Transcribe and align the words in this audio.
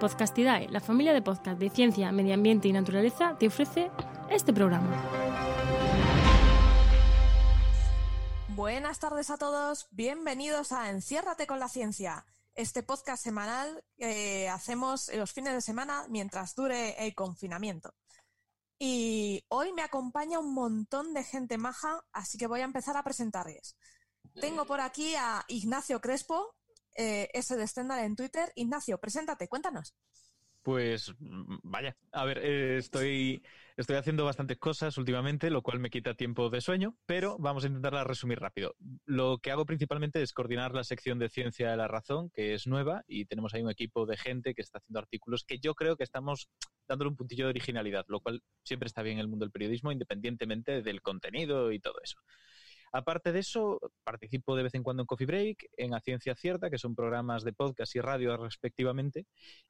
Podcastidae, 0.00 0.66
la 0.70 0.80
familia 0.80 1.12
de 1.12 1.20
podcast 1.20 1.60
de 1.60 1.68
ciencia, 1.68 2.10
medio 2.10 2.32
ambiente 2.32 2.66
y 2.66 2.72
naturaleza, 2.72 3.36
te 3.38 3.48
ofrece 3.48 3.90
este 4.30 4.50
programa. 4.50 4.88
Buenas 8.48 8.98
tardes 8.98 9.28
a 9.28 9.36
todos, 9.36 9.88
bienvenidos 9.90 10.72
a 10.72 10.88
Enciérrate 10.88 11.46
con 11.46 11.60
la 11.60 11.68
ciencia, 11.68 12.24
este 12.54 12.82
podcast 12.82 13.22
semanal 13.22 13.84
que 13.98 14.48
hacemos 14.48 15.10
los 15.14 15.32
fines 15.32 15.52
de 15.52 15.60
semana 15.60 16.06
mientras 16.08 16.54
dure 16.54 16.96
el 17.04 17.14
confinamiento. 17.14 17.92
Y 18.78 19.44
hoy 19.48 19.74
me 19.74 19.82
acompaña 19.82 20.38
un 20.38 20.54
montón 20.54 21.12
de 21.12 21.24
gente 21.24 21.58
maja, 21.58 22.02
así 22.12 22.38
que 22.38 22.46
voy 22.46 22.62
a 22.62 22.64
empezar 22.64 22.96
a 22.96 23.04
presentarles. 23.04 23.76
Tengo 24.40 24.64
por 24.64 24.80
aquí 24.80 25.14
a 25.16 25.44
Ignacio 25.48 26.00
Crespo, 26.00 26.56
eh, 26.94 27.28
ese 27.32 27.56
de 27.56 27.66
Stendhal 27.66 28.04
en 28.04 28.16
Twitter. 28.16 28.52
Ignacio, 28.54 28.98
preséntate, 28.98 29.48
cuéntanos. 29.48 29.94
Pues 30.62 31.14
mm, 31.18 31.56
vaya, 31.62 31.96
a 32.12 32.24
ver, 32.26 32.38
eh, 32.38 32.76
estoy, 32.76 33.42
estoy 33.78 33.96
haciendo 33.96 34.26
bastantes 34.26 34.58
cosas 34.58 34.98
últimamente, 34.98 35.48
lo 35.48 35.62
cual 35.62 35.80
me 35.80 35.88
quita 35.88 36.14
tiempo 36.14 36.50
de 36.50 36.60
sueño, 36.60 36.96
pero 37.06 37.38
vamos 37.38 37.64
a 37.64 37.68
intentarla 37.68 38.04
resumir 38.04 38.40
rápido. 38.40 38.74
Lo 39.06 39.38
que 39.38 39.50
hago 39.50 39.64
principalmente 39.64 40.20
es 40.20 40.34
coordinar 40.34 40.74
la 40.74 40.84
sección 40.84 41.18
de 41.18 41.30
Ciencia 41.30 41.70
de 41.70 41.76
la 41.78 41.88
Razón, 41.88 42.28
que 42.30 42.52
es 42.52 42.66
nueva, 42.66 43.04
y 43.08 43.24
tenemos 43.24 43.54
ahí 43.54 43.62
un 43.62 43.70
equipo 43.70 44.04
de 44.04 44.18
gente 44.18 44.54
que 44.54 44.60
está 44.60 44.78
haciendo 44.78 44.98
artículos 44.98 45.44
que 45.44 45.58
yo 45.60 45.74
creo 45.74 45.96
que 45.96 46.04
estamos 46.04 46.50
dándole 46.86 47.08
un 47.08 47.16
puntillo 47.16 47.46
de 47.46 47.50
originalidad, 47.50 48.04
lo 48.08 48.20
cual 48.20 48.42
siempre 48.62 48.86
está 48.86 49.02
bien 49.02 49.16
en 49.16 49.22
el 49.22 49.28
mundo 49.28 49.46
del 49.46 49.52
periodismo, 49.52 49.92
independientemente 49.92 50.82
del 50.82 51.00
contenido 51.00 51.72
y 51.72 51.80
todo 51.80 51.94
eso. 52.02 52.18
Aparte 52.92 53.32
de 53.32 53.40
eso, 53.40 53.78
participo 54.04 54.56
de 54.56 54.64
vez 54.64 54.74
en 54.74 54.82
cuando 54.82 55.02
en 55.02 55.06
Coffee 55.06 55.26
Break, 55.26 55.66
en 55.76 55.94
A 55.94 56.00
Ciencia 56.00 56.34
Cierta, 56.34 56.70
que 56.70 56.78
son 56.78 56.94
programas 56.94 57.44
de 57.44 57.52
podcast 57.52 57.94
y 57.96 58.00
radio 58.00 58.36
respectivamente, 58.36 59.26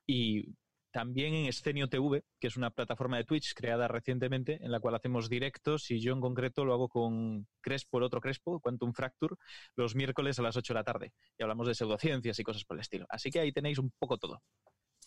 y 0.07 0.55
también 0.91 1.35
en 1.35 1.47
Escenio 1.47 1.89
TV, 1.89 2.25
que 2.41 2.49
es 2.49 2.57
una 2.57 2.71
plataforma 2.71 3.17
de 3.17 3.25
Twitch 3.25 3.55
creada 3.55 3.89
recientemente, 3.89 4.59
en 4.63 4.73
la 4.73 4.81
cual 4.81 4.95
hacemos 4.97 5.29
directos 5.29 5.91
y 5.91 6.01
yo 6.01 6.13
en 6.13 6.21
concreto 6.21 6.65
lo 6.65 6.73
hago 6.73 6.89
con 6.89 7.47
Crespo, 7.61 7.99
el 7.99 8.05
otro 8.05 8.21
Crespo, 8.21 8.61
Quantum 8.61 8.93
Fracture, 8.93 9.37
los 9.77 9.95
miércoles 9.95 10.39
a 10.39 10.43
las 10.43 10.57
8 10.57 10.73
de 10.73 10.79
la 10.79 10.85
tarde. 10.85 11.13
Y 11.39 11.43
hablamos 11.43 11.69
de 11.69 11.75
pseudociencias 11.75 12.39
y 12.39 12.43
cosas 12.43 12.65
por 12.65 12.77
el 12.77 12.81
estilo. 12.81 13.07
Así 13.09 13.31
que 13.31 13.41
ahí 13.41 13.53
tenéis 13.53 13.79
un 13.79 13.93
poco 13.99 14.19
todo. 14.19 14.43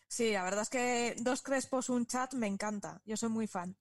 Sí, 0.08 0.32
la 0.32 0.44
verdad 0.44 0.62
es 0.62 0.70
que 0.70 1.16
dos 1.22 1.42
Crespos, 1.42 1.90
un 1.90 2.06
chat, 2.06 2.34
me 2.34 2.48
encanta. 2.48 3.02
Yo 3.04 3.18
soy 3.18 3.30
muy 3.30 3.48
fan. 3.48 3.76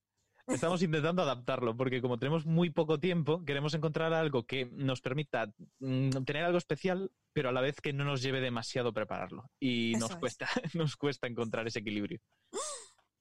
Estamos 0.47 0.83
intentando 0.83 1.23
adaptarlo 1.23 1.77
porque 1.77 2.03
como 2.03 2.19
tenemos 2.19 2.47
muy 2.47 2.71
poco 2.71 2.99
tiempo, 2.99 3.45
queremos 3.45 3.75
encontrar 3.75 4.13
algo 4.13 4.45
que 4.45 4.67
nos 4.67 5.01
permita 5.01 5.53
mm, 5.79 6.11
tener 6.25 6.45
algo 6.45 6.59
especial, 6.59 7.13
pero 7.33 7.51
a 7.51 7.53
la 7.53 7.61
vez 7.61 7.81
que 7.81 7.93
no 7.93 8.05
nos 8.05 8.23
lleve 8.23 8.41
demasiado 8.41 8.93
prepararlo. 8.93 9.51
Y 9.61 9.95
nos 9.99 10.17
cuesta, 10.17 10.49
nos 10.75 10.97
cuesta 10.97 11.27
encontrar 11.27 11.67
ese 11.67 11.81
equilibrio. 11.81 12.21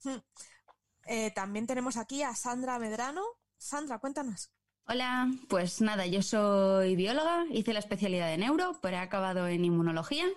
Eh, 1.08 1.32
también 1.32 1.66
tenemos 1.66 1.98
aquí 1.98 2.22
a 2.22 2.36
Sandra 2.36 2.78
Medrano. 2.78 3.24
Sandra, 3.58 3.98
cuéntanos. 3.98 4.52
Hola, 4.86 5.32
pues 5.50 5.82
nada, 5.82 6.06
yo 6.06 6.22
soy 6.22 6.96
bióloga, 6.96 7.46
hice 7.52 7.74
la 7.74 7.80
especialidad 7.80 8.28
de 8.28 8.38
neuro, 8.38 8.78
pero 8.84 8.98
he 8.98 9.00
acabado 9.00 9.48
en 9.48 9.66
inmunología 9.66 10.28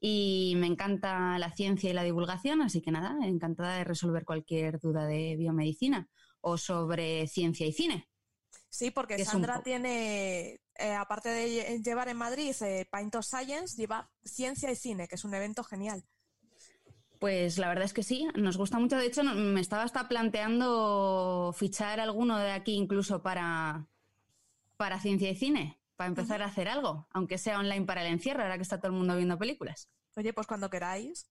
y 0.00 0.54
me 0.56 0.66
encanta 0.66 1.38
la 1.38 1.52
ciencia 1.52 1.90
y 1.90 1.92
la 1.92 2.04
divulgación, 2.04 2.62
así 2.62 2.80
que 2.80 2.90
nada, 2.90 3.16
encantada 3.22 3.76
de 3.76 3.84
resolver 3.84 4.24
cualquier 4.24 4.78
duda 4.78 5.06
de 5.06 5.36
biomedicina 5.36 6.08
o 6.40 6.56
sobre 6.56 7.26
ciencia 7.26 7.66
y 7.66 7.72
cine. 7.72 8.08
Sí, 8.70 8.90
porque 8.90 9.24
Sandra 9.24 9.62
tiene, 9.62 10.60
eh, 10.76 10.92
aparte 10.92 11.30
de 11.30 11.80
llevar 11.82 12.08
en 12.08 12.16
Madrid 12.16 12.54
eh, 12.60 12.86
Paint 12.90 13.16
of 13.16 13.26
Science, 13.26 13.76
lleva 13.76 14.10
ciencia 14.24 14.70
y 14.70 14.76
cine, 14.76 15.08
que 15.08 15.16
es 15.16 15.24
un 15.24 15.34
evento 15.34 15.64
genial. 15.64 16.04
Pues 17.18 17.58
la 17.58 17.68
verdad 17.68 17.84
es 17.84 17.92
que 17.92 18.04
sí, 18.04 18.28
nos 18.36 18.56
gusta 18.56 18.78
mucho. 18.78 18.96
De 18.96 19.06
hecho, 19.06 19.24
me 19.24 19.60
estaba 19.60 19.82
hasta 19.82 20.06
planteando 20.06 21.52
fichar 21.56 21.98
alguno 21.98 22.38
de 22.38 22.52
aquí 22.52 22.74
incluso 22.74 23.22
para, 23.22 23.88
para 24.76 25.00
ciencia 25.00 25.30
y 25.30 25.34
cine 25.34 25.77
para 25.98 26.08
empezar 26.08 26.42
a 26.42 26.46
hacer 26.46 26.68
algo, 26.68 27.08
aunque 27.10 27.38
sea 27.38 27.58
online 27.58 27.84
para 27.84 28.02
el 28.06 28.12
encierro, 28.12 28.42
ahora 28.42 28.56
que 28.56 28.62
está 28.62 28.78
todo 28.78 28.92
el 28.92 28.96
mundo 28.96 29.16
viendo 29.16 29.36
películas. 29.36 29.90
Oye, 30.14 30.32
pues 30.32 30.46
cuando 30.46 30.70
queráis. 30.70 31.28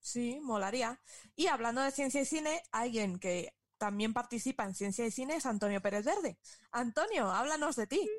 Sí, 0.00 0.40
molaría. 0.42 1.00
Y 1.36 1.46
hablando 1.46 1.80
de 1.82 1.92
ciencia 1.92 2.20
y 2.20 2.24
cine, 2.24 2.62
alguien 2.72 3.20
que 3.20 3.54
también 3.78 4.12
participa 4.12 4.64
en 4.64 4.74
ciencia 4.74 5.06
y 5.06 5.12
cine 5.12 5.36
es 5.36 5.46
Antonio 5.46 5.80
Pérez 5.80 6.04
Verde. 6.04 6.36
Antonio, 6.72 7.30
háblanos 7.30 7.76
de 7.76 7.86
ti. 7.86 8.10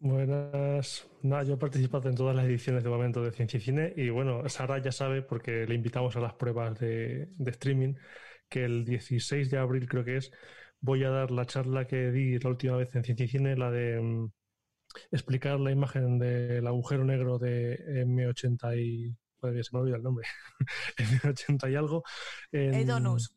Buenas. 0.00 1.08
Nada, 1.22 1.44
yo 1.44 1.54
he 1.54 1.58
participado 1.58 2.08
en 2.08 2.16
todas 2.16 2.34
las 2.34 2.46
ediciones 2.46 2.82
de 2.82 2.90
momento 2.90 3.22
de 3.22 3.30
Ciencia 3.30 3.58
y 3.58 3.60
Cine 3.60 3.92
y 3.96 4.08
bueno, 4.08 4.48
Sara 4.48 4.78
ya 4.82 4.90
sabe 4.90 5.22
porque 5.22 5.64
le 5.64 5.76
invitamos 5.76 6.16
a 6.16 6.20
las 6.20 6.34
pruebas 6.34 6.76
de, 6.80 7.28
de 7.36 7.50
streaming 7.52 7.94
que 8.48 8.64
el 8.64 8.84
16 8.84 9.48
de 9.48 9.58
abril 9.58 9.88
creo 9.88 10.04
que 10.04 10.16
es, 10.16 10.32
voy 10.80 11.04
a 11.04 11.10
dar 11.10 11.30
la 11.30 11.46
charla 11.46 11.86
que 11.86 12.10
di 12.10 12.36
la 12.40 12.50
última 12.50 12.76
vez 12.76 12.92
en 12.96 13.04
Ciencia 13.04 13.26
y 13.26 13.28
Cine, 13.28 13.56
la 13.56 13.70
de 13.70 14.00
mm, 14.00 14.32
explicar 15.10 15.58
la 15.60 15.70
imagen 15.70 16.18
del 16.18 16.66
agujero 16.66 17.04
negro 17.04 17.38
de 17.38 18.04
M80 18.04 18.78
y... 18.78 19.16
se 19.40 19.68
me 19.72 19.80
olvida 19.80 19.96
el 19.96 20.02
nombre. 20.02 20.26
M80 20.96 21.72
y 21.72 21.74
algo. 21.74 22.02
el 22.52 22.86
Donus. 22.86 23.34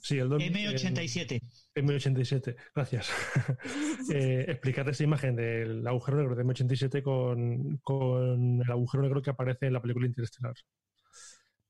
Sí, 0.00 0.18
el 0.18 0.28
Donus. 0.28 0.46
M87. 0.46 1.40
M87, 1.74 2.56
gracias. 2.74 3.10
eh, 4.12 4.44
explicar 4.48 4.88
esa 4.88 5.04
imagen 5.04 5.36
del 5.36 5.86
agujero 5.86 6.18
negro 6.18 6.34
de 6.34 6.44
M87 6.44 7.02
con, 7.02 7.78
con 7.78 8.62
el 8.62 8.70
agujero 8.70 9.02
negro 9.02 9.22
que 9.22 9.30
aparece 9.30 9.66
en 9.66 9.72
la 9.72 9.82
película 9.82 10.06
Interestelar. 10.06 10.54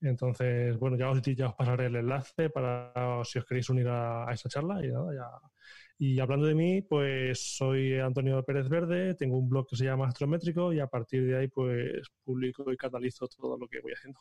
Entonces, 0.00 0.76
bueno, 0.78 0.98
ya 0.98 1.08
os, 1.10 1.22
ya 1.22 1.48
os 1.48 1.54
pasaré 1.54 1.86
el 1.86 1.96
enlace 1.96 2.50
para 2.50 2.92
si 3.24 3.38
os 3.38 3.44
queréis 3.46 3.70
unir 3.70 3.88
a, 3.88 4.28
a 4.28 4.34
esa 4.34 4.48
charla 4.50 4.84
y 4.84 4.88
nada, 4.88 5.14
ya 5.14 5.26
y 5.99 6.19
hablando 6.21 6.47
de 6.47 6.55
mí, 6.55 6.82
pues 6.82 7.56
soy 7.56 7.99
Antonio 7.99 8.43
Pérez 8.44 8.69
Verde, 8.69 9.15
tengo 9.15 9.38
un 9.38 9.49
blog 9.49 9.66
que 9.69 9.77
se 9.77 9.84
llama 9.84 10.09
Astrométrico 10.09 10.72
y 10.72 10.81
a 10.81 10.88
partir 10.88 11.25
de 11.27 11.38
ahí 11.38 11.49
pues 11.49 12.06
publico 12.25 12.71
y 12.72 12.77
catalizo 12.77 13.28
todo 13.28 13.56
lo 13.56 13.69
que 13.69 13.81
voy 13.81 13.93
haciendo. 13.93 14.21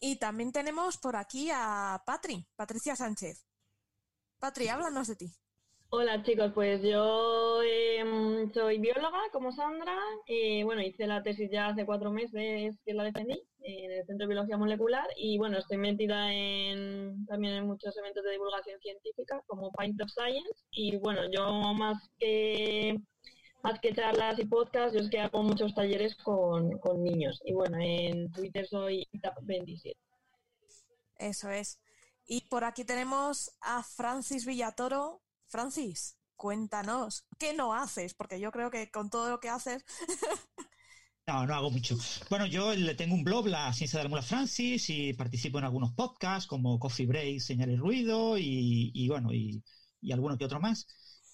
Y 0.00 0.16
también 0.16 0.50
tenemos 0.50 0.98
por 0.98 1.14
aquí 1.14 1.50
a 1.52 2.02
Patri, 2.04 2.44
Patricia 2.56 2.96
Sánchez. 2.96 3.46
Patri, 4.38 4.68
háblanos 4.68 5.06
de 5.08 5.16
ti. 5.16 5.32
Hola 5.94 6.22
chicos, 6.22 6.52
pues 6.54 6.80
yo 6.80 7.62
em, 7.62 8.50
soy 8.54 8.78
bióloga 8.78 9.20
como 9.30 9.52
Sandra 9.52 9.94
y 10.26 10.62
bueno, 10.62 10.80
hice 10.80 11.06
la 11.06 11.22
tesis 11.22 11.50
ya 11.52 11.66
hace 11.66 11.84
cuatro 11.84 12.10
meses 12.10 12.78
que 12.82 12.94
la 12.94 13.04
defendí 13.04 13.38
en 13.60 13.92
el 13.92 14.06
Centro 14.06 14.26
de 14.26 14.32
Biología 14.32 14.56
Molecular 14.56 15.06
y 15.18 15.36
bueno, 15.36 15.58
estoy 15.58 15.76
metida 15.76 16.32
en, 16.32 17.26
también 17.26 17.56
en 17.56 17.66
muchos 17.66 17.94
eventos 17.98 18.24
de 18.24 18.30
divulgación 18.30 18.80
científica 18.80 19.42
como 19.46 19.70
Paint 19.72 20.00
of 20.00 20.08
Science 20.08 20.64
y 20.70 20.96
bueno, 20.96 21.30
yo 21.30 21.44
más 21.74 21.98
que 22.18 22.98
más 23.62 23.78
que 23.78 23.92
charlas 23.92 24.38
y 24.38 24.46
podcasts, 24.46 24.94
yo 24.94 25.04
es 25.04 25.10
que 25.10 25.20
hago 25.20 25.42
muchos 25.42 25.74
talleres 25.74 26.16
con, 26.16 26.78
con 26.78 27.04
niños 27.04 27.38
y 27.44 27.52
bueno, 27.52 27.76
en 27.78 28.32
Twitter 28.32 28.66
soy 28.66 29.06
ITAP27. 29.12 29.94
Eso 31.18 31.50
es. 31.50 31.82
Y 32.26 32.48
por 32.48 32.64
aquí 32.64 32.82
tenemos 32.86 33.54
a 33.60 33.82
Francis 33.82 34.46
Villatoro, 34.46 35.20
Francis, 35.52 36.16
cuéntanos, 36.34 37.26
¿qué 37.38 37.52
no 37.52 37.74
haces? 37.74 38.14
Porque 38.14 38.40
yo 38.40 38.50
creo 38.50 38.70
que 38.70 38.90
con 38.90 39.10
todo 39.10 39.28
lo 39.28 39.38
que 39.38 39.50
haces... 39.50 39.84
No, 41.24 41.46
no 41.46 41.54
hago 41.54 41.70
mucho. 41.70 41.96
Bueno, 42.30 42.46
yo 42.46 42.74
le 42.74 42.96
tengo 42.96 43.14
un 43.14 43.22
blog, 43.22 43.46
La 43.46 43.72
Ciencia 43.72 43.96
de 43.96 44.02
la 44.02 44.08
Mula 44.08 44.22
Francis, 44.22 44.90
y 44.90 45.12
participo 45.12 45.58
en 45.60 45.64
algunos 45.64 45.92
podcasts 45.92 46.48
como 46.48 46.80
Coffee 46.80 47.06
Break, 47.06 47.38
Señal 47.38 47.70
y 47.70 47.76
Ruido, 47.76 48.36
y, 48.36 49.06
bueno, 49.06 49.32
y, 49.32 49.62
y, 50.00 50.10
alguno 50.10 50.36
que 50.36 50.46
otro 50.46 50.58
más. 50.58 50.84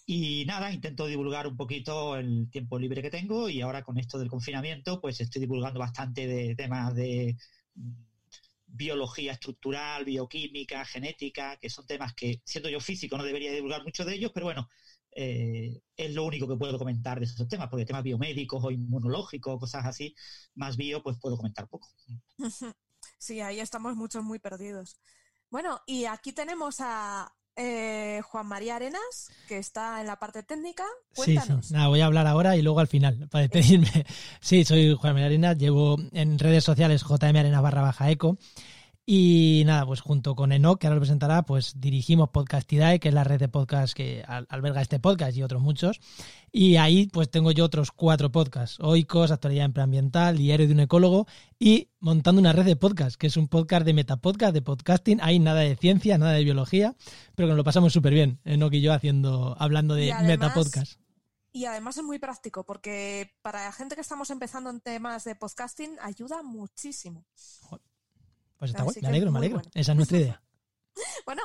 Y 0.05 0.45
nada, 0.45 0.71
intento 0.71 1.07
divulgar 1.07 1.47
un 1.47 1.57
poquito 1.57 2.17
el 2.17 2.51
tiempo 2.51 2.79
libre 2.79 3.01
que 3.01 3.11
tengo, 3.11 3.49
y 3.49 3.63
ahora 3.63 3.83
con 3.83 3.97
esto 3.99 4.19
del 4.19 4.29
confinamiento, 4.29 5.01
pues 5.01 5.23
estoy 5.23 5.41
divulgando 5.41 5.81
bastante 5.81 6.27
de 6.27 6.55
temas 6.55 6.95
de 6.95 7.39
biología 8.69 9.33
estructural, 9.33 10.05
bioquímica, 10.05 10.85
genética, 10.85 11.57
que 11.57 11.71
son 11.71 11.87
temas 11.87 12.15
que, 12.15 12.41
siendo 12.45 12.69
yo 12.69 12.81
físico, 12.81 13.17
no 13.17 13.25
debería 13.25 13.53
divulgar 13.53 13.83
mucho 13.83 14.05
de 14.05 14.15
ellos, 14.15 14.31
pero 14.33 14.47
bueno, 14.47 14.69
eh, 15.11 15.81
es 15.97 16.15
lo 16.15 16.25
único 16.25 16.47
que 16.47 16.57
puedo 16.57 16.79
comentar 16.79 17.19
de 17.19 17.25
esos 17.25 17.49
temas, 17.49 17.69
porque 17.69 17.87
temas 17.87 18.05
biomédicos 18.05 18.63
o 18.63 18.71
inmunológicos, 18.71 19.59
cosas 19.59 19.87
así, 19.87 20.15
más 20.55 20.77
bio, 20.77 21.03
pues 21.03 21.19
puedo 21.21 21.37
comentar 21.37 21.69
poco. 21.69 21.89
Sí, 23.17 23.41
ahí 23.41 23.59
estamos 23.59 23.97
muchos 23.97 24.23
muy 24.23 24.39
perdidos. 24.39 24.97
Bueno, 25.51 25.81
y 25.87 26.05
aquí 26.05 26.33
tenemos 26.33 26.77
a 26.81 27.33
eh, 27.59 28.23
Juan 28.25 28.47
María 28.47 28.77
Arenas, 28.77 29.31
que 29.49 29.59
está 29.59 30.01
en 30.01 30.07
la 30.07 30.19
parte 30.19 30.45
técnica. 30.45 30.85
Cuéntanos. 31.15 31.67
Sí, 31.67 31.75
Nada, 31.75 31.89
voy 31.89 32.01
a 32.01 32.07
hablar 32.07 32.27
ahora 32.29 32.57
y 32.57 32.63
luego 32.63 32.79
al 32.79 32.87
final, 32.87 33.29
para 33.31 33.43
despedirme. 33.43 34.07
Sí, 34.41 34.65
soy 34.65 34.95
Juan 34.95 35.15
María 35.15 35.27
Arenas, 35.27 35.59
llevo 35.59 35.97
en 36.13 36.39
redes 36.39 36.63
sociales 36.63 37.03
JM 37.03 37.37
Arenas 37.37 37.61
barra 37.61 37.83
baja 37.83 38.11
eco. 38.11 38.39
Y 39.11 39.63
nada, 39.65 39.87
pues 39.87 40.03
junto 40.03 40.37
con 40.37 40.53
Enoch, 40.53 40.79
que 40.79 40.87
ahora 40.87 40.97
lo 40.97 41.01
presentará, 41.01 41.43
pues 41.45 41.81
dirigimos 41.81 42.29
Podcastidae, 42.29 43.01
que 43.01 43.09
es 43.09 43.15
la 43.15 43.25
red 43.25 43.41
de 43.41 43.49
podcast 43.49 43.95
que 43.95 44.23
alberga 44.51 44.83
este 44.83 45.01
podcast 45.01 45.35
y 45.35 45.43
otros 45.43 45.63
muchos. 45.63 45.99
Y 46.53 46.77
ahí 46.77 47.07
pues 47.07 47.31
tengo 47.31 47.51
yo 47.51 47.65
otros 47.65 47.91
cuatro 47.91 48.31
podcasts, 48.31 48.77
Oikos, 48.81 49.31
Actualidad 49.31 49.73
Ambiental, 49.75 50.37
Diario 50.37 50.67
de 50.67 50.75
un 50.75 50.81
Ecólogo 50.81 51.27
y 51.59 51.89
montando 52.01 52.39
una 52.39 52.53
red 52.53 52.67
de 52.67 52.77
podcast, 52.77 53.17
que 53.17 53.29
es 53.29 53.39
un 53.39 53.49
podcast 53.49 53.87
de 53.87 53.95
metapodcast, 53.95 54.53
de 54.53 54.61
podcasting. 54.61 55.21
Hay 55.23 55.39
nada 55.39 55.61
de 55.61 55.75
ciencia, 55.77 56.19
nada 56.19 56.33
de 56.33 56.45
biología, 56.45 56.95
pero 57.35 57.47
que 57.47 57.53
nos 57.53 57.57
lo 57.57 57.65
pasamos 57.65 57.95
súper 57.95 58.13
bien, 58.13 58.41
Enoch 58.45 58.75
y 58.75 58.83
yo 58.83 58.93
haciendo, 58.93 59.57
hablando 59.59 59.95
de 59.95 60.15
metapodcast. 60.23 61.01
Y 61.51 61.65
además 61.65 61.97
es 61.97 62.05
muy 62.05 62.19
práctico 62.19 62.67
porque 62.67 63.35
para 63.41 63.65
la 63.65 63.73
gente 63.73 63.95
que 63.95 64.03
estamos 64.03 64.29
empezando 64.29 64.69
en 64.69 64.83
temas 64.83 65.25
de 65.25 65.35
podcasting 65.35 65.97
ayuda 66.03 66.43
muchísimo. 66.43 67.25
Pues 68.59 68.73
está 68.73 68.83
bueno, 68.83 68.99
me 69.03 69.09
alegro, 69.09 69.31
me 69.31 69.39
alegro. 69.39 69.63
Esa 69.75 69.93
es 69.93 69.97
nuestra 69.97 70.19
idea. 70.19 70.43
bueno, 71.27 71.43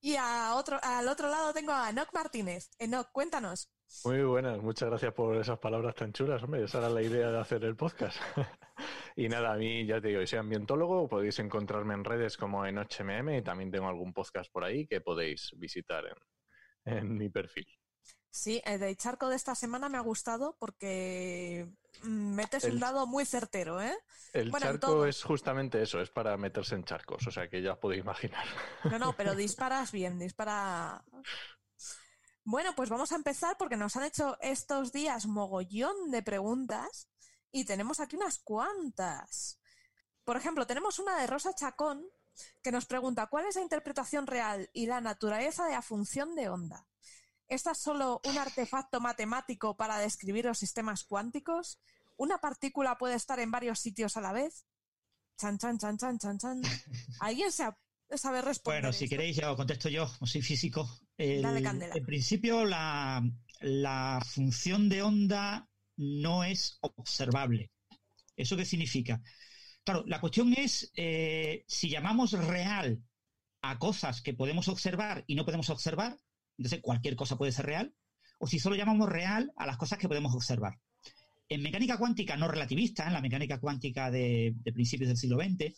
y 0.00 0.16
a 0.16 0.54
otro, 0.56 0.78
al 0.82 1.08
otro 1.08 1.28
lado 1.30 1.52
tengo 1.52 1.72
a 1.72 1.88
Enoch 1.90 2.12
Martínez. 2.12 2.70
Enoch, 2.78 3.08
cuéntanos. 3.12 3.70
Muy 4.04 4.22
buenas, 4.22 4.62
muchas 4.62 4.88
gracias 4.88 5.12
por 5.14 5.36
esas 5.36 5.58
palabras 5.58 5.94
tan 5.94 6.12
chulas, 6.12 6.42
hombre. 6.42 6.64
Esa 6.64 6.78
era 6.78 6.90
la 6.90 7.02
idea 7.02 7.30
de 7.30 7.40
hacer 7.40 7.64
el 7.64 7.76
podcast. 7.76 8.18
y 9.16 9.28
nada, 9.28 9.54
a 9.54 9.56
mí 9.56 9.86
ya 9.86 10.00
te 10.00 10.08
digo, 10.08 10.24
soy 10.26 10.38
ambientólogo, 10.38 11.08
podéis 11.08 11.38
encontrarme 11.38 11.94
en 11.94 12.04
redes 12.04 12.36
como 12.36 12.64
en 12.66 12.76
HMM 12.76 13.38
y 13.38 13.42
también 13.42 13.70
tengo 13.70 13.88
algún 13.88 14.12
podcast 14.12 14.52
por 14.52 14.64
ahí 14.64 14.86
que 14.86 15.00
podéis 15.00 15.50
visitar 15.56 16.04
en 16.84 17.16
mi 17.16 17.30
perfil. 17.30 17.66
Sí, 18.30 18.62
el 18.64 18.78
de 18.78 18.94
charco 18.94 19.28
de 19.28 19.36
esta 19.36 19.56
semana 19.56 19.88
me 19.88 19.98
ha 19.98 20.02
gustado 20.02 20.56
porque 20.58 21.68
mm, 22.02 22.34
metes 22.34 22.64
un 22.64 22.78
dado 22.78 23.06
muy 23.06 23.24
certero, 23.24 23.82
¿eh? 23.82 23.96
El 24.32 24.52
charco 24.52 25.04
es 25.04 25.24
justamente 25.24 25.82
eso, 25.82 26.00
es 26.00 26.10
para 26.10 26.36
meterse 26.36 26.76
en 26.76 26.84
charcos, 26.84 27.26
o 27.26 27.30
sea 27.32 27.48
que 27.48 27.60
ya 27.60 27.72
os 27.72 27.78
podéis 27.78 28.02
imaginar. 28.02 28.46
No, 28.84 28.98
no, 29.00 29.16
pero 29.16 29.34
disparas 29.36 29.90
bien, 29.90 30.18
dispara. 30.18 31.04
Bueno, 32.44 32.72
pues 32.76 32.88
vamos 32.88 33.10
a 33.10 33.16
empezar 33.16 33.56
porque 33.58 33.76
nos 33.76 33.96
han 33.96 34.04
hecho 34.04 34.38
estos 34.40 34.92
días 34.92 35.26
mogollón 35.26 36.12
de 36.12 36.22
preguntas 36.22 37.08
y 37.50 37.64
tenemos 37.64 37.98
aquí 37.98 38.14
unas 38.14 38.38
cuantas. 38.38 39.58
Por 40.22 40.36
ejemplo, 40.36 40.68
tenemos 40.68 41.00
una 41.00 41.18
de 41.20 41.26
Rosa 41.26 41.52
Chacón 41.52 42.06
que 42.62 42.70
nos 42.70 42.86
pregunta 42.86 43.26
cuál 43.26 43.46
es 43.46 43.56
la 43.56 43.62
interpretación 43.62 44.28
real 44.28 44.70
y 44.72 44.86
la 44.86 45.00
naturaleza 45.00 45.66
de 45.66 45.72
la 45.72 45.82
función 45.82 46.36
de 46.36 46.48
onda. 46.48 46.86
¿Esta 47.50 47.72
es 47.72 47.78
solo 47.78 48.20
un 48.24 48.38
artefacto 48.38 49.00
matemático 49.00 49.76
para 49.76 49.98
describir 49.98 50.44
los 50.44 50.56
sistemas 50.56 51.02
cuánticos? 51.02 51.80
¿Una 52.16 52.38
partícula 52.38 52.96
puede 52.96 53.16
estar 53.16 53.40
en 53.40 53.50
varios 53.50 53.80
sitios 53.80 54.16
a 54.16 54.20
la 54.20 54.32
vez? 54.32 54.66
Chan, 55.36 55.58
chan, 55.58 55.76
chan, 55.76 55.98
chan, 55.98 56.18
chan, 56.18 56.38
chan. 56.38 56.62
¿Alguien 57.20 57.50
sabe 57.50 58.42
responder? 58.42 58.82
Bueno, 58.82 58.92
si 58.92 59.08
queréis, 59.08 59.36
ya 59.36 59.52
contesto 59.56 59.88
yo, 59.88 60.06
como 60.06 60.28
soy 60.28 60.42
físico. 60.42 60.88
Dale 61.18 61.60
candela. 61.60 61.94
En 61.96 62.06
principio, 62.06 62.64
la, 62.64 63.20
función 64.24 64.88
de 64.88 65.02
onda 65.02 65.68
no 65.96 66.44
es 66.44 66.78
observable. 66.82 67.72
¿Eso 68.36 68.56
qué 68.56 68.64
significa? 68.64 69.20
Claro, 69.82 70.04
la 70.06 70.20
cuestión 70.20 70.54
es 70.54 70.92
eh, 70.94 71.64
si 71.66 71.90
llamamos 71.90 72.30
real 72.30 73.02
a 73.60 73.76
cosas 73.80 74.22
que 74.22 74.34
podemos 74.34 74.68
observar 74.68 75.24
y 75.26 75.34
no 75.34 75.44
podemos 75.44 75.68
observar, 75.68 76.16
entonces, 76.60 76.80
cualquier 76.82 77.16
cosa 77.16 77.38
puede 77.38 77.52
ser 77.52 77.64
real. 77.64 77.94
O 78.38 78.46
si 78.46 78.58
solo 78.58 78.76
llamamos 78.76 79.08
real 79.08 79.50
a 79.56 79.64
las 79.64 79.78
cosas 79.78 79.98
que 79.98 80.08
podemos 80.08 80.34
observar. 80.34 80.78
En 81.48 81.62
mecánica 81.62 81.96
cuántica 81.96 82.36
no 82.36 82.48
relativista, 82.48 83.06
en 83.06 83.14
la 83.14 83.22
mecánica 83.22 83.58
cuántica 83.58 84.10
de, 84.10 84.54
principios 84.74 85.08
del 85.08 85.16
siglo 85.16 85.38
XX, 85.38 85.74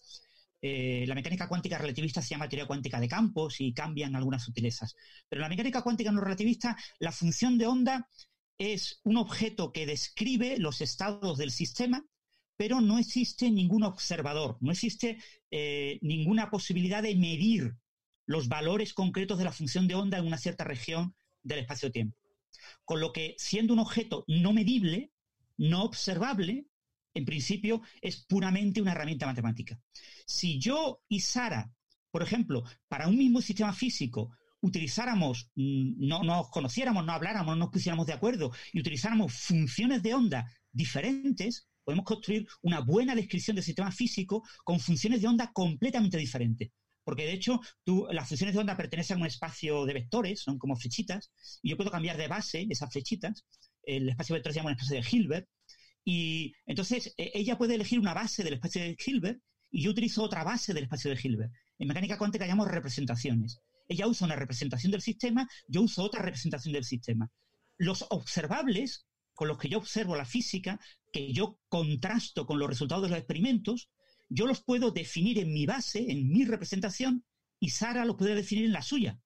eh, 0.60 1.04
la 1.06 1.14
mecánica 1.14 1.48
cuántica 1.48 1.78
relativista 1.78 2.20
se 2.20 2.30
llama 2.30 2.48
teoría 2.48 2.66
cuántica 2.66 2.98
de 2.98 3.06
campos 3.06 3.60
y 3.60 3.72
cambian 3.72 4.16
algunas 4.16 4.42
sutilezas. 4.42 4.96
Pero 5.28 5.38
en 5.38 5.44
la 5.44 5.48
mecánica 5.48 5.82
cuántica 5.82 6.10
no 6.10 6.20
relativista, 6.20 6.76
la 6.98 7.12
función 7.12 7.58
de 7.58 7.66
onda 7.66 8.08
es 8.58 9.00
un 9.04 9.18
objeto 9.18 9.70
que 9.70 9.86
describe 9.86 10.58
los 10.58 10.80
estados 10.80 11.38
del 11.38 11.52
sistema, 11.52 12.04
pero 12.56 12.80
no 12.80 12.98
existe 12.98 13.52
ningún 13.52 13.84
observador, 13.84 14.58
no 14.60 14.72
existe 14.72 15.18
eh, 15.52 16.00
ninguna 16.02 16.50
posibilidad 16.50 17.04
de 17.04 17.14
medir 17.14 17.76
los 18.32 18.48
valores 18.48 18.94
concretos 18.94 19.38
de 19.38 19.44
la 19.44 19.52
función 19.52 19.86
de 19.86 19.94
onda 19.94 20.18
en 20.18 20.26
una 20.26 20.38
cierta 20.38 20.64
región 20.64 21.14
del 21.42 21.60
espacio-tiempo. 21.60 22.16
Con 22.84 23.00
lo 23.00 23.12
que, 23.12 23.34
siendo 23.38 23.74
un 23.74 23.78
objeto 23.78 24.24
no 24.26 24.52
medible, 24.52 25.12
no 25.58 25.84
observable, 25.84 26.66
en 27.14 27.24
principio 27.26 27.82
es 28.00 28.24
puramente 28.24 28.80
una 28.80 28.92
herramienta 28.92 29.26
matemática. 29.26 29.78
Si 30.26 30.58
yo 30.58 31.02
y 31.08 31.20
Sara, 31.20 31.70
por 32.10 32.22
ejemplo, 32.22 32.64
para 32.88 33.06
un 33.06 33.18
mismo 33.18 33.42
sistema 33.42 33.72
físico, 33.74 34.34
utilizáramos, 34.62 35.50
mm, 35.54 36.06
no 36.06 36.22
nos 36.22 36.48
conociéramos, 36.48 37.04
no 37.04 37.12
habláramos, 37.12 37.54
no 37.54 37.64
nos 37.64 37.70
pusiéramos 37.70 38.06
de 38.06 38.14
acuerdo 38.14 38.50
y 38.72 38.80
utilizáramos 38.80 39.34
funciones 39.34 40.02
de 40.02 40.14
onda 40.14 40.50
diferentes, 40.72 41.68
podemos 41.84 42.06
construir 42.06 42.46
una 42.62 42.80
buena 42.80 43.14
descripción 43.14 43.56
del 43.56 43.64
sistema 43.64 43.92
físico 43.92 44.42
con 44.64 44.80
funciones 44.80 45.20
de 45.20 45.28
onda 45.28 45.52
completamente 45.52 46.16
diferentes 46.16 46.70
porque 47.04 47.26
de 47.26 47.32
hecho 47.32 47.60
tú, 47.84 48.06
las 48.10 48.28
funciones 48.28 48.54
de 48.54 48.60
onda 48.60 48.76
pertenecen 48.76 49.18
a 49.18 49.20
un 49.20 49.26
espacio 49.26 49.86
de 49.86 49.94
vectores, 49.94 50.40
son 50.40 50.58
como 50.58 50.76
flechitas, 50.76 51.32
y 51.62 51.70
yo 51.70 51.76
puedo 51.76 51.90
cambiar 51.90 52.16
de 52.16 52.28
base 52.28 52.66
esas 52.70 52.92
flechitas, 52.92 53.44
el 53.82 54.08
espacio 54.08 54.34
de 54.34 54.38
vectores 54.38 54.54
se 54.54 54.60
llama 54.60 54.70
un 54.70 54.76
espacio 54.76 55.00
de 55.00 55.06
Hilbert, 55.10 55.48
y 56.04 56.54
entonces 56.66 57.14
e, 57.16 57.30
ella 57.34 57.58
puede 57.58 57.74
elegir 57.74 57.98
una 57.98 58.14
base 58.14 58.42
del 58.42 58.54
espacio 58.54 58.82
de 58.82 58.96
Hilbert 59.04 59.40
y 59.70 59.82
yo 59.82 59.90
utilizo 59.90 60.22
otra 60.22 60.44
base 60.44 60.74
del 60.74 60.84
espacio 60.84 61.10
de 61.10 61.20
Hilbert. 61.22 61.52
En 61.78 61.88
mecánica 61.88 62.18
cuántica 62.18 62.46
llamamos 62.46 62.70
representaciones. 62.70 63.60
Ella 63.88 64.06
usa 64.06 64.26
una 64.26 64.36
representación 64.36 64.92
del 64.92 65.02
sistema, 65.02 65.48
yo 65.66 65.82
uso 65.82 66.02
otra 66.02 66.22
representación 66.22 66.72
del 66.72 66.84
sistema. 66.84 67.30
Los 67.78 68.04
observables 68.10 69.06
con 69.34 69.48
los 69.48 69.58
que 69.58 69.68
yo 69.68 69.78
observo 69.78 70.14
la 70.14 70.24
física, 70.24 70.78
que 71.12 71.32
yo 71.32 71.58
contrasto 71.68 72.46
con 72.46 72.58
los 72.58 72.68
resultados 72.68 73.04
de 73.04 73.08
los 73.10 73.18
experimentos, 73.18 73.88
yo 74.32 74.46
los 74.46 74.62
puedo 74.62 74.90
definir 74.90 75.38
en 75.38 75.52
mi 75.52 75.66
base, 75.66 76.10
en 76.10 76.28
mi 76.28 76.44
representación, 76.44 77.24
y 77.60 77.70
Sara 77.70 78.04
los 78.04 78.16
puede 78.16 78.34
definir 78.34 78.64
en 78.64 78.72
la 78.72 78.82
suya. 78.82 79.20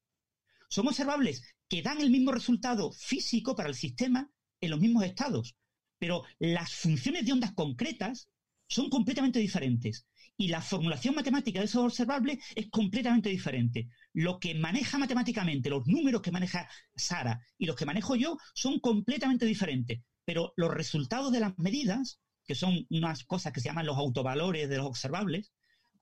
Son 0.69 0.87
observables 0.89 1.43
que 1.69 1.83
dan 1.83 2.01
el 2.01 2.11
mismo 2.11 2.33
resultado 2.33 2.93
físico 2.93 3.55
para 3.55 3.69
el 3.69 3.75
sistema 3.75 4.31
en 4.61 4.71
los 4.71 4.81
mismos 4.81 5.05
estados, 5.05 5.57
pero 5.99 6.25
las 6.39 6.73
funciones 6.75 7.25
de 7.25 7.33
ondas 7.33 7.53
concretas 7.53 8.29
son 8.69 8.91
completamente 8.91 9.39
diferentes 9.39 10.07
y 10.37 10.49
la 10.49 10.61
formulación 10.61 11.15
matemática 11.15 11.61
de 11.61 11.67
esos 11.67 11.85
observables 11.85 12.39
es 12.55 12.69
completamente 12.69 13.31
diferente. 13.31 13.89
Lo 14.13 14.39
que 14.39 14.55
maneja 14.55 14.99
matemáticamente, 14.99 15.71
los 15.71 15.87
números 15.87 16.21
que 16.21 16.33
maneja 16.33 16.69
Sara 16.95 17.41
y 17.57 17.67
los 17.67 17.77
que 17.77 17.87
manejo 17.87 18.17
yo 18.17 18.37
son 18.55 18.81
completamente 18.81 19.47
diferentes, 19.47 20.01
pero 20.25 20.53
los 20.57 20.75
resultados 20.75 21.33
de 21.33 21.41
las 21.41 21.57
medidas 21.59 22.21
que 22.47 22.55
son 22.55 22.87
unas 22.91 23.25
cosas 23.25 23.53
que 23.53 23.61
se 23.61 23.69
llaman 23.69 23.87
los 23.87 23.99
autovalores 23.99 24.69
de 24.69 24.77
los 24.77 24.87
observables, 24.87 25.53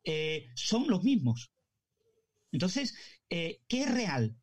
eh, 0.05 0.47
son 0.55 0.89
los 0.89 1.03
mismos. 1.03 1.51
Entonces, 2.53 2.95
eh, 3.31 3.61
¿qué 3.69 3.83
es 3.83 3.91
real? 3.93 4.37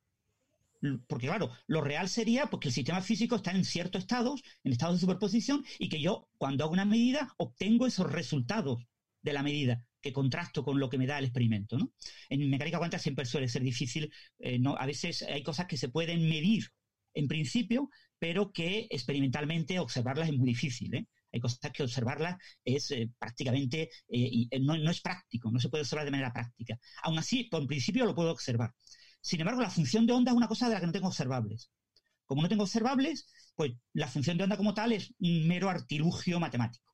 Porque 1.08 1.28
claro, 1.28 1.52
lo 1.68 1.82
real 1.82 2.10
sería 2.10 2.48
porque 2.48 2.70
el 2.70 2.74
sistema 2.74 3.02
físico 3.02 3.36
está 3.36 3.52
en 3.52 3.64
ciertos 3.64 4.02
estados, 4.02 4.42
en 4.64 4.72
estados 4.72 4.96
de 4.96 5.02
superposición, 5.02 5.64
y 5.78 5.90
que 5.90 6.02
yo, 6.02 6.28
cuando 6.38 6.64
hago 6.64 6.74
una 6.74 6.86
medida, 6.86 7.34
obtengo 7.38 7.86
esos 7.86 8.12
resultados 8.12 8.84
de 9.22 9.34
la 9.34 9.44
medida 9.44 9.86
que 10.02 10.14
contrasto 10.14 10.64
con 10.64 10.80
lo 10.80 10.90
que 10.90 10.98
me 10.98 11.06
da 11.06 11.20
el 11.20 11.25
experimento. 11.25 11.78
En 12.30 12.50
mecánica 12.50 12.80
cuántica 12.80 13.00
siempre 13.00 13.25
suele 13.25 13.48
ser 13.48 13.62
difícil, 13.62 14.12
eh, 14.40 14.58
no, 14.58 14.75
a 14.75 14.86
veces 14.88 15.22
hay 15.22 15.44
cosas 15.44 15.68
que 15.68 15.78
se 15.78 15.90
pueden 15.90 16.28
medir 16.28 16.66
en 17.14 17.28
principio, 17.28 17.90
pero 18.18 18.52
que 18.52 18.88
experimentalmente 18.90 19.80
observarlas 19.80 20.30
es 20.30 20.36
muy 20.36 20.48
difícil. 20.48 21.08
Hay 21.32 21.40
cosas 21.40 21.72
que 21.72 21.84
observarlas 21.84 22.38
es 22.64 22.92
eh, 22.92 23.10
prácticamente, 23.18 23.90
eh, 24.10 24.48
eh, 24.50 24.60
no, 24.60 24.76
es 24.76 25.02
práctico, 25.02 25.52
no 25.52 25.60
se 25.60 25.70
puede 25.70 25.84
observar 25.84 26.06
de 26.06 26.12
manera 26.12 26.34
práctica. 26.34 26.78
Aún 27.04 27.18
así, 27.18 27.46
por 27.46 27.66
principio 27.68 28.06
lo 28.06 28.16
puedo 28.16 28.32
observar. 28.32 28.74
Sin 29.22 29.40
embargo, 29.40 29.62
la 29.62 29.70
función 29.70 30.06
de 30.06 30.14
onda 30.14 30.32
es 30.32 30.38
una 30.38 30.48
cosa 30.48 30.68
de 30.68 30.76
la 30.76 30.80
que 30.80 30.88
no 30.88 30.92
tengo 30.92 31.08
observables. 31.08 31.72
Como 32.26 32.42
no 32.42 32.50
tengo 32.50 32.64
observables, 32.64 33.28
pues 33.56 33.74
la 33.94 34.08
función 34.08 34.38
de 34.38 34.44
onda 34.44 34.58
como 34.58 34.74
tal 34.74 34.94
es 34.94 35.14
un 35.20 35.48
mero 35.48 35.70
artilugio 35.70 36.40
matemático. 36.40 36.92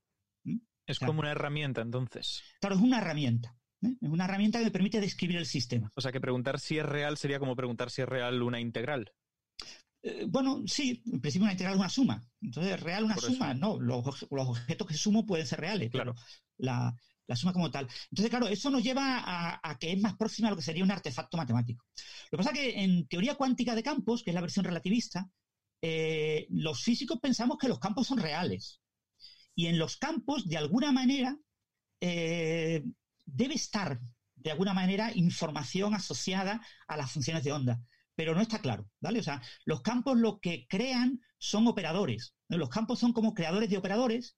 Es 0.85 0.99
como 0.99 1.19
una 1.19 1.31
herramienta, 1.31 1.81
entonces. 1.81 2.41
Claro, 2.59 2.75
es 2.75 2.81
una 2.81 2.99
herramienta. 2.99 3.55
Es 3.81 4.09
una 4.09 4.25
herramienta 4.25 4.59
que 4.59 4.65
me 4.65 4.71
permite 4.71 4.99
describir 4.99 5.37
el 5.37 5.45
sistema. 5.45 5.91
O 5.95 6.01
sea, 6.01 6.11
que 6.11 6.21
preguntar 6.21 6.59
si 6.59 6.79
es 6.79 6.85
real 6.85 7.17
sería 7.17 7.39
como 7.39 7.55
preguntar 7.55 7.91
si 7.91 8.01
es 8.01 8.09
real 8.09 8.41
una 8.41 8.59
integral. 8.59 9.11
Eh, 10.07 10.25
bueno, 10.25 10.63
sí, 10.65 11.03
en 11.11 11.19
principio 11.19 11.43
una 11.43 11.51
integral 11.51 11.75
es 11.75 11.79
una 11.79 11.89
suma. 11.89 12.23
Entonces, 12.41 12.79
real 12.79 13.03
una 13.03 13.17
suma, 13.17 13.53
no. 13.53 13.77
Los, 13.79 14.25
objetos 14.29 14.87
que 14.87 14.93
sumo 14.93 15.25
pueden 15.25 15.45
ser 15.45 15.59
reales, 15.59 15.91
claro. 15.91 16.15
La, 16.57 16.95
suma 17.35 17.51
como 17.51 17.69
tal. 17.69 17.89
Entonces, 18.09 18.29
claro, 18.29 18.47
eso 18.47 18.69
nos 18.69 18.83
lleva 18.83 19.59
a, 19.61 19.77
que 19.77 19.91
es 19.91 19.99
más 19.99 20.15
próxima 20.15 20.47
a 20.47 20.51
lo 20.51 20.57
que 20.57 20.63
sería 20.63 20.83
un 20.85 20.91
artefacto 20.91 21.35
matemático. 21.35 21.85
Lo 22.31 22.37
que 22.37 22.43
pasa 22.43 22.51
es 22.51 22.59
que 22.59 22.83
en 22.83 23.05
teoría 23.07 23.35
cuántica 23.35 23.75
de 23.75 23.83
campos, 23.83 24.23
que 24.23 24.31
es 24.31 24.35
la 24.35 24.41
versión 24.41 24.63
relativista, 24.63 25.29
eh, 25.81 26.47
los 26.49 26.81
físicos 26.81 27.19
pensamos 27.19 27.57
que 27.57 27.67
los 27.67 27.79
campos 27.79 28.07
son 28.07 28.19
reales. 28.19 28.79
Y 29.55 29.65
en 29.65 29.77
los 29.77 29.97
campos, 29.97 30.47
de 30.47 30.55
alguna 30.55 30.93
manera, 30.93 31.37
eh, 31.99 32.81
debe 33.25 33.55
estar 33.55 33.99
de 34.37 34.51
alguna 34.51 34.73
manera, 34.73 35.11
información 35.13 35.93
asociada 35.93 36.61
a 36.87 36.95
las 36.95 37.11
funciones 37.11 37.43
de 37.43 37.51
onda. 37.51 37.81
Pero 38.17 38.33
no 38.33 38.41
está 38.41 38.59
claro, 38.59 38.89
¿vale? 38.99 39.19
O 39.19 39.23
sea, 39.23 39.43
los 39.63 39.81
campos 39.81 40.17
lo 40.17 40.39
que 40.39 40.65
crean 40.67 41.21
son 41.37 41.67
operadores. 41.67 42.33
Los 42.49 42.69
campos 42.69 42.97
son 42.97 43.13
como 43.13 43.35
creadores 43.35 43.69
de 43.69 43.77
operadores 43.77 44.35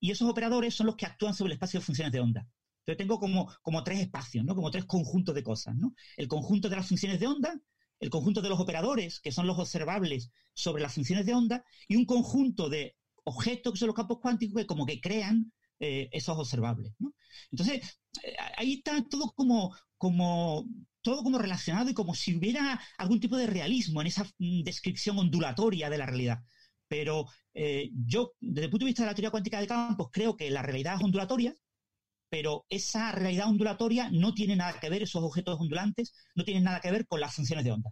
y 0.00 0.10
esos 0.10 0.30
operadores 0.30 0.74
son 0.74 0.86
los 0.86 0.96
que 0.96 1.04
actúan 1.04 1.34
sobre 1.34 1.48
el 1.48 1.56
espacio 1.56 1.78
de 1.78 1.84
funciones 1.84 2.10
de 2.10 2.20
onda. 2.20 2.48
Entonces 2.80 2.96
tengo 2.96 3.20
como, 3.20 3.52
como 3.60 3.84
tres 3.84 4.00
espacios, 4.00 4.46
¿no? 4.46 4.54
Como 4.54 4.70
tres 4.70 4.86
conjuntos 4.86 5.34
de 5.34 5.42
cosas, 5.42 5.76
¿no? 5.76 5.94
El 6.16 6.26
conjunto 6.26 6.70
de 6.70 6.76
las 6.76 6.88
funciones 6.88 7.20
de 7.20 7.26
onda, 7.26 7.60
el 8.00 8.08
conjunto 8.08 8.40
de 8.40 8.48
los 8.48 8.60
operadores, 8.60 9.20
que 9.20 9.30
son 9.30 9.46
los 9.46 9.58
observables 9.58 10.30
sobre 10.54 10.82
las 10.82 10.94
funciones 10.94 11.26
de 11.26 11.34
onda, 11.34 11.62
y 11.86 11.96
un 11.96 12.06
conjunto 12.06 12.70
de 12.70 12.96
objetos 13.24 13.74
que 13.74 13.78
son 13.78 13.88
los 13.88 13.94
campos 13.94 14.20
cuánticos 14.22 14.62
que 14.62 14.66
como 14.66 14.86
que 14.86 15.02
crean 15.02 15.52
eh, 15.80 16.08
esos 16.12 16.38
observables. 16.38 16.94
Entonces, 17.50 18.00
eh, 18.24 18.34
ahí 18.56 18.74
está 18.74 19.04
todo 19.08 19.32
como, 19.32 19.76
como, 19.98 20.64
todo 21.08 21.22
como 21.22 21.38
relacionado 21.38 21.88
y 21.88 21.94
como 21.94 22.14
si 22.14 22.36
hubiera 22.36 22.78
algún 22.98 23.18
tipo 23.18 23.38
de 23.38 23.46
realismo 23.46 24.02
en 24.02 24.08
esa 24.08 24.24
mm, 24.38 24.62
descripción 24.62 25.18
ondulatoria 25.18 25.88
de 25.88 25.96
la 25.96 26.04
realidad. 26.04 26.42
Pero 26.86 27.26
eh, 27.54 27.90
yo, 28.06 28.34
desde 28.40 28.66
el 28.66 28.70
punto 28.70 28.84
de 28.84 28.90
vista 28.90 29.04
de 29.04 29.06
la 29.06 29.14
teoría 29.14 29.30
cuántica 29.30 29.58
de 29.58 29.66
campos, 29.66 30.08
creo 30.12 30.36
que 30.36 30.50
la 30.50 30.60
realidad 30.60 30.96
es 30.96 31.02
ondulatoria, 31.02 31.54
pero 32.28 32.66
esa 32.68 33.12
realidad 33.12 33.48
ondulatoria 33.48 34.10
no 34.10 34.34
tiene 34.34 34.54
nada 34.54 34.78
que 34.78 34.90
ver, 34.90 35.02
esos 35.02 35.22
objetos 35.22 35.58
ondulantes, 35.58 36.12
no 36.34 36.44
tienen 36.44 36.64
nada 36.64 36.80
que 36.80 36.90
ver 36.90 37.06
con 37.06 37.20
las 37.20 37.34
funciones 37.34 37.64
de 37.64 37.72
onda. 37.72 37.90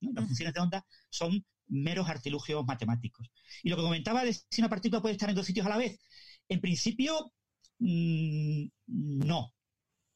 Las 0.00 0.24
funciones 0.24 0.54
de 0.54 0.60
onda 0.60 0.86
son 1.10 1.44
meros 1.66 2.08
artilugios 2.08 2.64
matemáticos. 2.64 3.30
Y 3.64 3.68
lo 3.68 3.76
que 3.76 3.82
comentaba 3.82 4.24
de 4.24 4.32
si 4.32 4.60
una 4.60 4.70
partícula 4.70 5.02
puede 5.02 5.12
estar 5.14 5.28
en 5.28 5.36
dos 5.36 5.44
sitios 5.44 5.66
a 5.66 5.70
la 5.70 5.76
vez, 5.76 6.00
en 6.48 6.60
principio, 6.62 7.32
mm, 7.80 8.66
no. 8.86 9.52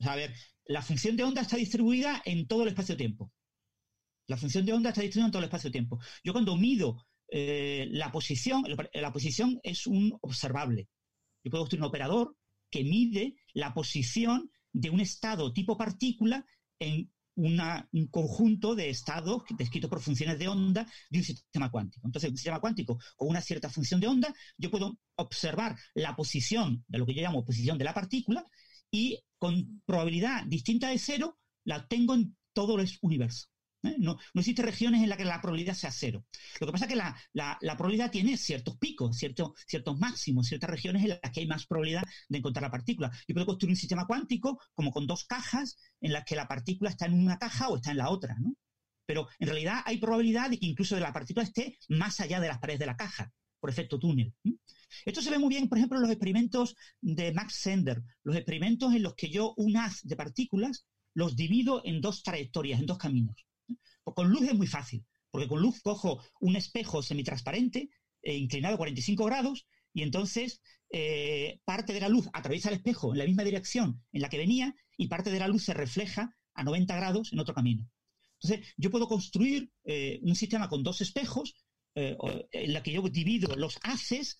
A 0.08 0.16
ver, 0.16 0.34
la 0.66 0.82
función 0.82 1.16
de 1.16 1.24
onda 1.24 1.42
está 1.42 1.56
distribuida 1.56 2.22
en 2.24 2.46
todo 2.46 2.62
el 2.62 2.68
espacio-tiempo. 2.68 3.32
La 4.26 4.36
función 4.36 4.64
de 4.64 4.72
onda 4.72 4.90
está 4.90 5.02
distribuida 5.02 5.26
en 5.26 5.32
todo 5.32 5.42
el 5.42 5.48
espacio-tiempo. 5.48 5.98
Yo 6.22 6.32
cuando 6.32 6.56
mido 6.56 7.06
eh, 7.28 7.88
la 7.90 8.10
posición, 8.12 8.64
la 8.92 9.12
posición 9.12 9.60
es 9.62 9.86
un 9.86 10.16
observable. 10.20 10.88
Yo 11.42 11.50
puedo 11.50 11.64
construir 11.64 11.82
un 11.82 11.88
operador 11.88 12.36
que 12.70 12.84
mide 12.84 13.36
la 13.52 13.74
posición 13.74 14.50
de 14.72 14.90
un 14.90 15.00
estado 15.00 15.52
tipo 15.52 15.76
partícula 15.76 16.46
en 16.78 17.10
un 17.34 18.06
conjunto 18.10 18.74
de 18.74 18.90
estados 18.90 19.42
descritos 19.56 19.88
por 19.88 20.00
funciones 20.00 20.38
de 20.38 20.48
onda 20.48 20.86
de 21.08 21.18
un 21.18 21.24
sistema 21.24 21.70
cuántico. 21.70 22.06
Entonces, 22.06 22.30
un 22.30 22.36
sistema 22.36 22.60
cuántico 22.60 22.98
con 23.16 23.28
una 23.28 23.40
cierta 23.40 23.70
función 23.70 24.00
de 24.00 24.08
onda, 24.08 24.34
yo 24.58 24.70
puedo 24.70 24.98
observar 25.16 25.76
la 25.94 26.14
posición 26.14 26.84
de 26.86 26.98
lo 26.98 27.06
que 27.06 27.14
yo 27.14 27.22
llamo 27.22 27.44
posición 27.44 27.78
de 27.78 27.84
la 27.84 27.94
partícula 27.94 28.46
y 28.90 29.22
con 29.38 29.82
probabilidad 29.86 30.44
distinta 30.46 30.88
de 30.88 30.98
cero 30.98 31.38
la 31.64 31.86
tengo 31.86 32.14
en 32.14 32.36
todo 32.52 32.78
el 32.78 32.90
universo. 33.02 33.48
¿eh? 33.82 33.96
No, 33.98 34.18
no 34.34 34.40
existen 34.40 34.64
regiones 34.64 35.02
en 35.02 35.08
las 35.08 35.18
que 35.18 35.24
la 35.24 35.40
probabilidad 35.40 35.74
sea 35.74 35.90
cero. 35.90 36.24
Lo 36.60 36.66
que 36.66 36.72
pasa 36.72 36.84
es 36.84 36.90
que 36.90 36.96
la, 36.96 37.16
la, 37.32 37.76
probabilidad 37.76 38.10
tiene 38.10 38.36
ciertos 38.36 38.76
picos, 38.78 39.16
ciertos, 39.16 39.52
ciertos 39.66 39.98
máximos, 39.98 40.48
ciertas 40.48 40.70
regiones 40.70 41.02
en 41.02 41.10
las 41.10 41.30
que 41.32 41.40
hay 41.40 41.46
más 41.46 41.66
probabilidad 41.66 42.04
de 42.28 42.38
encontrar 42.38 42.62
la 42.62 42.70
partícula. 42.70 43.10
Yo 43.26 43.34
puedo 43.34 43.46
construir 43.46 43.72
un 43.72 43.76
sistema 43.76 44.06
cuántico 44.06 44.60
como 44.74 44.90
con 44.90 45.06
dos 45.06 45.24
cajas 45.24 45.76
en 46.00 46.12
las 46.12 46.24
que 46.24 46.36
la 46.36 46.48
partícula 46.48 46.90
está 46.90 47.06
en 47.06 47.14
una 47.14 47.38
caja 47.38 47.68
o 47.68 47.76
está 47.76 47.90
en 47.92 47.98
la 47.98 48.10
otra, 48.10 48.36
¿no? 48.38 48.54
Pero 49.06 49.26
en 49.40 49.48
realidad 49.48 49.82
hay 49.86 49.98
probabilidad 49.98 50.50
de 50.50 50.58
que 50.58 50.66
incluso 50.66 50.98
la 51.00 51.12
partícula 51.12 51.44
esté 51.44 51.78
más 51.88 52.20
allá 52.20 52.38
de 52.38 52.46
las 52.46 52.58
paredes 52.58 52.78
de 52.78 52.86
la 52.86 52.96
caja, 52.96 53.32
por 53.60 53.70
efecto 53.70 53.98
túnel. 53.98 54.34
Esto 55.04 55.22
se 55.22 55.30
ve 55.30 55.38
muy 55.38 55.50
bien, 55.50 55.68
por 55.68 55.78
ejemplo, 55.78 55.98
en 55.98 56.02
los 56.02 56.10
experimentos 56.10 56.74
de 57.00 57.32
Max 57.32 57.54
Sender, 57.54 58.02
los 58.24 58.36
experimentos 58.36 58.92
en 58.94 59.02
los 59.02 59.14
que 59.14 59.30
yo 59.30 59.54
un 59.56 59.76
haz 59.76 60.00
de 60.02 60.16
partículas 60.16 60.86
los 61.14 61.36
divido 61.36 61.82
en 61.84 62.00
dos 62.00 62.22
trayectorias, 62.22 62.80
en 62.80 62.86
dos 62.86 62.98
caminos. 62.98 63.36
Pues 64.02 64.14
con 64.14 64.30
luz 64.30 64.42
es 64.42 64.54
muy 64.54 64.66
fácil, 64.66 65.04
porque 65.30 65.48
con 65.48 65.60
luz 65.60 65.80
cojo 65.82 66.22
un 66.40 66.56
espejo 66.56 67.02
semitransparente 67.02 67.90
eh, 68.22 68.36
inclinado 68.36 68.74
a 68.74 68.78
45 68.78 69.24
grados 69.24 69.66
y 69.92 70.02
entonces 70.02 70.60
eh, 70.92 71.60
parte 71.64 71.92
de 71.92 72.00
la 72.00 72.08
luz 72.08 72.28
atraviesa 72.32 72.68
el 72.68 72.76
espejo 72.76 73.12
en 73.12 73.18
la 73.18 73.24
misma 73.24 73.44
dirección 73.44 74.02
en 74.12 74.22
la 74.22 74.28
que 74.28 74.38
venía 74.38 74.74
y 74.96 75.08
parte 75.08 75.30
de 75.30 75.38
la 75.38 75.48
luz 75.48 75.64
se 75.64 75.74
refleja 75.74 76.36
a 76.54 76.64
90 76.64 76.96
grados 76.96 77.32
en 77.32 77.38
otro 77.38 77.54
camino. 77.54 77.88
Entonces, 78.42 78.72
yo 78.76 78.90
puedo 78.90 79.06
construir 79.06 79.70
eh, 79.84 80.18
un 80.22 80.34
sistema 80.34 80.68
con 80.68 80.82
dos 80.82 81.00
espejos 81.00 81.54
en 81.94 82.72
la 82.72 82.82
que 82.82 82.92
yo 82.92 83.02
divido 83.08 83.54
los 83.56 83.78
haces, 83.82 84.38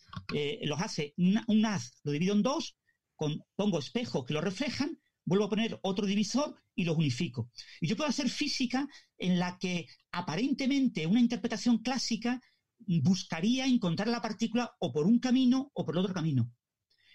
los 0.63 0.81
hace, 0.81 1.15
un 1.17 1.67
haz 1.67 1.93
lo 2.05 2.13
divido 2.13 2.35
en 2.35 2.43
dos, 2.43 2.77
con, 3.17 3.45
pongo 3.57 3.79
espejos 3.79 4.25
que 4.25 4.35
lo 4.35 4.41
reflejan 4.41 4.99
vuelvo 5.31 5.45
a 5.45 5.49
poner 5.49 5.79
otro 5.83 6.07
divisor 6.07 6.57
y 6.75 6.85
los 6.85 6.97
unifico. 6.97 7.51
Y 7.81 7.87
yo 7.87 7.97
puedo 7.97 8.11
hacer 8.11 8.29
física 8.29 8.89
en 9.17 9.39
la 9.39 9.59
que 9.59 9.87
aparentemente 10.11 11.07
una 11.07 11.21
interpretación 11.21 11.79
clásica 11.79 12.41
buscaría 12.79 13.67
encontrar 13.67 14.09
la 14.09 14.23
partícula 14.23 14.75
o 14.81 14.93
por 14.93 15.07
un 15.07 15.21
camino 15.21 15.71
o 15.75 15.85
por 15.85 15.95
el 15.95 16.01
otro 16.01 16.15
camino. 16.15 16.51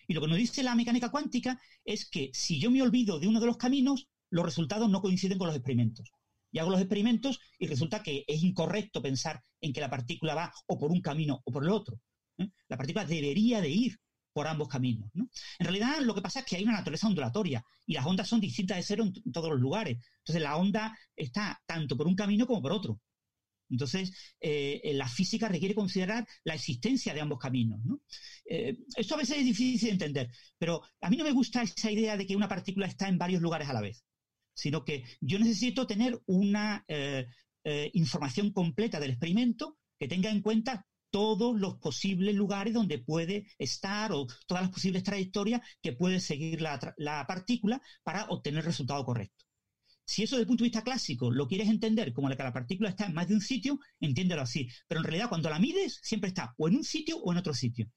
Y 0.07 0.13
lo 0.13 0.21
que 0.21 0.27
nos 0.27 0.37
dice 0.37 0.63
la 0.63 0.75
mecánica 0.75 1.09
cuántica 1.09 1.59
es 1.83 2.09
que 2.09 2.29
si 2.33 2.57
yo 2.59 2.71
me 2.71 2.81
olvido 2.81 3.19
de 3.19 3.27
uno 3.27 3.39
de 3.39 3.47
los 3.47 3.57
caminos, 3.57 4.07
los 4.29 4.45
resultados 4.45 4.89
no 4.89 5.01
coinciden 5.01 5.37
con 5.37 5.47
los 5.47 5.55
experimentos. 5.55 6.11
Y 6.55 6.59
hago 6.59 6.69
los 6.71 6.79
experimentos 6.79 7.41
y 7.59 7.67
resulta 7.67 8.01
que 8.01 8.23
es 8.25 8.41
incorrecto 8.41 9.01
pensar 9.01 9.43
en 9.59 9.73
que 9.73 9.81
la 9.81 9.89
partícula 9.89 10.35
va 10.35 10.53
o 10.67 10.79
por 10.79 10.89
un 10.89 11.01
camino 11.01 11.41
o 11.43 11.51
por 11.51 11.65
el 11.65 11.69
otro. 11.69 11.99
¿eh? 12.37 12.49
La 12.69 12.77
partícula 12.77 13.03
debería 13.03 13.59
de 13.59 13.67
ir 13.67 13.99
por 14.31 14.47
ambos 14.47 14.69
caminos. 14.69 15.09
¿no? 15.15 15.27
En 15.59 15.65
realidad 15.65 15.99
lo 15.99 16.15
que 16.15 16.21
pasa 16.21 16.39
es 16.39 16.45
que 16.45 16.55
hay 16.55 16.63
una 16.63 16.71
naturaleza 16.71 17.07
ondulatoria 17.07 17.61
y 17.85 17.93
las 17.93 18.05
ondas 18.05 18.29
son 18.29 18.39
distintas 18.39 18.77
de 18.77 18.83
cero 18.83 19.03
en, 19.03 19.31
todos 19.33 19.49
los 19.49 19.59
lugares. 19.59 19.97
Entonces 20.19 20.41
la 20.41 20.55
onda 20.55 20.97
está 21.13 21.61
tanto 21.65 21.97
por 21.97 22.07
un 22.07 22.15
camino 22.15 22.47
como 22.47 22.61
por 22.61 22.71
otro. 22.71 23.01
Entonces, 23.69 24.13
eh, 24.39 24.93
la 24.93 25.09
física 25.09 25.49
requiere 25.49 25.75
considerar 25.75 26.25
la 26.45 26.53
existencia 26.53 27.13
de 27.13 27.19
ambos 27.19 27.39
caminos. 27.39 27.83
¿no? 27.83 27.99
Eh, 28.49 28.77
esto 28.95 29.15
a 29.15 29.17
veces 29.17 29.39
es 29.39 29.43
difícil 29.43 29.89
de 29.89 29.93
entender, 29.93 30.31
pero 30.57 30.83
a 31.01 31.09
mí 31.09 31.17
no 31.17 31.25
me 31.25 31.33
gusta 31.33 31.63
esa 31.63 31.91
idea 31.91 32.15
de 32.15 32.25
que 32.25 32.37
una 32.37 32.47
partícula 32.47 32.87
está 32.87 33.09
en 33.09 33.17
varios 33.17 33.41
lugares 33.41 33.67
a 33.67 33.73
la 33.73 33.81
vez, 33.81 34.05
sino 34.55 34.83
que 34.83 35.03
yo 35.21 35.37
necesito 35.37 35.85
tener 35.85 36.19
una 36.25 36.83
eh, 36.87 37.27
información 37.93 38.51
completa 38.51 38.99
del 38.99 39.11
experimento 39.11 39.77
que 39.99 40.07
tenga 40.07 40.31
en 40.31 40.41
cuenta 40.41 40.87
todos 41.15 41.57
los 41.57 41.75
posibles 41.75 42.35
lugares 42.35 42.73
donde 42.73 42.99
puede 42.99 43.47
estar 43.57 44.11
o 44.11 44.27
todas 44.47 44.63
las 44.63 44.71
posibles 44.71 45.01
trayectorias 45.03 45.61
que 45.81 45.93
puede 45.93 46.19
seguir 46.19 46.61
la, 46.61 47.25
partícula 47.25 47.81
para 48.03 48.25
obtener 48.25 48.59
el 48.59 48.65
resultado 48.65 49.05
correcto. 49.05 49.45
Si 50.05 50.23
eso 50.23 50.35
desde 50.35 50.41
el 50.41 50.47
punto 50.47 50.63
de 50.63 50.67
vista 50.67 50.83
clásico 50.83 51.31
lo 51.31 51.47
quieres 51.47 51.69
entender 51.69 52.11
como 52.11 52.27
que 52.27 52.43
la 52.43 52.51
partícula 52.51 52.89
está 52.89 53.05
en 53.05 53.13
más 53.13 53.29
de 53.29 53.35
un 53.35 53.39
sitio, 53.39 53.79
entiéndelo 54.01 54.41
así. 54.41 54.67
Pero 54.87 54.99
en 54.99 55.05
realidad 55.05 55.29
cuando 55.29 55.49
la 55.49 55.57
mides 55.57 55.99
siempre 56.03 56.27
está 56.27 56.53
o 56.57 56.67
en 56.67 56.75
un 56.75 56.83
sitio 56.83 57.17
o 57.19 57.31
en 57.31 57.37
otro 57.37 57.53
sitio. 57.53 57.89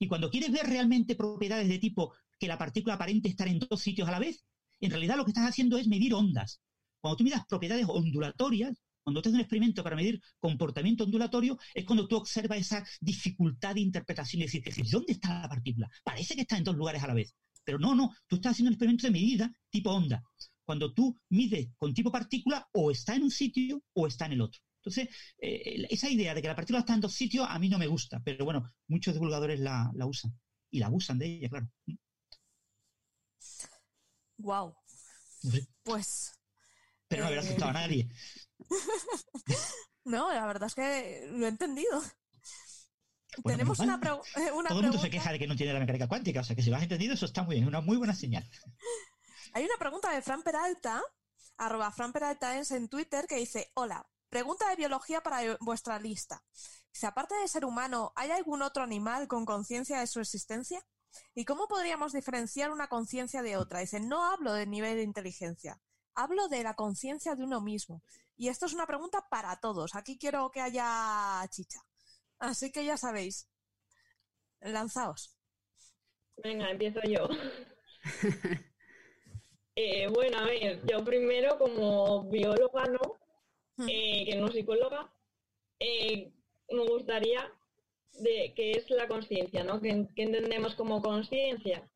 Y 0.00 0.08
cuando 0.08 0.28
quieres 0.28 0.50
ver 0.50 0.66
realmente 0.66 1.14
propiedades 1.14 1.68
de 1.68 1.78
tipo 1.78 2.12
que 2.40 2.48
la 2.48 2.58
partícula 2.58 2.94
aparente 2.94 3.28
estar 3.28 3.46
en 3.46 3.60
dos 3.60 3.80
sitios 3.80 4.08
a 4.08 4.10
la 4.10 4.18
vez, 4.18 4.44
en 4.80 4.90
realidad 4.90 5.16
lo 5.16 5.24
que 5.24 5.30
estás 5.30 5.48
haciendo 5.48 5.78
es 5.78 5.86
medir 5.86 6.14
ondas. 6.14 6.60
Cuando 7.00 7.16
tú 7.16 7.24
miras 7.24 7.44
propiedades 7.46 7.86
ondulatorias, 7.88 8.82
cuando 9.02 9.20
tú 9.20 9.28
haces 9.28 9.34
un 9.34 9.40
experimento 9.40 9.84
para 9.84 9.96
medir 9.96 10.20
comportamiento 10.38 11.04
ondulatorio, 11.04 11.58
es 11.74 11.84
cuando 11.84 12.08
tú 12.08 12.16
observas 12.16 12.58
esa 12.58 12.84
dificultad 13.00 13.74
de 13.74 13.82
interpretación 13.82 14.42
y 14.42 14.46
decir, 14.46 14.62
¿dónde 14.90 15.12
está 15.12 15.40
la 15.42 15.48
partícula? 15.48 15.90
Parece 16.02 16.34
que 16.34 16.42
está 16.42 16.56
en 16.56 16.64
dos 16.64 16.76
lugares 16.76 17.02
a 17.02 17.06
la 17.06 17.14
vez. 17.14 17.34
Pero 17.64 17.78
no, 17.78 17.94
no, 17.94 18.14
tú 18.26 18.36
estás 18.36 18.52
haciendo 18.52 18.70
un 18.70 18.74
experimento 18.74 19.06
de 19.06 19.10
medida 19.10 19.52
tipo 19.70 19.90
onda. 19.90 20.22
Cuando 20.64 20.92
tú 20.94 21.18
mides 21.28 21.68
con 21.76 21.92
tipo 21.92 22.10
partícula, 22.10 22.66
o 22.72 22.90
está 22.90 23.14
en 23.14 23.24
un 23.24 23.30
sitio 23.30 23.82
o 23.92 24.06
está 24.06 24.26
en 24.26 24.32
el 24.32 24.40
otro. 24.40 24.60
Entonces, 24.84 25.08
eh, 25.38 25.86
esa 25.90 26.10
idea 26.10 26.34
de 26.34 26.42
que 26.42 26.48
la 26.48 26.56
partícula 26.56 26.80
está 26.80 26.94
en 26.94 27.00
dos 27.00 27.14
sitios 27.14 27.46
a 27.48 27.58
mí 27.58 27.68
no 27.68 27.78
me 27.78 27.86
gusta, 27.86 28.20
pero 28.22 28.44
bueno, 28.44 28.70
muchos 28.86 29.14
divulgadores 29.14 29.60
la, 29.60 29.90
usan 30.06 30.32
y 30.70 30.78
la 30.78 30.86
abusan 30.86 31.18
de 31.18 31.26
ella, 31.26 31.48
claro. 31.48 31.68
Wow. 34.38 34.76
Pues. 35.82 36.32
Pero 37.08 37.22
no 37.22 37.28
habrá 37.28 37.40
asustado 37.40 37.70
a 37.70 37.70
eh, 37.70 37.86
nadie. 37.86 38.08
no, 40.04 40.32
la 40.32 40.46
verdad 40.46 40.66
es 40.66 40.74
que 40.74 41.28
lo 41.32 41.46
he 41.46 41.48
entendido. 41.48 42.02
Tenemos 43.42 43.78
una, 43.80 43.98
pregunta. 43.98 44.30
Todo 44.68 44.80
el 44.80 44.86
mundo 44.86 45.00
se 45.00 45.10
queja 45.10 45.32
de 45.32 45.38
que 45.38 45.46
no 45.46 45.56
tiene 45.56 45.72
la 45.72 45.80
mecánica 45.80 46.08
cuántica, 46.08 46.40
o 46.40 46.44
sea 46.44 46.54
que 46.54 46.62
si 46.62 46.70
lo 46.70 46.76
has 46.76 46.82
entendido, 46.82 47.14
eso 47.14 47.26
está 47.26 47.42
muy 47.42 47.56
bien, 47.56 47.66
una 47.66 47.80
muy 47.80 47.96
buena 47.96 48.14
señal. 48.14 48.48
Hay 49.52 49.64
una 49.64 49.76
pregunta 49.78 50.12
de 50.12 50.22
Fran 50.22 50.42
Peralta, 50.42 51.02
arroba 51.58 51.90
Fran 51.90 52.12
Peralta 52.12 52.56
en 52.58 52.88
Twitter, 52.88 53.26
que 53.26 53.36
dice: 53.36 53.70
Hola, 53.74 54.06
pregunta 54.28 54.68
de 54.68 54.76
biología 54.76 55.20
para 55.22 55.56
vuestra 55.60 55.98
lista. 55.98 56.44
Si 56.92 57.06
aparte 57.06 57.34
de 57.34 57.48
ser 57.48 57.64
humano, 57.64 58.12
¿hay 58.14 58.30
algún 58.30 58.62
otro 58.62 58.84
animal 58.84 59.26
con 59.26 59.44
conciencia 59.44 59.98
de 59.98 60.06
su 60.06 60.20
existencia? 60.20 60.84
¿Y 61.34 61.44
cómo 61.44 61.68
podríamos 61.68 62.12
diferenciar 62.12 62.70
una 62.70 62.88
conciencia 62.88 63.42
de 63.42 63.56
otra? 63.56 63.80
Dice: 63.80 64.00
No 64.00 64.24
hablo 64.24 64.52
del 64.52 64.70
nivel 64.70 64.96
de 64.96 65.02
inteligencia, 65.02 65.80
hablo 66.14 66.48
de 66.48 66.62
la 66.62 66.74
conciencia 66.74 67.34
de 67.34 67.44
uno 67.44 67.60
mismo. 67.60 68.02
Y 68.36 68.48
esto 68.48 68.66
es 68.66 68.74
una 68.74 68.86
pregunta 68.86 69.26
para 69.30 69.58
todos. 69.60 69.94
Aquí 69.94 70.18
quiero 70.18 70.50
que 70.50 70.60
haya 70.60 71.46
chicha. 71.50 71.80
Así 72.38 72.72
que 72.72 72.84
ya 72.84 72.96
sabéis. 72.96 73.48
Lanzaos. 74.60 75.36
Venga, 76.36 76.70
empiezo 76.70 77.00
yo. 77.02 77.28
Eh, 79.76 80.06
bueno, 80.06 80.38
a 80.38 80.44
ver, 80.44 80.86
yo 80.86 81.02
primero 81.02 81.58
como 81.58 82.30
bióloga, 82.30 82.84
¿no? 82.84 83.18
Hmm. 83.76 83.88
Eh, 83.88 84.24
que 84.24 84.36
no 84.36 84.46
psicóloga, 84.46 85.12
eh, 85.80 86.32
me 86.70 86.86
gustaría 86.86 87.52
de 88.20 88.52
qué 88.54 88.72
es 88.72 88.88
la 88.90 89.08
conciencia, 89.08 89.64
¿no? 89.64 89.80
¿Qué, 89.80 89.90
entendemos 90.16 90.74
como 90.74 91.02
conciencia? 91.02 91.88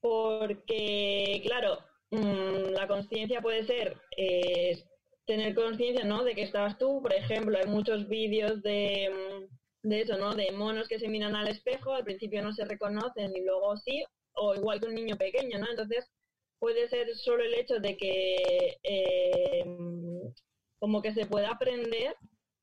Porque, 0.00 1.40
claro, 1.44 1.78
mm, 2.10 2.72
la 2.72 2.88
conciencia 2.88 3.40
puede 3.42 3.64
ser 3.66 3.96
eh, 4.16 4.82
tener 5.26 5.54
conciencia, 5.54 6.04
¿no? 6.04 6.24
De 6.24 6.34
que 6.34 6.42
estabas 6.42 6.78
tú, 6.78 7.00
por 7.02 7.12
ejemplo, 7.12 7.58
hay 7.58 7.66
muchos 7.66 8.08
vídeos 8.08 8.62
de, 8.62 9.10
mm, 9.10 9.88
de 9.88 10.00
eso, 10.02 10.16
¿no? 10.18 10.34
De 10.34 10.52
monos 10.52 10.88
que 10.88 10.98
se 10.98 11.08
miran 11.08 11.36
al 11.36 11.48
espejo, 11.48 11.92
al 11.94 12.04
principio 12.04 12.42
no 12.42 12.52
se 12.52 12.64
reconocen 12.64 13.32
y 13.36 13.42
luego 13.44 13.76
sí, 13.76 14.04
o 14.34 14.54
igual 14.54 14.80
que 14.80 14.86
un 14.86 14.94
niño 14.94 15.16
pequeño, 15.16 15.58
¿no? 15.58 15.70
Entonces, 15.70 16.06
puede 16.58 16.88
ser 16.88 17.14
solo 17.16 17.42
el 17.44 17.54
hecho 17.54 17.80
de 17.80 17.96
que 17.96 18.78
eh, 18.82 19.64
como 20.78 21.02
que 21.02 21.14
se 21.14 21.26
pueda 21.26 21.50
aprender 21.50 22.14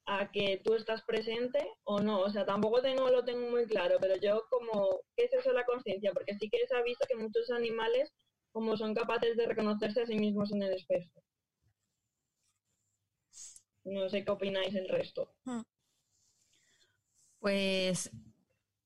a 0.07 0.31
que 0.31 0.61
tú 0.63 0.73
estás 0.75 1.03
presente 1.03 1.59
o 1.83 1.99
no. 2.01 2.21
O 2.21 2.29
sea, 2.31 2.45
tampoco 2.45 2.81
tengo, 2.81 3.09
lo 3.11 3.23
tengo 3.25 3.49
muy 3.51 3.65
claro, 3.67 3.97
pero 4.01 4.15
yo 4.17 4.43
como, 4.49 5.01
¿qué 5.15 5.25
es 5.25 5.33
eso 5.33 5.53
la 5.53 5.65
conciencia? 5.65 6.13
Porque 6.13 6.35
sí 6.39 6.49
que 6.49 6.59
ha 6.75 6.81
visto 6.83 7.05
que 7.07 7.15
muchos 7.17 7.51
animales 7.51 8.11
como 8.51 8.75
son 8.77 8.95
capaces 8.95 9.37
de 9.37 9.45
reconocerse 9.47 10.01
a 10.01 10.05
sí 10.07 10.15
mismos 10.15 10.51
en 10.53 10.63
el 10.63 10.73
espejo. 10.73 11.11
No 13.95 14.03
sé 14.11 14.21
qué 14.23 14.31
opináis 14.35 14.75
el 14.75 14.87
resto. 14.87 15.27
Pues, 17.39 18.11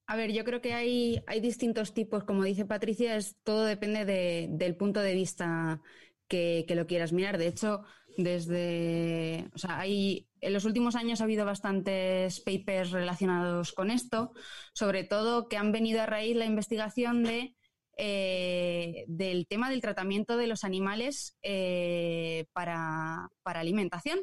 a 0.07 0.15
ver, 0.17 0.31
yo 0.33 0.43
creo 0.45 0.61
que 0.61 0.73
hay, 0.73 1.23
hay 1.27 1.41
distintos 1.41 1.93
tipos, 1.93 2.23
como 2.25 2.43
dice 2.43 2.65
Patricia, 2.65 3.15
es, 3.17 3.37
todo 3.43 3.65
depende 3.65 4.05
de- 4.05 4.47
del 4.51 4.75
punto 4.77 5.01
de 5.01 5.13
vista 5.15 5.81
que, 6.27 6.65
que 6.67 6.75
lo 6.75 6.87
quieras 6.87 7.13
mirar. 7.13 7.37
De 7.37 7.47
hecho, 7.47 7.83
desde, 8.17 9.49
o 9.55 9.57
sea, 9.59 9.79
hay, 9.79 10.27
en 10.41 10.53
los 10.53 10.65
últimos 10.65 10.95
años 10.95 11.21
ha 11.21 11.25
habido 11.25 11.45
bastantes 11.45 12.41
papers 12.41 12.91
relacionados 12.91 13.71
con 13.73 13.91
esto, 13.91 14.33
sobre 14.73 15.03
todo 15.03 15.47
que 15.47 15.57
han 15.57 15.71
venido 15.71 16.01
a 16.01 16.07
raíz 16.07 16.35
la 16.35 16.45
investigación 16.45 17.23
de, 17.23 17.55
eh, 17.97 19.05
del 19.07 19.47
tema 19.47 19.69
del 19.69 19.81
tratamiento 19.81 20.37
de 20.37 20.47
los 20.47 20.63
animales 20.63 21.37
eh, 21.43 22.45
para, 22.53 23.29
para 23.43 23.59
alimentación. 23.59 24.19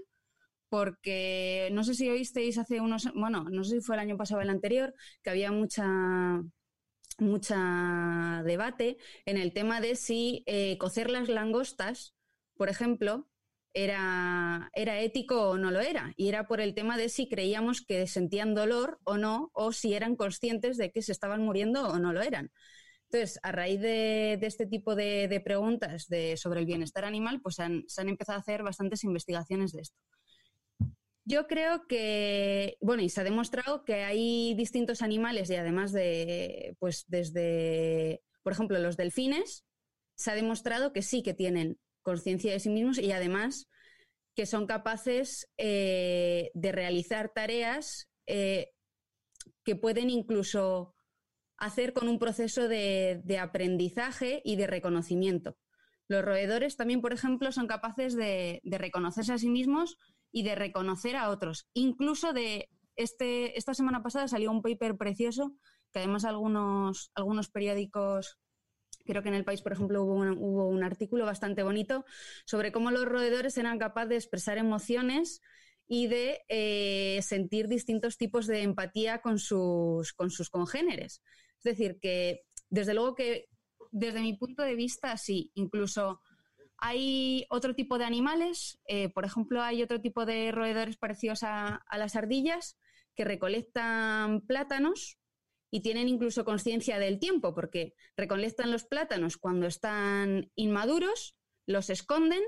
Porque 0.70 1.70
no 1.72 1.82
sé 1.82 1.94
si 1.94 2.10
oísteis 2.10 2.58
hace 2.58 2.82
unos, 2.82 3.10
bueno, 3.14 3.46
no 3.50 3.64
sé 3.64 3.76
si 3.76 3.80
fue 3.80 3.96
el 3.96 4.00
año 4.00 4.18
pasado 4.18 4.40
o 4.40 4.42
el 4.42 4.50
anterior, 4.50 4.92
que 5.22 5.30
había 5.30 5.50
mucha 5.50 6.42
mucha 7.18 8.42
debate 8.44 8.96
en 9.26 9.38
el 9.38 9.52
tema 9.52 9.80
de 9.80 9.96
si 9.96 10.44
eh, 10.46 10.78
cocer 10.78 11.10
las 11.10 11.28
langostas, 11.28 12.14
por 12.54 12.68
ejemplo, 12.68 13.27
era, 13.84 14.70
era 14.72 15.00
ético 15.00 15.50
o 15.50 15.58
no 15.58 15.70
lo 15.70 15.80
era. 15.80 16.12
Y 16.16 16.28
era 16.28 16.46
por 16.46 16.60
el 16.60 16.74
tema 16.74 16.96
de 16.96 17.08
si 17.08 17.28
creíamos 17.28 17.80
que 17.80 18.06
sentían 18.06 18.54
dolor 18.54 18.98
o 19.04 19.16
no, 19.16 19.50
o 19.54 19.72
si 19.72 19.94
eran 19.94 20.16
conscientes 20.16 20.76
de 20.76 20.90
que 20.90 21.02
se 21.02 21.12
estaban 21.12 21.42
muriendo 21.42 21.88
o 21.88 21.98
no 21.98 22.12
lo 22.12 22.22
eran. 22.22 22.50
Entonces, 23.10 23.38
a 23.42 23.52
raíz 23.52 23.80
de, 23.80 24.36
de 24.40 24.46
este 24.46 24.66
tipo 24.66 24.94
de, 24.94 25.28
de 25.28 25.40
preguntas 25.40 26.08
de, 26.08 26.36
sobre 26.36 26.60
el 26.60 26.66
bienestar 26.66 27.04
animal, 27.04 27.40
pues 27.40 27.58
han, 27.58 27.84
se 27.86 28.00
han 28.02 28.08
empezado 28.08 28.36
a 28.36 28.40
hacer 28.40 28.62
bastantes 28.62 29.04
investigaciones 29.04 29.72
de 29.72 29.82
esto. 29.82 29.96
Yo 31.24 31.46
creo 31.46 31.86
que, 31.86 32.76
bueno, 32.80 33.02
y 33.02 33.10
se 33.10 33.20
ha 33.20 33.24
demostrado 33.24 33.84
que 33.84 34.02
hay 34.02 34.54
distintos 34.54 35.02
animales 35.02 35.50
y 35.50 35.56
además 35.56 35.92
de, 35.92 36.74
pues 36.78 37.04
desde, 37.06 38.22
por 38.42 38.54
ejemplo, 38.54 38.78
los 38.78 38.96
delfines, 38.96 39.64
se 40.14 40.30
ha 40.30 40.34
demostrado 40.34 40.92
que 40.92 41.02
sí 41.02 41.22
que 41.22 41.34
tienen 41.34 41.78
conciencia 42.02 42.52
de 42.52 42.60
sí 42.60 42.70
mismos 42.70 42.98
y 42.98 43.12
además 43.12 43.68
que 44.34 44.46
son 44.46 44.66
capaces 44.66 45.50
eh, 45.56 46.50
de 46.54 46.72
realizar 46.72 47.32
tareas 47.34 48.08
eh, 48.26 48.70
que 49.64 49.74
pueden 49.74 50.10
incluso 50.10 50.94
hacer 51.56 51.92
con 51.92 52.08
un 52.08 52.18
proceso 52.18 52.68
de, 52.68 53.38
aprendizaje 53.40 54.40
y 54.44 54.56
de 54.56 54.68
reconocimiento. 54.68 55.56
Los 56.06 56.24
roedores 56.24 56.76
también, 56.76 57.00
por 57.00 57.12
ejemplo, 57.12 57.50
son 57.52 57.66
capaces 57.66 58.14
de, 58.14 58.60
de 58.62 58.78
reconocerse 58.78 59.32
a 59.32 59.38
sí 59.38 59.50
mismos 59.50 59.98
y 60.30 60.44
de 60.44 60.54
reconocer 60.54 61.16
a 61.16 61.30
otros. 61.30 61.68
Incluso 61.74 62.32
de 62.32 62.68
este, 62.96 63.58
esta 63.58 63.74
semana 63.74 64.02
pasada 64.02 64.28
salió 64.28 64.50
un 64.50 64.62
paper 64.62 64.96
precioso 64.96 65.52
que 65.92 66.00
además 66.00 66.24
algunos, 66.24 67.10
algunos 67.14 67.48
periódicos, 67.48 68.38
creo 69.08 69.22
que 69.22 69.30
en 69.30 69.34
el 69.34 69.44
país, 69.44 69.62
por 69.62 69.72
ejemplo, 69.72 70.04
hubo 70.04 70.68
un, 70.68 70.84
artículo 70.84 71.24
bastante 71.24 71.62
bonito 71.62 72.04
sobre 72.44 72.72
cómo 72.72 72.90
los 72.90 73.06
roedores 73.06 73.56
eran 73.56 73.78
capaces 73.78 74.10
de 74.10 74.16
expresar 74.16 74.58
emociones 74.58 75.40
y 75.86 76.06
de 76.06 76.42
eh, 76.48 77.20
sentir 77.22 77.68
distintos 77.68 78.18
tipos 78.18 78.46
de 78.46 78.62
empatía 78.62 79.22
con 79.22 79.38
sus, 79.38 80.12
con 80.12 80.30
sus 80.30 80.50
congéneres. 80.50 81.22
Es 81.56 81.64
decir, 81.64 81.98
que 82.00 82.42
desde 82.68 82.92
luego 82.92 83.14
que 83.14 83.46
desde 83.90 84.20
mi 84.20 84.34
punto 84.34 84.62
de 84.62 84.74
vista, 84.74 85.16
sí, 85.16 85.50
incluso 85.54 86.20
hay 86.76 87.46
otro 87.48 87.74
tipo 87.74 87.98
de 87.98 88.04
animales, 88.04 88.78
eh, 88.86 89.08
por 89.08 89.24
ejemplo, 89.24 89.62
hay 89.62 89.82
otro 89.82 90.00
tipo 90.00 90.26
de 90.26 90.52
roedores 90.52 90.96
parecidos 90.96 91.42
a, 91.42 91.84
las 91.96 92.14
ardillas 92.14 92.78
que 93.16 93.24
recolectan 93.24 94.42
plátanos 94.42 95.18
y 95.70 95.80
tienen 95.80 96.08
incluso 96.08 96.44
conciencia 96.44 96.98
del 96.98 97.18
tiempo, 97.18 97.54
porque 97.54 97.94
recolectan 98.16 98.70
los 98.70 98.84
plátanos 98.84 99.36
cuando 99.36 99.66
están 99.66 100.50
inmaduros, 100.54 101.36
los 101.66 101.90
esconden 101.90 102.42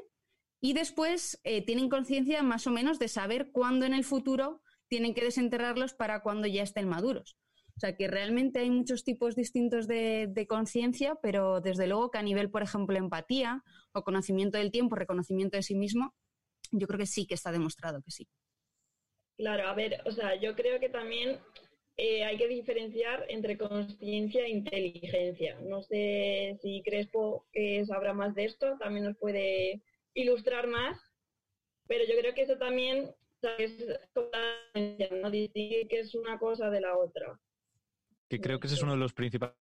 y 0.60 0.72
después 0.72 1.40
eh, 1.44 1.64
tienen 1.64 1.88
conciencia 1.88 2.42
más 2.42 2.66
o 2.66 2.70
menos 2.70 2.98
de 2.98 3.08
saber 3.08 3.50
cuándo 3.52 3.86
en 3.86 3.94
el 3.94 4.04
futuro 4.04 4.62
tienen 4.88 5.14
que 5.14 5.24
desenterrarlos 5.24 5.94
para 5.94 6.22
cuando 6.22 6.46
ya 6.46 6.62
estén 6.62 6.88
maduros. 6.88 7.36
O 7.76 7.80
sea 7.80 7.96
que 7.96 8.08
realmente 8.08 8.60
hay 8.60 8.70
muchos 8.70 9.04
tipos 9.04 9.36
distintos 9.36 9.86
de, 9.86 10.26
de 10.28 10.46
conciencia, 10.46 11.14
pero 11.22 11.60
desde 11.60 11.86
luego 11.86 12.10
que 12.10 12.18
a 12.18 12.22
nivel, 12.22 12.50
por 12.50 12.62
ejemplo, 12.62 12.98
empatía 12.98 13.62
o 13.92 14.02
conocimiento 14.02 14.58
del 14.58 14.70
tiempo, 14.70 14.96
reconocimiento 14.96 15.56
de 15.56 15.62
sí 15.62 15.74
mismo, 15.74 16.14
yo 16.72 16.86
creo 16.86 16.98
que 16.98 17.06
sí 17.06 17.26
que 17.26 17.34
está 17.34 17.52
demostrado 17.52 18.02
que 18.02 18.10
sí. 18.10 18.28
Claro, 19.36 19.68
a 19.68 19.74
ver, 19.74 20.02
o 20.04 20.10
sea, 20.10 20.38
yo 20.38 20.54
creo 20.54 20.78
que 20.78 20.90
también 20.90 21.40
eh, 22.00 22.24
hay 22.24 22.36
que 22.36 22.48
diferenciar 22.48 23.26
entre 23.28 23.58
conciencia 23.58 24.44
e 24.44 24.50
inteligencia. 24.50 25.58
No 25.60 25.82
sé 25.82 26.58
si 26.62 26.82
Crespo, 26.82 27.46
sabrá 27.86 28.14
más 28.14 28.34
de 28.34 28.44
esto, 28.44 28.76
también 28.78 29.04
nos 29.04 29.16
puede 29.16 29.82
ilustrar 30.14 30.66
más, 30.66 30.98
pero 31.86 32.04
yo 32.04 32.18
creo 32.18 32.34
que 32.34 32.42
eso 32.42 32.56
también 32.56 33.10
es 33.58 33.72
no 35.22 35.30
distinguir 35.30 35.88
que 35.88 36.00
es 36.00 36.14
una 36.14 36.38
cosa 36.38 36.70
de 36.70 36.80
la 36.80 36.96
otra 36.96 37.38
que 38.30 38.40
creo 38.40 38.60
que 38.60 38.68
ese 38.68 38.76
es 38.76 38.82
uno 38.82 38.92
de 38.92 38.98
los 38.98 39.12
principales 39.12 39.56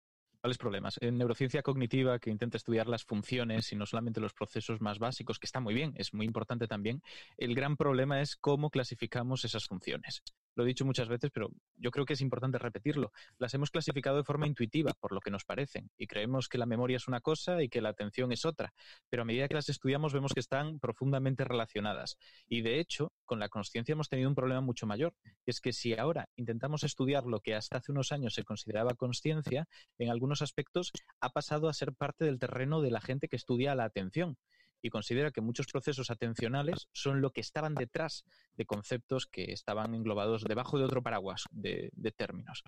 problemas. 0.60 0.98
En 1.02 1.18
neurociencia 1.18 1.64
cognitiva, 1.64 2.20
que 2.20 2.30
intenta 2.30 2.56
estudiar 2.56 2.88
las 2.88 3.04
funciones 3.04 3.72
y 3.74 3.76
no 3.76 3.86
solamente 3.88 4.22
los 4.22 4.34
procesos 4.34 4.80
más 4.80 5.00
básicos, 5.00 5.40
que 5.40 5.48
está 5.48 5.60
muy 5.60 5.74
bien, 5.74 5.94
es 5.98 6.14
muy 6.14 6.26
importante 6.26 6.68
también, 6.68 7.02
el 7.38 7.56
gran 7.56 7.76
problema 7.76 8.22
es 8.22 8.36
cómo 8.36 8.70
clasificamos 8.70 9.44
esas 9.44 9.66
funciones. 9.66 10.22
Lo 10.56 10.64
he 10.64 10.68
dicho 10.68 10.86
muchas 10.86 11.08
veces, 11.08 11.32
pero 11.34 11.50
yo 11.78 11.92
creo 11.92 12.06
que 12.06 12.14
es 12.14 12.22
importante 12.22 12.58
repetirlo. 12.58 13.12
Las 13.38 13.54
hemos 13.54 13.72
clasificado 13.72 14.18
de 14.18 14.24
forma 14.24 14.48
intuitiva, 14.48 14.94
por 15.00 15.14
lo 15.14 15.22
que 15.22 15.32
nos 15.32 15.46
parecen, 15.46 15.90
y 15.98 16.08
creemos 16.08 16.48
que 16.50 16.58
la 16.58 16.66
memoria 16.66 16.98
es 16.98 17.08
una 17.08 17.22
cosa 17.22 17.62
y 17.64 17.70
que 17.70 17.82
la 17.82 17.90
atención 17.90 18.32
es 18.32 18.46
otra. 18.46 18.74
Pero 19.10 19.24
a 19.24 19.26
medida 19.26 19.48
que 19.48 19.56
las 19.56 19.70
estudiamos 19.70 20.14
vemos 20.14 20.34
que 20.34 20.40
están 20.40 20.80
profundamente 20.80 21.44
relacionadas. 21.44 22.18
Y 22.48 22.62
de 22.62 22.80
hecho, 22.80 23.14
con 23.26 23.40
la 23.40 23.50
consciencia 23.50 23.94
hemos 23.94 24.10
tenido 24.10 24.30
un 24.30 24.36
problema 24.36 24.62
mucho 24.62 24.86
mayor. 24.86 25.14
Y 25.46 25.52
es 25.52 25.62
que 25.62 25.74
si 25.74 25.98
ahora 25.98 26.30
intentamos 26.36 26.84
estudiar 26.84 27.26
lo 27.26 27.40
que 27.40 27.56
hasta 27.56 27.78
hace 27.78 27.92
unos 27.92 28.12
años 28.12 28.34
se 28.34 28.44
consideraba 28.44 28.96
consciencia, 28.96 29.68
en 29.98 30.10
algunos 30.10 30.42
aspectos 30.42 30.92
ha 31.20 31.30
pasado 31.30 31.70
a 31.70 31.74
ser 31.74 31.94
parte 31.94 32.26
del 32.26 32.40
terreno 32.40 32.82
de 32.82 32.92
la 32.92 33.02
gente 33.02 33.28
que 33.28 33.36
estudia 33.36 33.76
la 33.76 33.86
atención 33.86 34.38
y 34.82 34.90
considera 34.90 35.32
que 35.32 35.42
muchos 35.42 35.68
procesos 35.68 36.10
atencionales 36.10 36.88
son 36.94 37.22
lo 37.22 37.32
que 37.32 37.42
estaban 37.42 37.76
detrás 37.76 38.24
de 38.56 38.66
conceptos 38.66 39.26
que 39.26 39.52
estaban 39.52 39.94
englobados 39.94 40.44
debajo 40.44 40.78
de 40.78 40.86
otro 40.86 41.04
paraguas 41.04 41.44
de, 41.52 41.92
términos. 42.16 42.64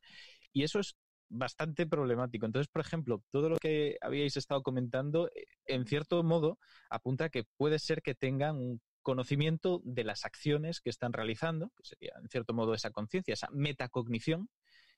Y 0.53 0.63
eso 0.63 0.79
es 0.79 0.95
bastante 1.29 1.87
problemático. 1.87 2.45
Entonces, 2.45 2.67
por 2.67 2.81
ejemplo, 2.81 3.23
todo 3.31 3.49
lo 3.49 3.57
que 3.57 3.97
habíais 4.01 4.35
estado 4.37 4.61
comentando, 4.61 5.29
en 5.65 5.85
cierto 5.85 6.23
modo, 6.23 6.59
apunta 6.89 7.25
a 7.25 7.29
que 7.29 7.45
puede 7.57 7.79
ser 7.79 8.01
que 8.01 8.15
tengan 8.15 8.57
un 8.57 8.81
conocimiento 9.01 9.81
de 9.83 10.03
las 10.03 10.25
acciones 10.25 10.81
que 10.81 10.89
están 10.89 11.13
realizando, 11.13 11.71
que 11.75 11.83
sería, 11.85 12.13
en 12.21 12.29
cierto 12.29 12.53
modo, 12.53 12.73
esa 12.73 12.91
conciencia, 12.91 13.33
esa 13.33 13.49
metacognición, 13.51 14.49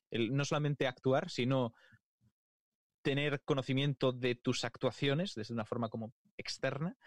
el 0.10 0.36
no 0.36 0.46
solamente 0.46 0.88
actuar, 0.88 1.30
sino 1.30 1.74
tener 3.04 3.42
conocimiento 3.42 4.12
de 4.12 4.36
tus 4.36 4.64
actuaciones 4.64 5.36
desde 5.36 5.54
una 5.54 5.66
forma 5.66 5.90
como 5.90 6.14
externa, 6.38 6.98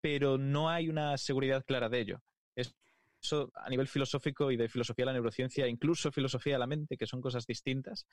pero 0.00 0.38
no 0.38 0.70
hay 0.70 0.88
una 0.88 1.18
seguridad 1.18 1.64
clara 1.66 1.88
de 1.88 2.00
ello. 2.00 2.22
Eso 2.56 3.50
a 3.54 3.68
nivel 3.68 3.88
filosófico 3.88 4.50
y 4.52 4.56
de 4.56 4.68
filosofía 4.68 5.02
de 5.02 5.06
la 5.06 5.12
neurociencia, 5.14 5.66
incluso 5.66 6.12
filosofía 6.12 6.54
de 6.54 6.60
la 6.60 6.68
mente, 6.68 6.96
que 6.96 7.06
son 7.06 7.20
cosas 7.20 7.46
distintas, 7.46 8.06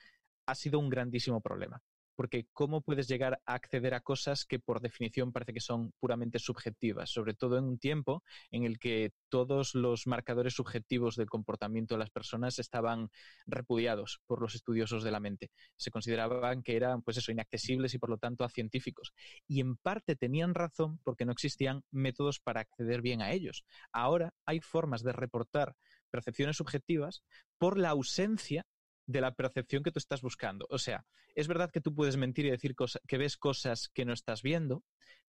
ha 0.48 0.56
sido 0.56 0.80
un 0.80 0.90
grandísimo 0.90 1.42
problema. 1.42 1.82
Porque 2.16 2.48
¿cómo 2.54 2.82
puedes 2.82 3.08
llegar 3.08 3.42
a 3.46 3.54
acceder 3.54 3.94
a 3.94 4.02
cosas 4.02 4.46
que 4.46 4.60
por 4.60 4.82
definición 4.82 5.32
parece 5.32 5.54
que 5.54 5.60
son 5.60 5.92
puramente 6.00 6.40
subjetivas? 6.40 7.10
Sobre 7.10 7.34
todo 7.34 7.58
en 7.58 7.66
un 7.66 7.78
tiempo 7.78 8.24
en 8.52 8.64
el 8.64 8.80
que 8.80 9.12
todos 9.30 9.76
los 9.76 10.08
marcadores 10.08 10.54
subjetivos 10.54 11.16
del 11.16 11.30
comportamiento 11.30 11.96
de 11.96 12.00
las 12.00 12.10
personas 12.10 12.60
estaban 12.60 13.10
repudiados 13.46 14.22
por 14.26 14.42
los 14.42 14.56
estudiosos 14.56 15.04
de 15.04 15.12
la 15.12 15.20
mente. 15.20 15.52
Se 15.78 15.92
consideraban 15.92 16.64
que 16.64 16.76
eran, 16.76 17.02
pues 17.02 17.18
eso, 17.18 17.32
inaccesibles 17.32 17.94
y 17.94 18.00
por 18.00 18.10
lo 18.10 18.18
tanto 18.18 18.44
a 18.44 18.50
científicos. 18.50 19.14
Y 19.48 19.60
en 19.60 19.76
parte 19.78 20.16
tenían 20.16 20.54
razón 20.54 21.00
porque 21.04 21.26
no 21.26 21.32
existían 21.32 21.84
métodos 21.92 22.40
para 22.40 22.62
acceder 22.62 23.02
bien 23.02 23.22
a 23.22 23.32
ellos. 23.32 23.66
Ahora 23.92 24.34
hay 24.46 24.60
formas 24.62 25.04
de 25.04 25.12
reportar 25.12 25.76
percepciones 26.10 26.58
subjetivas 26.58 27.24
por 27.58 27.78
la 27.78 27.90
ausencia 27.90 28.66
de 29.08 29.22
la 29.22 29.36
percepción 29.36 29.84
que 29.84 29.92
tú 29.92 30.00
estás 30.00 30.22
buscando. 30.22 30.66
O 30.70 30.78
sea, 30.78 31.06
es 31.36 31.48
verdad 31.48 31.72
que 31.72 31.82
tú 31.82 31.94
puedes 31.94 32.18
mentir 32.18 32.46
y 32.46 32.52
decir 32.52 32.76
que 33.08 33.18
ves 33.18 33.38
cosas 33.38 33.90
que 33.90 34.06
no 34.06 34.14
estás 34.14 34.42
viendo, 34.42 34.84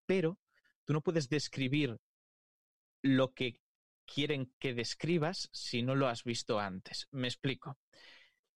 pero 0.07 0.39
tú 0.85 0.93
no 0.93 1.01
puedes 1.01 1.29
describir 1.29 1.99
lo 3.03 3.33
que 3.33 3.61
quieren 4.07 4.53
que 4.59 4.75
describas 4.75 5.49
si 5.53 5.83
no 5.83 5.95
lo 5.95 6.09
has 6.09 6.25
visto 6.25 6.59
antes. 6.59 7.09
Me 7.11 7.29
explico. 7.29 7.79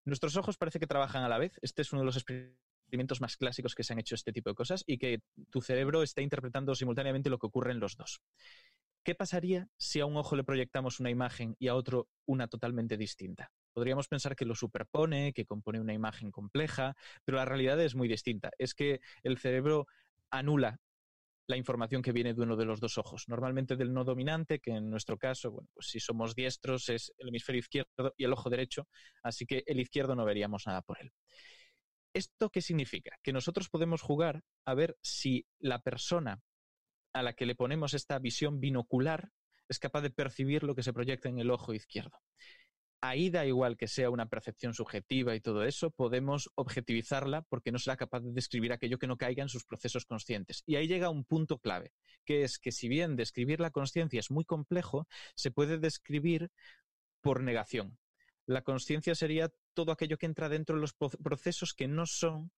Nuestros 0.05 0.37
ojos 0.37 0.57
parece 0.57 0.79
que 0.79 0.87
trabajan 0.87 1.25
a 1.25 1.29
la 1.29 1.39
vez. 1.39 1.59
Este 1.63 1.83
es 1.83 1.93
uno 1.93 2.03
de 2.03 2.07
los 2.07 2.17
experimentos 2.17 3.21
más 3.21 3.37
clásicos 3.37 3.75
que 3.75 3.83
se 3.83 3.93
han 3.93 3.99
hecho 3.99 4.15
este 4.15 4.33
tipo 4.33 4.51
de 4.51 4.55
cosas 4.55 4.85
y 4.87 4.99
que 4.99 5.21
tu 5.51 5.61
cerebro 5.61 6.03
está 6.03 6.23
interpretando 6.23 6.75
simultáneamente 6.75 7.31
lo 7.31 7.39
que 7.39 7.47
ocurre 7.47 7.73
en 7.73 7.81
los 7.81 7.97
dos. 7.97 8.21
¿Qué 9.03 9.15
pasaría 9.15 9.69
si 9.77 10.01
a 10.01 10.07
un 10.07 10.17
ojo 10.17 10.37
le 10.37 10.45
proyectamos 10.45 11.01
una 11.01 11.11
imagen 11.11 11.57
y 11.59 11.69
a 11.69 11.75
otro 11.75 12.09
una 12.27 12.49
totalmente 12.49 12.97
distinta? 12.97 13.53
Podríamos 13.77 14.09
pensar 14.09 14.35
que 14.35 14.47
lo 14.47 14.55
superpone, 14.55 15.35
que 15.35 15.45
compone 15.45 15.79
una 15.79 15.93
imagen 15.93 16.31
compleja, 16.31 16.97
pero 17.27 17.37
la 17.37 17.45
realidad 17.45 17.79
es 17.79 17.95
muy 17.95 18.09
distinta. 18.09 18.51
Es 18.57 18.73
que 18.73 19.01
el 19.23 19.37
cerebro 19.37 19.87
anula 20.31 20.81
la 21.47 21.59
información 21.59 22.01
que 22.01 22.13
viene 22.13 22.33
de 22.33 22.41
uno 22.41 22.57
de 22.57 22.65
los 22.65 22.81
dos 22.81 22.97
ojos, 22.97 23.29
normalmente 23.29 23.77
del 23.77 23.93
no 23.93 24.03
dominante, 24.03 24.61
que 24.61 24.71
en 24.71 24.89
nuestro 24.89 25.19
caso, 25.19 25.51
bueno, 25.51 25.69
pues 25.75 25.89
si 25.89 26.01
somos 26.01 26.35
diestros 26.35 26.89
es 26.89 27.13
el 27.19 27.29
hemisferio 27.29 27.59
izquierdo 27.59 28.15
y 28.17 28.25
el 28.25 28.33
ojo 28.33 28.49
derecho, 28.49 28.89
así 29.23 29.45
que 29.45 29.63
el 29.67 29.79
izquierdo 29.79 30.17
no 30.17 30.25
veríamos 30.25 30.67
nada 30.67 30.81
por 30.81 30.97
él. 30.99 31.13
¿Esto 32.15 32.49
qué 32.49 32.63
significa? 32.63 33.19
Que 33.23 33.35
nosotros 33.35 33.69
podemos 33.69 34.01
jugar 34.01 34.43
a 34.65 34.73
ver 34.73 34.97
si 35.03 35.45
la 35.59 35.83
persona 35.83 36.41
a 37.13 37.23
la 37.23 37.35
que 37.35 37.45
le 37.45 37.55
ponemos 37.55 37.93
esta 37.93 38.19
visión 38.21 38.59
binocular 38.59 39.33
es 39.69 39.79
capaz 39.79 40.01
de 40.01 40.09
percibir 40.09 40.63
lo 40.63 40.75
que 40.75 40.83
se 40.83 40.95
proyecta 40.95 41.29
en 41.29 41.41
el 41.41 41.51
ojo 41.51 41.75
izquierdo. 41.75 42.19
Ahí 43.09 43.31
da 43.31 43.47
igual 43.47 43.77
que 43.77 43.87
sea 43.87 44.11
una 44.11 44.27
percepción 44.27 44.75
subjetiva 44.75 45.37
y 45.37 45.41
todo 45.41 45.65
eso, 45.65 45.93
podemos 45.93 46.51
objetivizarla 46.57 47.43
porque 47.43 47.71
no 47.71 47.79
será 47.79 47.97
capaz 47.97 48.21
de 48.21 48.33
describir 48.33 48.73
aquello 48.73 48.99
que 48.99 49.07
no 49.07 49.17
caiga 49.17 49.45
en 49.45 49.49
sus 49.49 49.65
procesos 49.65 50.07
conscientes. 50.07 50.65
Y 50.67 50.75
ahí 50.75 50.89
llega 50.89 51.09
un 51.09 51.25
punto 51.25 51.59
clave, 51.59 51.93
que 52.25 52.43
es 52.43 52.59
que 52.59 52.73
si 52.73 52.89
bien 52.89 53.15
describir 53.15 53.61
la 53.61 53.71
conciencia 53.71 54.19
es 54.19 54.33
muy 54.33 54.45
complejo, 54.45 55.07
se 55.37 55.53
puede 55.53 55.79
describir 55.79 56.51
por 57.21 57.45
negación. 57.45 57.97
La 58.45 58.63
conciencia 58.63 59.15
sería 59.15 59.53
todo 59.73 59.93
aquello 59.93 60.19
que 60.19 60.27
entra 60.27 60.49
dentro 60.49 60.75
de 60.75 60.81
los 60.81 60.93
procesos 60.95 61.75
que 61.75 61.87
no 61.87 62.07
son 62.07 62.51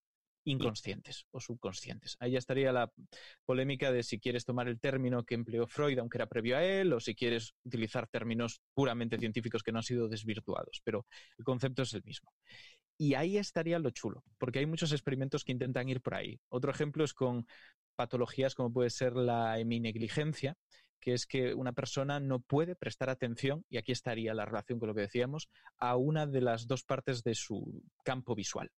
inconscientes 0.49 1.25
o 1.31 1.39
subconscientes. 1.39 2.17
Ahí 2.19 2.31
ya 2.31 2.39
estaría 2.39 2.71
la 2.71 2.91
polémica 3.45 3.91
de 3.91 4.03
si 4.03 4.19
quieres 4.19 4.45
tomar 4.45 4.67
el 4.67 4.79
término 4.79 5.23
que 5.23 5.35
empleó 5.35 5.67
Freud, 5.67 5.99
aunque 5.99 6.17
era 6.17 6.27
previo 6.27 6.57
a 6.57 6.63
él, 6.63 6.91
o 6.93 6.99
si 6.99 7.15
quieres 7.15 7.53
utilizar 7.63 8.07
términos 8.07 8.61
puramente 8.73 9.17
científicos 9.17 9.63
que 9.63 9.71
no 9.71 9.79
han 9.79 9.83
sido 9.83 10.07
desvirtuados, 10.07 10.81
pero 10.83 11.05
el 11.37 11.45
concepto 11.45 11.83
es 11.83 11.93
el 11.93 12.03
mismo. 12.03 12.31
Y 12.97 13.13
ahí 13.13 13.37
estaría 13.37 13.79
lo 13.79 13.91
chulo, 13.91 14.23
porque 14.37 14.59
hay 14.59 14.65
muchos 14.65 14.91
experimentos 14.91 15.43
que 15.43 15.53
intentan 15.53 15.87
ir 15.87 16.01
por 16.01 16.15
ahí. 16.15 16.39
Otro 16.49 16.71
ejemplo 16.71 17.03
es 17.03 17.13
con 17.13 17.45
patologías 17.95 18.55
como 18.55 18.73
puede 18.73 18.89
ser 18.89 19.13
la 19.13 19.59
heminegligencia, 19.59 20.57
que 20.99 21.13
es 21.13 21.25
que 21.25 21.53
una 21.53 21.71
persona 21.71 22.19
no 22.19 22.41
puede 22.41 22.75
prestar 22.75 23.09
atención, 23.09 23.63
y 23.69 23.77
aquí 23.77 23.93
estaría 23.93 24.33
la 24.33 24.45
relación 24.45 24.79
con 24.79 24.89
lo 24.89 24.95
que 24.95 25.01
decíamos, 25.01 25.49
a 25.77 25.95
una 25.95 26.27
de 26.27 26.41
las 26.41 26.67
dos 26.67 26.83
partes 26.83 27.23
de 27.23 27.35
su 27.35 27.83
campo 28.03 28.35
visual 28.35 28.69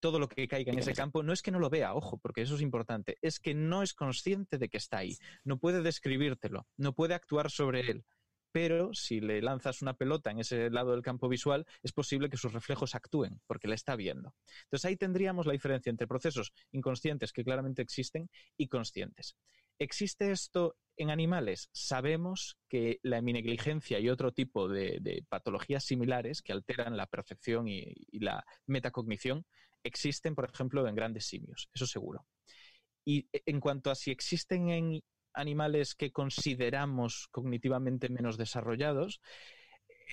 todo 0.00 0.18
lo 0.18 0.28
que 0.28 0.48
caiga 0.48 0.72
en 0.72 0.78
ese 0.78 0.94
campo, 0.94 1.22
no 1.22 1.32
es 1.32 1.42
que 1.42 1.50
no 1.50 1.58
lo 1.58 1.70
vea, 1.70 1.94
ojo, 1.94 2.18
porque 2.18 2.42
eso 2.42 2.54
es 2.54 2.62
importante, 2.62 3.18
es 3.22 3.40
que 3.40 3.54
no 3.54 3.82
es 3.82 3.94
consciente 3.94 4.58
de 4.58 4.68
que 4.68 4.76
está 4.76 4.98
ahí, 4.98 5.16
no 5.44 5.58
puede 5.58 5.82
describírtelo, 5.82 6.66
no 6.76 6.94
puede 6.94 7.14
actuar 7.14 7.50
sobre 7.50 7.80
él. 7.80 8.04
Pero 8.50 8.94
si 8.94 9.20
le 9.20 9.42
lanzas 9.42 9.82
una 9.82 9.94
pelota 9.94 10.30
en 10.30 10.38
ese 10.38 10.70
lado 10.70 10.92
del 10.92 11.02
campo 11.02 11.28
visual, 11.28 11.66
es 11.82 11.92
posible 11.92 12.30
que 12.30 12.38
sus 12.38 12.52
reflejos 12.52 12.94
actúen, 12.94 13.40
porque 13.46 13.68
la 13.68 13.74
está 13.74 13.94
viendo. 13.94 14.34
Entonces 14.64 14.86
ahí 14.86 14.96
tendríamos 14.96 15.46
la 15.46 15.52
diferencia 15.52 15.90
entre 15.90 16.06
procesos 16.06 16.52
inconscientes 16.72 17.32
que 17.32 17.44
claramente 17.44 17.82
existen 17.82 18.30
y 18.56 18.68
conscientes. 18.68 19.36
¿Existe 19.78 20.32
esto 20.32 20.76
en 20.96 21.10
animales? 21.10 21.68
Sabemos 21.72 22.58
que 22.68 22.98
la 23.02 23.18
heminegligencia 23.18 24.00
y 24.00 24.08
otro 24.08 24.32
tipo 24.32 24.66
de, 24.66 25.24
patologías 25.28 25.84
similares 25.84 26.42
que 26.42 26.52
alteran 26.52 26.96
la 26.96 27.06
percepción 27.06 27.68
y 27.68 27.94
la 28.12 28.44
metacognición 28.66 29.44
existen, 29.84 30.34
por 30.34 30.50
ejemplo, 30.52 30.86
en 30.86 30.94
grandes 30.94 31.26
simios, 31.26 31.68
eso 31.74 31.86
seguro. 31.86 32.26
Y 33.04 33.28
e, 33.32 33.42
en 33.46 33.60
cuanto 33.60 33.90
a 33.90 33.94
si 33.94 34.10
existen 34.10 34.70
en 34.70 35.02
animales 35.34 35.94
que 35.94 36.12
consideramos 36.12 37.28
cognitivamente 37.30 38.08
menos 38.08 38.36
desarrollados, 38.36 39.20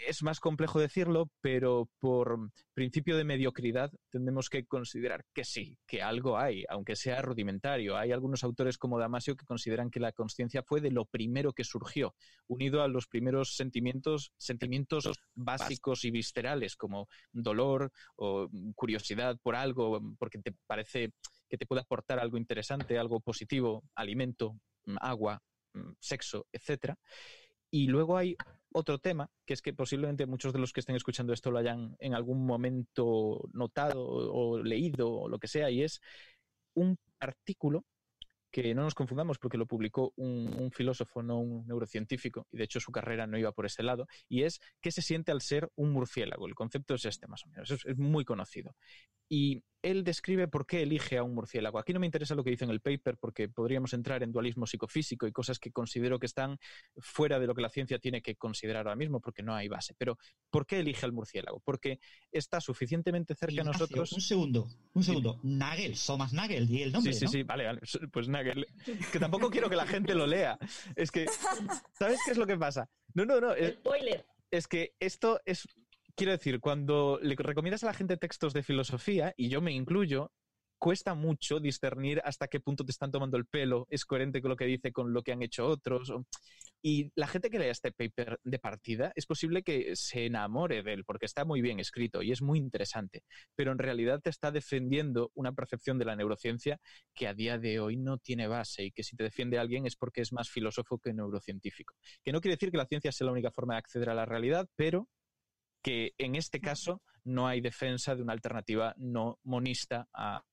es 0.07 0.23
más 0.23 0.39
complejo 0.39 0.79
decirlo, 0.79 1.29
pero 1.41 1.89
por 1.99 2.51
principio 2.73 3.17
de 3.17 3.23
mediocridad 3.23 3.91
tendemos 4.09 4.49
que 4.49 4.65
considerar 4.65 5.25
que 5.33 5.43
sí, 5.43 5.77
que 5.87 6.01
algo 6.01 6.37
hay, 6.37 6.63
aunque 6.69 6.95
sea 6.95 7.21
rudimentario. 7.21 7.97
Hay 7.97 8.11
algunos 8.11 8.43
autores 8.43 8.77
como 8.77 8.99
Damasio 8.99 9.35
que 9.35 9.45
consideran 9.45 9.89
que 9.89 9.99
la 9.99 10.11
conciencia 10.11 10.63
fue 10.63 10.81
de 10.81 10.91
lo 10.91 11.05
primero 11.05 11.53
que 11.53 11.63
surgió, 11.63 12.13
unido 12.47 12.81
a 12.81 12.87
los 12.87 13.07
primeros 13.07 13.55
sentimientos, 13.55 14.31
sentimientos 14.37 15.09
básicos 15.33 16.03
y 16.05 16.11
viscerales 16.11 16.75
como 16.75 17.07
dolor 17.31 17.91
o 18.15 18.49
curiosidad 18.75 19.37
por 19.41 19.55
algo, 19.55 20.01
porque 20.19 20.39
te 20.39 20.53
parece 20.67 21.11
que 21.49 21.57
te 21.57 21.65
puede 21.65 21.81
aportar 21.81 22.19
algo 22.19 22.37
interesante, 22.37 22.97
algo 22.97 23.19
positivo, 23.19 23.83
alimento, 23.95 24.59
agua, 24.99 25.41
sexo, 25.99 26.47
etcétera. 26.51 26.97
Y 27.71 27.87
luego 27.87 28.17
hay 28.17 28.35
otro 28.75 28.99
tema, 28.99 29.29
que 29.45 29.53
es 29.53 29.61
que 29.61 29.73
posiblemente 29.73 30.25
muchos 30.25 30.51
de 30.51 30.59
los 30.59 30.73
que 30.73 30.81
estén 30.81 30.97
escuchando 30.97 31.31
esto 31.31 31.49
lo 31.49 31.59
hayan 31.59 31.95
en 31.99 32.13
algún 32.13 32.45
momento 32.45 33.47
notado 33.53 34.05
o 34.05 34.61
leído 34.61 35.09
o 35.11 35.29
lo 35.29 35.39
que 35.39 35.47
sea, 35.47 35.71
y 35.71 35.81
es 35.81 36.01
un 36.73 36.97
artículo 37.19 37.85
que 38.51 38.73
no 38.73 38.83
nos 38.83 38.95
confundamos 38.95 39.37
porque 39.37 39.57
lo 39.57 39.65
publicó 39.65 40.13
un, 40.15 40.71
filósofo, 40.71 41.21
no 41.21 41.39
un 41.39 41.65
neurocientífico, 41.67 42.47
y 42.51 42.57
de 42.57 42.63
hecho 42.65 42.79
su 42.79 42.91
carrera 42.91 43.27
no 43.27 43.37
iba 43.37 43.51
por 43.51 43.65
ese 43.65 43.83
lado, 43.83 44.07
y 44.29 44.43
es 44.43 44.59
qué 44.81 44.91
se 44.91 45.01
siente 45.01 45.31
al 45.31 45.41
ser 45.41 45.69
un 45.75 45.91
murciélago. 45.91 46.47
El 46.47 46.55
concepto 46.55 46.95
es 46.95 47.05
este 47.05 47.27
más 47.27 47.43
o 47.45 47.49
menos, 47.49 47.71
es 47.71 47.97
muy 47.97 48.23
conocido. 48.23 48.75
Y 49.29 49.63
él 49.85 50.03
describe 50.03 50.47
por 50.47 50.65
qué 50.65 50.81
elige 50.81 51.17
a 51.17 51.23
un 51.23 51.35
murciélago. 51.35 51.77
Aquí 51.77 51.93
no 51.93 51.99
me 51.99 52.07
interesa 52.07 52.33
lo 52.33 52.43
que 52.43 52.49
dice 52.49 52.63
en 52.63 52.71
el 52.71 52.81
paper 52.81 53.17
porque 53.17 53.47
podríamos 53.47 53.93
entrar 53.93 54.23
en 54.23 54.31
dualismo 54.31 54.65
psicofísico 54.65 55.27
y 55.27 55.31
cosas 55.31 55.59
que 55.59 55.71
considero 55.71 56.17
que 56.17 56.25
están 56.25 56.57
fuera 56.97 57.39
de 57.39 57.45
lo 57.45 57.53
que 57.53 57.61
la 57.61 57.69
ciencia 57.69 57.99
tiene 57.99 58.23
que 58.23 58.35
considerar 58.35 58.87
ahora 58.87 58.95
mismo 58.95 59.21
porque 59.21 59.43
no 59.43 59.53
hay 59.53 59.67
base. 59.67 59.93
Pero 59.95 60.17
¿por 60.49 60.65
qué 60.65 60.79
elige 60.79 61.05
al 61.05 61.11
murciélago? 61.11 61.59
Porque 61.59 61.99
está 62.31 62.61
suficientemente 62.61 63.35
cerca 63.35 63.57
de 63.57 63.63
nosotros. 63.63 64.11
Un 64.11 64.21
segundo, 64.21 64.67
un 64.93 65.03
segundo. 65.03 65.39
Nagel, 65.43 65.95
Thomas 66.03 66.33
Nagel, 66.33 66.67
di 66.67 66.81
el 66.81 66.91
nombre. 66.91 67.13
Sí, 67.13 67.19
sí, 67.19 67.27
sí, 67.27 67.43
vale, 67.43 67.65
vale. 67.65 67.81
Pues 68.11 68.27
Nagel. 68.27 68.65
Que 69.11 69.19
tampoco 69.19 69.51
quiero 69.51 69.69
que 69.69 69.75
la 69.75 69.85
gente 69.85 70.15
lo 70.15 70.25
lea. 70.25 70.57
Es 70.95 71.11
que, 71.11 71.27
¿sabes 71.93 72.19
qué 72.25 72.31
es 72.31 72.37
lo 72.37 72.47
que 72.47 72.57
pasa? 72.57 72.89
No, 73.13 73.23
no, 73.23 73.39
no. 73.39 73.53
Spoiler. 73.53 74.25
Es 74.49 74.67
que 74.67 74.95
esto 74.99 75.41
es 75.45 75.67
quiero 76.15 76.31
decir, 76.31 76.59
cuando 76.59 77.19
le 77.21 77.35
recomiendas 77.35 77.83
a 77.83 77.87
la 77.87 77.93
gente 77.93 78.17
textos 78.17 78.53
de 78.53 78.63
filosofía, 78.63 79.33
y 79.37 79.49
yo 79.49 79.61
me 79.61 79.73
incluyo, 79.73 80.31
cuesta 80.77 81.13
mucho 81.15 81.59
discernir 81.59 82.21
hasta 82.25 82.47
qué 82.47 82.59
punto 82.59 82.85
te 82.85 82.91
están 82.91 83.11
tomando 83.11 83.37
el 83.37 83.45
pelo, 83.45 83.87
es 83.89 84.05
coherente 84.05 84.41
con 84.41 84.49
lo 84.49 84.55
que 84.55 84.65
dice 84.65 84.91
con 84.91 85.13
lo 85.13 85.23
que 85.23 85.31
han 85.31 85.41
hecho 85.41 85.67
otros. 85.67 86.13
Y 86.81 87.11
la 87.15 87.27
gente 87.27 87.49
que 87.49 87.57
lea 87.57 87.71
este 87.71 87.91
paper 87.91 88.39
de 88.43 88.59
partida 88.59 89.11
es 89.15 89.25
posible 89.25 89.63
que 89.63 89.95
se 89.95 90.27
enamore 90.27 90.83
de 90.83 90.93
él 90.93 91.03
porque 91.03 91.25
está 91.25 91.43
muy 91.43 91.61
bien 91.61 91.79
escrito 91.79 92.21
y 92.21 92.31
es 92.31 92.43
muy 92.43 92.59
interesante, 92.59 93.23
pero 93.55 93.71
en 93.71 93.79
realidad 93.79 94.21
te 94.21 94.29
está 94.29 94.51
defendiendo 94.51 95.31
una 95.33 95.53
percepción 95.53 95.97
de 95.97 96.05
la 96.05 96.15
neurociencia 96.15 96.79
que 97.15 97.27
a 97.27 97.33
día 97.33 97.57
de 97.57 97.79
hoy 97.79 97.97
no 97.97 98.19
tiene 98.19 98.47
base 98.47 98.83
y 98.83 98.91
que 98.91 99.03
si 99.03 99.15
te 99.15 99.23
defiende 99.23 99.57
alguien 99.57 99.87
es 99.87 99.95
porque 99.95 100.21
es 100.21 100.31
más 100.31 100.49
filósofo 100.49 100.99
que 100.99 101.13
neurocientífico. 101.13 101.95
Que 102.23 102.31
no 102.31 102.41
quiere 102.41 102.55
decir 102.55 102.69
que 102.69 102.77
la 102.77 102.85
ciencia 102.85 103.11
sea 103.11 103.25
la 103.25 103.33
única 103.33 103.51
forma 103.51 103.73
de 103.73 103.79
acceder 103.79 104.09
a 104.09 104.13
la 104.13 104.25
realidad, 104.25 104.67
pero 104.75 105.09
que 105.85 106.15
en 106.17 106.33
este 106.33 106.59
caso 106.59 107.03
no 107.25 107.47
hay 107.47 107.61
defensa 107.61 108.15
de 108.15 108.23
una 108.23 108.33
alternativa 108.33 108.95
no 108.97 109.37
monista 109.43 110.09
a, 110.11 110.43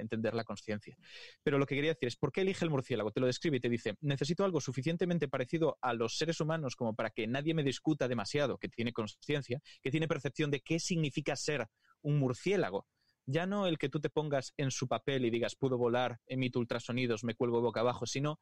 entender 0.00 0.34
la 0.34 0.44
conciencia. 0.44 0.96
Pero 1.42 1.58
lo 1.58 1.66
que 1.66 1.74
quería 1.74 1.90
decir 1.90 2.06
es, 2.06 2.16
¿por 2.16 2.30
qué 2.30 2.42
elige 2.42 2.64
el 2.64 2.70
murciélago? 2.70 3.10
Te 3.10 3.18
lo 3.18 3.26
describe 3.26 3.56
y 3.56 3.60
te 3.60 3.68
dice, 3.68 3.96
necesito 4.00 4.44
algo 4.44 4.60
suficientemente 4.60 5.26
parecido 5.26 5.76
a 5.82 5.94
los 5.94 6.16
seres 6.16 6.40
humanos 6.40 6.76
como 6.76 6.94
para 6.94 7.10
que 7.10 7.26
nadie 7.26 7.54
me 7.54 7.64
discuta 7.64 8.06
demasiado, 8.06 8.56
que 8.56 8.68
tiene 8.68 8.92
conciencia, 8.92 9.60
que 9.82 9.90
tiene 9.90 10.06
percepción 10.06 10.52
de 10.52 10.60
qué 10.60 10.78
significa 10.78 11.34
ser 11.34 11.66
un 12.02 12.20
murciélago. 12.20 12.86
ya 13.26 13.46
no 13.46 13.66
el 13.66 13.78
que 13.78 13.88
tú 13.88 14.00
te 14.00 14.10
pongas 14.10 14.54
en 14.56 14.70
su 14.70 14.86
papel 14.86 15.24
y 15.24 15.30
digas, 15.30 15.56
puedo 15.56 15.76
volar, 15.76 16.20
emito 16.26 16.60
ultrasonidos, 16.60 17.24
me 17.24 17.34
cuelgo 17.34 17.60
boca 17.60 17.80
abajo, 17.80 18.06
sino 18.06 18.38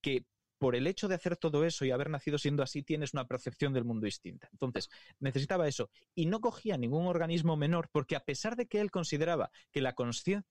que 0.00 0.24
por 0.60 0.76
el 0.76 0.86
hecho 0.86 1.08
de 1.08 1.14
hacer 1.14 1.38
todo 1.38 1.64
eso 1.64 1.86
y 1.86 1.90
haber 1.90 2.10
nacido 2.10 2.36
siendo 2.36 2.62
así, 2.62 2.82
tienes 2.82 3.14
una 3.14 3.26
percepción 3.26 3.72
del 3.72 3.86
mundo 3.86 4.04
distinta. 4.04 4.46
Entonces, 4.52 4.90
necesitaba 5.18 5.66
eso. 5.66 5.90
Y 6.14 6.26
no 6.26 6.40
cogía 6.40 6.76
ningún 6.76 7.06
organismo 7.06 7.56
menor 7.56 7.88
porque 7.90 8.14
a 8.14 8.20
pesar 8.20 8.56
de 8.56 8.66
que 8.66 8.78
él 8.78 8.90
consideraba 8.90 9.50
que 9.72 9.80
la 9.80 9.94
conciencia 9.94 10.44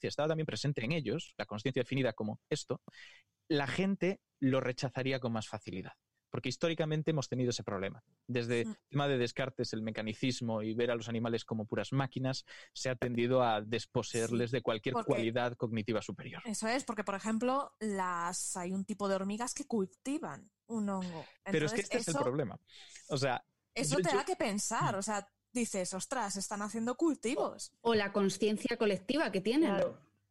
estaba 0.00 0.26
también 0.26 0.46
presente 0.46 0.84
en 0.84 0.90
ellos, 0.90 1.32
la 1.38 1.46
conciencia 1.46 1.80
definida 1.80 2.12
como 2.12 2.40
esto, 2.50 2.82
la 3.48 3.68
gente 3.68 4.20
lo 4.40 4.60
rechazaría 4.60 5.20
con 5.20 5.32
más 5.32 5.46
facilidad 5.46 5.92
porque 6.32 6.48
históricamente 6.48 7.10
hemos 7.10 7.28
tenido 7.28 7.50
ese 7.50 7.62
problema. 7.62 8.02
Desde 8.26 8.62
el 8.62 8.76
tema 8.88 9.06
de 9.06 9.18
Descartes, 9.18 9.74
el 9.74 9.82
mecanicismo 9.82 10.62
y 10.62 10.72
ver 10.72 10.90
a 10.90 10.94
los 10.94 11.10
animales 11.10 11.44
como 11.44 11.66
puras 11.66 11.92
máquinas, 11.92 12.46
se 12.72 12.88
ha 12.88 12.96
tendido 12.96 13.42
a 13.42 13.60
desposeerles 13.60 14.50
de 14.50 14.62
cualquier 14.62 14.94
cualidad 14.94 15.54
cognitiva 15.56 16.00
superior. 16.00 16.40
Eso 16.46 16.66
es, 16.68 16.84
porque 16.84 17.04
por 17.04 17.16
ejemplo, 17.16 17.74
las 17.80 18.56
hay 18.56 18.72
un 18.72 18.86
tipo 18.86 19.10
de 19.10 19.16
hormigas 19.16 19.52
que 19.52 19.66
cultivan 19.66 20.50
un 20.68 20.88
hongo. 20.88 21.26
Pero 21.44 21.66
es 21.66 21.74
que 21.74 21.82
este 21.82 21.98
es 21.98 22.08
el 22.08 22.14
problema. 22.14 22.58
O 23.10 23.18
sea, 23.18 23.44
eso 23.74 23.96
te 23.96 24.16
da 24.16 24.24
que 24.24 24.36
pensar, 24.36 24.96
o 24.96 25.02
sea, 25.02 25.28
dices, 25.52 25.92
ostras, 25.92 26.36
están 26.36 26.62
haciendo 26.62 26.96
cultivos. 26.96 27.74
O 27.82 27.94
la 27.94 28.10
conciencia 28.10 28.78
colectiva 28.78 29.30
que 29.30 29.42
tienen 29.42 29.76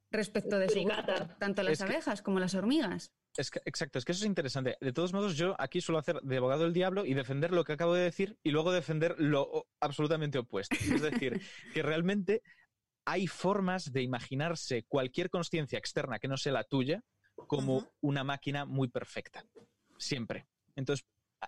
respecto 0.10 0.58
de 0.58 0.68
su 0.68 0.84
tanto 1.38 1.62
las 1.62 1.80
abejas 1.82 2.24
como 2.24 2.40
las 2.40 2.56
hormigas. 2.56 3.12
Es 3.38 3.50
exacto, 3.65 3.98
es 3.98 4.06
que 4.06 4.12
eso 4.12 4.24
es 4.24 4.28
interesante. 4.28 4.78
De 4.82 4.91
todos 4.91 5.13
modos, 5.13 5.38
yo 5.38 5.56
aquí 5.58 5.80
suelo 5.80 6.00
hacer 6.00 6.20
de 6.22 6.38
abogado 6.38 6.63
del 6.63 6.74
diablo 6.74 7.06
y 7.06 7.13
defender 7.13 7.52
lo 7.52 7.63
que 7.63 7.74
acabo 7.74 7.94
de 7.94 8.04
decir 8.04 8.38
y 8.44 8.52
luego 8.52 8.72
defender 8.72 9.15
lo 9.17 9.67
absolutamente 9.80 10.38
opuesto. 10.38 10.76
Es 10.76 11.02
decir, 11.02 11.41
que 11.74 11.82
realmente 11.82 12.44
hay 13.06 13.28
formas 13.28 13.91
de 13.91 14.02
imaginarse 14.02 14.84
cualquier 14.84 15.30
conciencia 15.30 15.80
externa 15.80 16.20
que 16.20 16.28
no 16.28 16.38
sea 16.38 16.54
la 16.54 16.63
tuya 16.65 17.04
como 17.48 17.88
una 18.02 18.24
máquina 18.24 18.65
muy 18.65 18.89
perfecta. 18.89 19.46
Siempre. 19.98 20.48
Entonces, 20.76 21.06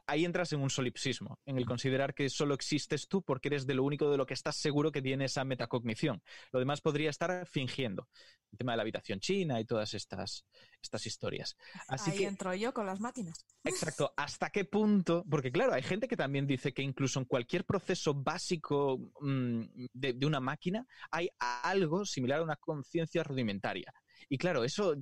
ahí 0.08 0.26
entras 0.26 0.52
en 0.54 0.62
un 0.62 0.70
solipsismo, 0.70 1.40
en 1.46 1.58
el 1.58 1.66
considerar 1.66 2.14
que 2.14 2.30
solo 2.30 2.54
existes 2.54 3.08
tú 3.08 3.22
porque 3.22 3.50
eres 3.50 3.66
de 3.68 3.76
lo 3.76 3.84
único 3.84 4.10
de 4.10 4.18
lo 4.18 4.26
que 4.26 4.34
estás 4.34 4.58
seguro 4.58 4.92
que 4.92 5.02
tiene 5.02 5.26
esa 5.26 5.44
metacognición. 5.44 6.22
Lo 6.52 6.60
demás 6.60 6.82
podría 6.82 7.10
estar 7.10 7.46
fingiendo. 7.46 8.08
El 8.52 8.58
tema 8.58 8.74
de 8.74 8.78
la 8.78 8.84
habitación 8.84 9.20
china 9.20 9.60
y 9.60 9.66
todas 9.66 9.94
estas, 9.94 10.46
estas 10.82 11.06
historias. 11.08 11.58
Así 11.88 12.12
ahí 12.12 12.18
que, 12.20 12.26
entro 12.26 12.54
yo 12.54 12.74
con 12.74 12.86
las 12.86 13.00
máquinas. 13.00 13.46
Exacto. 13.64 14.14
¿Hasta 14.18 14.50
qué 14.50 14.66
punto? 14.66 15.26
Porque 15.30 15.52
claro, 15.52 15.74
hay 15.74 15.82
gente 15.82 16.08
que 16.08 16.18
también 16.18 16.46
dice 16.46 16.74
que 16.74 16.84
incluso 16.84 17.20
en 17.20 17.26
cualquier 17.26 17.66
proceso 17.66 18.14
básico 18.14 19.12
mm, 19.22 19.62
de, 19.94 20.14
de 20.14 20.26
una 20.26 20.40
máquina 20.40 20.86
hay 21.10 21.30
algo 21.40 22.06
similar 22.06 22.40
a 22.40 22.44
una 22.44 22.56
conciencia 22.58 23.24
rudimentaria. 23.24 23.94
Y 24.30 24.38
claro, 24.38 24.64
eso 24.64 24.96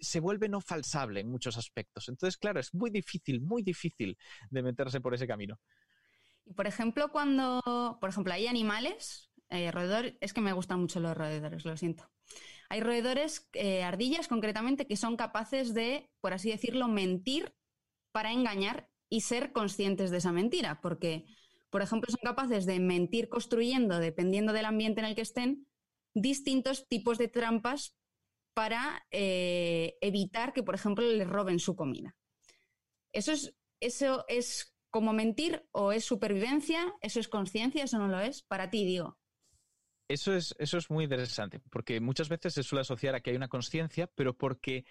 se 0.00 0.20
vuelve 0.20 0.48
no 0.48 0.60
falsable 0.60 1.20
en 1.20 1.30
muchos 1.30 1.56
aspectos. 1.56 2.08
Entonces, 2.08 2.36
claro, 2.36 2.60
es 2.60 2.74
muy 2.74 2.90
difícil, 2.90 3.40
muy 3.40 3.62
difícil 3.62 4.16
de 4.50 4.62
meterse 4.62 5.00
por 5.00 5.14
ese 5.14 5.26
camino. 5.26 5.58
Y 6.44 6.54
por 6.54 6.66
ejemplo, 6.66 7.10
cuando, 7.12 7.98
por 8.00 8.10
ejemplo, 8.10 8.32
hay 8.32 8.46
animales, 8.46 9.30
eh, 9.48 9.70
roedores, 9.70 10.14
es 10.20 10.32
que 10.32 10.40
me 10.40 10.52
gustan 10.52 10.80
mucho 10.80 11.00
los 11.00 11.16
roedores, 11.16 11.64
lo 11.64 11.76
siento. 11.76 12.10
Hay 12.68 12.80
roedores, 12.80 13.48
eh, 13.52 13.82
ardillas 13.82 14.28
concretamente, 14.28 14.86
que 14.86 14.96
son 14.96 15.16
capaces 15.16 15.74
de, 15.74 16.08
por 16.20 16.32
así 16.32 16.50
decirlo, 16.50 16.88
mentir 16.88 17.54
para 18.12 18.32
engañar 18.32 18.88
y 19.08 19.22
ser 19.22 19.52
conscientes 19.52 20.10
de 20.10 20.18
esa 20.18 20.32
mentira, 20.32 20.80
porque, 20.80 21.26
por 21.68 21.82
ejemplo, 21.82 22.10
son 22.10 22.20
capaces 22.22 22.66
de 22.66 22.78
mentir 22.78 23.28
construyendo, 23.28 23.98
dependiendo 23.98 24.52
del 24.52 24.66
ambiente 24.66 25.00
en 25.00 25.06
el 25.06 25.14
que 25.16 25.22
estén, 25.22 25.66
distintos 26.14 26.86
tipos 26.88 27.18
de 27.18 27.28
trampas 27.28 27.96
para 28.60 29.06
eh, 29.10 29.96
evitar 30.02 30.52
que, 30.52 30.62
por 30.62 30.74
ejemplo, 30.74 31.02
les 31.02 31.26
roben 31.26 31.58
su 31.58 31.74
comida. 31.74 32.14
¿Eso 33.10 33.32
es, 33.32 33.56
¿Eso 33.80 34.26
es 34.28 34.76
como 34.90 35.14
mentir 35.14 35.66
o 35.72 35.92
es 35.92 36.04
supervivencia? 36.04 36.92
¿Eso 37.00 37.20
es 37.20 37.28
conciencia? 37.28 37.82
¿Eso 37.82 37.96
no 37.96 38.06
lo 38.06 38.20
es? 38.20 38.42
Para 38.42 38.68
ti, 38.68 38.84
digo. 38.84 39.18
Eso 40.08 40.34
es, 40.34 40.54
eso 40.58 40.76
es 40.76 40.90
muy 40.90 41.04
interesante, 41.04 41.60
porque 41.70 42.00
muchas 42.00 42.28
veces 42.28 42.52
se 42.52 42.62
suele 42.62 42.82
asociar 42.82 43.14
a 43.14 43.22
que 43.22 43.30
hay 43.30 43.36
una 43.36 43.48
conciencia, 43.48 44.08
pero 44.08 44.36
porque 44.36 44.84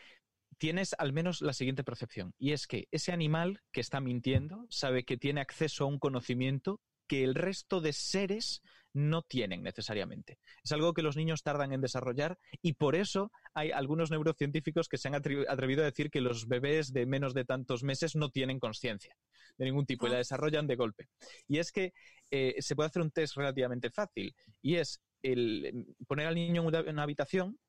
tienes 0.57 0.95
al 0.97 1.13
menos 1.13 1.43
la 1.43 1.53
siguiente 1.53 1.83
percepción, 1.83 2.33
y 2.39 2.53
es 2.53 2.65
que 2.65 2.87
ese 2.89 3.11
animal 3.11 3.61
que 3.71 3.81
está 3.81 4.01
mintiendo 4.01 4.65
sabe 4.71 5.05
que 5.05 5.17
tiene 5.17 5.41
acceso 5.41 5.83
a 5.83 5.87
un 5.87 5.99
conocimiento 5.99 6.81
que 7.07 7.23
el 7.23 7.35
resto 7.35 7.81
de 7.81 7.93
seres 7.93 8.63
no 8.93 9.21
tienen 9.21 9.63
necesariamente. 9.63 10.39
Es 10.63 10.71
algo 10.71 10.93
que 10.93 11.01
los 11.01 11.15
niños 11.15 11.43
tardan 11.43 11.73
en 11.73 11.81
desarrollar 11.81 12.37
y 12.61 12.73
por 12.73 12.95
eso 12.95 13.31
hay 13.53 13.71
algunos 13.71 14.11
neurocientíficos 14.11 14.87
que 14.87 14.97
se 14.97 15.07
han 15.07 15.15
atrevido 15.15 15.81
a 15.81 15.85
decir 15.85 16.09
que 16.09 16.21
los 16.21 16.47
bebés 16.47 16.91
de 16.91 17.05
menos 17.05 17.33
de 17.33 17.45
tantos 17.45 17.83
meses 17.83 18.15
no 18.15 18.29
tienen 18.29 18.59
conciencia 18.59 19.15
de 19.57 19.65
ningún 19.65 19.85
tipo 19.85 20.07
y 20.07 20.09
la 20.09 20.15
ah. 20.15 20.19
desarrollan 20.19 20.67
de 20.67 20.75
golpe. 20.75 21.09
Y 21.47 21.59
es 21.59 21.71
que 21.71 21.93
eh, 22.31 22.55
se 22.59 22.75
puede 22.75 22.87
hacer 22.87 23.01
un 23.01 23.11
test 23.11 23.35
relativamente 23.35 23.91
fácil 23.91 24.35
y 24.61 24.75
es 24.75 25.01
el 25.21 25.65
em, 25.65 25.85
poner 26.07 26.27
al 26.27 26.35
niño 26.35 26.67
en 26.69 26.89
una 26.89 27.03
habitación. 27.03 27.59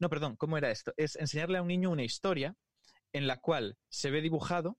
No, 0.00 0.08
perdón, 0.08 0.36
¿cómo 0.36 0.58
era 0.58 0.70
esto? 0.70 0.92
Es 0.96 1.16
enseñarle 1.16 1.58
a 1.58 1.62
un 1.62 1.68
niño 1.68 1.90
una 1.90 2.04
historia 2.04 2.54
en 3.12 3.26
la 3.26 3.38
cual 3.38 3.76
se 3.88 4.10
ve 4.10 4.20
dibujado 4.20 4.78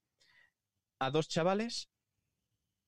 a 1.00 1.12
dos 1.12 1.28
chavales 1.28 1.90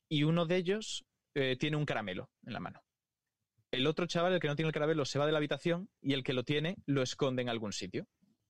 y 0.10 0.24
uno 0.24 0.46
de 0.46 0.58
ellos 0.58 1.06
eh, 1.34 1.56
tiene 1.58 1.78
un 1.78 1.86
caramelo 1.86 2.30
en 2.46 2.54
la 2.54 2.60
mano. 2.60 2.82
El 3.72 3.88
otro 3.88 4.06
chaval, 4.06 4.34
el 4.34 4.40
que 4.42 4.50
no 4.50 4.56
tiene 4.58 4.68
el 4.68 4.74
caramelo, 4.74 5.06
se 5.06 5.18
va 5.18 5.26
de 5.26 5.32
la 5.32 5.38
habitación 5.38 5.90
y 6.02 6.12
el 6.14 6.24
que 6.24 6.34
lo 6.34 6.44
tiene 6.44 6.76
lo 6.86 7.02
esconde 7.02 7.42
en 7.42 7.50
algún 7.50 7.72
sitio. 7.72 8.06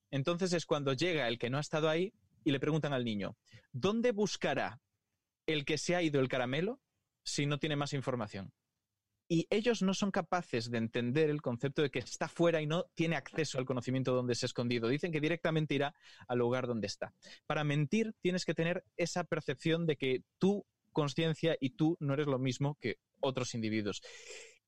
Entonces 0.10 0.52
es 0.52 0.66
cuando 0.66 0.94
llega 0.94 1.28
el 1.28 1.38
que 1.38 1.52
no 1.52 1.58
ha 1.58 1.62
estado 1.62 1.90
ahí 1.90 2.14
y 2.44 2.52
le 2.52 2.60
preguntan 2.60 2.92
al 2.92 3.06
niño, 3.06 3.38
¿dónde 3.72 4.12
buscará 4.12 4.82
el 5.46 5.64
que 5.64 5.78
se 5.78 5.96
ha 5.96 6.02
ido 6.02 6.20
el 6.20 6.28
caramelo 6.28 6.82
si 7.24 7.46
no 7.46 7.60
tiene 7.60 7.76
más 7.76 7.94
información? 7.94 8.52
Y 9.30 9.48
ellos 9.50 9.84
no 9.84 9.94
son 9.94 10.12
capaces 10.12 10.72
de 10.72 10.80
entender 10.80 11.30
el 11.30 11.42
concepto 11.42 11.84
de 11.84 11.92
que 11.92 12.00
está 12.00 12.28
fuera 12.28 12.60
y 12.60 12.66
no 12.66 12.88
tiene 12.96 13.16
acceso 13.16 13.60
al 13.60 13.66
conocimiento 13.66 14.14
donde 14.14 14.36
se 14.36 14.46
ha 14.46 14.48
escondido. 14.48 14.90
Dicen 14.90 15.12
que 15.12 15.22
directamente 15.22 15.76
irá 15.76 15.96
al 16.28 16.40
lugar 16.40 16.68
donde 16.68 16.88
está. 16.88 17.14
Para 17.46 17.64
mentir 17.64 18.14
tienes 18.22 18.44
que 18.44 18.56
tener 18.56 18.84
esa 18.98 19.24
percepción 19.24 19.86
de 19.86 19.96
que 19.96 20.24
tú 20.40 20.66
conciencia 20.92 21.56
y 21.62 21.70
tú 21.70 21.96
no 22.00 22.16
eres 22.16 22.28
lo 22.28 22.40
mismo 22.40 22.78
que 22.82 22.98
otros 23.22 23.54
individuos. 23.54 24.02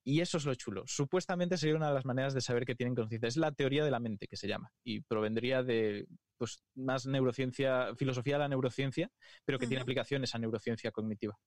Y 0.05 0.19
eso 0.19 0.37
es 0.37 0.45
lo 0.45 0.53
chulo. 0.55 0.83
Supuestamente 0.85 1.57
sería 1.57 1.75
una 1.75 1.87
de 1.87 1.93
las 1.93 2.05
maneras 2.05 2.33
de 2.33 2.41
saber 2.41 2.65
que 2.65 2.75
tienen 2.75 2.95
conciencia. 2.95 3.27
Es 3.27 3.37
la 3.37 3.53
teoría 3.53 3.85
de 3.85 3.91
la 3.91 3.99
mente 3.99 4.27
que 4.27 4.35
se 4.35 4.47
llama. 4.47 4.69
Y 4.83 5.01
provendría 5.01 5.63
de 5.63 6.05
pues, 6.37 6.61
más 6.75 7.05
neurociencia, 7.05 7.95
filosofía 7.95 8.33
de 8.33 8.39
la 8.39 8.49
neurociencia, 8.49 9.09
pero 9.45 9.59
que 9.59 9.67
tiene 9.67 9.81
aplicaciones 9.81 10.35
a 10.35 10.39
neurociencia 10.39 10.91
cognitiva. 10.91 11.37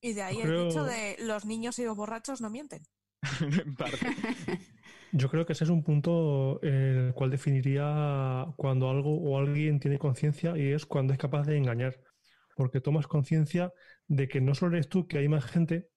Y 0.00 0.12
de 0.12 0.22
ahí 0.22 0.40
el 0.42 0.68
dicho 0.68 0.84
de 0.84 1.16
los 1.20 1.46
niños 1.46 1.78
y 1.78 1.84
los 1.84 1.96
borrachos 1.96 2.42
no 2.42 2.50
mienten. 2.50 2.82
Yo 5.12 5.30
creo 5.30 5.46
que 5.46 5.54
ese 5.54 5.64
es 5.64 5.70
un 5.70 5.82
punto 5.82 6.62
en 6.62 7.06
el 7.06 7.14
cual 7.14 7.30
definiría 7.30 8.46
cuando 8.56 8.90
algo 8.90 9.16
o 9.16 9.38
alguien 9.38 9.80
tiene 9.80 9.98
conciencia 9.98 10.56
y 10.58 10.72
es 10.72 10.84
cuando 10.84 11.14
es 11.14 11.18
capaz 11.18 11.46
de 11.46 11.56
engañar 11.56 11.98
porque 12.56 12.80
tomas 12.80 13.06
conciencia 13.06 13.72
de 14.08 14.28
que 14.28 14.40
no 14.40 14.54
solo 14.54 14.76
eres 14.76 14.88
tú, 14.88 15.06
que 15.06 15.18
hay 15.18 15.28
más 15.28 15.44
gente, 15.44 15.90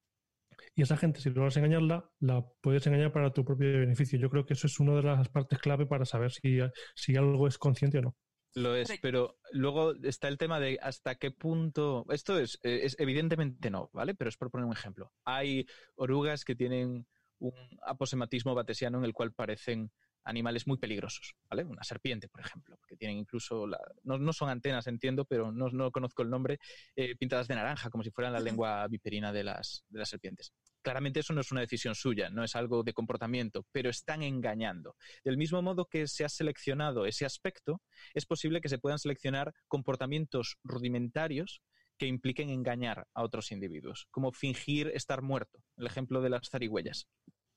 y 0.79 0.83
esa 0.83 0.95
gente, 0.95 1.19
si 1.19 1.29
logras 1.29 1.57
engañarla, 1.57 2.09
la 2.21 2.41
puedes 2.61 2.87
engañar 2.87 3.11
para 3.11 3.33
tu 3.33 3.43
propio 3.43 3.81
beneficio. 3.81 4.17
Yo 4.17 4.29
creo 4.29 4.45
que 4.45 4.53
eso 4.53 4.65
es 4.65 4.79
una 4.79 4.95
de 4.95 5.03
las 5.03 5.27
partes 5.27 5.59
clave 5.59 5.85
para 5.85 6.05
saber 6.05 6.31
si, 6.31 6.59
si 6.95 7.17
algo 7.17 7.49
es 7.49 7.57
consciente 7.57 7.97
o 7.97 8.01
no. 8.01 8.15
Lo 8.55 8.73
es, 8.77 8.89
pero 9.01 9.37
luego 9.51 9.93
está 10.03 10.29
el 10.29 10.37
tema 10.37 10.57
de 10.61 10.79
hasta 10.81 11.15
qué 11.15 11.31
punto. 11.31 12.05
Esto 12.11 12.39
es, 12.39 12.59
es, 12.63 12.95
evidentemente 12.97 13.69
no, 13.69 13.89
¿vale? 13.91 14.15
Pero 14.15 14.29
es 14.29 14.37
por 14.37 14.51
poner 14.51 14.67
un 14.67 14.71
ejemplo. 14.71 15.11
Hay 15.25 15.67
orugas 15.95 16.45
que 16.45 16.55
tienen 16.55 17.05
un 17.39 17.53
aposematismo 17.85 18.55
batesiano 18.55 18.99
en 18.99 19.03
el 19.03 19.11
cual 19.11 19.33
parecen 19.33 19.91
animales 20.23 20.67
muy 20.67 20.77
peligrosos, 20.77 21.35
¿vale? 21.49 21.63
Una 21.63 21.83
serpiente, 21.83 22.29
por 22.29 22.41
ejemplo, 22.41 22.79
que 22.87 22.95
tienen 22.95 23.17
incluso, 23.17 23.65
no, 24.03 24.33
son 24.33 24.49
antenas, 24.49 24.87
entiendo, 24.87 25.25
pero 25.25 25.51
no, 25.51 25.91
conozco 25.91 26.21
el 26.21 26.29
nombre, 26.29 26.59
eh, 26.95 27.15
pintadas 27.15 27.47
de 27.47 27.55
naranja, 27.55 27.89
como 27.89 28.03
si 28.03 28.11
fueran 28.11 28.33
la 28.33 28.39
lengua 28.39 28.87
viperina 28.87 29.31
de 29.31 29.43
las, 29.43 29.83
de 29.89 29.99
las 29.99 30.09
serpientes. 30.09 30.53
Claramente 30.81 31.19
eso 31.19 31.33
no 31.33 31.41
es 31.41 31.51
una 31.51 31.61
decisión 31.61 31.95
suya, 31.95 32.29
no 32.29 32.43
es 32.43 32.55
algo 32.55 32.83
de 32.83 32.93
comportamiento, 32.93 33.65
pero 33.71 33.89
están 33.89 34.23
engañando. 34.23 34.95
Del 35.23 35.37
mismo 35.37 35.61
modo 35.61 35.85
que 35.85 36.07
se 36.07 36.23
ha 36.23 36.29
seleccionado 36.29 37.05
ese 37.05 37.25
aspecto, 37.25 37.81
es 38.13 38.25
posible 38.25 38.61
que 38.61 38.69
se 38.69 38.79
puedan 38.79 38.99
seleccionar 38.99 39.53
comportamientos 39.67 40.57
rudimentarios 40.63 41.61
que 41.97 42.07
impliquen 42.07 42.49
engañar 42.49 43.07
a 43.13 43.23
otros 43.23 43.51
individuos, 43.51 44.07
como 44.09 44.31
fingir 44.31 44.87
estar 44.95 45.21
muerto, 45.21 45.59
el 45.77 45.85
ejemplo 45.85 46.21
de 46.21 46.29
las 46.29 46.49
zarigüeyas. 46.49 47.07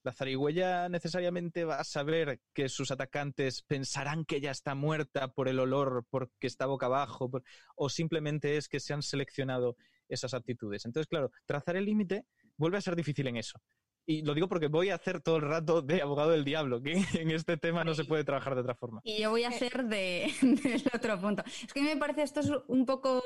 La 0.05 0.13
zarigüeya 0.13 0.89
necesariamente 0.89 1.65
va 1.65 1.77
a 1.77 1.85
saber 1.85 2.41
que 2.53 2.69
sus 2.69 2.91
atacantes 2.91 3.63
pensarán 3.63 4.25
que 4.25 4.37
ella 4.37 4.51
está 4.51 4.75
muerta 4.75 5.33
por 5.33 5.47
el 5.47 5.61
olor, 5.61 6.07
porque 6.11 6.49
está 6.49 6.67
boca 6.67 6.87
abajo, 6.87 7.31
o 7.77 7.89
simplemente 7.89 8.57
es 8.57 8.69
que 8.69 8.81
se 8.81 8.93
han 8.93 9.03
seleccionado 9.03 9.77
esas 10.09 10.35
actitudes. 10.35 10.85
Entonces, 10.85 11.07
claro, 11.07 11.31
trazar 11.47 11.77
el 11.77 11.85
límite 11.85 12.27
vuelve 12.63 12.79
a 12.79 12.81
ser 12.81 12.97
difícil 12.97 13.27
en 13.27 13.37
eso. 13.37 13.61
Y 14.07 14.23
lo 14.23 14.35
digo 14.35 14.49
porque 14.49 14.69
voy 14.69 14.91
a 14.91 14.95
hacer 14.95 15.21
todo 15.21 15.37
el 15.37 15.43
rato 15.43 15.83
de 15.83 16.01
abogado 16.01 16.31
del 16.31 16.45
diablo, 16.45 16.81
que 16.81 16.93
en 17.15 17.31
este 17.31 17.57
tema 17.57 17.85
no 17.85 17.95
se 17.95 18.05
puede 18.05 18.25
trabajar 18.25 18.55
de 18.55 18.63
otra 18.63 18.75
forma. 18.75 19.01
Y 19.05 19.21
yo 19.21 19.31
voy 19.31 19.45
a 19.45 19.49
hacer 19.49 19.85
de, 19.85 20.33
del 20.43 20.83
otro 20.95 21.21
punto. 21.21 21.43
Es 21.47 21.73
que 21.73 21.81
a 21.81 21.83
mí 21.83 21.89
me 21.89 21.97
parece 21.97 22.23
esto 22.23 22.41
es 22.41 22.51
un 22.69 22.87
poco 22.87 23.23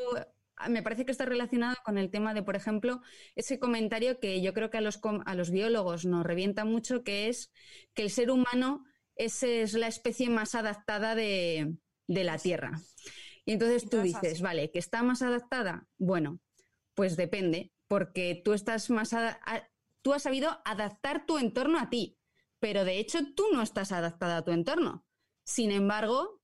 me 0.71 0.83
parece 0.83 1.05
que 1.05 1.13
está 1.13 1.27
relacionado 1.27 1.77
con 1.85 1.99
el 1.99 2.11
tema 2.11 2.33
de, 2.33 2.43
por 2.43 2.57
ejemplo, 2.57 3.03
ese 3.35 3.59
comentario 3.59 4.19
que 4.19 4.41
yo 4.41 4.55
creo 4.55 4.71
que 4.71 4.79
a 4.79 4.81
los, 4.81 4.99
a 5.27 5.35
los 5.35 5.51
biólogos 5.51 6.07
nos 6.07 6.25
revienta 6.25 6.65
mucho, 6.65 7.05
que 7.05 7.29
es 7.29 7.53
que 7.93 8.03
el 8.03 8.11
ser 8.11 8.31
humano 8.31 8.87
es, 9.17 9.43
es 9.43 9.75
la 9.75 9.87
especie 9.87 10.31
más 10.31 10.55
adaptada 10.55 11.15
de, 11.15 11.75
de 12.07 12.25
la 12.25 12.39
Tierra. 12.39 12.81
Y 13.45 13.53
entonces 13.53 13.89
tú 13.89 14.01
dices, 14.01 14.41
vale, 14.41 14.71
que 14.71 14.79
está 14.79 15.03
más 15.03 15.21
adaptada. 15.21 15.87
Bueno, 15.99 16.41
pues 16.95 17.17
depende, 17.17 17.71
porque 17.89 18.41
tú 18.45 18.53
estás 18.53 18.91
más 18.91 19.15
tú 20.03 20.13
has 20.13 20.23
sabido 20.23 20.61
adaptar 20.65 21.27
tu 21.27 21.39
entorno 21.39 21.79
a 21.79 21.91
ti, 21.91 22.19
pero 22.61 22.85
de 22.85 22.99
hecho 22.99 23.19
tú 23.35 23.45
no 23.53 23.63
estás 23.63 23.93
adaptada 23.93 24.39
a 24.39 24.45
tu 24.45 24.53
entorno. 24.53 25.05
Sin 25.45 25.71
embargo, 25.71 26.41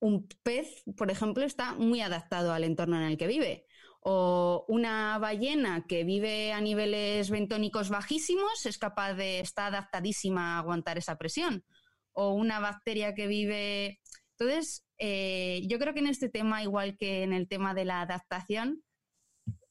un 0.00 0.28
pez, 0.42 0.82
por 0.96 1.10
ejemplo, 1.10 1.44
está 1.44 1.74
muy 1.74 2.00
adaptado 2.00 2.52
al 2.52 2.64
entorno 2.64 2.96
en 2.96 3.02
el 3.02 3.18
que 3.18 3.26
vive. 3.26 3.66
O 4.00 4.64
una 4.68 5.18
ballena 5.18 5.86
que 5.88 6.04
vive 6.04 6.52
a 6.52 6.60
niveles 6.60 7.30
bentónicos 7.30 7.88
bajísimos 7.88 8.64
es 8.66 8.78
capaz 8.78 9.14
de 9.14 9.40
estar 9.40 9.74
adaptadísima 9.74 10.56
a 10.56 10.58
aguantar 10.60 10.98
esa 10.98 11.16
presión. 11.18 11.64
O 12.12 12.32
una 12.32 12.60
bacteria 12.60 13.14
que 13.14 13.26
vive. 13.26 14.00
Entonces, 14.38 14.84
eh, 14.98 15.62
yo 15.68 15.78
creo 15.78 15.94
que 15.94 16.00
en 16.00 16.06
este 16.06 16.28
tema, 16.28 16.62
igual 16.62 16.96
que 16.96 17.22
en 17.22 17.32
el 17.32 17.48
tema 17.48 17.74
de 17.74 17.84
la 17.84 18.02
adaptación, 18.02 18.82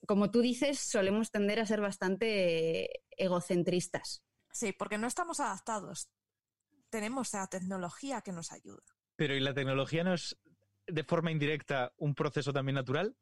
como 0.08 0.32
tú 0.32 0.41
dices, 0.41 0.80
solemos 0.80 1.32
tender 1.32 1.60
a 1.60 1.65
ser 1.65 1.82
bastante 1.82 3.04
egocentristas. 3.12 4.24
Sí, 4.52 4.72
porque 4.72 4.98
no 4.98 5.06
estamos 5.06 5.39
adaptados. 5.41 6.10
Tenemos 6.89 7.34
la 7.34 7.48
tecnología 7.48 8.22
que 8.22 8.32
nos 8.32 8.54
ayuda. 8.54 8.82
Pero 9.17 9.36
¿y 9.36 9.41
la 9.41 9.54
tecnología 9.54 10.06
no 10.06 10.13
es 10.13 10.38
de 10.88 11.04
forma 11.04 11.32
indirecta 11.32 11.93
un 11.98 12.15
proceso 12.15 12.54
también 12.54 12.76
natural? 12.76 13.17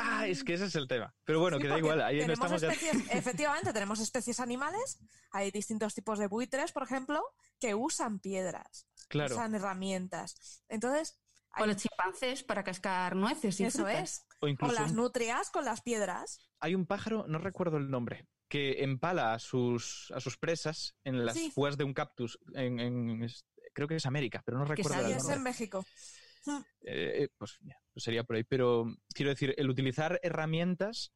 Ah, 0.00 0.28
es 0.28 0.44
que 0.44 0.54
ese 0.54 0.66
es 0.66 0.76
el 0.76 0.86
tema. 0.86 1.12
Pero 1.24 1.40
bueno, 1.40 1.58
que 1.58 1.66
da 1.66 1.76
igual, 1.76 2.00
ahí 2.02 2.24
no 2.24 2.34
estamos 2.34 2.62
Efectivamente, 3.10 3.72
tenemos 3.72 3.98
especies 3.98 4.38
animales, 4.38 5.00
hay 5.32 5.50
distintos 5.50 5.94
tipos 5.94 6.20
de 6.20 6.28
buitres, 6.28 6.70
por 6.70 6.84
ejemplo, 6.84 7.20
que 7.58 7.74
usan 7.74 8.20
piedras, 8.20 8.86
usan 9.12 9.56
herramientas. 9.56 10.62
Entonces... 10.68 11.18
O 11.58 11.66
los 11.66 11.76
chimpancés 11.78 12.44
para 12.44 12.62
cascar 12.62 13.16
nueces 13.16 13.58
y 13.58 13.64
Eso 13.64 13.88
es. 13.88 14.24
O, 14.40 14.72
las 14.72 14.92
nutrias 14.92 15.50
con 15.50 15.64
las 15.64 15.82
piedras. 15.82 16.40
Hay 16.60 16.74
un 16.74 16.86
pájaro, 16.86 17.26
no 17.28 17.38
recuerdo 17.38 17.76
el 17.76 17.90
nombre, 17.90 18.26
que 18.48 18.82
empala 18.82 19.34
a 19.34 19.38
sus, 19.38 20.10
a 20.14 20.20
sus 20.20 20.38
presas 20.38 20.94
en 21.04 21.24
las 21.24 21.36
sí. 21.36 21.52
de 21.76 21.84
un 21.84 21.92
cactus 21.92 22.38
en, 22.54 23.26
creo 23.72 23.88
que 23.88 23.96
es 23.96 24.06
América, 24.06 24.42
pero 24.44 24.58
no 24.58 24.64
recuerdo. 24.64 25.06
Que 25.06 25.14
es 25.14 25.28
en 25.28 25.42
México. 25.42 25.84
Eh, 26.82 27.28
pues, 27.36 27.58
pues, 27.92 28.04
sería 28.04 28.24
por 28.24 28.36
ahí. 28.36 28.44
Pero 28.44 28.86
quiero 29.14 29.30
decir, 29.30 29.54
el 29.56 29.68
utilizar 29.68 30.18
herramientas 30.22 31.12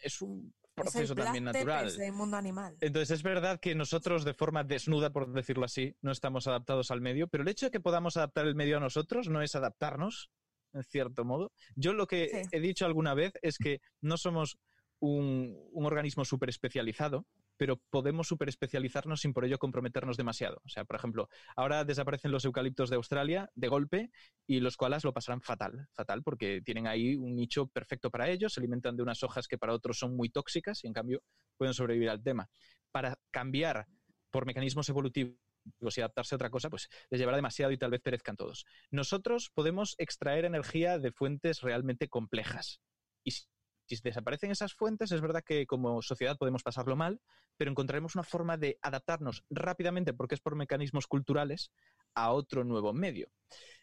es 0.00 0.22
un 0.22 0.54
proceso 0.74 1.14
también 1.14 1.44
natural. 1.44 1.96
Del 1.96 2.12
mundo 2.12 2.36
animal. 2.36 2.76
Entonces 2.80 3.10
es 3.10 3.22
verdad 3.22 3.60
que 3.60 3.74
nosotros 3.74 4.24
de 4.24 4.34
forma 4.34 4.64
desnuda, 4.64 5.10
por 5.10 5.32
decirlo 5.32 5.64
así, 5.64 5.96
no 6.00 6.12
estamos 6.12 6.46
adaptados 6.46 6.90
al 6.90 7.00
medio, 7.00 7.28
pero 7.28 7.42
el 7.42 7.48
hecho 7.48 7.66
de 7.66 7.70
que 7.70 7.80
podamos 7.80 8.16
adaptar 8.16 8.46
el 8.46 8.54
medio 8.54 8.76
a 8.76 8.80
nosotros 8.80 9.28
no 9.28 9.42
es 9.42 9.54
adaptarnos, 9.54 10.30
en 10.72 10.82
cierto 10.84 11.24
modo. 11.24 11.52
Yo 11.76 11.92
lo 11.92 12.06
que 12.06 12.44
he 12.50 12.60
dicho 12.60 12.86
alguna 12.86 13.14
vez 13.14 13.32
es 13.42 13.58
que 13.58 13.80
no 14.00 14.16
somos 14.16 14.58
un, 15.00 15.56
un 15.72 15.86
organismo 15.86 16.24
súper 16.24 16.48
especializado, 16.48 17.26
pero 17.58 17.76
podemos 17.90 18.28
super 18.28 18.48
especializarnos 18.48 19.20
sin 19.20 19.34
por 19.34 19.44
ello 19.44 19.58
comprometernos 19.58 20.16
demasiado. 20.16 20.62
O 20.64 20.68
sea, 20.68 20.84
por 20.84 20.96
ejemplo, 20.96 21.28
ahora 21.56 21.84
desaparecen 21.84 22.30
los 22.30 22.44
eucaliptos 22.44 22.88
de 22.88 22.96
Australia 22.96 23.50
de 23.54 23.68
golpe 23.68 24.10
y 24.46 24.60
los 24.60 24.76
koalas 24.76 25.04
lo 25.04 25.12
pasarán 25.12 25.42
fatal, 25.42 25.88
fatal, 25.92 26.22
porque 26.22 26.62
tienen 26.64 26.86
ahí 26.86 27.16
un 27.16 27.34
nicho 27.34 27.66
perfecto 27.66 28.10
para 28.10 28.30
ellos, 28.30 28.54
se 28.54 28.60
alimentan 28.60 28.96
de 28.96 29.02
unas 29.02 29.22
hojas 29.22 29.48
que 29.48 29.58
para 29.58 29.74
otros 29.74 29.98
son 29.98 30.16
muy 30.16 30.30
tóxicas 30.30 30.84
y 30.84 30.86
en 30.86 30.92
cambio 30.92 31.22
pueden 31.56 31.74
sobrevivir 31.74 32.08
al 32.10 32.22
tema. 32.22 32.48
Para 32.92 33.18
cambiar 33.30 33.86
por 34.30 34.46
mecanismos 34.46 34.88
evolutivos 34.88 35.34
y 35.80 36.00
adaptarse 36.00 36.34
a 36.34 36.36
otra 36.36 36.50
cosa, 36.50 36.70
pues 36.70 36.88
les 37.10 37.20
llevará 37.20 37.36
demasiado 37.36 37.72
y 37.72 37.78
tal 37.78 37.90
vez 37.90 38.00
perezcan 38.00 38.36
todos. 38.36 38.66
Nosotros 38.90 39.50
podemos 39.54 39.94
extraer 39.98 40.44
energía 40.44 40.98
de 40.98 41.12
fuentes 41.12 41.60
realmente 41.60 42.08
complejas. 42.08 42.80
Y 43.24 43.32
si 43.32 44.02
desaparecen 44.02 44.50
esas 44.50 44.74
fuentes, 44.74 45.12
es 45.12 45.20
verdad 45.20 45.42
que 45.44 45.66
como 45.66 46.02
sociedad 46.02 46.36
podemos 46.36 46.62
pasarlo 46.62 46.96
mal, 46.96 47.20
pero 47.56 47.70
encontraremos 47.70 48.14
una 48.14 48.22
forma 48.22 48.56
de 48.56 48.78
adaptarnos 48.82 49.44
rápidamente, 49.50 50.12
porque 50.12 50.34
es 50.34 50.40
por 50.40 50.56
mecanismos 50.56 51.06
culturales, 51.06 51.72
a 52.14 52.32
otro 52.32 52.64
nuevo 52.64 52.92
medio. 52.92 53.30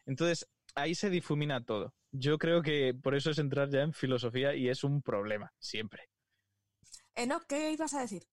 Entonces, 0.05 0.47
ahí 0.75 0.93
se 0.95 1.09
difumina 1.09 1.63
todo. 1.65 1.93
Yo 2.11 2.37
creo 2.37 2.61
que 2.61 2.93
por 2.93 3.15
eso 3.15 3.31
es 3.31 3.39
entrar 3.39 3.69
ya 3.69 3.81
en 3.81 3.93
filosofía 3.93 4.55
y 4.55 4.69
es 4.69 4.83
un 4.83 5.01
problema, 5.01 5.53
siempre. 5.59 6.09
Eno, 7.15 7.41
¿qué 7.47 7.71
ibas 7.71 7.93
a 7.93 8.01
decir? 8.01 8.23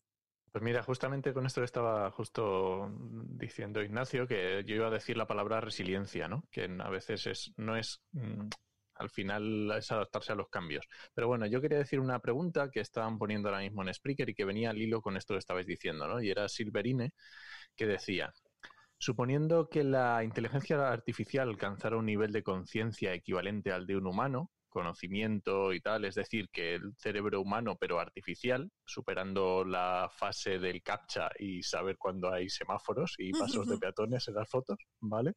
Pues 0.52 0.62
mira, 0.62 0.82
justamente 0.82 1.32
con 1.32 1.46
esto 1.46 1.60
le 1.62 1.64
estaba 1.64 2.10
justo 2.10 2.90
diciendo 3.00 3.82
Ignacio 3.82 4.26
que 4.26 4.62
yo 4.66 4.74
iba 4.76 4.88
a 4.88 4.90
decir 4.90 5.16
la 5.16 5.26
palabra 5.26 5.62
resiliencia, 5.62 6.28
¿no? 6.28 6.44
Que 6.50 6.68
a 6.78 6.90
veces 6.90 7.26
es, 7.26 7.52
no 7.56 7.74
es 7.74 8.02
mm, 8.12 8.48
al 8.96 9.08
final 9.10 9.72
es 9.78 9.90
adaptarse 9.90 10.32
a 10.32 10.34
los 10.34 10.48
cambios. 10.50 10.86
Pero 11.14 11.26
bueno, 11.28 11.46
yo 11.46 11.60
quería 11.62 11.78
decir 11.78 12.00
una 12.00 12.18
pregunta 12.20 12.70
que 12.70 12.80
estaban 12.80 13.18
poniendo 13.18 13.48
ahora 13.48 13.62
mismo 13.62 13.82
en 13.82 13.94
Spreaker 13.94 14.28
y 14.28 14.34
que 14.34 14.44
venía 14.44 14.70
al 14.70 14.78
hilo 14.78 15.00
con 15.00 15.16
esto 15.16 15.34
que 15.34 15.38
estabais 15.38 15.66
diciendo, 15.66 16.06
¿no? 16.06 16.22
Y 16.22 16.30
era 16.30 16.48
Silverine 16.48 17.12
que 17.76 17.86
decía, 17.86 18.32
suponiendo 18.98 19.68
que 19.68 19.84
la 19.84 20.24
inteligencia 20.24 20.90
artificial 20.92 21.48
alcanzara 21.48 21.96
un 21.96 22.06
nivel 22.06 22.32
de 22.32 22.42
conciencia 22.42 23.14
equivalente 23.14 23.72
al 23.72 23.86
de 23.86 23.96
un 23.96 24.06
humano, 24.06 24.50
conocimiento 24.72 25.72
y 25.72 25.80
tal, 25.80 26.04
es 26.04 26.16
decir, 26.16 26.48
que 26.50 26.74
el 26.74 26.94
cerebro 26.96 27.40
humano 27.40 27.76
pero 27.78 28.00
artificial, 28.00 28.70
superando 28.84 29.64
la 29.64 30.10
fase 30.12 30.58
del 30.58 30.82
captcha 30.82 31.30
y 31.38 31.62
saber 31.62 31.96
cuándo 31.98 32.32
hay 32.32 32.48
semáforos 32.48 33.14
y 33.18 33.30
pasos 33.32 33.68
de 33.68 33.78
peatones 33.78 34.26
en 34.28 34.34
las 34.34 34.48
fotos, 34.48 34.78
¿vale? 35.00 35.34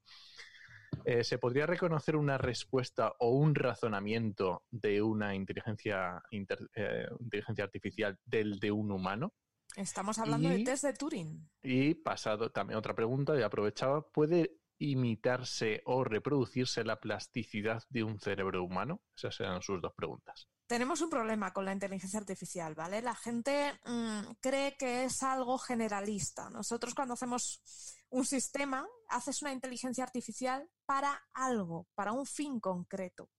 Eh, 1.04 1.24
¿Se 1.24 1.38
podría 1.38 1.66
reconocer 1.66 2.16
una 2.16 2.38
respuesta 2.38 3.14
o 3.20 3.32
un 3.32 3.54
razonamiento 3.54 4.64
de 4.72 5.02
una 5.02 5.36
inteligencia, 5.36 6.22
eh, 6.32 7.08
inteligencia 7.20 7.64
artificial 7.66 8.18
del 8.26 8.60
de 8.60 8.72
un 8.72 8.92
humano? 8.92 9.34
Estamos 9.76 10.20
hablando 10.20 10.50
del 10.50 10.64
test 10.64 10.86
de 10.86 10.94
Turing. 10.94 11.50
Y 11.62 11.96
pasado 11.96 12.50
también 12.52 12.78
otra 12.78 12.96
pregunta, 12.96 13.38
y 13.38 13.42
aprovechaba, 13.42 14.10
¿puede 14.10 14.58
imitarse 14.78 15.82
o 15.86 16.04
reproducirse 16.04 16.84
la 16.84 17.00
plasticidad 17.00 17.84
de 17.90 18.04
un 18.04 18.20
cerebro 18.20 18.64
humano? 18.64 19.02
Esas 19.16 19.40
eran 19.40 19.62
sus 19.62 19.82
dos 19.82 19.94
preguntas. 19.96 20.48
Tenemos 20.68 21.00
un 21.02 21.12
problema 21.12 21.54
con 21.54 21.66
la 21.66 21.74
inteligencia 21.74 22.20
artificial, 22.20 22.74
¿vale? 22.74 23.02
La 23.02 23.14
gente 23.14 23.80
mm, 23.86 24.32
cree 24.42 24.76
que 24.78 25.04
es 25.04 25.22
algo 25.22 25.60
generalista. 25.60 26.50
Nosotros 26.50 26.96
cuando 26.96 27.14
hacemos 27.14 27.62
un 28.10 28.26
sistema, 28.26 28.88
haces 29.10 29.44
una 29.44 29.52
inteligencia 29.52 30.04
artificial 30.04 30.68
para 30.86 31.24
algo, 31.34 31.88
para 31.94 32.14
un 32.14 32.26
fin 32.26 32.60
concreto. 32.60 33.30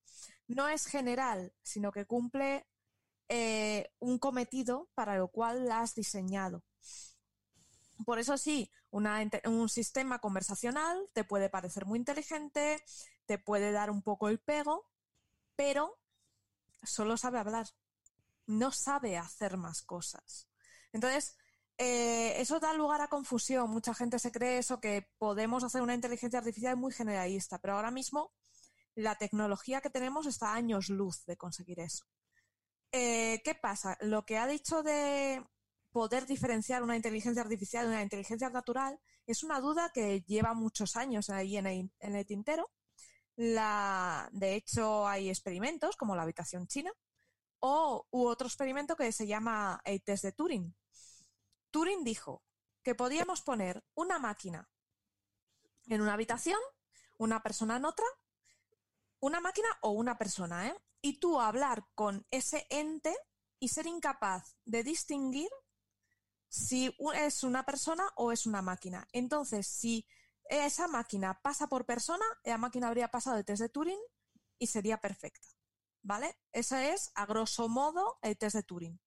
No 0.47 0.69
es 0.69 0.85
general, 0.85 1.53
sino 1.61 1.91
que 1.91 2.05
cumple 2.05 2.65
eh, 3.27 3.91
un 3.99 4.19
cometido 4.19 4.89
para 4.95 5.17
lo 5.17 5.27
cual 5.27 5.67
la 5.67 5.81
has 5.81 5.95
diseñado. 5.95 6.63
Por 8.05 8.19
eso 8.19 8.37
sí, 8.37 8.71
un 8.91 9.69
sistema 9.69 10.19
conversacional 10.19 11.09
te 11.13 11.23
puede 11.23 11.49
parecer 11.49 11.85
muy 11.85 11.99
inteligente, 11.99 12.83
te 13.25 13.37
puede 13.37 13.71
dar 13.71 13.89
un 13.89 14.01
poco 14.01 14.29
el 14.29 14.39
pego, 14.39 14.89
pero 15.55 15.99
solo 16.83 17.17
sabe 17.17 17.39
hablar, 17.39 17.67
no 18.45 18.71
sabe 18.71 19.17
hacer 19.17 19.57
más 19.57 19.81
cosas. 19.81 20.47
Entonces, 20.93 21.37
eh, 21.77 22.41
eso 22.41 22.59
da 22.59 22.73
lugar 22.73 23.01
a 23.01 23.07
confusión. 23.07 23.69
Mucha 23.69 23.93
gente 23.93 24.19
se 24.19 24.31
cree 24.31 24.57
eso, 24.57 24.79
que 24.79 25.09
podemos 25.17 25.63
hacer 25.63 25.81
una 25.81 25.93
inteligencia 25.93 26.39
artificial 26.39 26.77
muy 26.77 26.91
generalista, 26.91 27.59
pero 27.59 27.75
ahora 27.75 27.91
mismo 27.91 28.31
la 28.95 29.15
tecnología 29.15 29.81
que 29.81 29.91
tenemos 29.91 30.25
está 30.25 30.49
a 30.49 30.55
años 30.55 30.89
luz 30.89 31.25
de 31.25 31.37
conseguir 31.37 31.79
eso. 31.79 32.05
Eh, 32.91 33.41
¿Qué 33.43 33.53
pasa? 33.53 33.97
Lo 34.01 34.25
que 34.25 34.37
ha 34.37 34.47
dicho 34.47 34.81
de 34.81 35.45
poder 35.97 36.27
diferenciar 36.27 36.83
una 36.83 36.95
inteligencia 36.95 37.41
artificial 37.41 37.87
de 37.87 37.93
una 37.93 38.03
inteligencia 38.03 38.51
natural 38.51 38.99
es 39.25 39.41
una 39.41 39.59
duda 39.59 39.89
que 39.91 40.21
lleva 40.21 40.53
muchos 40.53 40.95
años 40.95 41.31
ahí 41.31 41.57
en 41.57 41.65
el, 41.65 42.25
tintero. 42.27 42.69
de 43.35 44.53
hecho, 44.53 45.07
hay 45.07 45.29
experimentos 45.29 45.97
como 45.97 46.15
la 46.15 46.21
habitación 46.21 46.67
china 46.67 46.91
o 47.61 48.05
u 48.11 48.27
otro 48.27 48.45
experimento 48.45 48.95
que 48.95 49.11
se 49.11 49.25
llama 49.25 49.81
el 49.85 50.03
test 50.03 50.25
de 50.25 50.33
Turing, 50.33 50.75
Turing 51.71 52.03
dijo 52.03 52.43
que 52.83 52.93
podíamos 52.93 53.41
poner 53.41 53.83
una 53.95 54.19
máquina 54.19 54.69
en 55.87 56.01
una 56.01 56.13
habitación, 56.13 56.59
una 57.17 57.41
persona 57.41 57.77
en 57.77 57.85
otra, 57.85 58.05
una 59.19 59.39
máquina 59.39 59.69
o 59.81 59.93
una 59.93 60.15
persona, 60.15 60.67
¿eh? 60.67 60.75
Y 61.01 61.17
tú 61.17 61.41
hablar 61.41 61.87
con 61.95 62.27
ese 62.29 62.67
ente 62.69 63.17
y 63.59 63.69
ser 63.69 63.87
incapaz 63.87 64.57
de 64.63 64.83
distinguir 64.83 65.49
si 66.47 66.95
es 67.15 67.43
una 67.43 67.63
persona 67.63 68.07
o 68.15 68.31
es 68.31 68.45
una 68.45 68.61
máquina. 68.61 69.07
Entonces, 69.11 69.67
si 69.67 70.07
esa 70.49 70.87
máquina 70.87 71.39
pasa 71.41 71.67
por 71.67 71.85
persona, 71.85 72.25
la 72.43 72.57
máquina 72.57 72.87
habría 72.87 73.09
pasado 73.09 73.37
el 73.37 73.45
test 73.45 73.61
de 73.61 73.69
Turing 73.69 73.99
y 74.59 74.67
sería 74.67 74.97
perfecta. 74.97 75.47
¿Vale? 76.03 76.37
Ese 76.53 76.93
es, 76.93 77.11
a 77.15 77.25
grosso 77.25 77.67
modo, 77.67 78.17
el 78.21 78.37
test 78.37 78.55
de 78.55 78.63
Turing. 78.63 78.99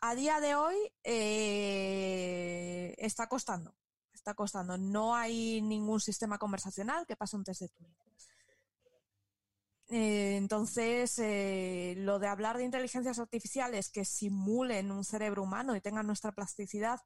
A 0.00 0.14
día 0.14 0.40
de 0.40 0.54
hoy 0.54 0.76
eh, 1.02 2.94
está 2.98 3.26
costando. 3.28 3.74
Está 4.12 4.34
costando. 4.34 4.76
No 4.76 5.14
hay 5.14 5.62
ningún 5.62 6.00
sistema 6.00 6.38
conversacional 6.38 7.06
que 7.06 7.16
pase 7.16 7.36
un 7.36 7.44
test 7.44 7.62
de 7.62 7.68
Turing. 7.68 7.96
Eh, 9.90 10.36
entonces, 10.36 11.18
eh, 11.18 11.94
lo 11.98 12.18
de 12.18 12.28
hablar 12.28 12.58
de 12.58 12.64
inteligencias 12.64 13.18
artificiales 13.18 13.90
que 13.90 14.04
simulen 14.04 14.90
un 14.90 15.04
cerebro 15.04 15.42
humano 15.42 15.74
y 15.76 15.80
tengan 15.80 16.06
nuestra 16.06 16.32
plasticidad, 16.32 17.00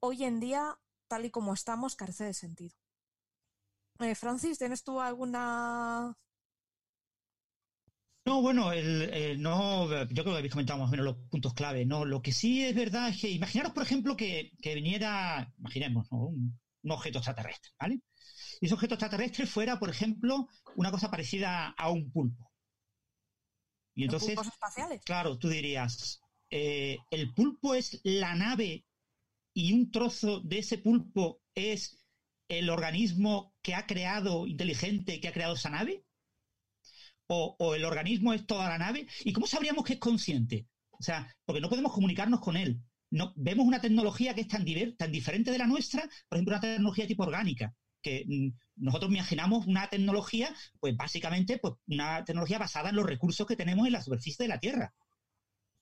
hoy 0.00 0.24
en 0.24 0.40
día, 0.40 0.78
tal 1.08 1.24
y 1.24 1.30
como 1.30 1.54
estamos, 1.54 1.96
carece 1.96 2.24
de 2.24 2.34
sentido. 2.34 2.76
Eh, 4.00 4.14
Francis, 4.14 4.58
¿tienes 4.58 4.84
tú 4.84 5.00
alguna 5.00 6.14
No, 8.24 8.42
bueno, 8.42 8.72
el, 8.72 9.40
no, 9.40 9.88
yo 9.88 10.06
creo 10.06 10.24
que 10.24 10.36
habéis 10.36 10.52
comentado 10.52 10.78
más 10.78 10.88
o 10.88 10.90
menos 10.90 11.06
los 11.06 11.16
puntos 11.30 11.54
clave. 11.54 11.86
No, 11.86 12.04
lo 12.04 12.20
que 12.20 12.32
sí 12.32 12.62
es 12.62 12.74
verdad 12.74 13.08
es 13.08 13.20
que 13.20 13.30
imaginaros, 13.30 13.72
por 13.72 13.82
ejemplo, 13.82 14.16
que, 14.16 14.52
que 14.60 14.74
viniera, 14.74 15.50
imaginemos, 15.58 16.12
¿no? 16.12 16.26
un, 16.26 16.60
un 16.82 16.90
objeto 16.90 17.18
extraterrestre, 17.18 17.72
¿vale? 17.80 18.02
Y 18.60 18.66
ese 18.66 18.74
objeto 18.74 18.94
extraterrestre 18.94 19.46
fuera, 19.46 19.78
por 19.78 19.90
ejemplo, 19.90 20.48
una 20.76 20.90
cosa 20.90 21.10
parecida 21.10 21.68
a 21.68 21.90
un 21.90 22.10
pulpo. 22.10 22.50
Y 23.94 24.04
entonces, 24.04 24.34
pulpos 24.36 24.48
espaciales? 24.48 25.00
claro, 25.04 25.38
tú 25.38 25.48
dirías, 25.48 26.20
eh, 26.50 26.98
¿el 27.10 27.34
pulpo 27.34 27.74
es 27.74 28.00
la 28.04 28.34
nave 28.34 28.86
y 29.54 29.72
un 29.72 29.90
trozo 29.90 30.40
de 30.40 30.58
ese 30.60 30.78
pulpo 30.78 31.42
es 31.54 31.98
el 32.48 32.70
organismo 32.70 33.54
que 33.62 33.74
ha 33.74 33.86
creado 33.86 34.46
inteligente, 34.46 35.20
que 35.20 35.28
ha 35.28 35.32
creado 35.32 35.54
esa 35.54 35.70
nave? 35.70 36.04
o, 37.26 37.56
o 37.58 37.74
el 37.74 37.84
organismo 37.84 38.32
es 38.32 38.46
toda 38.46 38.68
la 38.68 38.78
nave? 38.78 39.06
¿Y 39.24 39.32
cómo 39.32 39.46
sabríamos 39.46 39.84
que 39.84 39.94
es 39.94 39.98
consciente? 39.98 40.66
O 40.90 41.02
sea, 41.02 41.34
porque 41.44 41.60
no 41.60 41.68
podemos 41.68 41.92
comunicarnos 41.92 42.40
con 42.40 42.56
él. 42.56 42.80
No, 43.10 43.32
vemos 43.36 43.66
una 43.66 43.80
tecnología 43.80 44.34
que 44.34 44.42
es 44.42 44.48
tan, 44.48 44.64
diver- 44.64 44.96
tan 44.96 45.12
diferente 45.12 45.50
de 45.50 45.58
la 45.58 45.66
nuestra, 45.66 46.02
por 46.28 46.36
ejemplo, 46.36 46.54
una 46.54 46.60
tecnología 46.60 47.06
tipo 47.06 47.22
orgánica, 47.22 47.74
que 48.02 48.24
mm, 48.26 48.84
nosotros 48.84 49.10
imaginamos 49.12 49.66
una 49.66 49.88
tecnología, 49.88 50.54
pues 50.80 50.96
básicamente, 50.96 51.58
pues 51.58 51.74
una 51.86 52.24
tecnología 52.24 52.58
basada 52.58 52.90
en 52.90 52.96
los 52.96 53.06
recursos 53.06 53.46
que 53.46 53.56
tenemos 53.56 53.86
en 53.86 53.92
la 53.92 54.02
superficie 54.02 54.44
de 54.44 54.48
la 54.48 54.60
Tierra. 54.60 54.94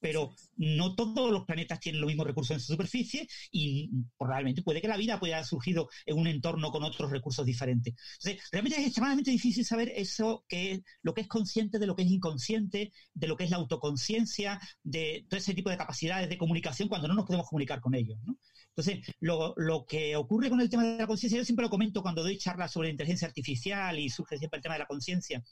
Pero 0.07 0.37
no 0.57 0.95
todos 0.95 1.33
los 1.33 1.45
planetas 1.45 1.81
tienen 1.81 2.01
los 2.01 2.07
mismos 2.07 2.29
recursos 2.29 2.55
en 2.55 2.61
su 2.61 2.73
superficie 2.73 3.27
y 3.51 3.91
probablemente 4.17 4.63
puede 4.63 4.81
que 4.81 4.87
la 4.87 4.97
vida 4.97 5.19
pueda 5.19 5.35
haber 5.35 5.47
surgido 5.47 5.89
en 6.05 6.17
un 6.17 6.29
entorno 6.29 6.71
con 6.71 6.85
otros 6.85 7.11
recursos 7.11 7.45
diferentes. 7.45 7.93
Entonces, 8.21 8.49
realmente 8.53 8.79
es 8.79 8.87
extremadamente 8.87 9.33
difícil 9.33 9.65
saber 9.65 9.93
eso 9.97 10.45
que 10.47 10.71
es 10.71 10.81
lo 11.03 11.13
que 11.13 11.23
es 11.23 11.27
consciente 11.27 11.81
de 11.81 11.89
lo 11.89 11.97
que 11.97 12.05
es 12.05 12.11
inconsciente, 12.11 12.93
de 13.15 13.27
lo 13.27 13.37
que 13.37 13.43
es 13.43 13.51
la 13.51 13.57
autoconciencia, 13.57 14.61
de 14.85 15.27
todo 15.29 15.39
ese 15.39 15.55
tipo 15.55 15.71
de 15.71 15.77
capacidades 15.77 16.29
de 16.29 16.39
comunicación 16.39 16.89
cuando 16.89 17.09
no 17.09 17.15
nos 17.15 17.27
podemos 17.27 17.49
comunicar 17.49 17.81
con 17.81 17.97
ellos. 17.97 18.17
¿no? 18.25 18.39
Entonces, 18.77 19.13
lo, 19.19 19.55
lo 19.57 19.87
que 19.87 20.15
ocurre 20.15 20.51
con 20.51 20.61
el 20.61 20.71
tema 20.71 20.85
de 20.85 20.99
la 20.99 21.09
conciencia, 21.09 21.37
yo 21.37 21.45
siempre 21.45 21.65
lo 21.65 21.71
comento 21.71 22.01
cuando 22.01 22.23
doy 22.23 22.39
charlas 22.39 22.71
sobre 22.71 22.91
inteligencia 22.91 23.27
artificial 23.27 23.99
y 23.99 24.09
surge 24.09 24.39
siempre 24.39 24.59
el 24.59 24.63
tema 24.63 24.77
de 24.77 24.81
la 24.81 24.87
conciencia. 24.87 25.43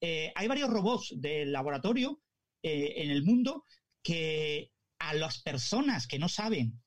Eh, 0.00 0.32
hay 0.34 0.48
varios 0.48 0.70
robots 0.70 1.12
del 1.18 1.52
laboratorio 1.52 2.18
eh, 2.62 3.02
en 3.02 3.10
el 3.10 3.22
mundo 3.22 3.64
que 4.02 4.72
a 4.98 5.14
las 5.14 5.42
personas 5.42 6.06
que 6.06 6.18
no 6.18 6.28
saben 6.28 6.80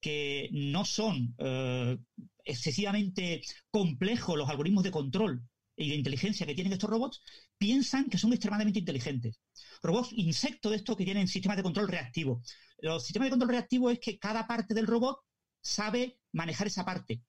que 0.00 0.48
no 0.52 0.84
son 0.84 1.34
eh, 1.38 1.98
excesivamente 2.44 3.42
complejos 3.70 4.38
los 4.38 4.48
algoritmos 4.48 4.84
de 4.84 4.90
control 4.90 5.42
y 5.76 5.90
de 5.90 5.96
inteligencia 5.96 6.46
que 6.46 6.54
tienen 6.54 6.72
estos 6.72 6.90
robots, 6.90 7.22
piensan 7.56 8.08
que 8.08 8.18
son 8.18 8.32
extremadamente 8.32 8.80
inteligentes. 8.80 9.40
Robots 9.82 10.12
insectos 10.12 10.70
de 10.70 10.76
estos 10.76 10.96
que 10.96 11.04
tienen 11.04 11.28
sistemas 11.28 11.56
de 11.56 11.62
control 11.62 11.88
reactivo. 11.88 12.42
Los 12.78 13.04
sistemas 13.04 13.26
de 13.26 13.30
control 13.30 13.50
reactivo 13.50 13.90
es 13.90 13.98
que 14.00 14.18
cada 14.18 14.46
parte 14.46 14.74
del 14.74 14.86
robot 14.86 15.20
sabe 15.60 16.18
manejar 16.32 16.66
esa 16.66 16.84
parte, 16.84 17.22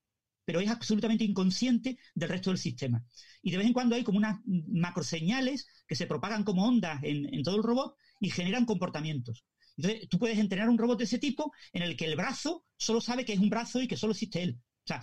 pero 0.44 0.60
es 0.60 0.68
absolutamente 0.68 1.24
inconsciente 1.24 1.98
del 2.14 2.28
resto 2.28 2.50
del 2.50 2.58
sistema. 2.58 3.04
Y 3.42 3.52
de 3.52 3.58
vez 3.58 3.66
en 3.66 3.72
cuando 3.72 3.94
hay 3.94 4.02
como 4.02 4.18
unas 4.18 4.40
macroseñales 4.44 5.68
que 5.86 5.94
se 5.94 6.06
propagan 6.06 6.42
como 6.42 6.66
ondas 6.66 7.00
en, 7.04 7.32
en 7.32 7.42
todo 7.42 7.56
el 7.56 7.62
robot 7.62 7.96
y 8.20 8.30
generan 8.30 8.64
comportamientos. 8.66 9.44
Entonces, 9.76 10.08
tú 10.08 10.18
puedes 10.18 10.38
entrenar 10.38 10.68
un 10.68 10.78
robot 10.78 10.98
de 10.98 11.04
ese 11.04 11.18
tipo 11.18 11.52
en 11.72 11.82
el 11.82 11.96
que 11.96 12.04
el 12.06 12.16
brazo 12.16 12.64
solo 12.76 13.00
sabe 13.00 13.24
que 13.24 13.32
es 13.32 13.40
un 13.40 13.50
brazo 13.50 13.80
y 13.80 13.88
que 13.88 13.96
solo 13.96 14.12
existe 14.12 14.42
él. 14.42 14.58
O 14.84 14.86
sea, 14.86 15.00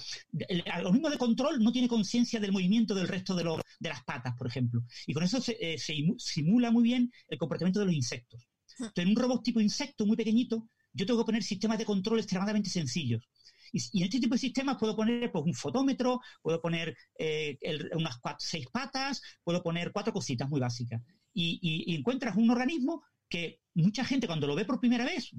el 0.49 0.63
algoritmo 0.71 1.09
de 1.09 1.17
control 1.17 1.59
no 1.63 1.71
tiene 1.71 1.87
conciencia 1.87 2.39
del 2.39 2.51
movimiento 2.51 2.93
del 2.93 3.07
resto 3.07 3.35
de, 3.35 3.43
los, 3.43 3.61
de 3.79 3.89
las 3.89 4.03
patas, 4.03 4.33
por 4.37 4.47
ejemplo. 4.47 4.81
Y 5.05 5.13
con 5.13 5.23
eso 5.23 5.39
se, 5.41 5.57
eh, 5.59 5.77
se 5.77 5.95
simula 6.17 6.71
muy 6.71 6.83
bien 6.83 7.11
el 7.27 7.37
comportamiento 7.37 7.79
de 7.79 7.85
los 7.85 7.95
insectos. 7.95 8.47
Entonces, 8.79 9.03
en 9.05 9.09
un 9.09 9.15
robot 9.15 9.43
tipo 9.43 9.59
insecto 9.59 10.05
muy 10.05 10.15
pequeñito, 10.17 10.69
yo 10.93 11.05
tengo 11.05 11.19
que 11.19 11.25
poner 11.25 11.43
sistemas 11.43 11.77
de 11.77 11.85
control 11.85 12.19
extremadamente 12.19 12.69
sencillos. 12.69 13.27
Y, 13.71 13.79
y 13.93 13.99
en 13.99 14.05
este 14.05 14.19
tipo 14.19 14.35
de 14.35 14.39
sistemas 14.39 14.77
puedo 14.79 14.95
poner 14.95 15.31
pues, 15.31 15.43
un 15.45 15.53
fotómetro, 15.53 16.19
puedo 16.41 16.61
poner 16.61 16.95
eh, 17.17 17.57
el- 17.61 17.89
unas 17.95 18.17
cuatro, 18.19 18.39
seis 18.39 18.65
patas, 18.71 19.21
puedo 19.43 19.61
poner 19.61 19.91
cuatro 19.91 20.13
cositas 20.13 20.49
muy 20.49 20.59
básicas. 20.59 21.01
Y, 21.37 21.59
y- 21.61 21.93
y 21.93 21.95
encuentras 21.95 22.35
un 22.35 22.49
organismo 22.49 23.03
que 23.29 23.59
mucha 23.75 24.03
gente 24.05 24.27
cuando 24.27 24.47
lo 24.47 24.55
ve 24.55 24.65
por 24.65 24.79
primera 24.79 25.05
vez, 25.05 25.29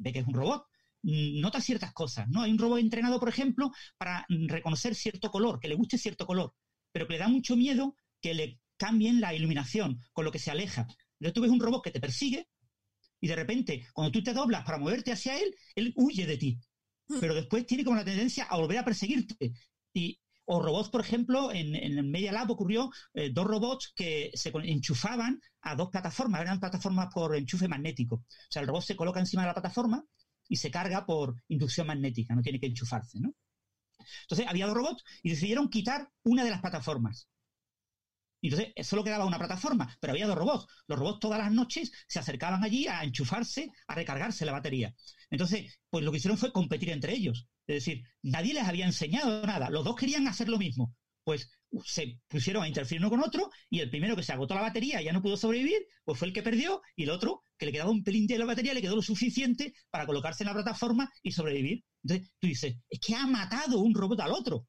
ve 0.00 0.12
que 0.12 0.18
es 0.20 0.26
un 0.26 0.34
robot, 0.34 0.64
mm, 1.02 1.40
nota 1.40 1.60
ciertas 1.60 1.92
cosas, 1.92 2.28
¿no? 2.28 2.42
Hay 2.42 2.50
un 2.50 2.58
robot 2.58 2.80
entrenado, 2.80 3.20
por 3.20 3.28
ejemplo, 3.28 3.70
para 3.98 4.24
mm, 4.28 4.48
reconocer 4.48 4.94
cierto 4.94 5.30
color, 5.30 5.60
que 5.60 5.68
le 5.68 5.74
guste 5.76 5.98
cierto 5.98 6.26
color, 6.26 6.52
pero 6.92 7.06
que 7.06 7.12
le 7.14 7.18
da 7.20 7.28
mucho 7.28 7.56
miedo 7.56 7.94
que 8.20 8.34
le 8.34 8.58
cambien 8.76 9.20
la 9.20 9.34
iluminación, 9.34 9.98
con 10.12 10.24
lo 10.24 10.32
que 10.32 10.38
se 10.40 10.50
aleja. 10.50 10.86
Entonces 11.20 11.34
tú 11.34 11.40
ves 11.42 11.50
un 11.50 11.60
robot 11.60 11.82
que 11.84 11.90
te 11.92 12.00
persigue 12.00 12.48
y 13.20 13.26
de 13.28 13.36
repente, 13.36 13.86
cuando 13.92 14.12
tú 14.12 14.22
te 14.22 14.32
doblas 14.34 14.64
para 14.64 14.78
moverte 14.78 15.12
hacia 15.12 15.38
él, 15.38 15.54
él 15.74 15.92
huye 15.96 16.26
de 16.26 16.36
ti. 16.36 16.58
Pero 17.20 17.34
después 17.34 17.66
tiene 17.66 17.84
como 17.84 17.96
la 17.96 18.04
tendencia 18.04 18.44
a 18.44 18.56
volver 18.56 18.78
a 18.78 18.84
perseguirte. 18.84 19.52
Y, 19.94 20.18
o 20.46 20.62
robots, 20.62 20.90
por 20.90 21.00
ejemplo, 21.00 21.52
en, 21.52 21.74
en 21.74 22.10
Media 22.10 22.32
Lab 22.32 22.50
ocurrió 22.50 22.90
eh, 23.14 23.30
dos 23.32 23.46
robots 23.46 23.92
que 23.94 24.30
se 24.34 24.52
enchufaban 24.64 25.40
a 25.62 25.74
dos 25.74 25.88
plataformas, 25.90 26.40
eran 26.42 26.60
plataformas 26.60 27.08
por 27.12 27.34
enchufe 27.36 27.68
magnético. 27.68 28.16
O 28.16 28.24
sea, 28.50 28.62
el 28.62 28.68
robot 28.68 28.82
se 28.84 28.96
coloca 28.96 29.20
encima 29.20 29.42
de 29.42 29.48
la 29.48 29.54
plataforma 29.54 30.04
y 30.48 30.56
se 30.56 30.70
carga 30.70 31.06
por 31.06 31.34
inducción 31.48 31.86
magnética, 31.86 32.34
no 32.34 32.42
tiene 32.42 32.60
que 32.60 32.66
enchufarse, 32.66 33.18
¿no? 33.20 33.34
Entonces 34.22 34.46
había 34.48 34.66
dos 34.66 34.76
robots 34.76 35.04
y 35.22 35.30
decidieron 35.30 35.68
quitar 35.68 36.08
una 36.24 36.44
de 36.44 36.50
las 36.50 36.60
plataformas. 36.60 37.28
Entonces 38.42 38.72
eh, 38.76 38.84
solo 38.84 39.02
quedaba 39.04 39.24
una 39.24 39.38
plataforma, 39.38 39.96
pero 40.00 40.12
había 40.12 40.26
dos 40.26 40.36
robots. 40.36 40.66
Los 40.86 40.98
robots 40.98 41.20
todas 41.20 41.38
las 41.38 41.50
noches 41.50 41.90
se 42.06 42.18
acercaban 42.18 42.62
allí 42.62 42.86
a 42.86 43.02
enchufarse, 43.02 43.70
a 43.88 43.94
recargarse 43.94 44.44
la 44.44 44.52
batería. 44.52 44.94
Entonces, 45.30 45.80
pues 45.88 46.04
lo 46.04 46.10
que 46.10 46.18
hicieron 46.18 46.38
fue 46.38 46.52
competir 46.52 46.90
entre 46.90 47.14
ellos. 47.14 47.46
Es 47.66 47.76
decir, 47.76 48.04
nadie 48.22 48.54
les 48.54 48.64
había 48.64 48.86
enseñado 48.86 49.46
nada. 49.46 49.70
Los 49.70 49.84
dos 49.84 49.96
querían 49.96 50.28
hacer 50.28 50.48
lo 50.48 50.58
mismo. 50.58 50.94
Pues 51.24 51.48
se 51.84 52.20
pusieron 52.28 52.62
a 52.62 52.68
interferir 52.68 53.00
uno 53.00 53.10
con 53.10 53.22
otro 53.22 53.50
y 53.70 53.80
el 53.80 53.90
primero 53.90 54.14
que 54.14 54.22
se 54.22 54.32
agotó 54.32 54.54
la 54.54 54.60
batería 54.60 55.00
y 55.00 55.06
ya 55.06 55.12
no 55.12 55.22
pudo 55.22 55.36
sobrevivir, 55.36 55.86
pues 56.04 56.18
fue 56.18 56.28
el 56.28 56.34
que 56.34 56.42
perdió 56.42 56.82
y 56.94 57.04
el 57.04 57.10
otro, 57.10 57.42
que 57.56 57.66
le 57.66 57.72
quedaba 57.72 57.90
un 57.90 58.04
pelín 58.04 58.26
de 58.26 58.38
la 58.38 58.44
batería, 58.44 58.74
le 58.74 58.82
quedó 58.82 58.96
lo 58.96 59.02
suficiente 59.02 59.74
para 59.90 60.06
colocarse 60.06 60.44
en 60.44 60.48
la 60.48 60.54
plataforma 60.54 61.10
y 61.22 61.32
sobrevivir. 61.32 61.84
Entonces 62.02 62.30
tú 62.38 62.46
dices, 62.46 62.76
es 62.88 63.00
que 63.00 63.14
ha 63.14 63.26
matado 63.26 63.80
un 63.80 63.94
robot 63.94 64.20
al 64.20 64.32
otro. 64.32 64.66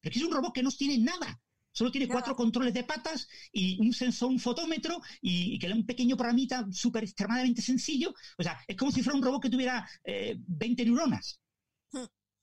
Pero 0.00 0.10
es 0.10 0.14
que 0.14 0.18
es 0.18 0.24
un 0.24 0.34
robot 0.34 0.54
que 0.54 0.62
no 0.62 0.70
tiene 0.70 0.98
nada. 0.98 1.40
Solo 1.74 1.90
tiene 1.90 2.08
cuatro 2.08 2.36
controles 2.36 2.74
de 2.74 2.84
patas 2.84 3.26
y 3.50 3.80
un 3.80 3.92
sensor, 3.94 4.28
un 4.28 4.38
fotómetro 4.38 5.00
y, 5.22 5.54
y 5.54 5.58
que 5.58 5.68
le 5.68 5.74
da 5.74 5.80
un 5.80 5.86
pequeño 5.86 6.16
programita 6.16 6.66
súper 6.70 7.04
extremadamente 7.04 7.62
sencillo. 7.62 8.12
O 8.36 8.42
sea, 8.42 8.60
es 8.66 8.76
como 8.76 8.90
si 8.90 9.02
fuera 9.02 9.16
un 9.16 9.24
robot 9.24 9.42
que 9.42 9.50
tuviera 9.50 9.88
eh, 10.04 10.36
20 10.38 10.84
neuronas. 10.84 11.40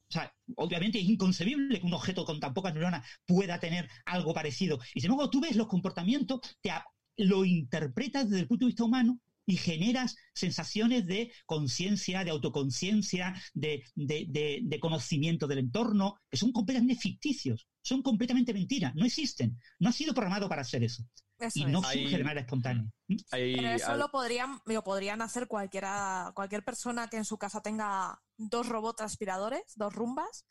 O 0.10 0.14
sea, 0.14 0.34
obviamente 0.56 1.00
es 1.00 1.06
inconcebible 1.06 1.80
que 1.80 1.86
un 1.86 1.94
objeto 1.94 2.26
con 2.26 2.40
tan 2.40 2.54
pocas 2.54 2.74
neuronas 2.74 3.06
pueda 3.28 3.60
tener 3.60 3.88
algo 4.06 4.34
parecido. 4.34 4.80
Y 4.96 5.02
sin 5.02 5.12
embargo, 5.12 5.30
tú 5.30 5.40
ves 5.40 5.56
los 5.56 5.68
comportamientos, 5.68 6.40
te 6.62 6.72
lo 7.18 7.46
interpretas 7.46 8.30
desde 8.30 8.42
el 8.42 8.48
punto 8.48 8.66
de 8.66 8.70
vista 8.70 8.84
humano 8.86 9.20
y 9.46 9.58
generas 9.58 10.16
sensaciones 10.34 11.06
de 11.06 11.32
conciencia, 11.46 12.24
de 12.24 12.32
autoconciencia, 12.32 13.34
de, 13.54 13.84
de- 13.96 14.26
de- 14.30 14.60
de 14.64 14.80
conocimiento 14.80 15.48
del 15.48 15.60
entorno, 15.60 16.16
que 16.30 16.38
son 16.38 16.52
completamente 16.52 16.96
ficticios, 16.96 17.68
son 17.82 18.02
completamente 18.02 18.54
mentiras, 18.54 18.94
no 18.96 19.06
existen. 19.06 19.60
No 19.80 19.90
ha 19.90 19.94
sido 19.94 20.14
programado 20.14 20.48
para 20.50 20.62
hacer 20.62 20.84
eso. 20.84 21.04
Eso 21.40 21.60
y 21.60 21.66
no 21.66 21.80
es. 21.82 21.86
surge 21.88 22.00
Hay- 22.08 22.18
de 22.18 22.24
manera 22.24 22.42
espontánea. 22.42 22.84
¿Mm? 23.08 23.16
Hay 23.32 23.56
Pero 23.56 23.68
eso 23.70 23.92
al- 23.92 24.00
lo 24.00 24.10
podrían, 24.10 24.60
lo 24.66 24.84
podrían 24.84 25.22
hacer 25.22 25.48
cualquiera, 25.48 26.32
cualquier 26.36 26.64
persona 26.64 27.08
que 27.08 27.18
en 27.18 27.26
su 27.26 27.38
casa 27.38 27.62
tenga 27.62 28.20
dos 28.40 28.68
robots 28.68 29.02
aspiradores, 29.02 29.62
dos 29.76 29.94
rumbas, 29.94 30.46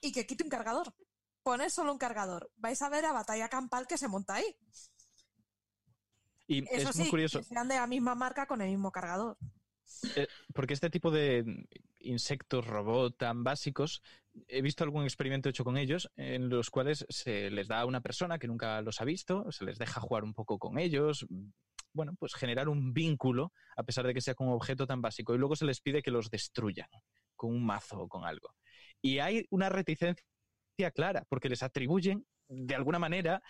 y 0.00 0.12
que 0.12 0.26
quite 0.26 0.44
un 0.44 0.50
cargador. 0.50 0.94
Poner 1.42 1.70
solo 1.70 1.92
un 1.92 1.98
cargador. 1.98 2.50
Vais 2.56 2.80
a 2.82 2.88
ver 2.88 3.02
la 3.02 3.12
batalla 3.12 3.48
campal 3.48 3.86
que 3.86 3.98
se 3.98 4.08
monta 4.08 4.34
ahí. 4.34 4.56
y 6.46 6.64
Eso 6.70 6.90
es 6.90 6.96
sí, 6.96 7.02
muy 7.02 7.10
curioso. 7.10 7.38
que 7.40 7.44
sean 7.44 7.68
de 7.68 7.74
la 7.76 7.86
misma 7.86 8.14
marca 8.14 8.46
con 8.46 8.60
el 8.60 8.68
mismo 8.68 8.92
cargador. 8.92 9.36
Eh, 10.16 10.26
porque 10.52 10.74
este 10.74 10.90
tipo 10.90 11.10
de 11.10 11.66
insectos 12.00 12.66
robot 12.66 13.16
tan 13.16 13.44
básicos, 13.44 14.02
he 14.48 14.60
visto 14.62 14.84
algún 14.84 15.04
experimento 15.04 15.48
hecho 15.48 15.64
con 15.64 15.76
ellos 15.78 16.10
en 16.16 16.48
los 16.48 16.70
cuales 16.70 17.06
se 17.08 17.50
les 17.50 17.68
da 17.68 17.80
a 17.80 17.86
una 17.86 18.00
persona 18.02 18.38
que 18.38 18.46
nunca 18.46 18.82
los 18.82 19.00
ha 19.00 19.04
visto, 19.04 19.50
se 19.52 19.64
les 19.64 19.78
deja 19.78 20.00
jugar 20.00 20.24
un 20.24 20.34
poco 20.34 20.58
con 20.58 20.78
ellos, 20.78 21.26
bueno, 21.94 22.14
pues 22.18 22.34
generar 22.34 22.68
un 22.68 22.92
vínculo 22.92 23.52
a 23.76 23.84
pesar 23.84 24.06
de 24.06 24.12
que 24.12 24.20
sea 24.20 24.34
con 24.34 24.48
un 24.48 24.54
objeto 24.54 24.86
tan 24.86 25.00
básico 25.00 25.34
y 25.34 25.38
luego 25.38 25.56
se 25.56 25.64
les 25.64 25.80
pide 25.80 26.02
que 26.02 26.10
los 26.10 26.28
destruyan 26.28 26.88
con 27.36 27.52
un 27.52 27.64
mazo 27.64 28.00
o 28.00 28.08
con 28.08 28.24
algo. 28.24 28.54
Y 29.00 29.20
hay 29.20 29.46
una 29.50 29.68
reticencia 29.68 30.24
clara 30.94 31.24
porque 31.28 31.48
les 31.48 31.62
atribuyen 31.62 32.26
de 32.48 32.74
alguna 32.74 32.98
manera 32.98 33.42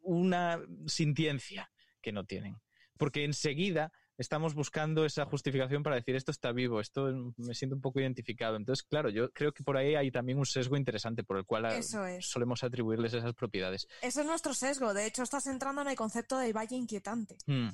una 0.00 0.60
sintiencia 0.86 1.70
que 2.00 2.12
no 2.12 2.24
tienen. 2.24 2.56
Porque 2.96 3.24
enseguida 3.24 3.92
estamos 4.18 4.54
buscando 4.54 5.04
esa 5.04 5.24
justificación 5.24 5.82
para 5.82 5.96
decir 5.96 6.16
esto 6.16 6.32
está 6.32 6.52
vivo, 6.52 6.80
esto 6.80 7.32
me 7.36 7.54
siento 7.54 7.76
un 7.76 7.80
poco 7.80 8.00
identificado. 8.00 8.56
Entonces, 8.56 8.84
claro, 8.84 9.08
yo 9.08 9.30
creo 9.32 9.52
que 9.52 9.62
por 9.62 9.76
ahí 9.76 9.94
hay 9.94 10.10
también 10.10 10.38
un 10.38 10.46
sesgo 10.46 10.76
interesante 10.76 11.22
por 11.22 11.38
el 11.38 11.44
cual 11.44 11.82
solemos 12.20 12.64
atribuirles 12.64 13.14
esas 13.14 13.34
propiedades. 13.34 13.86
Ese 14.02 14.20
es 14.20 14.26
nuestro 14.26 14.52
sesgo. 14.52 14.92
De 14.92 15.06
hecho, 15.06 15.22
estás 15.22 15.46
entrando 15.46 15.82
en 15.82 15.88
el 15.88 15.96
concepto 15.96 16.36
de 16.38 16.52
valle 16.52 16.76
inquietante. 16.76 17.36
Hmm. 17.46 17.68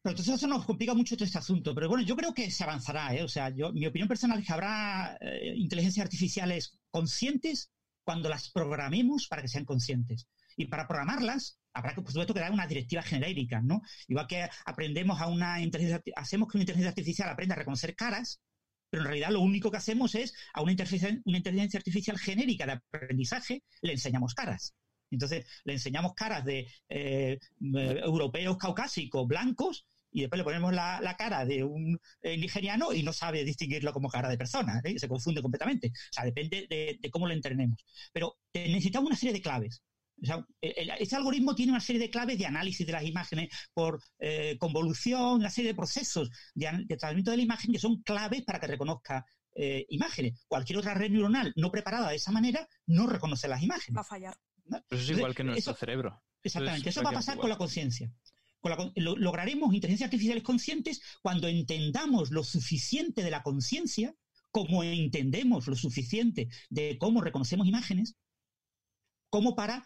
Pero 0.00 0.12
entonces 0.12 0.34
eso 0.36 0.46
nos 0.46 0.64
complica 0.64 0.94
mucho 0.94 1.16
todo 1.16 1.26
este 1.26 1.38
asunto. 1.38 1.74
Pero 1.74 1.88
bueno, 1.88 2.04
yo 2.04 2.16
creo 2.16 2.32
que 2.32 2.50
se 2.50 2.64
avanzará. 2.64 3.14
¿eh? 3.14 3.22
O 3.22 3.28
sea, 3.28 3.50
yo, 3.50 3.72
mi 3.72 3.86
opinión 3.86 4.08
personal 4.08 4.38
es 4.38 4.46
que 4.46 4.52
habrá 4.52 5.18
eh, 5.20 5.54
inteligencias 5.56 6.04
artificiales 6.04 6.78
conscientes 6.90 7.70
cuando 8.04 8.30
las 8.30 8.50
programemos 8.50 9.26
para 9.28 9.42
que 9.42 9.48
sean 9.48 9.66
conscientes. 9.66 10.26
Y 10.58 10.66
para 10.66 10.88
programarlas, 10.88 11.60
habrá 11.72 11.94
que, 11.94 12.02
por 12.02 12.10
supuesto, 12.10 12.34
que 12.34 12.40
dar 12.40 12.50
una 12.50 12.66
directiva 12.66 13.00
genérica, 13.00 13.62
¿no? 13.62 13.80
Igual 14.08 14.26
que 14.26 14.48
aprendemos 14.66 15.20
a 15.20 15.28
una 15.28 15.60
inteligencia, 15.62 16.02
hacemos 16.16 16.48
que 16.48 16.58
una 16.58 16.62
inteligencia 16.64 16.90
artificial 16.90 17.28
aprenda 17.28 17.54
a 17.54 17.58
reconocer 17.58 17.94
caras, 17.94 18.40
pero 18.90 19.02
en 19.02 19.08
realidad 19.08 19.30
lo 19.30 19.40
único 19.40 19.70
que 19.70 19.76
hacemos 19.76 20.16
es 20.16 20.34
a 20.52 20.62
una 20.62 20.72
inteligencia, 20.72 21.16
una 21.24 21.38
inteligencia 21.38 21.78
artificial 21.78 22.18
genérica 22.18 22.66
de 22.66 22.72
aprendizaje 22.72 23.62
le 23.82 23.92
enseñamos 23.92 24.34
caras. 24.34 24.74
Entonces, 25.12 25.46
le 25.62 25.74
enseñamos 25.74 26.12
caras 26.14 26.44
de 26.44 26.66
eh, 26.88 27.38
europeos 27.60 28.58
caucásicos 28.58 29.28
blancos 29.28 29.86
y 30.10 30.22
después 30.22 30.38
le 30.38 30.44
ponemos 30.44 30.72
la, 30.72 31.14
cara 31.16 31.44
de 31.44 31.62
un 31.62 32.00
eh, 32.22 32.36
nigeriano 32.36 32.92
y 32.92 33.04
no 33.04 33.12
sabe 33.12 33.44
distinguirlo 33.44 33.92
como 33.92 34.08
cara 34.08 34.28
de 34.28 34.36
persona, 34.36 34.80
¿eh? 34.82 34.98
se 34.98 35.06
confunde 35.06 35.40
completamente. 35.40 35.92
O 35.94 36.12
sea, 36.12 36.24
depende 36.24 36.66
de, 36.68 37.10
cómo 37.10 37.28
lo 37.28 37.32
entrenemos. 37.32 37.84
Pero 38.12 38.38
necesitamos 38.52 39.06
una 39.06 39.16
serie 39.16 39.34
de 39.34 39.42
claves. 39.42 39.82
Este 40.60 41.16
algoritmo 41.16 41.54
tiene 41.54 41.72
una 41.72 41.80
serie 41.80 42.00
de 42.00 42.10
claves 42.10 42.38
de 42.38 42.46
análisis 42.46 42.86
de 42.86 42.92
las 42.92 43.04
imágenes 43.04 43.48
por 43.72 44.00
eh, 44.18 44.56
convolución, 44.58 45.34
una 45.34 45.50
serie 45.50 45.70
de 45.70 45.76
procesos 45.76 46.30
de, 46.54 46.70
de, 46.86 46.96
tratamiento 46.96 47.30
de 47.30 47.36
la 47.36 47.42
imagen 47.42 47.72
que 47.72 47.78
son 47.78 48.02
claves 48.02 48.42
para 48.42 48.60
que 48.60 48.66
reconozca 48.66 49.24
imágenes. 49.88 50.38
Cualquier 50.46 50.78
otra 50.78 50.94
red 50.94 51.10
neuronal 51.10 51.52
no 51.56 51.72
preparada 51.72 52.10
de 52.10 52.14
esa 52.14 52.30
manera 52.30 52.68
no 52.86 53.08
reconoce 53.08 53.48
las 53.48 53.60
imágenes. 53.60 53.96
Va 53.96 54.02
a 54.02 54.04
fallar. 54.04 54.36
Eso 54.88 55.02
es 55.02 55.10
igual 55.10 55.34
que 55.34 55.42
nuestro 55.42 55.74
cerebro. 55.74 56.22
Exactamente, 56.44 56.90
eso 56.90 57.02
va 57.02 57.10
a 57.10 57.14
pasar 57.14 57.38
con 57.38 57.50
la 57.50 57.58
conciencia 57.58 58.08
lograremos 58.96 59.74
inteligencias 59.74 60.08
artificiales 60.08 60.42
conscientes 60.42 61.00
cuando 61.22 61.48
entendamos 61.48 62.30
lo 62.30 62.42
suficiente 62.42 63.22
de 63.22 63.30
la 63.30 63.42
conciencia, 63.42 64.14
como 64.50 64.82
entendemos 64.82 65.66
lo 65.66 65.76
suficiente 65.76 66.48
de 66.70 66.98
cómo 66.98 67.20
reconocemos 67.20 67.66
imágenes, 67.66 68.16
como 69.30 69.54
para 69.54 69.76
eh, 69.76 69.82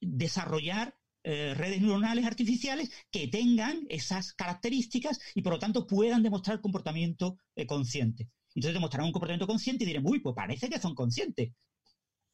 desarrollar 0.00 0.96
eh, 1.24 1.54
redes 1.54 1.80
neuronales 1.80 2.24
artificiales 2.24 2.90
que 3.10 3.28
tengan 3.28 3.86
esas 3.88 4.32
características 4.32 5.20
y 5.34 5.42
por 5.42 5.54
lo 5.54 5.58
tanto 5.58 5.86
puedan 5.86 6.22
demostrar 6.22 6.60
comportamiento 6.60 7.38
eh, 7.56 7.66
consciente. 7.66 8.28
Entonces 8.54 8.74
demostrarán 8.74 9.06
un 9.06 9.12
comportamiento 9.12 9.46
consciente 9.46 9.84
y 9.84 9.86
dirán, 9.86 10.04
uy, 10.06 10.20
pues 10.20 10.34
parece 10.34 10.68
que 10.68 10.78
son 10.78 10.94
conscientes 10.94 11.52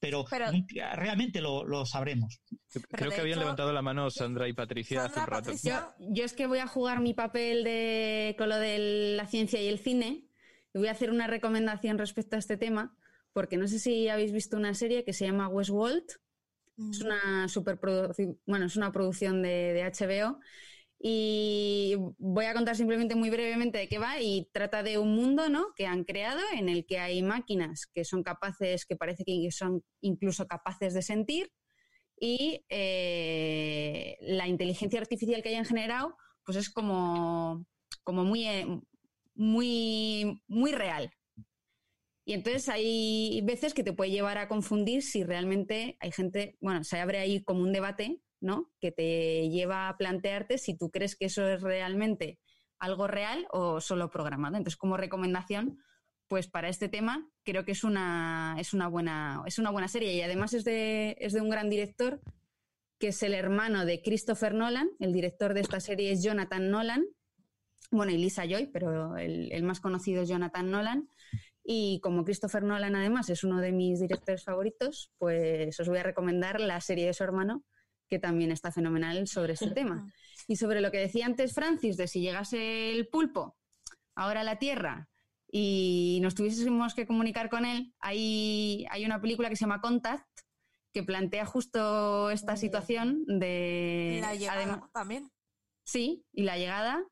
pero, 0.04 0.26
realmente 0.28 1.40
lo, 1.40 1.86
sabremos. 1.86 2.42
Creo 2.90 3.10
que 3.10 3.22
habían 3.22 3.38
levantado 3.38 3.72
la 3.72 3.80
mano 3.80 4.10
Sandra 4.10 4.46
y 4.46 4.52
Patricia 4.52 5.04
hace 5.04 5.18
un 5.18 5.26
rato. 5.26 5.50
Yo, 5.98 6.24
es 6.24 6.34
que 6.34 6.46
voy 6.46 6.58
a 6.58 6.66
jugar 6.66 7.00
mi 7.00 7.14
papel 7.14 7.64
de, 7.64 8.34
con 8.36 8.50
lo 8.50 8.58
de 8.58 9.14
la 9.16 9.26
ciencia 9.26 9.62
y 9.62 9.68
el 9.68 9.78
cine 9.78 10.28
y 10.74 10.78
voy 10.78 10.88
a 10.88 10.90
hacer 10.90 11.10
una 11.10 11.26
recomendación 11.26 11.96
respecto 11.96 12.36
a 12.36 12.38
este 12.38 12.58
tema, 12.58 12.94
porque 13.32 13.56
no 13.56 13.66
sé 13.66 13.78
si 13.78 14.08
habéis 14.08 14.32
visto 14.32 14.58
una 14.58 14.74
serie 14.74 15.04
que 15.04 15.14
se 15.14 15.24
llama 15.24 15.48
Westworld. 15.48 16.04
Es 16.76 17.00
una 17.00 17.48
superproducción, 17.48 18.38
bueno, 18.46 18.66
es 18.66 18.76
una 18.76 18.90
producción 18.90 19.42
de, 19.42 19.72
de 19.72 19.84
HBO 19.84 20.38
y 20.98 21.96
voy 22.18 22.46
a 22.46 22.54
contar 22.54 22.76
simplemente 22.76 23.14
muy 23.14 23.28
brevemente 23.28 23.76
de 23.78 23.88
qué 23.88 23.98
va 23.98 24.20
y 24.20 24.48
trata 24.52 24.82
de 24.82 24.96
un 24.96 25.14
mundo 25.14 25.48
¿no? 25.50 25.66
que 25.76 25.86
han 25.86 26.04
creado 26.04 26.40
en 26.54 26.68
el 26.68 26.86
que 26.86 26.98
hay 26.98 27.22
máquinas 27.22 27.86
que 27.92 28.04
son 28.04 28.22
capaces, 28.22 28.86
que 28.86 28.96
parece 28.96 29.24
que 29.24 29.50
son 29.50 29.84
incluso 30.00 30.46
capaces 30.46 30.94
de 30.94 31.02
sentir 31.02 31.52
y 32.18 32.64
eh, 32.70 34.16
la 34.20 34.48
inteligencia 34.48 35.00
artificial 35.00 35.42
que 35.42 35.50
hayan 35.50 35.66
generado 35.66 36.16
pues 36.44 36.56
es 36.56 36.70
como, 36.70 37.66
como 38.02 38.24
muy, 38.24 38.46
eh, 38.46 38.66
muy, 39.34 40.42
muy 40.46 40.72
real. 40.72 41.10
Y 42.24 42.32
entonces 42.32 42.68
hay 42.68 43.40
veces 43.44 43.74
que 43.74 43.84
te 43.84 43.92
puede 43.92 44.10
llevar 44.10 44.38
a 44.38 44.48
confundir 44.48 45.02
si 45.02 45.24
realmente 45.24 45.96
hay 46.00 46.10
gente, 46.10 46.56
bueno, 46.60 46.82
se 46.84 46.98
abre 46.98 47.18
ahí 47.18 47.42
como 47.42 47.60
un 47.60 47.72
debate 47.72 48.22
¿no? 48.44 48.70
Que 48.78 48.92
te 48.92 49.48
lleva 49.48 49.88
a 49.88 49.96
plantearte 49.96 50.58
si 50.58 50.76
tú 50.76 50.90
crees 50.90 51.16
que 51.16 51.24
eso 51.24 51.48
es 51.48 51.62
realmente 51.62 52.38
algo 52.78 53.06
real 53.06 53.46
o 53.50 53.80
solo 53.80 54.10
programado. 54.10 54.56
Entonces, 54.56 54.76
como 54.76 54.98
recomendación, 54.98 55.78
pues 56.28 56.46
para 56.46 56.68
este 56.68 56.88
tema 56.88 57.26
creo 57.42 57.64
que 57.64 57.72
es 57.72 57.84
una, 57.84 58.56
es 58.58 58.74
una, 58.74 58.88
buena, 58.88 59.42
es 59.46 59.58
una 59.58 59.70
buena 59.70 59.88
serie 59.88 60.12
y 60.12 60.20
además 60.20 60.52
es 60.52 60.64
de, 60.64 61.16
es 61.20 61.32
de 61.32 61.40
un 61.40 61.48
gran 61.48 61.70
director 61.70 62.20
que 62.98 63.08
es 63.08 63.22
el 63.22 63.34
hermano 63.34 63.86
de 63.86 64.02
Christopher 64.02 64.54
Nolan. 64.54 64.90
El 65.00 65.12
director 65.12 65.54
de 65.54 65.60
esta 65.60 65.80
serie 65.80 66.12
es 66.12 66.22
Jonathan 66.22 66.70
Nolan. 66.70 67.06
Bueno, 67.90 68.12
y 68.12 68.18
Lisa 68.18 68.44
Joy, 68.44 68.66
pero 68.66 69.16
el, 69.16 69.52
el 69.52 69.62
más 69.62 69.80
conocido 69.80 70.22
es 70.22 70.28
Jonathan 70.28 70.70
Nolan. 70.70 71.08
Y 71.64 71.98
como 72.00 72.24
Christopher 72.24 72.62
Nolan 72.62 72.94
además 72.94 73.30
es 73.30 73.42
uno 73.42 73.60
de 73.60 73.72
mis 73.72 74.00
directores 74.00 74.44
favoritos, 74.44 75.10
pues 75.18 75.80
os 75.80 75.88
voy 75.88 75.98
a 75.98 76.02
recomendar 76.02 76.60
la 76.60 76.80
serie 76.80 77.06
de 77.06 77.14
su 77.14 77.24
hermano, 77.24 77.64
que 78.08 78.18
también 78.18 78.52
está 78.52 78.70
fenomenal 78.70 79.26
sobre 79.26 79.54
este 79.54 79.70
tema. 79.70 80.12
Y 80.46 80.56
sobre 80.56 80.82
lo 80.82 80.90
que 80.90 80.98
decía 80.98 81.26
antes 81.26 81.54
Francis, 81.54 81.96
de 81.96 82.06
si 82.06 82.20
llegase 82.20 82.92
el 82.92 83.08
pulpo 83.08 83.56
ahora 84.14 84.42
a 84.42 84.44
la 84.44 84.58
Tierra 84.58 85.08
y 85.50 86.18
nos 86.22 86.34
tuviésemos 86.34 86.94
que 86.94 87.06
comunicar 87.06 87.48
con 87.48 87.64
él, 87.64 87.94
hay, 87.98 88.86
hay 88.90 89.04
una 89.06 89.20
película 89.20 89.48
que 89.48 89.56
se 89.56 89.62
llama 89.62 89.80
Contact 89.80 90.26
que 90.92 91.02
plantea 91.02 91.44
justo 91.44 92.30
esta 92.30 92.56
situación 92.56 93.24
de... 93.26 94.18
La 94.20 94.34
llegada 94.34 94.88
también. 94.92 95.30
Sí, 95.84 96.24
y 96.32 96.44
la 96.44 96.56
llegada, 96.56 97.04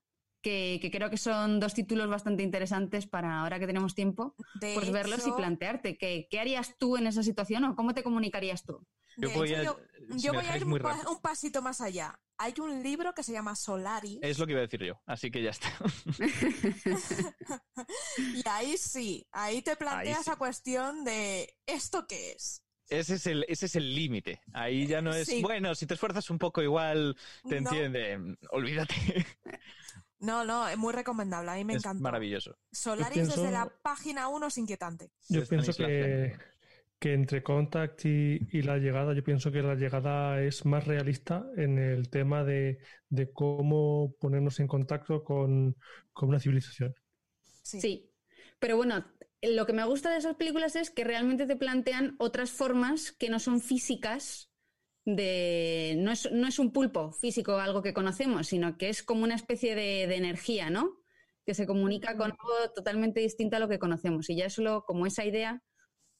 que, 0.42 0.90
creo 0.92 1.08
que 1.08 1.16
son 1.16 1.60
dos 1.60 1.74
títulos 1.74 2.08
bastante 2.08 2.42
interesantes 2.42 3.06
para 3.06 3.40
ahora 3.40 3.58
que 3.58 3.66
tenemos 3.66 3.94
tiempo, 3.94 4.34
pues 4.60 4.90
verlos 4.90 5.26
y 5.26 5.32
plantearte 5.32 5.96
¿qué, 5.96 6.28
qué 6.30 6.40
harías 6.40 6.76
tú 6.78 6.96
en 6.96 7.06
esa 7.06 7.22
situación 7.22 7.64
o 7.64 7.76
cómo 7.76 7.94
te 7.94 8.02
comunicarías 8.02 8.64
tú. 8.64 8.84
Yo 9.16 9.30
voy 9.30 9.52
a, 9.52 10.56
ir 10.56 10.64
un, 10.64 11.20
pasito 11.20 11.60
más 11.62 11.80
allá. 11.80 12.18
Hay 12.38 12.54
un 12.58 12.82
libro 12.82 13.12
que 13.14 13.22
se 13.22 13.32
llama 13.32 13.54
Solaris. 13.54 14.18
Es 14.22 14.38
lo 14.38 14.46
que 14.46 14.52
iba 14.52 14.60
a 14.60 14.62
decir 14.62 14.82
yo, 14.82 15.00
así 15.06 15.30
que 15.30 15.42
ya 15.42 15.50
está. 15.50 15.68
y 18.16 18.48
ahí 18.48 18.76
sí, 18.78 19.26
ahí 19.32 19.62
te 19.62 19.76
planteas 19.76 20.20
esa 20.20 20.36
cuestión 20.36 21.04
de 21.04 21.54
¿esto 21.66 22.06
qué 22.06 22.32
es? 22.32 22.62
Ese 22.88 23.14
es 23.14 23.26
el, 23.26 23.44
ese 23.48 23.66
es 23.66 23.76
el 23.76 23.94
límite. 23.94 24.40
Ahí 24.52 24.86
ya 24.86 25.00
no 25.00 25.14
es, 25.14 25.40
bueno, 25.40 25.74
si 25.74 25.86
te 25.86 25.94
esfuerzas 25.94 26.28
un 26.30 26.38
poco 26.38 26.62
igual, 26.62 27.16
te 27.48 27.58
entiende, 27.58 28.18
olvídate. 28.50 28.94
No, 30.22 30.44
no, 30.44 30.68
es 30.68 30.78
muy 30.78 30.92
recomendable, 30.92 31.50
a 31.50 31.54
mí 31.54 31.64
me 31.64 31.74
encanta. 31.74 32.00
Maravilloso. 32.00 32.56
Solaris 32.70 33.28
desde 33.28 33.50
la 33.50 33.68
página 33.82 34.28
1 34.28 34.46
es 34.46 34.58
inquietante. 34.58 35.10
Yo 35.28 35.44
pienso 35.44 35.72
que, 35.72 36.36
que 37.00 37.12
entre 37.12 37.42
Contact 37.42 38.04
y, 38.04 38.62
la 38.62 38.78
llegada, 38.78 39.14
yo 39.14 39.24
pienso 39.24 39.50
que 39.50 39.62
la 39.62 39.74
llegada 39.74 40.40
es 40.40 40.64
más 40.64 40.86
realista 40.86 41.44
en 41.56 41.76
el 41.76 42.08
tema 42.08 42.44
de, 42.44 42.78
cómo 43.34 44.14
ponernos 44.20 44.60
en 44.60 44.68
contacto 44.68 45.24
con, 45.24 45.74
una 46.20 46.38
civilización. 46.38 46.94
Sí. 47.64 48.08
pero 48.60 48.76
bueno, 48.76 49.04
lo 49.40 49.66
que 49.66 49.72
me 49.72 49.84
gusta 49.84 50.10
de 50.10 50.18
esas 50.18 50.36
películas 50.36 50.76
es 50.76 50.90
que 50.90 51.02
realmente 51.02 51.46
te 51.46 51.56
plantean 51.56 52.14
otras 52.20 52.52
formas 52.52 53.10
que 53.10 53.28
no 53.28 53.40
son 53.40 53.60
físicas 53.60 54.51
de... 55.04 55.94
No 55.98 56.10
es, 56.12 56.30
no 56.32 56.46
es 56.46 56.58
un 56.58 56.72
pulpo 56.72 57.12
físico, 57.12 57.56
algo 57.56 57.82
que 57.82 57.94
conocemos, 57.94 58.48
sino 58.48 58.76
que 58.76 58.88
es 58.88 59.02
como 59.02 59.24
una 59.24 59.34
especie 59.34 59.74
de, 59.74 60.06
de 60.06 60.16
energía, 60.16 60.70
¿no? 60.70 60.96
Que 61.44 61.54
se 61.54 61.66
comunica 61.66 62.16
con 62.16 62.30
algo 62.30 62.72
totalmente 62.74 63.20
distinto 63.20 63.56
a 63.56 63.60
lo 63.60 63.68
que 63.68 63.78
conocemos. 63.78 64.30
Y 64.30 64.36
ya 64.36 64.48
solo 64.48 64.84
como 64.86 65.06
esa 65.06 65.24
idea 65.24 65.62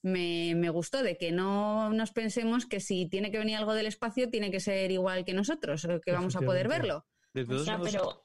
me, 0.02 0.68
gustó, 0.70 1.02
de 1.02 1.16
que 1.16 1.30
no 1.32 1.92
nos 1.92 2.10
pensemos 2.10 2.66
que 2.66 2.80
si 2.80 3.08
tiene 3.08 3.30
que 3.30 3.38
venir 3.38 3.56
algo 3.56 3.74
del 3.74 3.86
espacio 3.86 4.30
tiene 4.30 4.50
que 4.50 4.60
ser 4.60 4.90
igual 4.90 5.24
que 5.24 5.32
nosotros, 5.32 5.86
que 6.04 6.12
vamos 6.12 6.34
a 6.36 6.40
poder 6.40 6.68
verlo. 6.68 7.06
De 7.32 7.44
todos 7.44 7.66
modos, 7.68 8.18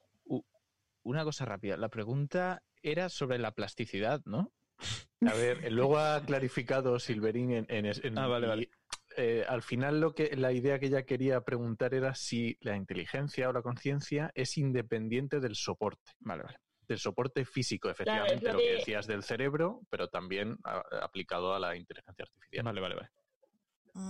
una 1.04 1.24
cosa 1.24 1.46
rápida. 1.46 1.78
La 1.78 1.90
pregunta 1.90 2.64
era 2.82 3.10
sobre 3.10 3.38
la 3.38 3.52
plasticidad, 3.52 4.22
¿no? 4.26 4.52
A 5.22 5.34
ver, 5.34 5.72
luego 5.72 5.98
ha 5.98 6.22
clarificado 6.26 7.00
Silverín 7.00 7.52
en, 7.52 7.66
en, 7.70 7.86
en- 7.86 8.18
Ah, 8.18 8.28
vale, 8.28 8.48
vale. 8.48 8.70
Eh, 9.18 9.44
al 9.48 9.62
final 9.64 10.00
lo 10.00 10.14
que 10.14 10.36
la 10.38 10.52
idea 10.54 10.80
que 10.80 10.86
ella 10.88 11.04
quería 11.04 11.42
preguntar 11.42 11.94
era 11.94 12.16
si 12.16 12.58
la 12.62 12.76
inteligencia 12.78 13.50
o 13.50 13.54
la 13.54 13.62
conciencia 13.62 14.32
es 14.36 14.58
independiente 14.58 15.40
del 15.40 15.56
soporte, 15.56 16.12
Vale, 16.20 16.44
vale. 16.44 16.58
del 16.88 17.00
soporte 17.00 17.44
físico, 17.44 17.90
efectivamente, 17.90 18.46
lo 18.48 18.54
lo 18.54 18.60
que 18.60 18.66
que- 18.66 18.74
decías 18.76 19.08
del 19.08 19.24
cerebro, 19.24 19.82
pero 19.90 20.08
también 20.08 20.56
a- 20.64 20.84
aplicado 21.02 21.54
a 21.54 21.60
la 21.60 21.76
inteligencia 21.76 22.24
artificial. 22.24 22.64
Vale, 22.64 22.80
vale, 22.82 22.96
vale. 22.96 23.10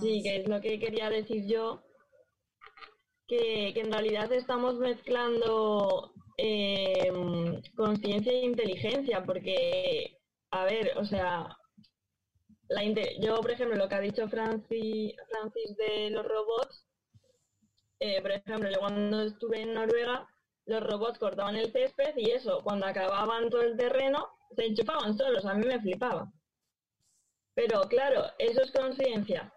Sí, 0.00 0.22
que 0.22 0.36
es 0.36 0.48
lo 0.48 0.60
que 0.60 0.78
quería 0.78 1.10
decir 1.10 1.46
yo, 1.46 1.82
que, 3.26 3.72
que 3.74 3.80
en 3.80 3.92
realidad 3.92 4.32
estamos 4.32 4.76
mezclando 4.78 6.12
eh, 6.36 7.10
conciencia 7.76 8.32
e 8.32 8.44
inteligencia, 8.44 9.24
porque, 9.24 10.18
a 10.50 10.64
ver, 10.64 10.92
o 10.96 11.04
sea, 11.04 11.57
la 12.68 12.84
yo, 13.20 13.36
por 13.40 13.50
ejemplo, 13.50 13.76
lo 13.76 13.88
que 13.88 13.94
ha 13.94 14.00
dicho 14.00 14.28
Francis, 14.28 15.14
Francis 15.28 15.76
de 15.76 16.10
los 16.10 16.26
robots, 16.26 16.86
eh, 18.00 18.20
por 18.20 18.30
ejemplo, 18.30 18.70
yo 18.70 18.78
cuando 18.78 19.22
estuve 19.22 19.62
en 19.62 19.74
Noruega, 19.74 20.28
los 20.66 20.82
robots 20.82 21.18
cortaban 21.18 21.56
el 21.56 21.72
césped 21.72 22.16
y 22.16 22.30
eso, 22.30 22.60
cuando 22.62 22.86
acababan 22.86 23.48
todo 23.48 23.62
el 23.62 23.76
terreno, 23.76 24.28
se 24.54 24.66
enchufaban 24.66 25.16
solos, 25.16 25.44
a 25.46 25.54
mí 25.54 25.66
me 25.66 25.80
flipaba. 25.80 26.30
Pero 27.54 27.80
claro, 27.82 28.26
eso 28.38 28.62
es 28.62 28.70
conciencia 28.70 29.52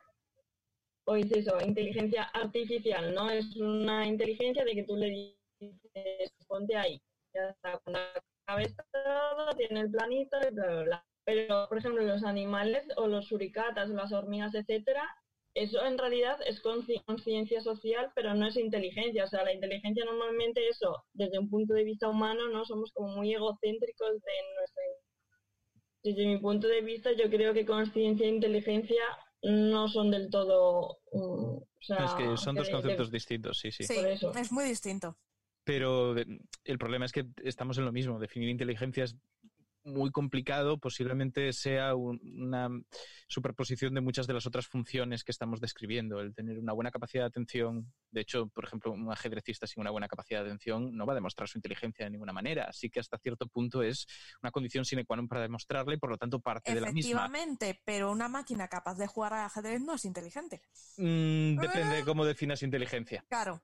o 1.05 1.15
es 1.15 1.31
eso, 1.31 1.59
inteligencia 1.61 2.23
artificial, 2.33 3.13
no 3.13 3.29
es 3.29 3.55
una 3.57 4.07
inteligencia 4.07 4.63
de 4.63 4.73
que 4.73 4.83
tú 4.83 4.95
le 4.95 5.37
dices, 5.59 6.33
ponte 6.47 6.75
ahí, 6.75 7.01
ya 7.33 7.49
está, 7.49 7.77
cuando 7.79 7.99
acabes 8.45 8.73
todo, 8.91 9.51
tiene 9.57 9.81
el 9.81 9.91
planito 9.91 10.37
y 10.47 10.53
bla, 10.53 10.67
bla, 10.67 10.83
bla. 10.83 11.10
Pero, 11.31 11.67
por 11.69 11.77
ejemplo, 11.77 12.03
los 12.03 12.23
animales 12.23 12.83
o 12.97 13.07
los 13.07 13.27
suricatas 13.27 13.89
o 13.89 13.93
las 13.93 14.11
hormigas, 14.11 14.53
etcétera, 14.53 15.07
eso 15.53 15.83
en 15.85 15.97
realidad 15.97 16.37
es 16.45 16.61
conciencia 16.61 17.61
social, 17.61 18.11
pero 18.15 18.33
no 18.33 18.47
es 18.47 18.57
inteligencia. 18.57 19.23
O 19.25 19.27
sea, 19.27 19.43
la 19.43 19.53
inteligencia 19.53 20.03
normalmente 20.05 20.67
eso, 20.67 21.03
desde 21.13 21.39
un 21.39 21.49
punto 21.49 21.73
de 21.73 21.83
vista 21.85 22.09
humano, 22.09 22.49
no 22.49 22.65
somos 22.65 22.91
como 22.93 23.09
muy 23.15 23.33
egocéntricos 23.33 24.11
de 24.11 24.31
nuestra 24.57 24.83
desde 26.03 26.25
mi 26.25 26.37
punto 26.39 26.67
de 26.67 26.81
vista, 26.81 27.11
yo 27.11 27.29
creo 27.29 27.53
que 27.53 27.65
conciencia 27.65 28.25
e 28.25 28.29
inteligencia 28.29 29.03
no 29.43 29.87
son 29.87 30.11
del 30.11 30.29
todo. 30.29 30.97
mm, 31.13 31.57
o 31.57 31.67
sea, 31.79 32.05
es 32.05 32.13
que 32.13 32.37
son 32.37 32.55
dos 32.55 32.65
de- 32.67 32.71
de- 32.71 32.71
conceptos 32.81 33.11
distintos, 33.11 33.59
sí, 33.59 33.71
sí. 33.71 33.83
Sí, 33.85 33.93
por 33.95 34.07
eso. 34.07 34.35
es 34.35 34.51
muy 34.51 34.65
distinto. 34.65 35.15
Pero 35.63 36.15
el 36.17 36.77
problema 36.79 37.05
es 37.05 37.11
que 37.11 37.25
estamos 37.43 37.77
en 37.77 37.85
lo 37.85 37.91
mismo. 37.91 38.19
Definir 38.19 38.49
inteligencia 38.49 39.03
es 39.03 39.15
muy 39.83 40.11
complicado, 40.11 40.77
posiblemente 40.77 41.51
sea 41.53 41.95
un- 41.95 42.19
una 42.23 42.69
superposición 43.27 43.93
de 43.93 44.01
muchas 44.01 44.27
de 44.27 44.33
las 44.33 44.45
otras 44.45 44.67
funciones 44.67 45.23
que 45.23 45.31
estamos 45.31 45.59
describiendo. 45.59 46.19
El 46.19 46.33
tener 46.35 46.59
una 46.59 46.73
buena 46.73 46.91
capacidad 46.91 47.23
de 47.23 47.27
atención, 47.27 47.91
de 48.11 48.21
hecho, 48.21 48.47
por 48.47 48.65
ejemplo, 48.65 48.91
un 48.91 49.11
ajedrecista 49.11 49.67
sin 49.67 49.81
una 49.81 49.91
buena 49.91 50.07
capacidad 50.07 50.41
de 50.41 50.47
atención 50.47 50.95
no 50.95 51.05
va 51.05 51.13
a 51.13 51.15
demostrar 51.15 51.47
su 51.47 51.57
inteligencia 51.57 52.05
de 52.05 52.11
ninguna 52.11 52.33
manera. 52.33 52.65
Así 52.65 52.89
que 52.89 52.99
hasta 52.99 53.17
cierto 53.17 53.47
punto 53.47 53.81
es 53.83 54.05
una 54.41 54.51
condición 54.51 54.85
sine 54.85 55.05
qua 55.05 55.15
non 55.17 55.27
para 55.27 55.41
demostrarla 55.41 55.93
y 55.93 55.97
por 55.97 56.09
lo 56.09 56.17
tanto 56.17 56.39
parte 56.39 56.73
de 56.73 56.81
la 56.81 56.91
misma. 56.91 57.25
Efectivamente, 57.25 57.81
pero 57.85 58.11
una 58.11 58.27
máquina 58.27 58.67
capaz 58.67 58.97
de 58.97 59.07
jugar 59.07 59.33
al 59.33 59.45
ajedrez 59.45 59.81
no 59.81 59.95
es 59.95 60.05
inteligente. 60.05 60.61
Mm, 60.97 61.57
depende 61.57 61.95
de 61.97 62.05
cómo 62.05 62.25
definas 62.25 62.61
inteligencia. 62.63 63.23
Claro. 63.29 63.61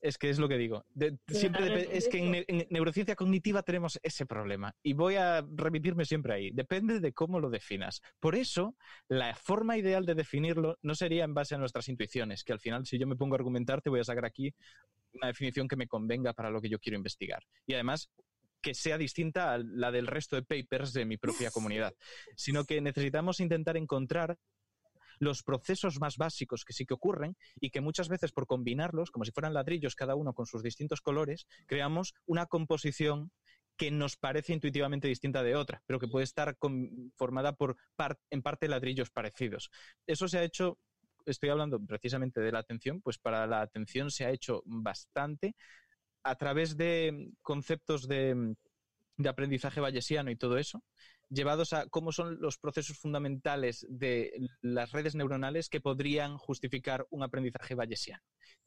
Es 0.00 0.18
que 0.18 0.30
es 0.30 0.38
lo 0.38 0.48
que 0.48 0.58
digo. 0.58 0.84
De- 0.94 1.16
siempre 1.28 1.96
es 1.96 2.08
que 2.08 2.18
en, 2.18 2.30
ne- 2.32 2.44
en 2.48 2.66
neurociencia 2.70 3.14
cognitiva 3.14 3.62
tenemos 3.62 4.00
ese 4.02 4.26
problema. 4.26 4.74
Y 4.82 4.94
voy 4.94 5.14
a 5.14 5.46
remitirme 5.54 6.04
siempre 6.04 6.34
ahí. 6.34 6.50
Depende 6.50 6.98
de 7.00 7.12
cómo 7.12 7.38
lo 7.38 7.50
definas. 7.50 8.02
Por 8.18 8.34
eso, 8.34 8.76
la 9.08 9.34
forma 9.34 9.76
ideal 9.76 10.04
de 10.04 10.14
definirlo 10.14 10.78
no 10.82 10.94
sería 10.94 11.24
en 11.24 11.34
base 11.34 11.54
a 11.54 11.58
nuestras 11.58 11.88
intuiciones, 11.88 12.42
que 12.44 12.52
al 12.52 12.60
final, 12.60 12.84
si 12.86 12.98
yo 12.98 13.06
me 13.06 13.16
pongo 13.16 13.34
a 13.34 13.38
argumentar, 13.38 13.80
te 13.80 13.90
voy 13.90 14.00
a 14.00 14.04
sacar 14.04 14.24
aquí 14.24 14.52
una 15.14 15.28
definición 15.28 15.68
que 15.68 15.76
me 15.76 15.86
convenga 15.86 16.32
para 16.32 16.50
lo 16.50 16.60
que 16.60 16.68
yo 16.68 16.78
quiero 16.78 16.96
investigar. 16.96 17.42
Y 17.66 17.74
además, 17.74 18.10
que 18.60 18.74
sea 18.74 18.96
distinta 18.98 19.54
a 19.54 19.58
la 19.58 19.90
del 19.90 20.06
resto 20.06 20.36
de 20.36 20.42
papers 20.42 20.92
de 20.92 21.04
mi 21.04 21.16
propia 21.16 21.50
comunidad, 21.52 21.94
sino 22.36 22.64
que 22.64 22.80
necesitamos 22.80 23.40
intentar 23.40 23.76
encontrar 23.76 24.36
los 25.22 25.44
procesos 25.44 26.00
más 26.00 26.16
básicos 26.16 26.64
que 26.64 26.72
sí 26.72 26.84
que 26.84 26.94
ocurren 26.94 27.36
y 27.60 27.70
que 27.70 27.80
muchas 27.80 28.08
veces 28.08 28.32
por 28.32 28.48
combinarlos, 28.48 29.12
como 29.12 29.24
si 29.24 29.30
fueran 29.30 29.54
ladrillos 29.54 29.94
cada 29.94 30.16
uno 30.16 30.34
con 30.34 30.46
sus 30.46 30.64
distintos 30.64 31.00
colores, 31.00 31.46
creamos 31.66 32.12
una 32.26 32.46
composición 32.46 33.30
que 33.76 33.92
nos 33.92 34.16
parece 34.16 34.52
intuitivamente 34.52 35.06
distinta 35.06 35.44
de 35.44 35.54
otra, 35.54 35.80
pero 35.86 36.00
que 36.00 36.08
puede 36.08 36.24
estar 36.24 36.56
formada 37.14 37.54
por 37.54 37.76
en 38.30 38.42
parte 38.42 38.66
ladrillos 38.66 39.10
parecidos. 39.10 39.70
Eso 40.08 40.26
se 40.26 40.38
ha 40.38 40.42
hecho, 40.42 40.78
estoy 41.24 41.50
hablando 41.50 41.78
precisamente 41.78 42.40
de 42.40 42.50
la 42.50 42.58
atención, 42.58 43.00
pues 43.00 43.18
para 43.18 43.46
la 43.46 43.60
atención 43.60 44.10
se 44.10 44.24
ha 44.24 44.30
hecho 44.30 44.64
bastante 44.66 45.54
a 46.24 46.34
través 46.34 46.76
de 46.76 47.30
conceptos 47.42 48.08
de, 48.08 48.56
de 49.18 49.28
aprendizaje 49.28 49.80
bayesiano 49.80 50.32
y 50.32 50.36
todo 50.36 50.58
eso, 50.58 50.82
llevados 51.32 51.72
a 51.72 51.86
cómo 51.88 52.12
son 52.12 52.40
los 52.40 52.58
procesos 52.58 52.98
fundamentales 52.98 53.86
de 53.88 54.32
las 54.60 54.92
redes 54.92 55.14
neuronales 55.14 55.68
que 55.68 55.80
podrían 55.80 56.36
justificar 56.36 57.06
un 57.10 57.22
aprendizaje 57.22 57.74
bayesiano. 57.74 58.22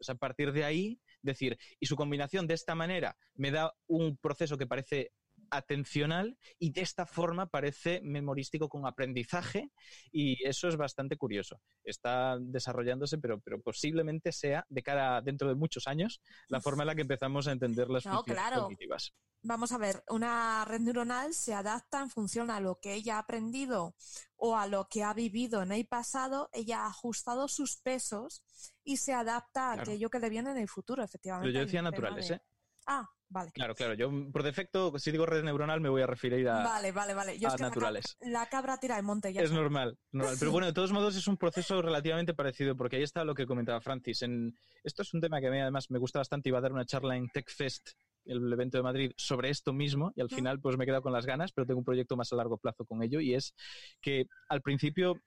A 0.08 0.16
partir 0.16 0.52
de 0.52 0.66
ahí, 0.66 1.00
decir, 1.22 1.58
y 1.80 1.86
su 1.86 1.96
combinación 1.96 2.48
de 2.48 2.56
esta 2.56 2.76
manera 2.76 3.18
me 3.36 3.52
da 3.52 3.74
un 3.88 4.18
proceso 4.18 4.58
que 4.58 4.68
parece 4.68 5.12
atencional 5.50 6.38
y 6.60 6.72
de 6.72 6.82
esta 6.82 7.06
forma 7.06 7.48
parece 7.48 8.02
memorístico 8.04 8.70
con 8.70 8.86
aprendizaje 8.86 9.72
y 10.12 10.44
eso 10.48 10.68
es 10.68 10.78
bastante 10.78 11.18
curioso. 11.18 11.60
Está 11.84 12.38
desarrollándose, 12.40 13.18
pero, 13.18 13.40
pero 13.40 13.62
posiblemente 13.62 14.32
sea 14.32 14.66
de 14.70 14.84
cara 14.84 15.22
dentro 15.22 15.48
de 15.50 15.56
muchos 15.56 15.88
años 15.88 16.22
la 16.48 16.62
forma 16.62 16.84
en 16.84 16.88
la 16.88 16.96
que 16.96 17.02
empezamos 17.02 17.48
a 17.48 17.52
entender 17.52 17.90
las 17.90 18.06
No, 18.06 18.18
funciones 18.18 18.42
claro. 18.44 18.62
cognitivas. 18.64 19.14
Vamos 19.48 19.72
a 19.72 19.78
ver, 19.78 20.04
una 20.10 20.66
red 20.66 20.80
neuronal 20.80 21.34
se 21.36 21.54
adapta 21.54 22.02
en 22.02 22.10
función 22.10 22.50
a 22.50 22.60
lo 22.60 22.80
que 22.80 22.96
ella 22.96 23.18
ha 23.18 23.20
aprendido 23.20 23.96
o 24.38 24.58
a 24.58 24.66
lo 24.66 24.88
que 24.90 25.04
ha 25.04 25.14
vivido 25.14 25.62
en 25.62 25.72
el 25.72 25.86
pasado. 25.86 26.50
Ella 26.52 26.82
ha 26.84 26.88
ajustado 26.88 27.48
sus 27.48 27.78
pesos 27.78 28.44
y 28.84 28.98
se 28.98 29.14
adapta 29.14 29.70
a 29.70 29.74
aquello 29.74 30.10
que 30.10 30.18
le 30.20 30.30
viene 30.30 30.50
en 30.50 30.58
el 30.58 30.68
futuro, 30.68 31.04
efectivamente. 31.04 31.48
Pero 31.52 31.60
yo 31.60 31.66
decía 31.66 31.84
naturales, 31.84 32.30
de- 32.30 32.36
¿eh? 32.36 32.42
Ah, 32.88 33.08
vale. 33.36 33.52
Claro, 33.52 33.76
claro. 33.76 33.94
Yo, 33.94 34.10
por 34.32 34.42
defecto, 34.42 34.98
si 34.98 35.12
digo 35.12 35.26
red 35.26 35.44
neuronal, 35.44 35.82
me 35.82 35.90
voy 35.90 36.02
a 36.02 36.08
referir 36.08 36.48
a, 36.50 36.64
Vale, 36.64 36.92
vale, 36.92 37.14
vale. 37.14 37.38
Yo 37.38 37.50
a 37.50 37.52
es 37.52 37.56
que 37.58 37.62
la 37.64 37.68
cab- 37.68 37.72
naturales. 37.76 38.18
La, 38.22 38.46
cabra 38.48 38.78
tira 38.80 38.98
el 38.98 39.04
monte, 39.04 39.32
ya 39.32 39.42
Es 39.42 39.52
normal, 39.52 39.98
normal. 40.12 40.36
Pero 40.40 40.52
bueno, 40.52 40.66
de 40.68 40.74
todos 40.74 40.92
modos 40.92 41.16
es 41.16 41.28
un 41.28 41.38
proceso 41.38 41.82
relativamente 41.82 42.34
parecido, 42.34 42.76
porque 42.76 42.96
ahí 42.96 43.04
está 43.04 43.24
lo 43.24 43.36
que 43.36 43.46
comentaba 43.46 43.82
Francis. 43.82 44.22
En, 44.24 44.58
esto 44.84 45.02
es 45.04 45.14
un 45.14 45.22
tema 45.22 45.40
que 45.40 45.48
a 45.48 45.52
mí 45.52 45.60
además 45.60 45.92
me 45.92 46.00
gusta 46.00 46.20
bastante. 46.20 46.50
Iba 46.50 46.58
a 46.60 46.62
dar 46.62 46.74
una 46.74 46.86
charla 46.86 47.18
en 47.18 47.28
TechFest, 47.28 47.90
el 48.26 48.52
evento 48.52 48.78
de 48.78 48.84
Madrid, 48.84 49.12
sobre 49.18 49.50
esto 49.50 49.74
mismo, 49.74 50.12
y 50.16 50.22
al 50.22 50.30
final 50.30 50.60
pues 50.60 50.78
me 50.78 50.84
he 50.84 50.88
quedado 50.88 51.04
con 51.04 51.14
las 51.14 51.26
ganas, 51.28 51.52
pero 51.52 51.68
tengo 51.68 51.80
un 51.80 51.86
proyecto 51.86 52.16
más 52.18 52.32
a 52.34 52.36
largo 52.36 52.58
plazo 52.58 52.86
con 52.86 53.04
ello, 53.04 53.20
y 53.20 53.36
es 53.36 53.54
que 54.02 54.26
al 54.50 54.62
principio 54.62 55.22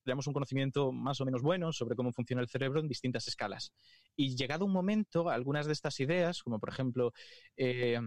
desarrollamos 0.00 0.26
un 0.26 0.32
conocimiento 0.34 0.92
más 0.92 1.20
o 1.20 1.24
menos 1.24 1.42
bueno 1.42 1.72
sobre 1.72 1.96
cómo 1.96 2.12
funciona 2.12 2.42
el 2.42 2.48
cerebro 2.48 2.80
en 2.80 2.88
distintas 2.88 3.28
escalas. 3.28 3.72
Y 4.16 4.36
llegado 4.36 4.64
un 4.64 4.72
momento, 4.72 5.28
algunas 5.30 5.66
de 5.66 5.72
estas 5.72 6.00
ideas, 6.00 6.42
como 6.42 6.58
por 6.58 6.70
ejemplo... 6.70 7.12
eh, 7.56 8.00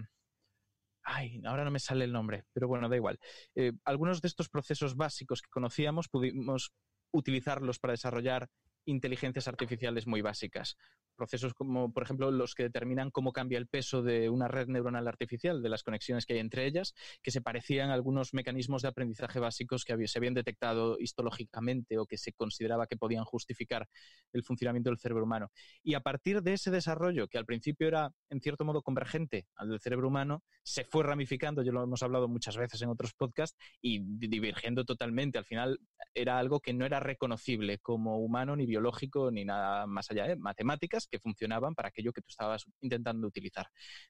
Ay, 1.05 1.41
ahora 1.45 1.65
no 1.65 1.71
me 1.71 1.79
sale 1.79 2.05
el 2.05 2.13
nombre, 2.13 2.45
pero 2.53 2.67
bueno, 2.67 2.87
da 2.87 2.95
igual. 2.95 3.19
Eh, 3.55 3.73
algunos 3.83 4.21
de 4.21 4.27
estos 4.29 4.49
procesos 4.49 4.95
básicos 4.95 5.41
que 5.41 5.49
conocíamos 5.49 6.07
pudimos 6.07 6.71
utilizarlos 7.11 7.77
para 7.79 7.91
desarrollar 7.91 8.49
inteligencias 8.85 9.47
artificiales 9.47 10.07
muy 10.07 10.21
básicas. 10.21 10.77
Procesos 11.15 11.53
como, 11.53 11.93
por 11.93 12.03
ejemplo, 12.03 12.31
los 12.31 12.55
que 12.55 12.63
determinan 12.63 13.11
cómo 13.11 13.33
cambia 13.33 13.59
el 13.59 13.67
peso 13.67 14.01
de 14.01 14.29
una 14.29 14.47
red 14.47 14.67
neuronal 14.67 15.07
artificial, 15.07 15.61
de 15.61 15.69
las 15.69 15.83
conexiones 15.83 16.25
que 16.25 16.33
hay 16.33 16.39
entre 16.39 16.65
ellas, 16.65 16.93
que 17.21 17.29
se 17.29 17.41
parecían 17.41 17.91
a 17.91 17.93
algunos 17.93 18.33
mecanismos 18.33 18.81
de 18.81 18.87
aprendizaje 18.87 19.39
básicos 19.39 19.85
que 19.85 20.07
se 20.07 20.17
habían 20.17 20.33
detectado 20.33 20.97
histológicamente 20.99 21.97
o 21.99 22.05
que 22.07 22.17
se 22.17 22.33
consideraba 22.33 22.87
que 22.87 22.97
podían 22.97 23.25
justificar 23.25 23.87
el 24.33 24.43
funcionamiento 24.43 24.89
del 24.89 24.97
cerebro 24.97 25.23
humano. 25.25 25.51
Y 25.83 25.93
a 25.93 26.01
partir 26.01 26.41
de 26.41 26.53
ese 26.53 26.71
desarrollo, 26.71 27.27
que 27.27 27.37
al 27.37 27.45
principio 27.45 27.87
era 27.87 28.11
en 28.29 28.41
cierto 28.41 28.65
modo 28.65 28.81
convergente 28.81 29.45
al 29.55 29.69
del 29.69 29.79
cerebro 29.79 30.07
humano, 30.07 30.43
se 30.63 30.83
fue 30.83 31.03
ramificando, 31.03 31.61
ya 31.61 31.71
lo 31.71 31.83
hemos 31.83 32.01
hablado 32.01 32.27
muchas 32.27 32.57
veces 32.57 32.81
en 32.81 32.89
otros 32.89 33.13
podcasts, 33.13 33.57
y 33.81 33.99
di- 33.99 34.27
divergiendo 34.27 34.83
totalmente. 34.83 35.37
Al 35.37 35.45
final 35.45 35.79
era 36.13 36.39
algo 36.39 36.59
que 36.59 36.73
no 36.73 36.85
era 36.85 36.99
reconocible 36.99 37.77
como 37.79 38.19
humano, 38.19 38.55
ni 38.55 38.65
biológico, 38.73 39.29
ni 39.31 39.45
nada 39.45 39.85
más 39.85 40.09
allá 40.09 40.27
de 40.27 40.35
matemáticas 40.35 41.07
que 41.07 41.19
funcionaban 41.19 41.75
para 41.75 41.89
aquello 41.89 42.11
que 42.11 42.21
tú 42.21 42.27
estabas 42.29 42.65
intentando 42.81 43.27
utilizar. 43.27 43.67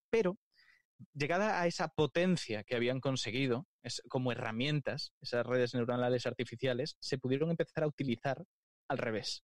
Pero 0.09 0.37
llegada 1.13 1.59
a 1.59 1.67
esa 1.67 1.89
potencia 1.89 2.63
que 2.63 2.75
habían 2.75 3.01
conseguido 3.01 3.65
como 4.07 4.31
herramientas, 4.31 5.11
esas 5.21 5.45
redes 5.45 5.73
neuronales 5.73 6.25
artificiales, 6.25 6.95
se 6.99 7.17
pudieron 7.17 7.49
empezar 7.49 7.83
a 7.83 7.87
utilizar 7.87 8.45
al 8.87 8.97
revés, 8.97 9.43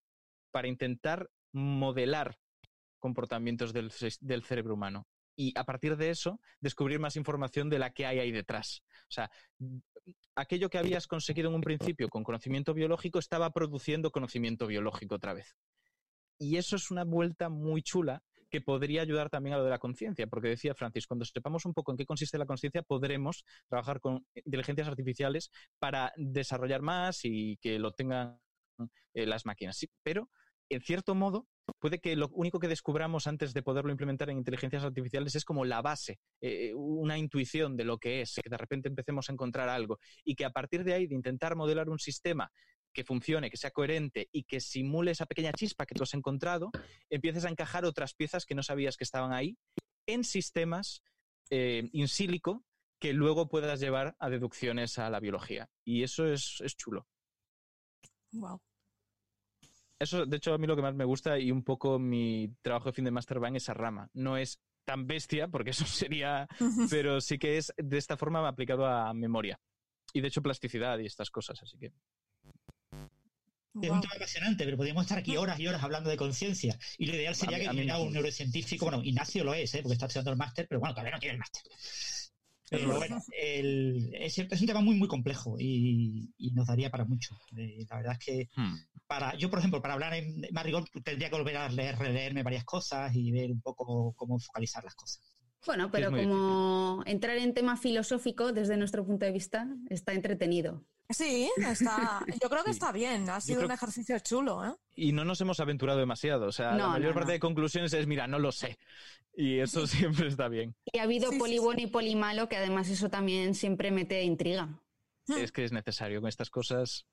para 0.52 0.68
intentar 0.68 1.30
modelar 1.52 2.38
comportamientos 3.00 3.74
del 3.74 4.44
cerebro 4.44 4.74
humano. 4.74 5.06
Y 5.40 5.54
a 5.58 5.64
partir 5.64 5.96
de 5.96 6.10
eso 6.10 6.42
descubrir 6.60 7.00
más 7.00 7.16
información 7.16 7.70
de 7.70 7.80
la 7.80 7.92
que 7.92 8.06
hay 8.06 8.20
ahí 8.20 8.30
detrás. 8.30 8.84
O 9.04 9.12
sea, 9.12 9.32
aquello 10.36 10.70
que 10.70 10.78
habías 10.78 11.08
conseguido 11.08 11.48
en 11.48 11.56
un 11.56 11.62
principio 11.62 12.10
con 12.10 12.26
conocimiento 12.26 12.74
biológico 12.74 13.20
estaba 13.20 13.50
produciendo 13.52 14.12
conocimiento 14.12 14.68
biológico 14.68 15.16
otra 15.16 15.34
vez. 15.34 15.56
Y 16.38 16.58
eso 16.58 16.76
es 16.76 16.92
una 16.92 17.06
vuelta 17.06 17.48
muy 17.48 17.82
chula 17.82 18.22
que 18.50 18.60
podría 18.60 19.02
ayudar 19.02 19.30
también 19.30 19.54
a 19.54 19.60
lo 19.60 19.64
de 19.64 19.70
la 19.70 19.80
conciencia, 19.80 20.28
porque 20.28 20.50
decía 20.50 20.76
Francis, 20.76 21.08
cuando 21.08 21.24
sepamos 21.24 21.66
un 21.66 21.74
poco 21.74 21.92
en 21.92 21.98
qué 21.98 22.06
consiste 22.06 22.38
la 22.38 22.46
conciencia, 22.46 22.82
podremos 22.82 23.46
trabajar 23.70 24.02
con 24.02 24.26
inteligencias 24.36 24.90
artificiales 24.90 25.52
para 25.78 26.12
desarrollar 26.18 26.82
más 26.82 27.22
y 27.24 27.56
que 27.62 27.80
lo 27.80 27.94
tengan 27.94 28.42
eh, 29.14 29.26
las 29.26 29.46
máquinas. 29.46 29.78
Sí, 29.78 29.90
pero, 30.04 30.30
en 30.70 30.82
cierto 30.82 31.16
modo, 31.16 31.48
puede 31.80 32.00
que 32.00 32.16
lo 32.16 32.30
único 32.30 32.60
que 32.60 32.68
descubramos 32.68 33.28
antes 33.28 33.54
de 33.54 33.64
poderlo 33.64 33.92
implementar 33.92 34.30
en 34.30 34.38
inteligencias 34.38 34.84
artificiales 34.84 35.36
es 35.36 35.46
como 35.46 35.66
la 35.66 35.82
base, 35.82 36.20
eh, 36.42 36.74
una 36.76 37.18
intuición 37.18 37.76
de 37.76 37.86
lo 37.86 37.98
que 37.98 38.22
es, 38.22 38.40
que 38.42 38.50
de 38.50 38.58
repente 38.58 38.88
empecemos 38.88 39.30
a 39.30 39.34
encontrar 39.34 39.70
algo 39.70 40.00
y 40.24 40.36
que 40.36 40.46
a 40.46 40.52
partir 40.52 40.84
de 40.84 40.94
ahí 40.94 41.08
de 41.08 41.16
intentar 41.16 41.56
modelar 41.56 41.90
un 41.90 42.00
sistema 42.00 42.52
que 42.94 43.04
funcione, 43.04 43.50
que 43.50 43.58
sea 43.58 43.72
coherente 43.72 44.30
y 44.32 44.44
que 44.44 44.60
simule 44.60 45.12
esa 45.12 45.26
pequeña 45.26 45.52
chispa 45.54 45.86
que 45.86 45.96
tú 45.96 46.04
has 46.04 46.14
encontrado, 46.14 46.72
empieces 47.10 47.46
a 47.46 47.50
encajar 47.50 47.86
otras 47.86 48.14
piezas 48.14 48.46
que 48.46 48.56
no 48.56 48.64
sabías 48.64 48.98
que 48.98 49.04
estaban 49.04 49.34
ahí 49.34 49.58
en 50.08 50.24
sistemas 50.24 51.04
eh, 51.52 51.88
in 51.94 52.08
sílico 52.08 52.64
que 53.00 53.14
luego 53.14 53.48
puedas 53.48 53.80
llevar 53.80 54.16
a 54.20 54.30
deducciones 54.30 54.98
a 55.00 55.10
la 55.10 55.20
biología. 55.20 55.70
Y 55.86 56.04
eso 56.04 56.26
es, 56.26 56.62
es 56.62 56.76
chulo. 56.76 57.08
Wow. 58.32 58.60
Eso, 60.00 60.26
de 60.26 60.38
hecho, 60.38 60.54
a 60.54 60.58
mí 60.58 60.66
lo 60.66 60.78
que 60.78 60.82
más 60.82 60.96
me 60.96 61.04
gusta 61.04 61.38
y 61.38 61.52
un 61.52 61.64
poco 61.64 62.00
mi 62.00 62.56
trabajo 62.62 62.86
de 62.90 62.94
fin 62.94 63.06
de 63.06 63.12
máster 63.12 63.44
va 63.44 63.50
en 63.50 63.58
esa 63.58 63.74
rama. 63.74 64.10
No 64.14 64.38
es 64.38 64.60
tan 64.86 65.06
bestia, 65.06 65.50
porque 65.50 65.72
eso 65.72 65.86
sería, 65.86 66.48
pero 66.90 67.20
sí 67.20 67.38
que 67.38 67.58
es 67.58 67.74
de 67.78 67.98
esta 67.98 68.18
forma 68.18 68.48
aplicado 68.48 68.86
a 68.86 69.14
memoria. 69.14 69.60
Y 70.14 70.22
de 70.22 70.30
hecho 70.30 70.42
plasticidad 70.42 70.98
y 71.00 71.06
estas 71.06 71.30
cosas, 71.30 71.62
así 71.62 71.78
que... 71.78 71.92
Es 73.82 73.90
un 73.92 74.02
tema 74.02 74.14
apasionante, 74.16 74.66
pero 74.66 74.76
podríamos 74.78 75.04
estar 75.04 75.20
aquí 75.20 75.38
horas 75.38 75.60
y 75.60 75.68
horas 75.68 75.84
hablando 75.84 76.10
de 76.10 76.18
conciencia. 76.18 76.78
Y 76.98 77.06
lo 77.06 77.16
ideal 77.16 77.36
sería 77.36 77.60
que 77.60 77.70
viniera 77.70 78.00
un 78.00 78.12
neurocientífico, 78.12 78.86
bueno, 78.86 79.04
Ignacio 79.04 79.44
lo 79.44 79.54
es, 79.54 79.74
¿eh? 79.76 79.82
porque 79.84 79.94
está 79.94 80.08
estudiando 80.08 80.32
el 80.32 80.38
máster, 80.38 80.68
pero 80.68 80.80
bueno, 80.80 80.96
todavía 80.96 81.14
no 81.14 81.20
tiene 81.20 81.34
el 81.34 81.40
máster. 81.40 81.64
Pero 82.70 82.98
bueno, 82.98 83.18
es, 83.32 84.34
cierto, 84.34 84.56
es 84.56 84.62
un 84.62 84.68
tema 84.68 84.82
muy, 84.82 84.96
muy 84.96 85.08
complejo 85.08 85.56
y, 85.60 86.32
nos 86.54 86.68
daría 86.68 86.90
para 86.90 87.06
mucho. 87.06 87.38
Eh, 87.58 87.86
la 87.90 87.98
verdad 87.98 88.18
es 88.20 88.26
que 88.26 88.50
hmm. 88.56 88.76
para 89.08 89.36
yo, 89.36 89.50
por 89.50 89.60
ejemplo, 89.60 89.82
para 89.82 89.96
hablar 89.96 90.14
en 90.14 90.42
más 90.52 90.64
rigor, 90.64 90.86
tendría 91.04 91.30
que 91.30 91.38
volver 91.38 91.58
a 91.58 91.70
leer, 91.70 91.98
releerme 91.98 92.44
varias 92.44 92.64
cosas 92.64 93.16
y 93.16 93.32
ver 93.32 93.52
un 93.52 93.62
poco 93.62 94.14
cómo 94.16 94.40
focalizar 94.40 94.84
las 94.84 94.96
cosas. 94.96 95.24
Bueno, 95.66 95.92
pero 95.92 96.12
como 96.12 97.04
entrar 97.06 97.38
en 97.38 97.54
tema 97.54 97.76
filosófico 97.76 98.54
desde 98.54 98.78
nuestro 98.78 99.06
punto 99.06 99.26
de 99.26 99.32
vista 99.32 99.68
está 99.90 100.14
entretenido. 100.14 100.86
Sí, 101.10 101.50
está, 101.58 102.24
yo 102.42 102.50
creo 102.50 102.64
que 102.64 102.70
está 102.70 102.92
bien, 102.92 103.28
ha 103.30 103.42
sido 103.42 103.66
un 103.66 103.72
ejercicio 103.72 104.20
chulo. 104.20 104.64
¿eh? 104.64 104.76
Y 104.96 105.12
no 105.12 105.26
nos 105.26 105.42
hemos 105.42 105.60
aventurado 105.60 105.98
demasiado, 105.98 106.48
o 106.48 106.52
sea, 106.52 106.74
la 106.74 106.90
mayor 106.90 107.16
parte 107.16 107.32
de 107.32 107.40
conclusiones 107.40 107.94
es, 107.94 108.06
mira, 108.06 108.28
no 108.28 108.38
lo 108.38 108.52
sé. 108.52 108.78
Y 109.36 109.60
eso 109.60 109.88
siempre 109.88 110.28
está 110.28 110.48
bien. 110.50 110.76
Y 110.86 111.00
ha 111.00 111.04
habido 111.04 111.32
poli 111.38 111.58
bueno 111.58 111.82
y 111.82 111.88
poli 111.88 112.16
malo, 112.16 112.48
que 112.48 112.58
además 112.58 112.90
eso 112.90 113.10
también 113.10 113.56
siempre 113.56 113.90
mete 113.90 114.22
intriga. 114.24 114.82
Es 115.28 115.52
que 115.52 115.64
es 115.64 115.72
necesario 115.72 116.22
con 116.22 116.30
estas 116.30 116.50
cosas. 116.50 117.08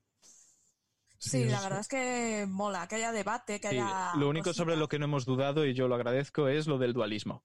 Sí, 1.19 1.47
la 1.47 1.63
verdad 1.63 1.81
es 1.81 1.89
que 1.89 2.47
mola, 2.47 2.87
que 2.89 2.97
haya 2.97 3.13
debate, 3.13 3.61
que 3.61 3.69
haya... 3.69 4.13
Lo 4.17 4.29
único 4.29 4.53
sobre 4.53 4.77
lo 4.77 4.89
que 4.89 4.99
no 4.99 5.07
hemos 5.07 5.25
dudado, 5.25 5.65
y 5.65 5.73
yo 5.73 5.89
lo 5.89 5.95
agradezco, 5.95 6.49
es 6.49 6.67
lo 6.67 6.77
del 6.79 6.93
dualismo. 6.93 7.45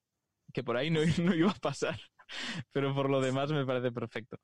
Que 0.54 0.64
por 0.64 0.76
ahí 0.76 0.90
no, 0.90 1.00
no 1.24 1.34
iba 1.34 1.52
a 1.52 1.56
pasar. 1.56 2.00
Pero 2.72 2.94
por 2.94 3.10
lo 3.10 3.22
demás 3.22 3.52
me 3.52 3.66
parece 3.66 3.92
perfecto. 3.92 4.38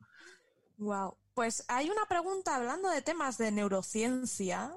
Wow. 0.77 1.17
Pues 1.33 1.63
hay 1.67 1.89
una 1.89 2.05
pregunta 2.05 2.55
hablando 2.55 2.89
de 2.89 3.01
temas 3.01 3.37
de 3.37 3.51
neurociencia 3.51 4.71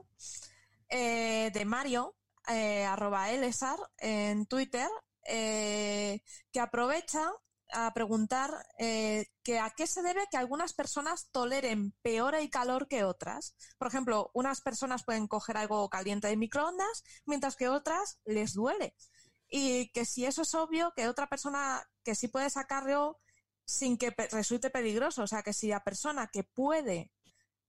eh, 0.89 1.51
de 1.53 1.65
Mario, 1.65 2.17
eh, 2.49 2.85
arroba 2.85 3.31
Elesar, 3.31 3.79
en 3.99 4.47
Twitter, 4.47 4.89
eh, 5.27 6.23
que 6.53 6.61
aprovecha 6.61 7.31
a 7.73 7.95
preguntar 7.95 8.67
que 8.79 9.59
a 9.61 9.71
qué 9.71 9.87
se 9.87 10.03
debe 10.03 10.27
que 10.29 10.37
algunas 10.37 10.73
personas 10.73 11.29
toleren 11.31 11.93
peor 12.03 12.35
el 12.35 12.51
calor 12.51 12.89
que 12.89 13.05
otras. 13.05 13.55
Por 13.79 13.87
ejemplo, 13.87 14.31
unas 14.35 14.61
personas 14.61 15.05
pueden 15.05 15.29
coger 15.29 15.57
algo 15.57 15.89
caliente 15.89 16.27
de 16.27 16.37
microondas, 16.37 17.05
mientras 17.27 17.55
que 17.55 17.69
otras 17.69 18.19
les 18.25 18.55
duele. 18.55 18.97
Y 19.49 19.93
que 19.93 20.05
si 20.05 20.27
eso 20.27 20.43
es 20.43 20.53
obvio, 20.55 20.93
que 20.97 21.09
otra 21.09 21.29
persona 21.29 21.81
que 22.03 22.17
sí 22.17 22.27
puede 22.27 22.51
sacarlo 22.51 23.21
sin 23.71 23.97
que 23.97 24.15
resulte 24.33 24.71
peligroso. 24.71 25.23
O 25.23 25.27
sea, 25.27 25.43
que 25.43 25.53
si 25.53 25.69
la 25.69 25.85
persona 25.85 26.29
que 26.33 26.43
puede 26.43 27.11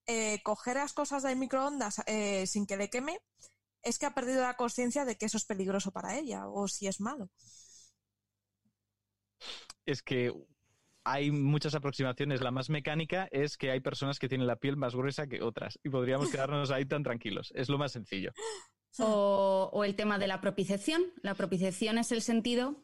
eh, 0.08 0.41
coger 0.43 0.78
las 0.78 0.93
cosas 0.93 1.24
del 1.24 1.38
microondas 1.38 2.02
eh, 2.08 2.47
sin 2.47 2.66
que 2.66 2.78
le 2.78 2.89
queme, 2.89 3.20
es 3.84 3.99
que 3.99 4.08
ha 4.08 4.14
perdido 4.14 4.41
la 4.41 4.58
conciencia 4.58 5.06
de 5.06 5.16
que 5.16 5.28
eso 5.28 5.38
es 5.38 5.45
peligroso 5.45 5.91
para 5.91 6.18
ella 6.18 6.47
o 6.47 6.68
si 6.68 6.88
es 6.88 6.99
malo. 6.99 7.30
Es 9.86 10.02
que 10.02 10.34
hay 11.04 11.32
muchas 11.32 11.76
aproximaciones. 11.76 12.41
La 12.41 12.52
más 12.52 12.70
mecánica 12.70 13.28
es 13.32 13.58
que 13.58 13.72
hay 13.72 13.80
personas 13.80 14.20
que 14.20 14.30
tienen 14.30 14.47
la 14.47 14.58
piel 14.58 14.78
más 14.78 14.95
gruesa 14.95 15.28
que 15.28 15.41
otras 15.41 15.80
y 15.84 15.89
podríamos 15.89 16.30
quedarnos 16.32 16.72
ahí 16.72 16.86
tan 16.86 17.04
tranquilos. 17.04 17.52
Es 17.56 17.70
lo 17.70 17.78
más 17.78 17.91
sencillo. 17.91 18.32
O, 18.97 19.70
o, 19.72 19.84
el 19.84 19.95
tema 19.95 20.20
de 20.20 20.28
la 20.28 20.41
propiciación. 20.41 21.02
La 21.22 21.36
propiciación 21.36 21.97
es 21.97 22.12
el 22.12 22.22
sentido 22.22 22.84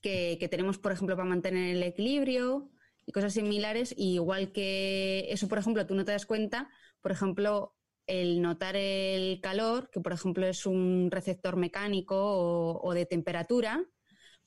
que, 0.00 0.48
tenemos, 0.50 0.78
por 0.78 0.92
ejemplo, 0.92 1.16
para 1.16 1.28
mantener 1.28 1.76
el 1.76 1.82
equilibrio 1.82 2.70
y 3.06 3.12
cosas 3.12 3.34
similares. 3.34 3.94
igual 3.96 4.52
que 4.52 5.26
eso, 5.30 5.48
por 5.48 5.58
ejemplo, 5.58 5.86
tú 5.86 5.94
no 5.94 6.04
te 6.04 6.12
das 6.12 6.26
cuenta, 6.26 6.70
por 7.00 7.12
ejemplo, 7.12 7.74
el 8.06 8.40
notar 8.40 8.76
el 8.76 9.40
calor, 9.40 9.90
que 9.90 10.00
por 10.00 10.12
ejemplo 10.12 10.46
es 10.46 10.66
un 10.66 11.10
receptor 11.10 11.56
mecánico 11.56 12.78
o, 12.80 12.94
de 12.94 13.06
temperatura, 13.06 13.84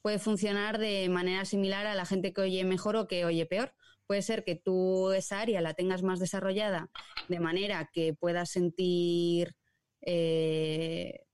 puede 0.02 0.20
funcionar 0.20 0.78
de 0.78 1.10
manera 1.10 1.46
similar 1.46 1.86
a 1.86 1.96
la 1.96 2.06
gente 2.06 2.34
que 2.34 2.42
oye 2.42 2.64
mejor 2.64 2.96
o 2.96 3.08
que 3.08 3.26
oye 3.26 3.46
peor. 3.46 3.74
Puede 4.08 4.22
ser 4.22 4.44
que 4.44 4.56
tú 4.56 5.12
esa 5.12 5.42
área 5.42 5.62
la 5.62 5.74
tengas 5.74 6.04
más 6.04 6.20
desarrollada 6.20 6.90
de 7.28 7.40
manera 7.40 7.90
que 7.94 8.14
puedas 8.14 8.50
sentir 8.50 9.56
eh, 10.02 11.26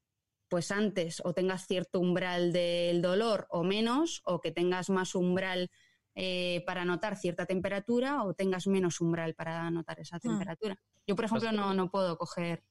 pues 0.55 0.71
antes 0.71 1.21
o 1.25 1.33
tengas 1.33 1.67
cierto 1.67 1.99
umbral 1.99 2.53
del 2.53 3.01
dolor 3.01 3.45
o 3.49 3.65
menos, 3.65 4.21
o 4.23 4.39
que 4.39 4.53
tengas 4.53 4.89
más 4.89 5.13
umbral 5.13 5.69
eh, 6.15 6.63
para 6.65 6.85
notar 6.85 7.17
cierta 7.17 7.45
temperatura 7.45 8.23
o 8.23 8.33
tengas 8.33 8.65
menos 8.65 9.01
umbral 9.01 9.33
para 9.33 9.69
notar 9.69 9.99
esa 9.99 10.15
hmm. 10.15 10.21
temperatura. 10.21 10.79
Yo, 11.05 11.17
por 11.17 11.25
ejemplo, 11.25 11.51
no, 11.51 11.73
no 11.73 11.91
puedo 11.91 12.17
coger 12.17 12.63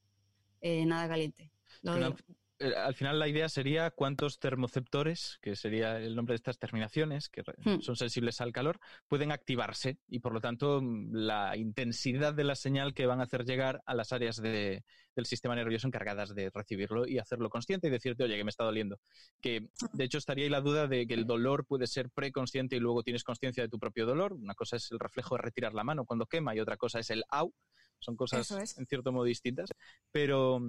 eh, 0.61 0.83
nada 0.87 1.07
caliente. 1.07 1.51
Eh, 1.83 2.15
al 2.59 2.95
final 2.95 3.19
la 3.19 3.27
idea 3.27 3.49
sería 3.49 3.91
cuántos 3.91 4.39
termoceptores, 4.39 5.39
que 5.41 5.55
sería 5.55 5.97
el 5.97 6.15
nombre 6.15 6.33
de 6.33 6.37
estas 6.37 6.57
terminaciones, 6.57 7.29
que 7.29 7.41
hmm. 7.41 7.81
son 7.81 7.95
sensibles 7.95 8.39
al 8.39 8.53
calor, 8.53 8.79
pueden 9.07 9.31
activarse 9.31 9.97
y 10.07 10.19
por 10.19 10.33
lo 10.33 10.39
tanto 10.39 10.81
mm, 10.81 11.13
la 11.13 11.57
intensidad 11.57 12.33
de 12.33 12.45
la 12.45 12.55
señal 12.55 12.93
que 12.93 13.05
van 13.05 13.19
a 13.19 13.23
hacer 13.23 13.45
llegar 13.45 13.81
a 13.85 13.93
las 13.93 14.13
áreas 14.13 14.41
del 14.41 14.83
sistema 15.23 15.55
nervioso 15.55 15.87
encargadas 15.87 16.33
de 16.33 16.49
recibirlo 16.49 17.07
y 17.07 17.19
hacerlo 17.19 17.49
consciente 17.49 17.87
y 17.87 17.91
decirte, 17.91 18.23
oye, 18.23 18.37
que 18.37 18.43
me 18.43 18.49
está 18.49 18.63
doliendo. 18.63 18.99
Que 19.41 19.67
de 19.93 20.03
hecho 20.03 20.17
estaría 20.17 20.45
ahí 20.45 20.49
la 20.49 20.61
duda 20.61 20.87
de 20.87 21.07
que 21.07 21.13
el 21.13 21.25
dolor 21.25 21.65
puede 21.65 21.87
ser 21.87 22.09
preconsciente 22.09 22.77
y 22.77 22.79
luego 22.79 23.03
tienes 23.03 23.23
conciencia 23.23 23.63
de 23.63 23.69
tu 23.69 23.79
propio 23.79 24.05
dolor. 24.05 24.33
Una 24.33 24.55
cosa 24.55 24.77
es 24.77 24.91
el 24.91 24.99
reflejo 24.99 25.35
de 25.35 25.41
retirar 25.41 25.73
la 25.73 25.83
mano 25.83 26.05
cuando 26.05 26.25
quema 26.25 26.55
y 26.55 26.59
otra 26.59 26.77
cosa 26.77 26.99
es 26.99 27.09
el 27.09 27.23
au. 27.29 27.53
Son 27.99 28.15
cosas 28.15 28.77
en 28.77 28.85
cierto 28.85 29.11
modo 29.11 29.23
distintas. 29.23 29.69
Pero 30.11 30.61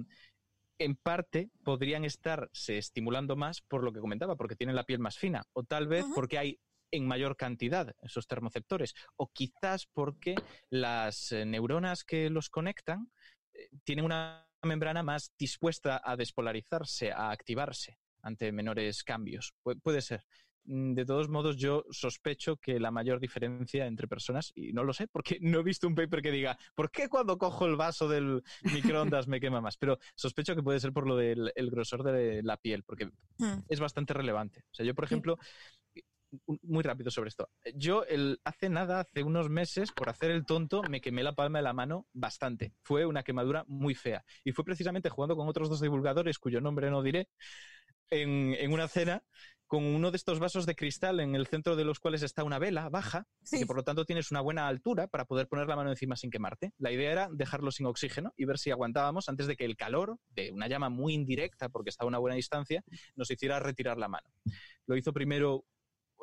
en 0.79 0.95
parte 0.95 1.49
podrían 1.63 2.05
estarse 2.05 2.77
estimulando 2.77 3.35
más 3.35 3.61
por 3.61 3.83
lo 3.83 3.91
que 3.91 3.99
comentaba, 3.99 4.35
porque 4.35 4.55
tienen 4.55 4.75
la 4.75 4.83
piel 4.83 4.99
más 4.99 5.17
fina, 5.17 5.43
o 5.53 5.63
tal 5.63 5.87
vez 5.87 6.05
porque 6.13 6.37
hay 6.37 6.59
en 6.91 7.05
mayor 7.05 7.35
cantidad 7.35 7.93
esos 8.01 8.27
termoceptores, 8.27 8.93
o 9.15 9.27
quizás 9.31 9.87
porque 9.87 10.35
las 10.69 11.31
eh, 11.31 11.45
neuronas 11.45 12.03
que 12.03 12.29
los 12.29 12.49
conectan 12.49 13.11
eh, 13.53 13.69
tienen 13.83 14.05
una 14.05 14.47
membrana 14.63 15.03
más 15.03 15.33
dispuesta 15.37 16.01
a 16.03 16.15
despolarizarse, 16.15 17.11
a 17.11 17.31
activarse 17.31 17.99
ante 18.21 18.51
menores 18.51 19.03
cambios. 19.03 19.53
puede 19.83 20.01
ser. 20.01 20.23
Mm, 20.67 20.93
de 20.93 21.05
todos 21.05 21.29
modos, 21.29 21.55
yo 21.55 21.85
sospecho 21.89 22.57
que 22.57 22.79
la 22.79 22.91
mayor 22.91 23.21
diferencia 23.21 23.87
entre 23.87 24.07
personas, 24.07 24.51
y 24.53 24.73
no 24.73 24.83
lo 24.83 24.93
sé, 24.93 25.07
porque 25.07 25.37
no 25.41 25.59
he 25.59 25.63
visto 25.63 25.87
un 25.87 25.95
paper 25.95 26.21
que 26.21 26.31
diga, 26.31 26.57
¿por 26.75 26.91
qué 26.91 27.07
cuando 27.07 27.37
cojo 27.37 27.65
el 27.65 27.77
vaso 27.77 28.07
del 28.07 28.43
microondas 28.73 29.27
me 29.27 29.39
quema 29.39 29.61
más? 29.61 29.77
Pero 29.77 29.97
sospecho 30.15 30.55
que 30.55 30.63
puede 30.63 30.79
ser 30.79 30.91
por 30.91 31.07
lo 31.07 31.15
del 31.15 31.51
grosor 31.71 32.03
de 32.03 32.43
la 32.43 32.57
piel, 32.57 32.83
porque 32.83 33.05
hmm. 33.37 33.63
es 33.69 33.79
bastante 33.79 34.13
relevante. 34.13 34.65
O 34.71 34.75
sea, 34.75 34.85
yo, 34.85 34.93
por 34.93 35.05
ejemplo, 35.05 35.37
muy 36.63 36.83
rápido 36.83 37.09
sobre 37.11 37.29
esto. 37.29 37.49
Yo 37.73 38.03
el, 38.03 38.41
hace 38.43 38.69
nada, 38.69 38.99
hace 38.99 39.23
unos 39.23 39.49
meses, 39.49 39.93
por 39.93 40.09
hacer 40.09 40.31
el 40.31 40.45
tonto, 40.45 40.81
me 40.89 40.99
quemé 40.99 41.23
la 41.23 41.33
palma 41.33 41.59
de 41.59 41.63
la 41.63 41.73
mano 41.73 42.07
bastante. 42.13 42.73
Fue 42.81 43.05
una 43.05 43.23
quemadura 43.23 43.63
muy 43.67 43.95
fea. 43.95 44.25
Y 44.43 44.51
fue 44.51 44.65
precisamente 44.65 45.09
jugando 45.09 45.37
con 45.37 45.47
otros 45.47 45.69
dos 45.69 45.79
divulgadores, 45.79 46.39
cuyo 46.39 46.59
nombre 46.59 46.91
no 46.91 47.01
diré, 47.01 47.29
en, 48.09 48.53
en 48.53 48.73
una 48.73 48.87
cena 48.87 49.23
con 49.67 49.83
uno 49.83 50.11
de 50.11 50.17
estos 50.17 50.39
vasos 50.39 50.65
de 50.65 50.75
cristal 50.75 51.19
en 51.19 51.35
el 51.35 51.45
centro 51.45 51.75
de 51.75 51.83
los 51.83 51.99
cuales 51.99 52.23
está 52.23 52.43
una 52.43 52.57
vela 52.57 52.89
baja, 52.89 53.27
Sí. 53.43 53.57
y 53.57 53.59
que 53.59 53.65
por 53.65 53.75
lo 53.75 53.83
tanto 53.83 54.05
tienes 54.05 54.31
una 54.31 54.41
buena 54.41 54.67
altura 54.67 55.07
para 55.07 55.25
poder 55.25 55.47
poner 55.47 55.67
la 55.67 55.75
mano 55.75 55.89
encima 55.89 56.15
sin 56.15 56.31
quemarte. 56.31 56.71
La 56.77 56.91
idea 56.91 57.11
era 57.11 57.29
dejarlo 57.31 57.71
sin 57.71 57.85
oxígeno 57.85 58.33
y 58.37 58.45
ver 58.45 58.57
si 58.57 58.71
aguantábamos 58.71 59.29
antes 59.29 59.45
de 59.47 59.55
que 59.55 59.65
el 59.65 59.75
calor 59.75 60.17
de 60.29 60.51
una 60.51 60.67
llama 60.67 60.89
muy 60.89 61.13
indirecta, 61.13 61.69
porque 61.69 61.89
está 61.89 62.05
a 62.05 62.07
una 62.07 62.17
buena 62.17 62.35
distancia, 62.35 62.83
nos 63.15 63.29
hiciera 63.29 63.59
retirar 63.59 63.97
la 63.97 64.07
mano. 64.07 64.29
Lo 64.85 64.95
hizo 64.95 65.11
primero 65.13 65.65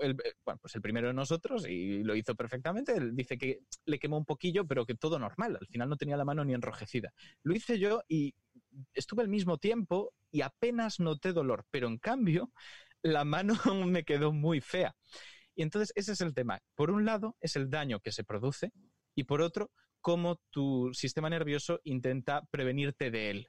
el, 0.00 0.12
eh, 0.12 0.34
bueno, 0.44 0.58
pues 0.60 0.74
el 0.74 0.82
primero 0.82 1.06
de 1.06 1.14
nosotros 1.14 1.68
y 1.68 2.02
lo 2.02 2.16
hizo 2.16 2.34
perfectamente. 2.34 2.96
Él 2.96 3.14
dice 3.14 3.38
que 3.38 3.60
le 3.84 3.98
quemó 3.98 4.16
un 4.18 4.24
poquillo, 4.24 4.66
pero 4.66 4.86
que 4.86 4.94
todo 4.96 5.18
normal. 5.18 5.56
Al 5.60 5.66
final 5.68 5.88
no 5.88 5.96
tenía 5.96 6.16
la 6.16 6.24
mano 6.24 6.44
ni 6.44 6.52
enrojecida. 6.54 7.12
Lo 7.42 7.54
hice 7.54 7.78
yo 7.78 8.02
y 8.08 8.34
estuve 8.92 9.22
al 9.22 9.28
mismo 9.28 9.58
tiempo 9.58 10.12
y 10.32 10.40
apenas 10.40 10.98
noté 10.98 11.32
dolor, 11.32 11.64
pero 11.70 11.86
en 11.86 11.98
cambio 11.98 12.50
la 13.04 13.24
mano 13.24 13.54
me 13.86 14.02
quedó 14.04 14.32
muy 14.32 14.60
fea. 14.60 14.96
Y 15.54 15.62
entonces 15.62 15.92
ese 15.94 16.12
es 16.12 16.20
el 16.20 16.34
tema. 16.34 16.60
Por 16.74 16.90
un 16.90 17.04
lado 17.04 17.36
es 17.40 17.54
el 17.54 17.70
daño 17.70 18.00
que 18.00 18.10
se 18.10 18.24
produce 18.24 18.72
y 19.14 19.24
por 19.24 19.40
otro 19.40 19.70
cómo 20.00 20.40
tu 20.50 20.90
sistema 20.92 21.30
nervioso 21.30 21.80
intenta 21.84 22.42
prevenirte 22.50 23.10
de 23.12 23.30
él. 23.30 23.48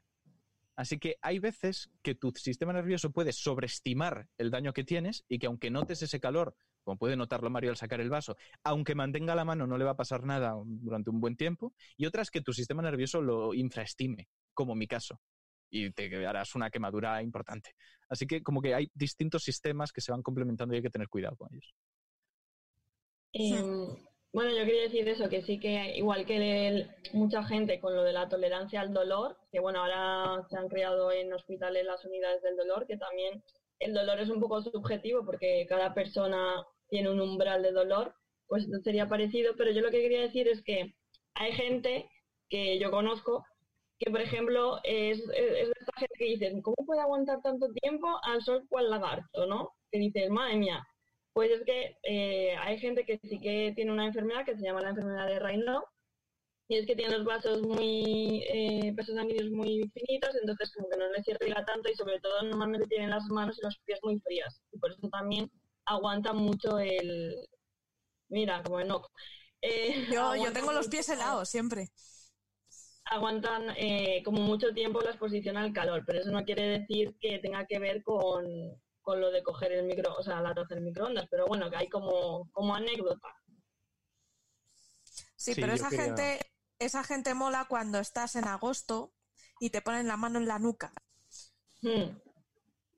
Así 0.76 1.00
que 1.00 1.16
hay 1.22 1.40
veces 1.40 1.90
que 2.04 2.16
tu 2.16 2.32
sistema 2.36 2.74
nervioso 2.74 3.12
puede 3.12 3.32
sobreestimar 3.32 4.28
el 4.38 4.52
daño 4.52 4.74
que 4.74 4.84
tienes 4.84 5.24
y 5.30 5.40
que 5.40 5.48
aunque 5.48 5.72
notes 5.72 6.02
ese 6.02 6.20
calor, 6.20 6.54
como 6.84 6.98
puede 6.98 7.16
notarlo 7.16 7.50
Mario 7.50 7.72
al 7.72 7.78
sacar 7.78 8.02
el 8.02 8.10
vaso, 8.10 8.36
aunque 8.64 8.94
mantenga 8.94 9.36
la 9.36 9.46
mano 9.46 9.68
no 9.68 9.78
le 9.78 9.86
va 9.86 9.92
a 9.92 9.98
pasar 9.98 10.24
nada 10.24 10.54
durante 10.66 11.10
un 11.10 11.22
buen 11.22 11.38
tiempo, 11.38 11.74
y 11.96 12.06
otras 12.06 12.30
que 12.30 12.42
tu 12.42 12.52
sistema 12.52 12.82
nervioso 12.84 13.22
lo 13.22 13.54
infraestime, 13.54 14.28
como 14.54 14.76
mi 14.76 14.86
caso, 14.86 15.22
y 15.70 15.92
te 15.92 16.26
harás 16.26 16.56
una 16.56 16.70
quemadura 16.70 17.22
importante. 17.22 17.72
Así 18.10 18.28
que 18.28 18.42
como 18.44 18.62
que 18.62 18.74
hay 18.76 18.90
distintos 18.94 19.44
sistemas 19.44 19.92
que 19.92 20.02
se 20.02 20.12
van 20.12 20.22
complementando 20.22 20.74
y 20.74 20.78
hay 20.78 20.84
que 20.84 20.90
tener 20.90 21.10
cuidado 21.10 21.36
con 21.36 21.54
ellos. 21.54 21.74
Em, 23.34 23.88
bueno, 24.32 24.52
yo 24.52 24.66
quería 24.66 24.84
decir 24.84 25.08
eso, 25.10 25.30
que 25.30 25.42
sí 25.42 25.60
que 25.60 25.98
igual 25.98 26.26
que 26.26 26.68
el- 26.68 26.92
mucha 27.14 27.44
gente 27.44 27.80
con 27.80 27.96
lo 27.96 28.04
de 28.04 28.14
la 28.14 28.30
tolerancia 28.30 28.82
al 28.82 28.94
dolor, 28.94 29.38
que 29.52 29.60
bueno, 29.60 29.80
ahora 29.80 30.46
se 30.50 30.58
han 30.58 30.70
creado 30.70 31.12
en 31.12 31.34
hospitales 31.34 31.86
las 31.86 32.04
unidades 32.06 32.42
del 32.44 32.56
dolor, 32.56 32.86
que 32.88 32.98
también 32.98 33.44
el 33.80 33.94
dolor 33.94 34.20
es 34.20 34.30
un 34.30 34.40
poco 34.40 34.62
subjetivo 34.62 35.26
porque 35.26 35.66
cada 35.68 35.94
persona 35.94 36.66
tiene 36.90 37.10
un 37.10 37.20
umbral 37.20 37.62
de 37.64 37.72
dolor, 37.72 38.14
pues 38.48 38.66
sería 38.84 39.08
parecido, 39.08 39.56
pero 39.58 39.72
yo 39.72 39.82
lo 39.82 39.92
que 39.92 40.02
quería 40.02 40.22
decir 40.22 40.48
es 40.48 40.62
que 40.64 40.96
hay 41.34 41.52
gente 41.54 42.10
que 42.50 42.80
yo 42.80 42.92
conozco 42.92 43.46
que, 44.00 44.12
por 44.12 44.22
ejemplo, 44.22 44.80
es, 44.84 45.20
es 45.20 45.68
de 45.68 45.74
esta 45.80 46.00
gente 46.00 46.16
que 46.18 46.26
dices, 46.26 46.54
¿cómo 46.64 46.76
puede 46.86 47.02
aguantar 47.02 47.42
tanto 47.42 47.68
tiempo 47.82 48.20
al 48.24 48.42
sol 48.42 48.66
cual 48.70 48.90
lagarto, 48.90 49.46
no? 49.48 49.70
Que 49.92 50.00
dices, 50.00 50.30
madre 50.30 50.58
mía, 50.58 50.86
pues 51.34 51.52
es 51.52 51.64
que 51.66 51.98
eh, 52.04 52.56
hay 52.58 52.80
gente 52.80 53.06
que 53.06 53.20
sí 53.20 53.40
que 53.40 53.74
tiene 53.76 53.92
una 53.92 54.08
enfermedad 54.08 54.46
que 54.46 54.56
se 54.56 54.64
llama 54.64 54.82
la 54.82 54.90
enfermedad 54.90 55.28
de 55.28 55.40
Raynaud 55.40 55.84
y 56.68 56.78
es 56.78 56.88
que 56.88 56.96
tiene 56.96 57.18
los 57.18 57.26
vasos 57.26 57.62
muy, 57.62 58.44
eh, 58.50 58.92
vasos 58.96 59.16
sanguíneos 59.16 59.52
muy 59.52 59.92
finitos, 59.94 60.36
entonces 60.42 60.72
como 60.74 60.90
que 60.90 60.98
no 60.98 61.10
les 61.12 61.26
circula 61.26 61.64
tanto 61.66 61.90
y 61.90 61.96
sobre 61.96 62.20
todo 62.20 62.42
normalmente 62.44 62.88
tienen 62.88 63.12
las 63.12 63.26
manos 63.26 63.58
y 63.60 63.66
los 63.66 63.78
pies 63.86 64.00
muy 64.04 64.20
frías 64.20 64.62
y 64.72 64.80
por 64.80 64.92
eso 64.92 65.08
también 65.10 65.50
aguanta 65.86 66.34
mucho 66.34 66.80
el... 66.80 67.36
Mira, 68.30 68.64
como 68.64 68.80
el 68.80 68.88
no. 68.88 69.04
Eh, 69.62 70.08
Yo, 70.12 70.36
yo 70.36 70.52
tengo 70.52 70.72
los 70.72 70.88
pies 70.88 71.08
helados 71.10 71.50
siempre. 71.50 71.90
Aguantan 73.06 73.70
eh, 73.78 74.22
como 74.24 74.42
mucho 74.42 74.74
tiempo 74.74 75.02
la 75.02 75.12
exposición 75.12 75.58
al 75.58 75.74
calor, 75.74 76.04
pero 76.06 76.20
eso 76.20 76.32
no 76.32 76.44
quiere 76.44 76.80
decir 76.80 77.16
que 77.20 77.40
tenga 77.40 77.66
que 77.66 77.80
ver 77.80 78.04
con, 78.04 78.46
con 79.02 79.22
lo 79.22 79.32
de 79.32 79.44
coger 79.44 79.72
el 79.74 79.86
micro, 79.86 80.14
o 80.16 80.24
sea, 80.24 80.42
la 80.42 80.54
taza 80.54 80.76
del 80.76 80.84
microondas, 80.84 81.28
pero 81.30 81.46
bueno, 81.46 81.70
que 81.70 81.78
hay 81.78 81.90
como, 81.90 82.50
como 82.52 82.76
anécdota. 82.76 83.28
Sí, 85.36 85.54
Sí, 85.54 85.62
pero 85.62 85.74
esa 85.74 85.90
quería- 85.90 86.06
gente, 86.06 86.40
esa 86.80 87.04
gente 87.04 87.34
mola 87.34 87.66
cuando 87.70 88.00
estás 88.00 88.36
en 88.36 88.48
agosto 88.48 89.14
y 89.60 89.70
te 89.70 89.82
ponen 89.82 90.08
la 90.08 90.18
mano 90.18 90.40
en 90.40 90.48
la 90.48 90.60
nuca. 90.60 90.92
Hmm. 91.82 92.18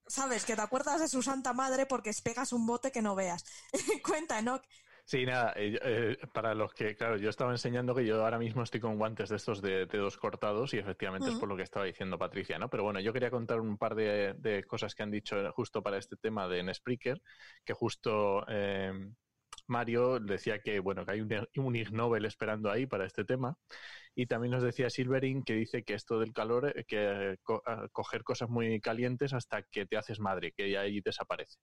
¿Sabes? 0.07 0.45
Que 0.45 0.55
te 0.55 0.61
acuerdas 0.61 1.01
de 1.01 1.09
su 1.09 1.21
santa 1.21 1.51
madre 1.51 1.85
porque 1.85 2.11
pegas 2.23 2.53
un 2.53 2.65
bote 2.65 2.91
que 2.93 3.01
no 3.01 3.15
veas. 3.15 3.43
Cuenta, 4.07 4.41
¿no? 4.41 4.61
Sí, 5.09 5.25
nada, 5.25 5.53
eh, 5.55 5.79
eh, 5.81 6.17
para 6.33 6.53
los 6.53 6.73
que, 6.73 6.93
claro, 6.97 7.15
yo 7.15 7.29
estaba 7.29 7.51
enseñando 7.51 7.95
que 7.95 8.05
yo 8.05 8.21
ahora 8.25 8.37
mismo 8.37 8.61
estoy 8.61 8.81
con 8.81 8.97
guantes 8.97 9.29
de 9.29 9.37
estos 9.37 9.61
de 9.61 9.85
dedos 9.85 10.17
cortados 10.17 10.73
y 10.73 10.79
efectivamente 10.79 11.29
es 11.29 11.35
Ujú. 11.35 11.39
por 11.39 11.47
lo 11.49 11.55
que 11.55 11.63
estaba 11.63 11.85
diciendo 11.85 12.17
Patricia, 12.19 12.59
¿no? 12.59 12.69
Pero 12.69 12.83
bueno, 12.83 12.99
yo 12.99 13.13
quería 13.13 13.31
contar 13.31 13.61
un 13.61 13.77
par 13.77 13.95
de, 13.95 14.33
de 14.37 14.65
cosas 14.65 14.95
que 14.95 15.03
han 15.03 15.11
dicho 15.11 15.49
justo 15.53 15.81
para 15.81 15.97
este 15.97 16.17
tema 16.17 16.49
de 16.49 16.61
Nespreaker, 16.61 17.21
que 17.63 17.73
justo 17.73 18.43
eh, 18.49 18.91
Mario 19.67 20.19
decía 20.19 20.59
que, 20.59 20.81
bueno, 20.81 21.05
que 21.05 21.13
hay 21.13 21.21
un, 21.21 21.47
un 21.55 21.75
Ig 21.77 21.93
Nobel 21.93 22.25
esperando 22.25 22.69
ahí 22.69 22.85
para 22.85 23.05
este 23.05 23.23
tema. 23.23 23.55
Y 24.19 24.25
también 24.25 24.51
nos 24.51 24.63
decía 24.63 24.89
Silvering 24.89 25.43
que 25.43 25.53
dice 25.53 25.83
que 25.83 25.93
esto 25.93 26.19
del 26.19 26.33
calor, 26.33 26.73
eh, 26.75 26.85
que 26.87 27.37
co- 27.43 27.61
a- 27.67 27.87
coger 27.89 28.23
cosas 28.23 28.49
muy 28.49 28.81
calientes 28.81 29.31
hasta 29.31 29.61
que 29.61 29.85
te 29.85 29.95
haces 29.95 30.19
madre, 30.19 30.53
que 30.53 30.71
ya 30.71 30.81
ahí 30.81 31.01
desaparece. 31.01 31.59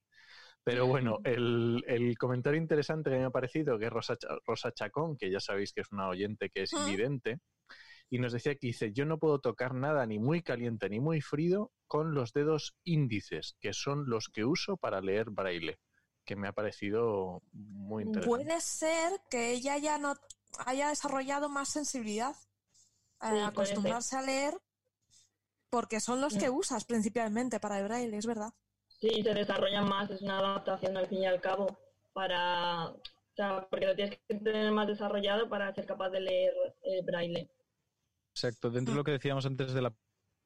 Pero 0.63 0.87
bueno, 0.87 1.19
el, 1.25 1.83
el 1.89 2.17
comentario 2.17 2.61
interesante 2.61 3.11
que 3.11 3.17
me 3.19 3.25
ha 3.25 3.31
parecido, 3.31 3.77
que 3.77 3.87
es 3.87 3.91
Rosa, 3.93 4.17
Rosa 4.47 4.71
Chacón, 4.71 5.17
que 5.17 5.33
ya 5.33 5.41
sabéis 5.41 5.73
que 5.73 5.81
es 5.81 5.91
una 5.91 6.09
oyente 6.09 6.49
que 6.51 6.63
es 6.63 6.73
invidente, 6.75 7.41
y 8.09 8.21
nos 8.21 8.33
decía 8.33 8.53
que 8.55 8.69
dice, 8.69 8.93
yo 8.93 9.05
no 9.05 9.19
puedo 9.19 9.41
tocar 9.41 9.75
nada 9.75 10.07
ni 10.07 10.21
muy 10.21 10.41
caliente 10.41 10.89
ni 10.89 11.01
muy 11.01 11.21
frío 11.21 11.73
con 11.89 12.15
los 12.15 12.33
dedos 12.33 12.77
índices, 12.85 13.57
que 13.61 13.73
son 13.73 14.09
los 14.09 14.29
que 14.29 14.45
uso 14.45 14.77
para 14.77 15.01
leer 15.01 15.31
braille, 15.31 15.79
que 16.25 16.37
me 16.37 16.47
ha 16.47 16.53
parecido 16.53 17.43
muy 17.53 18.05
interesante. 18.05 18.37
Puede 18.45 18.61
ser 18.61 19.21
que 19.29 19.51
ella 19.51 19.77
ya 19.79 19.99
no 19.99 20.15
haya 20.67 20.89
desarrollado 20.89 21.49
más 21.49 21.69
sensibilidad 21.69 22.35
a 23.21 23.47
acostumbrarse 23.47 24.17
a 24.17 24.23
leer 24.23 24.59
porque 25.71 26.01
son 26.01 26.21
los 26.21 26.35
Sí. 26.35 26.39
que 26.41 26.51
usas 26.51 26.85
principalmente 26.85 27.59
para 27.61 27.79
el 27.79 27.85
braille, 27.85 28.17
es 28.17 28.27
verdad. 28.27 28.53
Sí, 29.01 29.23
se 29.23 29.35
desarrollan 29.35 29.89
más, 29.89 30.11
es 30.11 30.23
una 30.23 30.39
adaptación 30.39 30.97
al 30.97 31.09
fin 31.09 31.19
y 31.23 31.27
al 31.27 31.41
cabo, 31.41 31.79
para, 32.13 32.91
o 32.91 33.01
sea, 33.35 33.67
porque 33.69 33.87
lo 33.87 33.95
tienes 33.97 34.19
que 34.29 34.35
tener 34.37 34.71
más 34.73 34.87
desarrollado 34.87 35.49
para 35.49 35.75
ser 35.75 35.85
capaz 35.87 36.11
de 36.11 36.21
leer 36.21 36.53
el 36.83 37.05
braille. 37.05 37.51
Exacto, 38.31 38.71
dentro 38.71 38.93
de 38.95 38.99
lo 38.99 39.05
que 39.05 39.13
decíamos 39.13 39.47
antes 39.47 39.73
de 39.73 39.83
la 39.83 39.95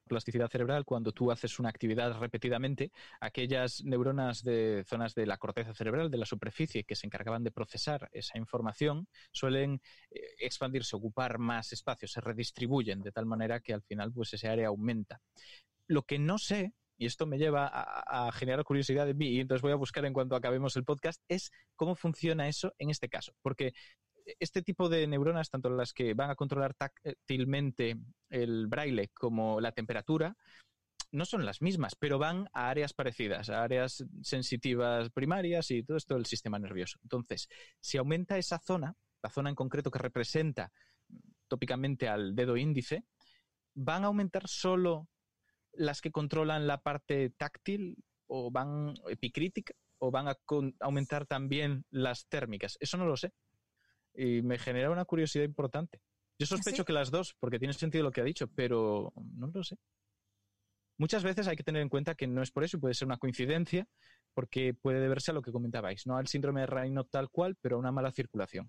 plasticidad 0.08 0.50
cerebral, 0.50 0.84
cuando 0.84 1.12
tú 1.12 1.30
haces 1.30 1.58
una 1.58 1.68
actividad 1.68 2.18
repetidamente, 2.18 2.90
aquellas 3.20 3.84
neuronas 3.84 4.42
de 4.42 4.84
zonas 4.86 5.14
de 5.14 5.26
la 5.26 5.36
corteza 5.36 5.74
cerebral, 5.74 6.10
de 6.10 6.18
la 6.18 6.26
superficie, 6.26 6.84
que 6.84 6.96
se 6.96 7.06
encargaban 7.06 7.44
de 7.44 7.52
procesar 7.52 8.08
esa 8.12 8.38
información, 8.38 9.06
suelen 9.30 9.80
eh, 10.10 10.20
expandirse, 10.40 10.96
ocupar 10.96 11.38
más 11.38 11.72
espacio, 11.72 12.08
se 12.08 12.20
redistribuyen 12.20 13.02
de 13.02 13.12
tal 13.12 13.26
manera 13.26 13.60
que 13.60 13.74
al 13.74 13.82
final 13.82 14.12
pues 14.12 14.32
ese 14.34 14.48
área 14.48 14.68
aumenta. 14.68 15.20
Lo 15.86 16.02
que 16.02 16.18
no 16.18 16.38
sé, 16.38 16.74
y 16.96 17.06
esto 17.06 17.26
me 17.26 17.38
lleva 17.38 17.68
a, 17.68 18.28
a 18.28 18.32
generar 18.32 18.64
curiosidad 18.64 19.08
en 19.08 19.16
mí, 19.16 19.28
y 19.28 19.40
entonces 19.40 19.62
voy 19.62 19.72
a 19.72 19.76
buscar 19.76 20.04
en 20.04 20.12
cuanto 20.12 20.34
acabemos 20.34 20.76
el 20.76 20.84
podcast, 20.84 21.22
es 21.28 21.52
cómo 21.76 21.94
funciona 21.94 22.48
eso 22.48 22.74
en 22.78 22.90
este 22.90 23.08
caso. 23.08 23.34
Porque 23.42 23.72
este 24.38 24.62
tipo 24.62 24.88
de 24.88 25.06
neuronas, 25.06 25.50
tanto 25.50 25.70
las 25.70 25.92
que 25.92 26.14
van 26.14 26.30
a 26.30 26.34
controlar 26.34 26.74
táctilmente 26.74 27.96
el 28.30 28.66
braille 28.66 29.08
como 29.14 29.60
la 29.60 29.72
temperatura, 29.72 30.36
no 31.10 31.24
son 31.24 31.46
las 31.46 31.62
mismas, 31.62 31.94
pero 31.96 32.18
van 32.18 32.48
a 32.52 32.68
áreas 32.68 32.92
parecidas, 32.92 33.48
a 33.48 33.62
áreas 33.62 34.04
sensitivas 34.22 35.10
primarias 35.10 35.70
y 35.70 35.82
todo 35.82 35.96
esto 35.96 36.14
del 36.14 36.26
sistema 36.26 36.58
nervioso. 36.58 36.98
Entonces, 37.02 37.48
si 37.80 37.96
aumenta 37.96 38.36
esa 38.36 38.58
zona, 38.58 38.94
la 39.22 39.30
zona 39.30 39.48
en 39.48 39.56
concreto 39.56 39.90
que 39.90 39.98
representa 39.98 40.70
tópicamente 41.48 42.08
al 42.08 42.34
dedo 42.34 42.56
índice, 42.56 43.04
van 43.74 44.04
a 44.04 44.08
aumentar 44.08 44.48
solo 44.48 45.08
las 45.72 46.00
que 46.00 46.10
controlan 46.10 46.66
la 46.66 46.82
parte 46.82 47.30
táctil 47.30 47.96
o 48.26 48.50
van 48.50 48.94
epicrítica 49.08 49.74
o 49.98 50.10
van 50.10 50.28
a 50.28 50.36
aumentar 50.80 51.26
también 51.26 51.84
las 51.90 52.26
térmicas. 52.28 52.76
Eso 52.80 52.96
no 52.98 53.06
lo 53.06 53.16
sé. 53.16 53.32
Y 54.18 54.42
me 54.42 54.58
genera 54.58 54.90
una 54.90 55.04
curiosidad 55.04 55.44
importante. 55.44 56.00
Yo 56.40 56.46
sospecho 56.46 56.82
¿Sí? 56.82 56.86
que 56.86 56.92
las 56.92 57.12
dos, 57.12 57.36
porque 57.38 57.60
tiene 57.60 57.72
sentido 57.72 58.02
lo 58.02 58.10
que 58.10 58.20
ha 58.20 58.24
dicho, 58.24 58.48
pero 58.48 59.12
no 59.14 59.46
lo 59.46 59.62
sé. 59.62 59.76
Muchas 60.96 61.22
veces 61.22 61.46
hay 61.46 61.54
que 61.54 61.62
tener 61.62 61.82
en 61.82 61.88
cuenta 61.88 62.16
que 62.16 62.26
no 62.26 62.42
es 62.42 62.50
por 62.50 62.64
eso, 62.64 62.76
y 62.76 62.80
puede 62.80 62.94
ser 62.94 63.06
una 63.06 63.18
coincidencia, 63.18 63.86
porque 64.34 64.74
puede 64.74 64.98
deberse 64.98 65.30
a 65.30 65.34
lo 65.34 65.42
que 65.42 65.52
comentabais, 65.52 66.04
no 66.08 66.16
al 66.16 66.26
síndrome 66.26 66.62
de 66.62 66.66
Raynaud 66.66 67.06
tal 67.06 67.30
cual, 67.30 67.56
pero 67.60 67.76
a 67.76 67.78
una 67.78 67.92
mala 67.92 68.10
circulación. 68.10 68.68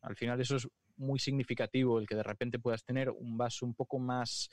Al 0.00 0.16
final 0.16 0.40
eso 0.40 0.56
es 0.56 0.66
muy 0.96 1.18
significativo, 1.18 1.98
el 1.98 2.06
que 2.06 2.16
de 2.16 2.22
repente 2.22 2.58
puedas 2.58 2.82
tener 2.82 3.10
un 3.10 3.36
vaso 3.36 3.66
un 3.66 3.74
poco 3.74 3.98
más 3.98 4.48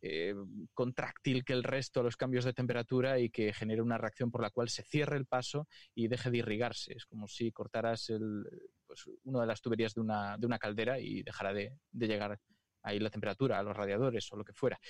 eh, 0.00 0.32
contráctil 0.74 1.44
que 1.44 1.54
el 1.54 1.64
resto 1.64 1.98
a 1.98 2.02
los 2.04 2.16
cambios 2.16 2.44
de 2.44 2.52
temperatura 2.52 3.18
y 3.18 3.30
que 3.30 3.52
genere 3.52 3.82
una 3.82 3.98
reacción 3.98 4.30
por 4.30 4.42
la 4.42 4.50
cual 4.50 4.68
se 4.68 4.84
cierre 4.84 5.16
el 5.16 5.26
paso 5.26 5.66
y 5.92 6.06
deje 6.06 6.30
de 6.30 6.38
irrigarse. 6.38 6.92
Es 6.94 7.04
como 7.04 7.26
si 7.26 7.50
cortaras 7.50 8.10
el, 8.10 8.44
pues, 8.88 9.04
una 9.24 9.42
de 9.42 9.46
las 9.46 9.60
tuberías 9.60 9.94
de 9.94 10.00
una, 10.00 10.36
de 10.36 10.46
una 10.46 10.58
caldera 10.58 10.98
y 10.98 11.22
dejara 11.22 11.52
de, 11.52 11.78
de 11.92 12.08
llegar 12.08 12.40
ahí 12.82 12.98
la 12.98 13.10
temperatura 13.10 13.58
a 13.58 13.62
los 13.62 13.76
radiadores 13.76 14.26
o 14.32 14.36
lo 14.36 14.44
que 14.44 14.52
fuera. 14.52 14.80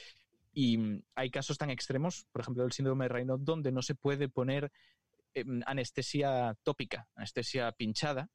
Y 0.52 0.78
mm, 0.78 1.02
hay 1.16 1.30
casos 1.30 1.58
tan 1.58 1.70
extremos, 1.70 2.26
por 2.32 2.40
ejemplo, 2.40 2.64
el 2.64 2.72
síndrome 2.72 3.04
de 3.04 3.08
Raynaud, 3.10 3.40
donde 3.40 3.72
no 3.72 3.82
se 3.82 3.94
puede 3.94 4.28
poner 4.28 4.70
em, 5.34 5.60
anestesia 5.66 6.56
tópica, 6.62 7.08
anestesia 7.14 7.72
pinchada, 7.72 8.28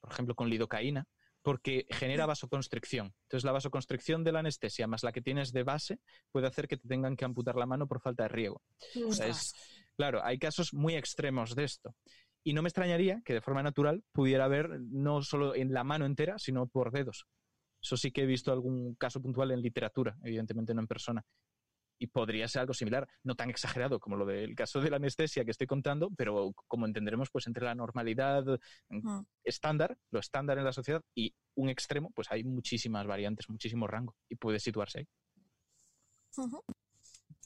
por 0.00 0.12
ejemplo 0.12 0.34
con 0.34 0.48
lidocaína, 0.48 1.06
porque 1.42 1.86
genera 1.90 2.26
vasoconstricción. 2.26 3.14
Entonces 3.22 3.44
la 3.44 3.52
vasoconstricción 3.52 4.24
de 4.24 4.32
la 4.32 4.40
anestesia 4.40 4.86
más 4.86 5.04
la 5.04 5.12
que 5.12 5.22
tienes 5.22 5.52
de 5.52 5.62
base 5.62 6.00
puede 6.32 6.48
hacer 6.48 6.66
que 6.66 6.76
te 6.76 6.88
tengan 6.88 7.16
que 7.16 7.24
amputar 7.24 7.54
la 7.56 7.66
mano 7.66 7.86
por 7.86 8.00
falta 8.00 8.24
de 8.24 8.30
riego. 8.30 8.62
O 9.06 9.12
sea, 9.12 9.28
es, 9.28 9.54
claro, 9.96 10.24
hay 10.24 10.38
casos 10.38 10.74
muy 10.74 10.96
extremos 10.96 11.54
de 11.54 11.64
esto. 11.64 11.94
Y 12.46 12.52
no 12.52 12.62
me 12.62 12.68
extrañaría 12.68 13.22
que 13.24 13.34
de 13.34 13.40
forma 13.40 13.64
natural 13.64 14.04
pudiera 14.12 14.44
haber 14.44 14.78
no 14.80 15.20
solo 15.20 15.56
en 15.56 15.74
la 15.74 15.82
mano 15.82 16.06
entera, 16.06 16.38
sino 16.38 16.68
por 16.68 16.92
dedos. 16.92 17.26
Eso 17.82 17.96
sí 17.96 18.12
que 18.12 18.22
he 18.22 18.26
visto 18.26 18.52
algún 18.52 18.94
caso 18.94 19.20
puntual 19.20 19.50
en 19.50 19.60
literatura, 19.60 20.16
evidentemente 20.22 20.72
no 20.72 20.80
en 20.80 20.86
persona. 20.86 21.24
Y 21.98 22.06
podría 22.06 22.46
ser 22.46 22.60
algo 22.60 22.72
similar, 22.72 23.08
no 23.24 23.34
tan 23.34 23.50
exagerado 23.50 23.98
como 23.98 24.14
lo 24.14 24.24
del 24.24 24.54
caso 24.54 24.80
de 24.80 24.90
la 24.90 24.96
anestesia 24.98 25.44
que 25.44 25.50
estoy 25.50 25.66
contando, 25.66 26.08
pero 26.16 26.52
como 26.68 26.86
entenderemos, 26.86 27.30
pues 27.32 27.48
entre 27.48 27.64
la 27.64 27.74
normalidad 27.74 28.44
mm, 28.90 29.22
estándar, 29.42 29.98
lo 30.12 30.20
estándar 30.20 30.56
en 30.58 30.64
la 30.66 30.72
sociedad, 30.72 31.02
y 31.16 31.34
un 31.56 31.68
extremo, 31.68 32.12
pues 32.14 32.30
hay 32.30 32.44
muchísimas 32.44 33.08
variantes, 33.08 33.50
muchísimo 33.50 33.88
rango, 33.88 34.14
y 34.28 34.36
puede 34.36 34.60
situarse 34.60 35.00
ahí. 35.00 35.08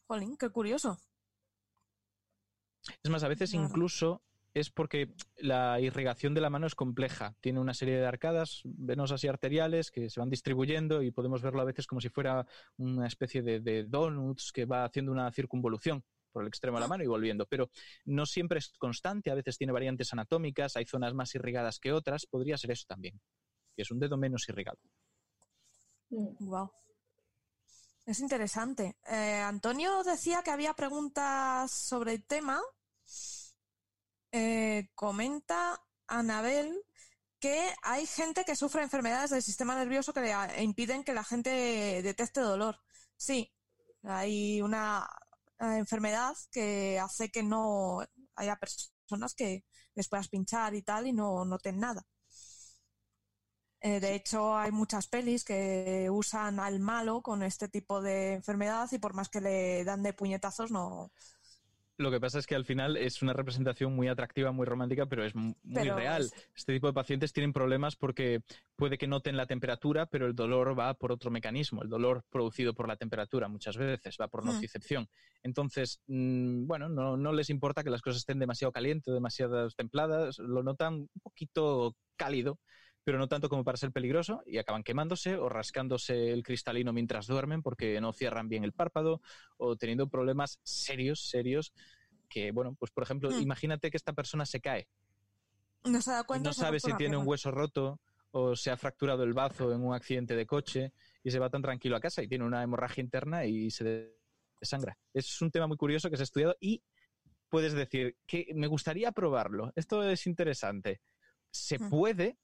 Jolín, 0.07 0.37
qué 0.37 0.51
curioso. 0.51 0.99
Es 3.03 3.11
más, 3.11 3.25
a 3.25 3.29
veces 3.29 3.55
incluso 3.55 4.23
es 4.55 4.71
porque 4.71 5.15
la 5.37 5.81
irrigación 5.81 6.35
de 6.35 6.41
la 6.41 6.51
mano 6.51 6.67
es 6.67 6.75
compleja. 6.75 7.35
Tiene 7.41 7.61
una 7.61 7.75
serie 7.75 7.97
de 7.97 8.07
arcadas 8.07 8.63
venosas 8.65 9.23
y 9.25 9.29
arteriales 9.29 9.91
que 9.91 10.11
se 10.11 10.21
van 10.21 10.31
distribuyendo 10.31 11.03
y 11.03 11.13
podemos 11.13 11.43
verlo 11.43 11.61
a 11.61 11.65
veces 11.65 11.87
como 11.87 12.01
si 12.01 12.09
fuera 12.09 12.47
una 12.77 13.07
especie 13.07 13.43
de, 13.43 13.85
donuts 13.85 14.51
que 14.53 14.65
va 14.65 14.85
haciendo 14.85 15.13
una 15.13 15.31
circunvolución 15.33 16.05
por 16.33 16.43
el 16.43 16.49
extremo 16.49 16.79
de 16.79 16.83
la 16.83 16.89
mano 16.89 17.05
y 17.05 17.07
volviendo. 17.07 17.47
Pero 17.47 17.71
no 18.05 18.27
siempre 18.27 18.59
es 18.59 18.73
constante, 18.79 19.31
a 19.31 19.35
veces 19.35 19.57
tiene 19.57 19.73
variantes 19.73 20.13
anatómicas, 20.13 20.77
hay 20.77 20.85
zonas 20.85 21.15
más 21.15 21.35
irrigadas 21.35 21.79
que 21.79 21.93
otras. 21.93 22.27
Podría 22.27 22.59
ser 22.59 22.73
eso 22.73 22.85
también, 22.89 23.21
que 23.77 23.83
es 23.83 23.91
un 23.91 24.01
dedo 24.01 24.17
menos 24.17 24.49
irrigado. 24.49 24.79
Wow. 26.11 26.67
Mm. 26.67 26.71
Es 28.07 28.19
interesante. 28.19 28.97
Eh, 29.09 29.41
Antonio 29.41 30.03
decía 30.03 30.43
que 30.43 30.51
había 30.51 30.75
preguntas 30.75 31.71
sobre 31.71 32.15
el 32.15 32.25
tema 32.25 32.61
eh, 34.33 34.89
comenta 34.95 35.83
Anabel 36.07 36.83
que 37.41 37.73
hay 37.83 38.07
gente 38.07 38.45
que 38.45 38.57
sufre 38.57 38.83
enfermedades 38.83 39.31
del 39.31 39.43
sistema 39.43 39.75
nervioso 39.75 40.13
que 40.13 40.21
le 40.21 40.63
impiden 40.63 41.05
que 41.05 41.15
la 41.15 41.25
gente 41.25 41.51
detecte 42.03 42.41
dolor. 42.41 42.77
Sí, 43.17 43.51
hay 44.03 44.61
una 44.63 45.09
enfermedad 45.59 46.35
que 46.53 46.99
hace 47.01 47.31
que 47.31 47.43
no 47.43 48.01
haya 48.37 48.57
personas 48.57 49.35
que 49.35 49.65
les 49.95 50.09
puedas 50.09 50.29
pinchar 50.29 50.75
y 50.75 50.83
tal 50.83 51.07
y 51.07 51.13
no 51.13 51.45
noten 51.45 51.79
nada. 51.81 52.07
Eh, 53.83 53.99
de 53.99 54.15
hecho, 54.15 54.57
hay 54.57 54.73
muchas 54.73 55.07
pelis 55.09 55.43
que 55.43 56.09
usan 56.11 56.61
al 56.61 56.81
malo 56.81 57.23
con 57.23 57.43
este 57.43 57.69
tipo 57.69 58.03
de 58.03 58.35
enfermedad 58.35 58.89
y 58.93 58.99
por 58.99 59.15
más 59.15 59.31
que 59.31 59.41
le 59.41 59.85
dan 59.85 60.03
de 60.03 60.13
puñetazos 60.13 60.71
no, 60.71 61.13
lo 62.01 62.11
que 62.11 62.19
pasa 62.19 62.39
es 62.39 62.47
que 62.47 62.55
al 62.55 62.65
final 62.65 62.97
es 62.97 63.21
una 63.21 63.35
representación 63.35 63.95
muy 63.95 64.09
atractiva, 64.09 64.53
muy 64.53 64.65
romántica, 64.65 65.07
pero 65.07 65.25
es 65.25 65.35
muy 65.35 65.55
real. 65.65 66.31
Este 66.57 66.73
tipo 66.73 66.87
de 66.87 66.95
pacientes 66.95 67.33
tienen 67.33 67.53
problemas 67.53 67.95
porque 67.95 68.41
puede 68.75 68.97
que 68.97 69.07
noten 69.07 69.37
la 69.37 69.47
temperatura, 69.47 70.07
pero 70.07 70.27
el 70.27 70.35
dolor 70.35 70.79
va 70.79 70.95
por 70.95 71.13
otro 71.13 71.31
mecanismo. 71.31 71.83
El 71.83 71.91
dolor 71.91 72.25
producido 72.31 72.73
por 72.73 72.89
la 72.89 72.97
temperatura 72.97 73.49
muchas 73.49 73.77
veces 73.77 74.17
va 74.19 74.29
por 74.29 74.43
hmm. 74.43 74.47
nocicepción. 74.47 75.09
Entonces, 75.43 76.01
mm, 76.07 76.67
bueno, 76.67 76.89
no, 76.89 77.19
no, 77.19 77.33
les 77.33 77.51
importa 77.51 77.85
que 77.85 77.91
las 77.91 78.01
cosas 78.01 78.21
estén 78.21 78.39
demasiado 78.39 78.73
calientes 78.73 79.09
o 79.09 79.15
demasiado 79.15 79.69
templadas. 79.71 80.39
Lo 80.39 80.63
notan 80.63 80.95
un 80.95 81.21
poquito 81.23 81.97
cálido 82.17 82.59
pero 83.11 83.19
no 83.19 83.27
tanto 83.27 83.49
como 83.49 83.65
para 83.65 83.77
ser 83.77 83.91
peligroso, 83.91 84.41
y 84.47 84.59
acaban 84.59 84.85
quemándose 84.85 85.35
o 85.35 85.49
rascándose 85.49 86.31
el 86.31 86.45
cristalino 86.45 86.93
mientras 86.93 87.27
duermen 87.27 87.61
porque 87.61 88.01
no 88.01 88.13
cierran 88.13 88.49
bien 88.49 88.63
el 88.63 88.73
párpado 88.73 89.21
o 89.57 89.75
teniendo 89.75 90.09
problemas 90.09 90.61
serios, 90.63 91.29
serios, 91.29 91.73
que, 92.29 92.53
bueno, 92.53 92.77
pues 92.79 92.93
por 92.93 93.03
ejemplo, 93.03 93.29
hmm. 93.29 93.43
imagínate 93.43 93.91
que 93.91 93.97
esta 93.97 94.13
persona 94.13 94.47
se 94.47 94.61
cae. 94.61 94.87
No 95.83 96.01
se 96.01 96.13
da 96.13 96.23
cuenta. 96.23 96.51
No 96.51 96.53
sabe 96.53 96.79
si 96.79 96.93
tiene 96.93 97.17
un 97.17 97.27
hueso 97.27 97.51
roto 97.51 98.01
o 98.31 98.55
se 98.55 98.71
ha 98.71 98.77
fracturado 98.77 99.25
el 99.25 99.33
bazo 99.33 99.73
en 99.73 99.83
un 99.83 99.93
accidente 99.93 100.37
de 100.37 100.47
coche 100.47 100.93
y 101.25 101.33
se 101.33 101.41
va 101.41 101.51
tan 101.51 101.63
tranquilo 101.63 101.97
a 101.97 102.01
casa 102.01 102.23
y 102.23 102.29
tiene 102.29 102.45
una 102.45 102.63
hemorragia 102.63 103.03
interna 103.03 103.45
y 103.45 103.73
se 103.73 104.15
desangra. 104.61 104.97
Es 105.13 105.43
un 105.43 105.51
tema 105.51 105.67
muy 105.67 105.77
curioso 105.77 106.11
que 106.11 106.17
se 106.17 106.23
ha 106.23 106.31
estudiado 106.31 106.55
y 106.61 106.81
puedes 107.49 107.73
decir 107.73 108.17
que 108.25 108.47
me 108.55 108.69
gustaría 108.69 109.11
probarlo. 109.11 109.73
Esto 109.75 110.09
es 110.09 110.29
interesante. 110.29 111.01
Se 111.51 111.77
hmm. 111.77 111.91
puede, 111.91 112.39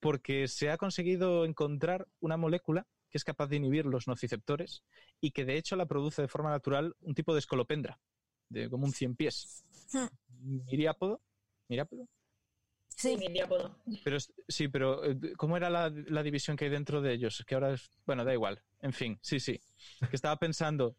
porque 0.00 0.48
se 0.48 0.70
ha 0.70 0.78
conseguido 0.78 1.44
encontrar 1.44 2.08
una 2.20 2.36
molécula 2.36 2.86
que 3.10 3.18
es 3.18 3.24
capaz 3.24 3.48
de 3.48 3.56
inhibir 3.56 3.86
los 3.86 4.06
nociceptores 4.06 4.84
y 5.20 5.32
que 5.32 5.44
de 5.44 5.56
hecho 5.56 5.76
la 5.76 5.86
produce 5.86 6.22
de 6.22 6.28
forma 6.28 6.50
natural 6.50 6.96
un 7.00 7.14
tipo 7.14 7.34
de 7.34 7.40
escolopendra, 7.40 8.00
de 8.48 8.70
como 8.70 8.86
un 8.86 8.92
cien 8.92 9.16
pies. 9.16 9.64
Hmm. 9.92 10.06
¿Miriápodo? 10.66 11.20
¿Miriápodo? 11.68 12.08
Sí, 12.96 13.16
miriápodo. 13.16 13.76
Pero, 14.04 14.18
sí, 14.48 14.68
pero 14.68 15.04
eh, 15.04 15.18
¿cómo 15.36 15.56
era 15.56 15.70
la, 15.70 16.22
división 16.22 16.56
que 16.56 16.66
hay 16.66 16.70
dentro 16.70 17.00
de 17.00 17.14
ellos? 17.14 17.42
Que 17.46 17.54
ahora 17.54 17.72
es. 17.72 17.90
Bueno, 18.04 18.24
da 18.24 18.32
igual. 18.32 18.62
En 18.80 18.92
fin, 18.92 19.18
sí, 19.22 19.40
sí. 19.40 19.58
Que 19.98 20.16
estaba 20.16 20.36
pensando 20.36 20.96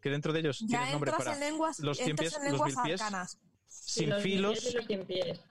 que 0.00 0.10
dentro 0.10 0.32
de 0.32 0.40
ellos 0.40 0.64
ya 0.68 0.92
nombre 0.92 1.10
para 1.10 1.36
los 1.80 1.96
cien 1.98 2.14
pies, 2.14 2.38
los 2.50 2.62
mil 2.62 2.74
pies 2.84 3.02
sin 3.66 4.12
filos. 4.14 4.76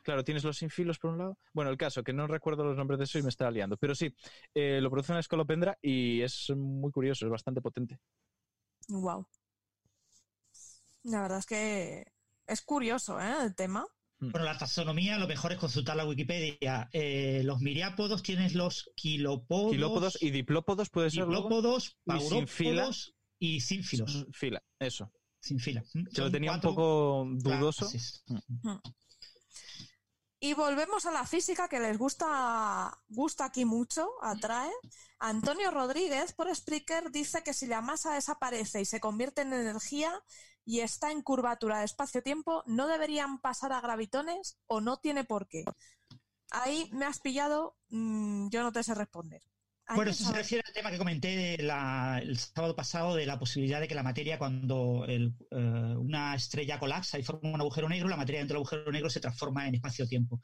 Claro, 0.04 0.24
tienes 0.24 0.44
los 0.44 0.58
sin 0.58 0.70
filos 0.70 1.00
por 1.00 1.12
un 1.12 1.18
lado. 1.20 1.38
Bueno, 1.54 1.72
el 1.72 1.78
caso, 1.78 2.04
que 2.04 2.14
no 2.14 2.28
recuerdo 2.28 2.64
los 2.64 2.78
nombres 2.78 2.98
de 3.00 3.06
eso 3.06 3.20
y 3.20 3.24
me 3.24 3.30
está 3.30 3.50
liando. 3.52 3.78
Pero 3.78 3.96
sí, 3.96 4.14
eh, 4.54 4.80
lo 4.82 4.90
produce 4.90 5.12
una 5.12 5.20
escolopendra 5.20 5.78
y 5.82 6.22
es 6.22 6.50
muy 6.56 6.92
curioso, 6.92 7.26
es 7.26 7.32
bastante 7.32 7.62
potente. 7.62 8.00
Wow. 8.90 9.28
La 11.04 11.22
verdad 11.22 11.40
es 11.40 11.46
que 11.46 12.12
es 12.48 12.62
curioso, 12.62 13.20
¿eh? 13.20 13.34
El 13.44 13.56
tema. 13.56 13.86
Hmm. 14.20 14.32
Bueno, 14.32 14.46
la 14.46 14.58
taxonomía 14.58 15.18
lo 15.18 15.28
mejor 15.28 15.52
es 15.52 15.60
consultar 15.60 15.96
la 15.96 16.06
Wikipedia. 16.06 16.90
Eh, 16.92 17.42
los 17.44 17.62
miriápodos 17.62 18.24
tienes 18.24 18.56
los 18.56 18.92
quilópodos. 18.96 19.72
Quilópodos 19.72 20.22
y 20.22 20.32
diplópodos 20.32 20.90
puede 20.90 21.10
ser. 21.10 21.26
Diplópodos, 21.26 21.98
paurópodos 22.06 23.16
y 23.40 23.60
sin 23.60 23.84
filos. 23.84 24.28
Fila, 24.32 24.64
eso 24.80 25.12
sin 25.44 25.60
fila. 25.60 25.84
Yo 25.94 26.24
lo 26.24 26.32
tenía 26.32 26.54
un 26.54 26.62
poco 26.62 27.28
dudoso. 27.28 27.90
Mm. 28.28 28.78
Y 30.40 30.54
volvemos 30.54 31.06
a 31.06 31.12
la 31.12 31.26
física 31.26 31.68
que 31.68 31.80
les 31.80 31.98
gusta, 31.98 32.98
gusta 33.10 33.46
aquí 33.46 33.66
mucho, 33.66 34.10
atrae. 34.22 34.72
Antonio 35.20 35.70
Rodríguez, 35.72 36.34
por 36.34 36.54
Spreaker, 36.54 37.12
dice 37.12 37.44
que 37.44 37.54
si 37.54 37.66
la 37.68 37.82
masa 37.82 38.14
desaparece 38.14 38.82
y 38.82 38.86
se 38.86 39.00
convierte 39.00 39.42
en 39.42 39.54
energía 39.54 40.14
y 40.66 40.80
está 40.80 41.12
en 41.12 41.22
curvatura 41.22 41.80
de 41.80 41.86
espacio-tiempo, 41.86 42.64
¿no 42.66 42.88
deberían 42.88 43.40
pasar 43.40 43.74
a 43.74 43.82
gravitones 43.82 44.58
o 44.68 44.80
no 44.80 44.98
tiene 44.98 45.26
por 45.26 45.48
qué? 45.48 45.66
Ahí 46.52 46.90
me 46.94 47.06
has 47.06 47.20
pillado, 47.20 47.78
mm, 47.90 48.50
yo 48.50 48.64
no 48.64 48.72
te 48.72 48.84
sé 48.84 48.94
responder 48.96 49.42
bueno, 49.90 50.12
eso 50.12 50.26
se 50.26 50.34
refiere 50.34 50.64
al 50.66 50.74
tema 50.74 50.92
que 50.92 50.98
comenté 50.98 51.56
el 51.56 52.38
sábado 52.38 52.76
pasado 52.76 53.16
de 53.16 53.26
la 53.26 53.38
posibilidad 53.38 53.82
de 53.82 53.88
que 53.88 53.96
la 53.96 54.04
materia, 54.04 54.38
cuando 54.38 55.06
eh, 55.08 55.30
una 55.52 56.36
estrella 56.36 56.80
colapsa 56.80 57.20
y 57.20 57.24
forma 57.24 57.50
un 57.50 57.62
agujero 57.62 57.90
negro, 57.90 58.08
la 58.08 58.18
materia 58.18 58.40
dentro 58.40 58.56
del 58.56 58.62
agujero 58.62 58.92
negro 58.92 59.10
se 59.10 59.20
transforma 59.20 59.68
en 59.68 59.76
espacio-tiempo. 59.76 60.42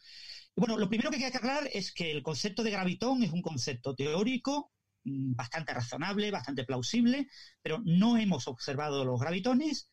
Bueno, 0.55 0.77
lo 0.77 0.89
primero 0.89 1.09
que 1.09 1.17
hay 1.17 1.31
que 1.31 1.37
aclarar 1.37 1.69
es 1.73 1.93
que 1.93 2.11
el 2.11 2.21
concepto 2.21 2.63
de 2.63 2.71
gravitón 2.71 3.23
es 3.23 3.31
un 3.31 3.41
concepto 3.41 3.95
teórico 3.95 4.73
mm, 5.05 5.35
bastante 5.35 5.73
razonable, 5.73 6.31
bastante 6.31 6.65
plausible, 6.65 7.27
pero 7.61 7.81
no 7.85 8.17
hemos 8.17 8.47
observado 8.47 9.05
los 9.05 9.19
gravitones, 9.19 9.91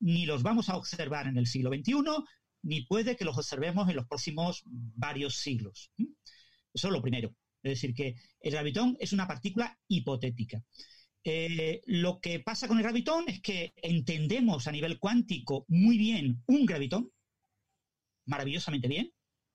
ni 0.00 0.26
los 0.26 0.42
vamos 0.42 0.68
a 0.68 0.76
observar 0.76 1.26
en 1.26 1.36
el 1.36 1.46
siglo 1.46 1.70
XXI, 1.70 2.02
ni 2.62 2.86
puede 2.86 3.16
que 3.16 3.24
los 3.24 3.36
observemos 3.36 3.88
en 3.88 3.96
los 3.96 4.06
próximos 4.06 4.62
varios 4.64 5.36
siglos. 5.36 5.92
Eso 6.72 6.88
es 6.88 6.92
lo 6.92 7.02
primero. 7.02 7.34
Es 7.66 7.80
decir, 7.80 7.94
que 7.94 8.16
el 8.40 8.52
gravitón 8.52 8.96
es 9.00 9.12
una 9.12 9.26
partícula 9.26 9.78
hipotética. 9.88 10.62
Eh, 11.24 11.82
lo 11.86 12.20
que 12.20 12.38
pasa 12.40 12.68
con 12.68 12.76
el 12.76 12.84
gravitón 12.84 13.24
es 13.28 13.40
que 13.40 13.72
entendemos 13.76 14.68
a 14.68 14.72
nivel 14.72 15.00
cuántico 15.00 15.64
muy 15.68 15.98
bien 15.98 16.42
un 16.46 16.64
gravitón, 16.64 17.10
maravillosamente 18.26 18.86
bien, 18.86 19.12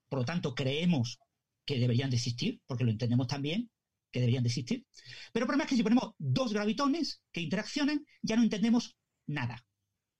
por 0.08 0.18
lo 0.18 0.24
tanto 0.26 0.54
creemos 0.54 1.18
que 1.64 1.78
deberían 1.78 2.10
de 2.10 2.16
existir, 2.16 2.60
porque 2.66 2.84
lo 2.84 2.90
entendemos 2.90 3.26
también, 3.26 3.70
que 4.10 4.20
deberían 4.20 4.42
de 4.42 4.48
existir. 4.48 4.84
Pero 5.32 5.44
el 5.44 5.46
problema 5.46 5.64
es 5.64 5.70
que 5.70 5.76
si 5.76 5.82
ponemos 5.82 6.12
dos 6.18 6.52
gravitones 6.52 7.22
que 7.32 7.40
interaccionan, 7.40 8.04
ya 8.20 8.36
no 8.36 8.42
entendemos 8.42 8.94
nada, 9.26 9.64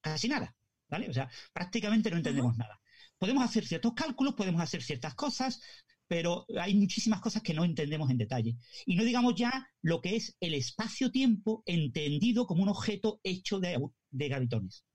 casi 0.01 0.27
nada, 0.27 0.55
¿vale? 0.87 1.09
O 1.09 1.13
sea, 1.13 1.29
prácticamente 1.53 2.09
no 2.09 2.17
entendemos 2.17 2.57
nada. 2.57 2.81
Podemos 3.19 3.43
hacer 3.43 3.65
ciertos 3.65 3.93
cálculos, 3.93 4.33
podemos 4.33 4.61
hacer 4.61 4.81
ciertas 4.81 5.13
cosas, 5.13 5.61
pero 6.13 6.45
hay 6.61 6.75
muchísimas 6.75 7.21
cosas 7.21 7.41
que 7.41 7.55
no 7.55 7.65
entendemos 7.65 8.07
en 8.11 8.19
detalle. 8.19 8.55
Y 8.85 8.95
no 8.95 9.03
digamos 9.03 9.33
ya 9.33 9.67
lo 9.81 9.99
que 9.99 10.15
es 10.15 10.37
el 10.41 10.53
espacio-tiempo 10.53 11.63
entendido 11.65 12.45
como 12.45 12.61
un 12.61 12.69
objeto 12.69 13.19
hecho 13.23 13.59
de, 13.59 13.79
gravitones. 14.11 14.85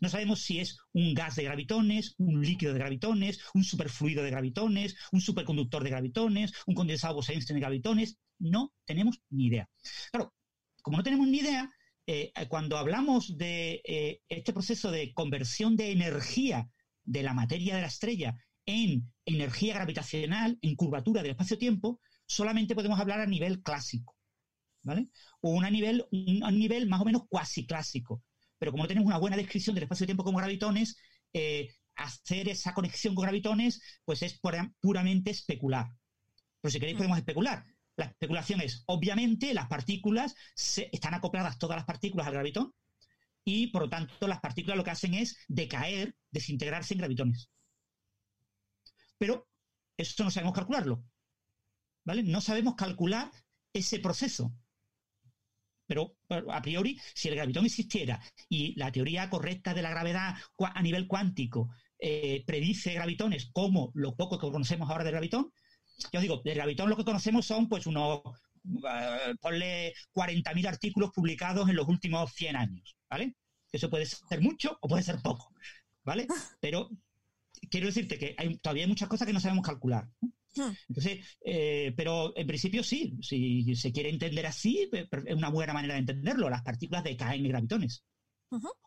No 0.00 0.08
sabemos 0.08 0.40
si 0.40 0.58
es 0.58 0.78
un 0.94 1.12
gas 1.12 1.36
de 1.36 1.42
gravitones, 1.42 2.14
un 2.16 2.40
líquido 2.40 2.72
de 2.72 2.78
gravitones, 2.78 3.40
un 3.52 3.64
superfluido 3.64 4.22
de 4.22 4.30
gravitones, 4.30 4.96
un 5.12 5.20
superconductor 5.20 5.84
de 5.84 5.90
gravitones, 5.90 6.54
un 6.66 6.74
condensado 6.74 7.16
Bose-Einstein 7.16 7.56
de 7.56 7.60
gravitones. 7.60 8.16
No 8.38 8.72
tenemos 8.86 9.20
ni 9.28 9.48
idea. 9.48 9.68
Claro, 10.10 10.32
como 10.80 10.96
no 10.96 11.02
tenemos 11.02 11.28
ni 11.28 11.40
idea, 11.40 11.70
eh, 12.06 12.32
cuando 12.48 12.78
hablamos 12.78 13.36
de 13.36 13.82
eh, 13.84 14.22
este 14.30 14.54
proceso 14.54 14.90
de 14.90 15.12
conversión 15.12 15.76
de 15.76 15.92
energía 15.92 16.70
de 17.04 17.22
la 17.24 17.34
materia 17.34 17.74
de 17.74 17.82
la 17.82 17.88
estrella 17.88 18.36
en 18.70 19.12
energía 19.24 19.74
gravitacional, 19.74 20.58
en 20.62 20.76
curvatura 20.76 21.22
del 21.22 21.32
espacio-tiempo, 21.32 22.00
solamente 22.26 22.74
podemos 22.74 22.98
hablar 23.00 23.20
a 23.20 23.26
nivel 23.26 23.62
clásico, 23.62 24.16
¿vale? 24.82 25.08
O 25.40 25.50
un 25.50 25.64
nivel, 25.70 26.06
un, 26.10 26.58
nivel 26.58 26.88
más 26.88 27.00
o 27.00 27.04
menos 27.04 27.22
cuasi 27.28 27.66
clásico. 27.66 28.22
Pero 28.58 28.72
como 28.72 28.84
no 28.84 28.88
tenemos 28.88 29.06
una 29.06 29.18
buena 29.18 29.36
descripción 29.36 29.74
del 29.74 29.84
espacio-tiempo 29.84 30.24
como 30.24 30.38
gravitones, 30.38 30.96
eh, 31.32 31.68
hacer 31.96 32.48
esa 32.48 32.72
conexión 32.72 33.14
con 33.14 33.24
gravitones, 33.24 33.82
pues 34.04 34.22
es 34.22 34.38
puramente 34.80 35.30
especular. 35.30 35.88
Pero 36.60 36.72
si 36.72 36.78
queréis 36.78 36.96
podemos 36.96 37.18
especular. 37.18 37.64
La 37.96 38.06
especulación 38.06 38.60
es, 38.60 38.84
obviamente, 38.86 39.52
las 39.52 39.66
partículas 39.66 40.34
están 40.56 41.14
acopladas 41.14 41.58
todas 41.58 41.76
las 41.76 41.84
partículas 41.84 42.26
al 42.26 42.32
gravitón 42.32 42.72
y, 43.44 43.66
por 43.68 43.82
lo 43.82 43.88
tanto, 43.90 44.26
las 44.26 44.40
partículas 44.40 44.76
lo 44.76 44.84
que 44.84 44.90
hacen 44.90 45.14
es 45.14 45.36
decaer, 45.48 46.14
desintegrarse 46.30 46.94
en 46.94 46.98
gravitones. 46.98 47.50
Pero 49.20 49.46
eso 49.98 50.24
no 50.24 50.30
sabemos 50.30 50.54
calcularlo. 50.54 51.04
¿Vale? 52.06 52.22
No 52.22 52.40
sabemos 52.40 52.74
calcular 52.74 53.30
ese 53.74 53.98
proceso. 53.98 54.50
Pero 55.86 56.16
a 56.48 56.62
priori, 56.62 56.98
si 57.14 57.28
el 57.28 57.34
gravitón 57.34 57.66
existiera 57.66 58.22
y 58.48 58.74
la 58.78 58.90
teoría 58.90 59.28
correcta 59.28 59.74
de 59.74 59.82
la 59.82 59.90
gravedad 59.90 60.36
a 60.58 60.82
nivel 60.82 61.06
cuántico 61.06 61.68
eh, 61.98 62.44
predice 62.46 62.94
gravitones 62.94 63.50
como 63.52 63.90
lo 63.94 64.16
poco 64.16 64.38
que 64.38 64.50
conocemos 64.50 64.88
ahora 64.88 65.04
del 65.04 65.12
gravitón, 65.12 65.52
yo 66.12 66.20
digo, 66.20 66.40
de 66.42 66.54
gravitón 66.54 66.88
lo 66.88 66.96
que 66.96 67.04
conocemos 67.04 67.44
son 67.44 67.68
pues 67.68 67.86
unos, 67.86 68.20
uh, 68.24 69.36
ponle 69.38 69.92
40.000 70.14 70.66
artículos 70.66 71.10
publicados 71.10 71.68
en 71.68 71.76
los 71.76 71.88
últimos 71.88 72.32
100 72.32 72.56
años, 72.56 72.96
¿vale? 73.10 73.34
Eso 73.70 73.90
puede 73.90 74.06
ser 74.06 74.40
mucho 74.40 74.78
o 74.80 74.88
puede 74.88 75.02
ser 75.02 75.20
poco, 75.20 75.52
¿vale? 76.04 76.26
Pero 76.60 76.88
quiero 77.68 77.86
decirte 77.86 78.18
que 78.18 78.34
hay, 78.38 78.58
todavía 78.58 78.84
hay 78.84 78.88
muchas 78.88 79.08
cosas 79.08 79.26
que 79.26 79.32
no 79.32 79.40
sabemos 79.40 79.66
calcular. 79.66 80.08
Hmm. 80.54 80.72
Entonces, 80.88 81.24
eh, 81.44 81.92
pero 81.96 82.36
en 82.36 82.46
principio 82.46 82.82
sí, 82.82 83.18
si 83.22 83.76
se 83.76 83.92
quiere 83.92 84.10
entender 84.10 84.46
así, 84.46 84.88
es 84.92 85.34
una 85.34 85.50
buena 85.50 85.72
manera 85.72 85.94
de 85.94 86.00
entenderlo. 86.00 86.50
Las 86.50 86.62
partículas 86.62 87.04
decaen 87.04 87.44
en 87.44 87.50
gravitones. 87.50 88.04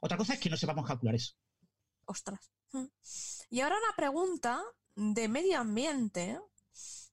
Otra 0.01 0.17
cosa 0.17 0.33
es 0.33 0.39
que 0.39 0.49
no 0.49 0.57
sepamos 0.57 0.85
calcular 0.85 1.15
eso. 1.15 1.33
Ostras. 2.05 2.51
Hmm. 2.71 2.87
Y 3.49 3.61
ahora 3.61 3.77
una 3.77 3.95
pregunta 3.95 4.61
de 4.95 5.27
medio 5.27 5.59
ambiente 5.59 6.37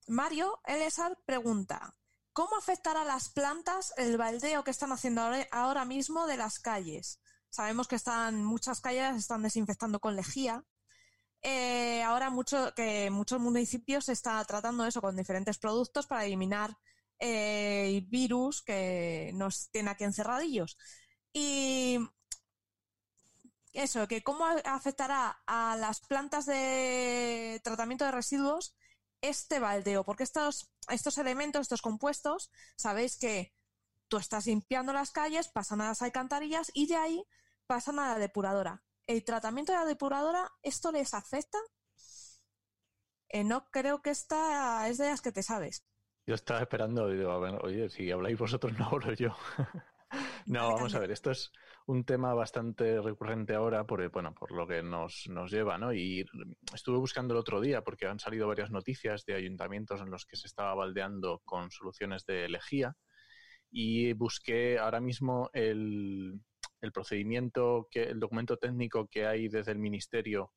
Mario 0.07 0.59
Elesar 0.65 1.17
pregunta, 1.25 1.95
¿cómo 2.33 2.57
afectará 2.57 3.03
a 3.03 3.05
las 3.05 3.29
plantas 3.29 3.93
el 3.97 4.17
baldeo 4.17 4.63
que 4.63 4.71
están 4.71 4.91
haciendo 4.91 5.21
ahora 5.51 5.85
mismo 5.85 6.27
de 6.27 6.37
las 6.37 6.59
calles? 6.59 7.21
Sabemos 7.49 7.87
que 7.87 7.95
están 7.95 8.43
muchas 8.43 8.81
calles 8.81 9.15
están 9.15 9.43
desinfectando 9.43 9.99
con 9.99 10.15
lejía. 10.15 10.65
Eh, 11.41 12.03
ahora 12.03 12.29
mucho, 12.29 12.73
que 12.75 13.09
muchos 13.09 13.39
municipios 13.39 14.09
están 14.09 14.45
tratando 14.45 14.85
eso 14.85 15.01
con 15.01 15.15
diferentes 15.15 15.57
productos 15.57 16.05
para 16.07 16.25
eliminar 16.25 16.77
eh, 17.19 18.03
virus 18.09 18.61
que 18.61 19.31
nos 19.33 19.69
tiene 19.71 19.91
aquí 19.91 20.03
encerradillos. 20.03 20.77
Y 21.33 21.99
eso, 23.73 24.07
que 24.07 24.21
cómo 24.21 24.45
afectará 24.65 25.41
a 25.47 25.77
las 25.77 26.01
plantas 26.01 26.45
de 26.45 27.61
tratamiento 27.63 28.05
de 28.05 28.11
residuos 28.11 28.75
este 29.21 29.59
baldeo, 29.59 30.03
porque 30.03 30.23
estos, 30.23 30.71
estos 30.89 31.17
elementos, 31.17 31.61
estos 31.61 31.81
compuestos, 31.81 32.51
sabéis 32.75 33.17
que 33.17 33.53
tú 34.07 34.17
estás 34.17 34.47
limpiando 34.47 34.93
las 34.93 35.11
calles, 35.11 35.47
pasan 35.47 35.81
a 35.81 35.87
las 35.89 36.01
alcantarillas 36.01 36.71
y 36.73 36.87
de 36.87 36.95
ahí 36.97 37.23
pasan 37.67 37.99
a 37.99 38.09
la 38.13 38.19
depuradora. 38.19 38.83
¿El 39.11 39.25
tratamiento 39.25 39.73
de 39.73 39.79
la 39.79 39.83
depuradora, 39.83 40.49
esto 40.63 40.89
les 40.93 41.13
afecta? 41.13 41.57
Eh, 43.27 43.43
no 43.43 43.69
creo 43.69 44.01
que 44.01 44.09
esta 44.09 44.87
es 44.87 44.99
de 44.99 45.07
las 45.07 45.21
que 45.21 45.33
te 45.33 45.43
sabes. 45.43 45.85
Yo 46.25 46.35
estaba 46.35 46.61
esperando, 46.61 47.09
digo, 47.09 47.29
oye, 47.61 47.89
si 47.89 48.09
habláis 48.09 48.37
vosotros, 48.37 48.71
no 48.79 48.85
hablo 48.85 49.11
yo. 49.11 49.35
no, 50.45 50.71
vamos 50.71 50.95
a 50.95 50.99
ver, 50.99 51.11
esto 51.11 51.29
es 51.29 51.51
un 51.87 52.05
tema 52.05 52.33
bastante 52.33 53.01
recurrente 53.01 53.53
ahora 53.53 53.85
por, 53.85 54.09
bueno, 54.11 54.33
por 54.33 54.53
lo 54.53 54.65
que 54.65 54.81
nos, 54.81 55.27
nos 55.27 55.51
lleva, 55.51 55.77
¿no? 55.77 55.91
Y 55.91 56.25
estuve 56.73 56.97
buscando 56.97 57.33
el 57.33 57.41
otro 57.41 57.59
día 57.59 57.81
porque 57.81 58.07
han 58.07 58.19
salido 58.19 58.47
varias 58.47 58.71
noticias 58.71 59.25
de 59.25 59.35
ayuntamientos 59.35 59.99
en 59.99 60.09
los 60.09 60.25
que 60.25 60.37
se 60.37 60.47
estaba 60.47 60.73
baldeando 60.73 61.41
con 61.43 61.69
soluciones 61.69 62.25
de 62.25 62.47
lejía 62.47 62.95
y 63.69 64.13
busqué 64.13 64.79
ahora 64.79 65.01
mismo 65.01 65.49
el, 65.51 66.39
el 66.81 66.91
procedimiento, 66.91 67.87
que, 67.89 68.03
el 68.03 68.19
documento 68.19 68.57
técnico 68.57 69.07
que 69.07 69.25
hay 69.25 69.47
desde 69.47 69.71
el 69.71 69.79
Ministerio 69.79 70.51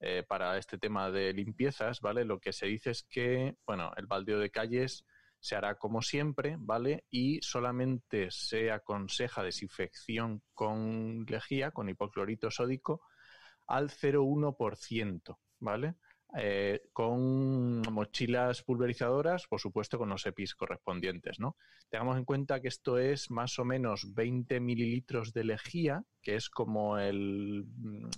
eh, 0.00 0.24
para 0.28 0.58
este 0.58 0.78
tema 0.78 1.10
de 1.10 1.32
limpiezas, 1.32 2.00
¿vale? 2.00 2.24
Lo 2.24 2.38
que 2.40 2.52
se 2.52 2.66
dice 2.66 2.90
es 2.90 3.04
que, 3.04 3.56
bueno, 3.66 3.92
el 3.96 4.06
baldeo 4.06 4.38
de 4.38 4.50
calles 4.50 5.04
se 5.40 5.56
hará 5.56 5.76
como 5.76 6.02
siempre, 6.02 6.56
¿vale? 6.58 7.04
Y 7.10 7.40
solamente 7.42 8.30
se 8.30 8.70
aconseja 8.70 9.42
desinfección 9.42 10.42
con 10.54 11.24
lejía, 11.26 11.70
con 11.70 11.88
hipoclorito 11.88 12.50
sódico, 12.50 13.02
al 13.66 13.90
0,1%, 13.90 15.38
¿vale? 15.60 15.94
Eh, 16.36 16.82
con 16.92 17.80
mochilas 17.90 18.62
pulverizadoras, 18.62 19.46
por 19.46 19.60
supuesto 19.60 19.96
con 19.96 20.10
los 20.10 20.26
EPIs 20.26 20.54
correspondientes, 20.54 21.40
¿no? 21.40 21.56
Tengamos 21.88 22.18
en 22.18 22.26
cuenta 22.26 22.60
que 22.60 22.68
esto 22.68 22.98
es 22.98 23.30
más 23.30 23.58
o 23.58 23.64
menos 23.64 24.14
20 24.14 24.60
mililitros 24.60 25.32
de 25.32 25.44
lejía, 25.44 26.04
que 26.20 26.34
es 26.34 26.50
como 26.50 26.98
el, 26.98 27.64
mm, 27.66 28.10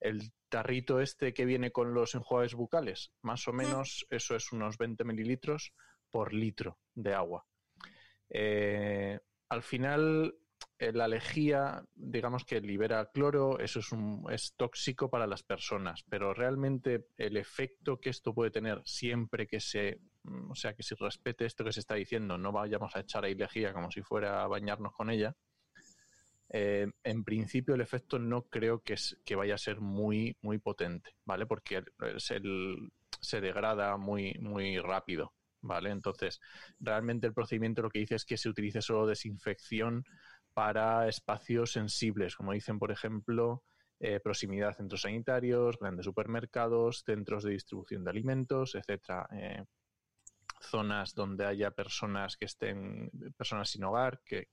el 0.00 0.32
tarrito 0.48 1.00
este 1.00 1.34
que 1.34 1.44
viene 1.44 1.72
con 1.72 1.94
los 1.94 2.14
enjuagues 2.14 2.54
bucales, 2.54 3.12
más 3.22 3.48
o 3.48 3.52
menos 3.52 4.06
eso 4.10 4.36
es 4.36 4.52
unos 4.52 4.78
20 4.78 5.04
mililitros 5.04 5.72
por 6.10 6.32
litro 6.32 6.78
de 6.94 7.14
agua. 7.14 7.44
Eh, 8.30 9.18
al 9.48 9.62
final, 9.62 10.34
la 10.78 11.08
lejía, 11.08 11.84
digamos 11.94 12.44
que 12.44 12.60
libera 12.60 13.10
cloro, 13.12 13.58
eso 13.58 13.80
es, 13.80 13.90
un, 13.90 14.24
es 14.30 14.54
tóxico 14.56 15.10
para 15.10 15.26
las 15.26 15.42
personas, 15.42 16.04
pero 16.08 16.32
realmente 16.32 17.08
el 17.16 17.36
efecto 17.36 17.98
que 18.00 18.10
esto 18.10 18.32
puede 18.32 18.52
tener 18.52 18.82
siempre 18.84 19.46
que 19.46 19.60
se, 19.60 20.00
mm, 20.22 20.52
o 20.52 20.54
sea, 20.54 20.74
que 20.74 20.84
se 20.84 20.94
respete 20.94 21.46
esto 21.46 21.64
que 21.64 21.72
se 21.72 21.80
está 21.80 21.94
diciendo, 21.94 22.38
no 22.38 22.52
vayamos 22.52 22.94
a 22.94 23.00
echar 23.00 23.24
ahí 23.24 23.34
lejía 23.34 23.72
como 23.72 23.90
si 23.90 24.02
fuera 24.02 24.44
a 24.44 24.46
bañarnos 24.46 24.92
con 24.92 25.10
ella, 25.10 25.34
eh, 26.50 26.86
en 27.02 27.24
principio 27.24 27.74
el 27.74 27.80
efecto 27.80 28.18
no 28.18 28.42
creo 28.42 28.82
que, 28.82 28.94
que, 29.24 29.34
vaya 29.34 29.56
a 29.56 29.58
ser 29.58 29.80
muy, 29.80 30.36
muy 30.40 30.58
potente, 30.58 31.10
¿vale? 31.24 31.44
Porque 31.46 31.82
se 32.18 33.40
degrada 33.40 33.96
muy, 33.96 34.34
muy 34.40 34.78
rápido. 34.78 35.34
¿vale? 35.60 35.90
Entonces, 35.90 36.40
realmente 36.80 37.26
el 37.26 37.34
procedimiento 37.34 37.82
lo 37.82 37.90
que 37.90 38.00
dice 38.00 38.14
es 38.14 38.24
que 38.24 38.36
se 38.36 38.48
utilice 38.48 38.82
solo 38.82 39.06
desinfección 39.06 40.04
para 40.58 41.06
espacios 41.06 41.70
sensibles, 41.70 42.34
como 42.34 42.52
dicen, 42.52 42.80
por 42.80 42.90
ejemplo, 42.90 43.62
eh, 44.00 44.18
proximidad 44.18 44.70
a 44.70 44.74
centros 44.74 45.02
sanitarios, 45.02 45.78
grandes 45.78 46.04
supermercados, 46.04 47.04
centros 47.06 47.44
de 47.44 47.52
distribución 47.52 48.02
de 48.02 48.10
alimentos, 48.10 48.74
etcétera. 48.74 49.28
Eh, 49.30 49.64
zonas 50.60 51.14
donde 51.14 51.46
haya 51.46 51.70
personas 51.70 52.36
que 52.36 52.46
estén, 52.46 53.08
personas 53.36 53.70
sin 53.70 53.84
hogar, 53.84 54.20
que, 54.24 54.48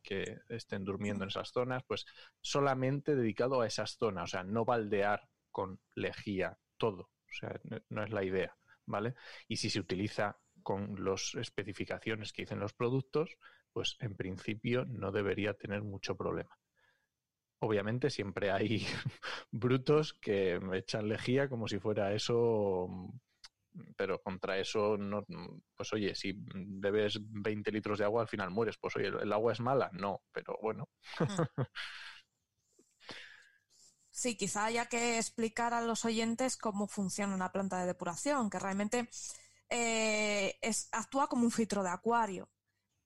estén 0.48 0.86
durmiendo 0.86 1.24
en 1.24 1.30
esas 1.30 1.50
zonas, 1.50 1.82
pues 1.88 2.06
solamente 2.40 3.16
dedicado 3.16 3.62
a 3.62 3.66
esas 3.66 3.98
zonas, 3.98 4.26
o 4.26 4.28
sea, 4.28 4.44
no 4.44 4.64
baldear 4.64 5.28
con 5.50 5.80
lejía 5.96 6.56
todo, 6.78 7.02
o 7.02 7.34
sea, 7.34 7.60
no 7.90 8.04
es 8.04 8.12
la 8.12 8.24
idea, 8.24 8.56
¿vale? 8.86 9.16
Y 9.48 9.56
si 9.56 9.72
se 9.72 9.80
utiliza 9.80 10.38
con 10.62 11.04
las 11.04 11.34
especificaciones 11.34 12.32
que 12.32 12.44
dicen 12.44 12.60
los 12.60 12.76
productos, 12.76 13.40
pues 13.76 13.98
en 14.00 14.16
principio 14.16 14.86
no 14.86 15.12
debería 15.12 15.54
tener 15.54 15.84
mucho 15.84 16.16
problema. 16.16 16.58
Obviamente 17.60 18.10
siempre 18.10 18.50
hay 18.50 18.88
brutos 19.52 20.14
que 20.14 20.62
me 20.62 20.78
echan 20.78 21.10
lejía 21.10 21.50
como 21.50 21.68
si 21.68 21.78
fuera 21.78 22.14
eso, 22.14 22.88
pero 23.98 24.22
contra 24.22 24.58
eso, 24.58 24.96
no, 24.96 25.26
pues 25.76 25.92
oye, 25.92 26.16
si 26.16 26.32
bebes 26.38 27.20
20 27.22 27.70
litros 27.74 28.00
de 28.00 28.06
agua 28.06 28.22
al 28.22 28.30
final 28.30 28.50
mueres, 28.50 28.78
pues 28.78 28.96
oye, 28.96 29.08
¿el 29.08 29.34
agua 29.34 29.52
es 29.52 29.60
mala? 29.60 29.90
No, 29.92 30.22
pero 30.32 30.58
bueno. 30.62 30.88
Hmm. 31.20 31.44
Sí, 34.10 34.38
quizá 34.38 34.64
haya 34.64 34.86
que 34.86 35.18
explicar 35.18 35.74
a 35.74 35.82
los 35.82 36.06
oyentes 36.06 36.56
cómo 36.56 36.88
funciona 36.88 37.36
una 37.36 37.52
planta 37.52 37.82
de 37.82 37.88
depuración, 37.88 38.50
que 38.50 38.58
realmente 38.58 39.10
eh, 39.70 40.58
es, 40.62 40.88
actúa 40.94 41.28
como 41.28 41.44
un 41.44 41.52
filtro 41.52 41.84
de 41.84 41.90
acuario. 41.90 42.48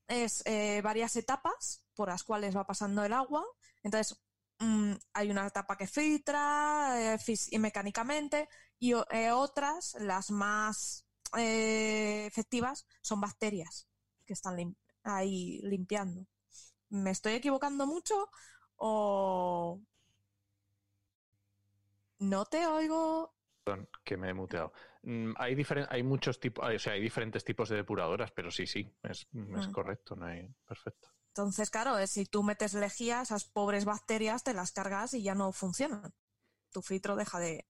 Es 0.10 0.42
eh, 0.46 0.82
varias 0.82 1.16
etapas 1.16 1.86
por 1.96 2.10
las 2.10 2.24
cuales 2.24 2.58
va 2.58 2.66
pasando 2.66 3.04
el 3.06 3.14
agua. 3.14 3.46
Entonces, 3.84 4.20
mm, 4.60 4.94
hay 5.14 5.32
una 5.32 5.48
etapa 5.48 5.78
que 5.78 5.88
filtra 5.88 7.16
eh, 7.16 7.20
y 7.52 7.60
mecánicamente 7.60 8.50
y 8.80 8.94
eh, 9.12 9.32
otras, 9.32 9.96
las 10.00 10.32
más 10.32 11.06
efectivas, 11.32 12.88
son 13.02 13.22
bacterias 13.22 13.88
que 14.26 14.34
están 14.34 14.76
ahí 15.04 15.62
limpiando. 15.62 16.26
¿Me 16.90 17.12
estoy 17.12 17.34
equivocando 17.34 17.86
mucho 17.86 18.32
o 18.78 19.80
no 22.18 22.46
te 22.46 22.66
oigo? 22.66 23.36
Perdón, 23.64 23.88
que 24.04 24.18
me 24.18 24.30
he 24.30 24.34
muteado. 24.34 24.74
Mm, 25.04 25.34
hay, 25.38 25.66
hay 25.90 26.04
muchos 26.04 26.40
tipos, 26.40 26.66
o 26.68 26.80
sea, 26.80 26.94
hay 26.94 27.02
diferentes 27.02 27.44
tipos 27.44 27.70
de 27.70 27.78
depuradoras, 27.78 28.32
pero 28.32 28.52
sí, 28.52 28.68
sí, 28.68 28.92
es, 29.04 29.28
mm. 29.32 29.72
correcto, 29.72 30.16
no 30.16 30.26
hay, 30.26 30.50
perfecto. 30.68 31.10
Entonces, 31.30 31.70
claro, 31.70 32.06
si 32.08 32.26
tú 32.26 32.44
metes 32.44 32.74
lejía, 32.74 33.22
esas 33.22 33.46
pobres 33.46 33.86
bacterias 33.86 34.44
te 34.44 34.54
las 34.54 34.72
cargas 34.72 35.14
y 35.14 35.24
ya 35.24 35.36
no 35.36 35.52
funcionan. 35.52 36.14
Tu 36.72 36.82
filtro 36.82 37.16
deja 37.16 37.40
de. 37.40 37.66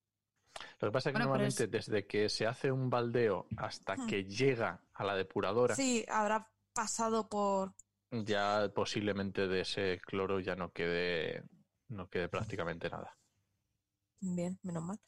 Lo 0.80 0.88
que 0.88 0.92
pasa 0.92 1.10
es 1.10 1.14
que 1.14 1.20
normalmente 1.20 1.68
desde 1.68 2.08
que 2.08 2.30
se 2.30 2.48
hace 2.48 2.72
un 2.72 2.90
baldeo 2.90 3.48
hasta 3.58 3.96
hmm. 3.96 4.08
que 4.08 4.24
llega 4.26 4.82
a 4.94 5.04
la 5.04 5.16
depuradora. 5.16 5.76
Sí, 5.76 6.06
habrá 6.10 6.52
pasado 6.74 7.30
por. 7.30 7.76
Ya 8.12 8.72
posiblemente 8.74 9.48
de 9.48 9.62
ese 9.62 10.02
cloro 10.04 10.40
ya 10.40 10.56
no 10.56 10.72
quede, 10.72 11.44
no 11.90 12.10
quede 12.10 12.28
prácticamente 12.28 12.90
nada. 12.90 13.16
Bien, 14.20 14.60
menos 14.64 14.84
mal. 14.84 15.00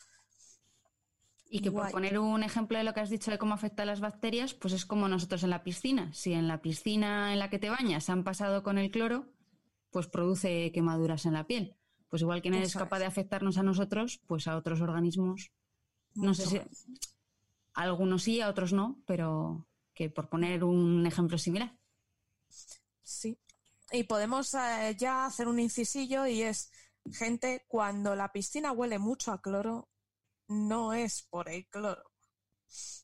Y 1.53 1.59
que 1.59 1.69
por 1.69 1.91
poner 1.91 2.17
un 2.17 2.43
ejemplo 2.43 2.77
de 2.77 2.85
lo 2.85 2.93
que 2.93 3.01
has 3.01 3.09
dicho 3.09 3.29
de 3.29 3.37
cómo 3.37 3.53
afecta 3.53 3.83
a 3.83 3.85
las 3.85 3.99
bacterias, 3.99 4.53
pues 4.53 4.73
es 4.73 4.85
como 4.85 5.09
nosotros 5.09 5.43
en 5.43 5.49
la 5.49 5.63
piscina. 5.63 6.13
Si 6.13 6.31
en 6.31 6.47
la 6.47 6.61
piscina 6.61 7.33
en 7.33 7.39
la 7.39 7.49
que 7.49 7.59
te 7.59 7.69
bañas 7.69 8.09
han 8.09 8.23
pasado 8.23 8.63
con 8.63 8.77
el 8.77 8.89
cloro, 8.89 9.25
pues 9.89 10.07
produce 10.07 10.71
quemaduras 10.71 11.25
en 11.25 11.33
la 11.33 11.45
piel. 11.45 11.75
Pues 12.07 12.21
igual 12.21 12.41
que 12.41 12.49
no 12.49 12.55
es 12.55 12.73
capaz 12.73 12.99
de 12.99 13.05
afectarnos 13.05 13.57
a 13.57 13.63
nosotros, 13.63 14.21
pues 14.27 14.47
a 14.47 14.55
otros 14.55 14.79
organismos. 14.79 15.51
No 16.15 16.33
sé 16.33 16.45
si 16.45 16.61
algunos 17.73 18.23
sí, 18.23 18.39
a 18.39 18.47
otros 18.47 18.71
no, 18.71 19.01
pero 19.05 19.67
que 19.93 20.09
por 20.09 20.29
poner 20.29 20.63
un 20.63 21.05
ejemplo 21.05 21.37
similar. 21.37 21.77
Sí. 23.03 23.37
Y 23.91 24.03
podemos 24.03 24.53
eh, 24.53 24.95
ya 24.97 25.25
hacer 25.25 25.49
un 25.49 25.59
incisillo 25.59 26.25
y 26.25 26.43
es, 26.43 26.71
gente, 27.11 27.65
cuando 27.67 28.15
la 28.15 28.31
piscina 28.31 28.71
huele 28.71 28.99
mucho 28.99 29.33
a 29.33 29.41
cloro, 29.41 29.89
no 30.51 30.93
es 30.93 31.23
por 31.23 31.49
el 31.49 31.67
cloro. 31.67 32.11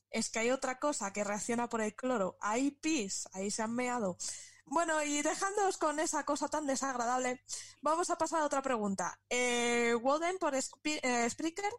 Es 0.09 0.29
que 0.29 0.39
hay 0.39 0.51
otra 0.51 0.79
cosa 0.79 1.11
que 1.11 1.23
reacciona 1.23 1.69
por 1.69 1.81
el 1.81 1.95
cloro. 1.95 2.37
Hay 2.41 2.71
pis, 2.71 3.27
ahí 3.33 3.51
se 3.51 3.63
han 3.63 3.73
meado. 3.73 4.17
Bueno, 4.65 5.01
y 5.01 5.21
dejándoos 5.21 5.77
con 5.77 5.99
esa 5.99 6.25
cosa 6.25 6.49
tan 6.49 6.67
desagradable, 6.67 7.41
vamos 7.81 8.09
a 8.09 8.17
pasar 8.17 8.41
a 8.41 8.45
otra 8.45 8.61
pregunta. 8.61 9.19
Eh, 9.29 9.95
Woden, 10.01 10.37
por 10.39 10.55
eh, 10.55 11.29
Spreaker, 11.29 11.71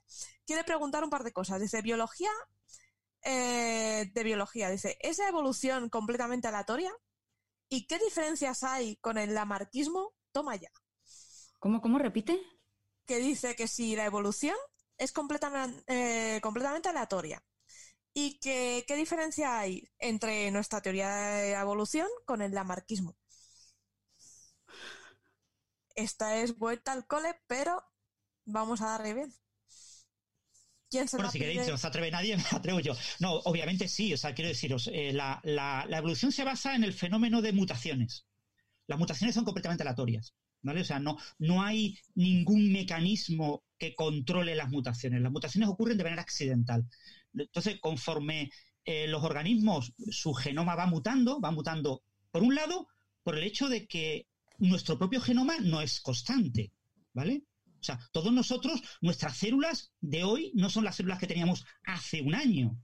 quiere 0.47 0.65
preguntar 0.65 1.05
un 1.05 1.11
par 1.11 1.23
de 1.23 1.32
cosas. 1.32 1.61
Dice, 1.61 1.82
biología, 1.82 2.31
eh, 3.23 4.11
de 4.12 4.24
biología, 4.24 4.70
dice, 4.70 4.97
¿es 5.01 5.19
la 5.19 5.28
evolución 5.28 5.90
completamente 5.90 6.49
aleatoria? 6.49 6.93
¿Y 7.69 7.86
qué 7.86 7.99
diferencias 7.99 8.65
hay 8.65 8.97
con 8.97 9.19
el 9.19 9.35
lamarquismo? 9.35 10.15
Toma 10.32 10.57
ya. 10.57 10.70
¿Cómo, 11.59 11.82
cómo 11.82 11.99
repite? 11.99 12.40
Que 13.05 13.19
dice 13.19 13.55
que 13.55 13.69
si 13.69 13.97
la 13.97 14.07
evolución 14.07 14.57
es 14.98 15.12
completamente, 15.12 15.82
eh, 15.86 16.40
completamente 16.40 16.88
aleatoria. 16.88 17.42
¿Y 18.12 18.38
qué 18.40 18.84
diferencia 18.96 19.60
hay 19.60 19.88
entre 19.98 20.50
nuestra 20.50 20.80
teoría 20.80 21.08
de 21.08 21.52
evolución 21.52 22.08
con 22.24 22.42
el 22.42 22.52
lamarquismo? 22.52 23.16
Esta 25.94 26.36
es 26.36 26.56
vuelta 26.56 26.92
al 26.92 27.06
cole, 27.06 27.40
pero 27.46 27.82
vamos 28.44 28.80
a 28.80 28.86
darle 28.86 29.14
bien. 29.14 29.34
¿Quién 30.90 31.06
se 31.06 31.16
bueno, 31.16 31.30
si 31.30 31.38
queréis, 31.38 31.68
no 31.68 31.76
se 31.76 31.86
atreve 31.86 32.10
nadie, 32.10 32.36
me 32.36 32.44
atrevo 32.52 32.80
yo. 32.80 32.94
No, 33.18 33.34
obviamente 33.40 33.88
sí, 33.88 34.14
o 34.14 34.16
sea, 34.16 34.34
quiero 34.34 34.48
deciros, 34.48 34.88
eh, 34.92 35.12
la, 35.12 35.40
la, 35.44 35.86
evolución 35.98 36.32
se 36.32 36.44
basa 36.44 36.74
en 36.74 36.84
el 36.84 36.94
fenómeno 36.94 37.42
de 37.42 37.52
mutaciones. 37.52 38.26
Las 38.86 38.98
mutaciones 38.98 39.34
son 39.34 39.44
completamente 39.44 39.82
aleatorias. 39.82 40.34
¿Vale? 40.60 40.80
O 40.80 40.84
sea, 40.84 40.98
no, 40.98 41.16
no 41.38 41.62
hay 41.62 41.96
ningún 42.16 42.72
mecanismo 42.72 43.62
que 43.78 43.94
controle 43.94 44.55
las 44.55 44.70
mutaciones. 44.70 45.20
Las 45.20 45.32
mutaciones 45.32 45.68
ocurren 45.68 45.96
de 45.96 46.05
manera 46.05 46.22
accidental. 46.22 46.86
Entonces, 47.32 47.78
conforme 47.80 48.50
eh, 48.84 49.06
los 49.06 49.22
organismos, 49.22 49.92
su 50.10 50.32
genoma 50.34 50.74
va 50.74 50.86
mutando, 50.86 51.40
va 51.40 51.50
mutando, 51.50 52.02
por 52.30 52.42
un 52.42 52.55
lado, 52.55 52.88
por 53.22 53.36
el 53.36 53.44
hecho 53.44 53.68
de 53.68 53.86
que 53.86 54.26
nuestro 54.59 54.98
propio 54.98 55.20
genoma 55.20 55.59
no 55.60 55.80
es 55.80 56.00
constante, 56.00 56.72
¿vale? 57.12 57.44
O 57.80 57.84
sea, 57.84 57.98
todos 58.12 58.32
nosotros, 58.32 58.82
nuestras 59.00 59.36
células 59.36 59.92
de 60.00 60.24
hoy 60.24 60.50
no 60.55 60.68
son 60.68 60.84
las 60.84 60.96
células 60.96 61.18
que 61.18 61.26
teníamos 61.26 61.64
hace 61.84 62.22
un 62.22 62.34
año, 62.34 62.76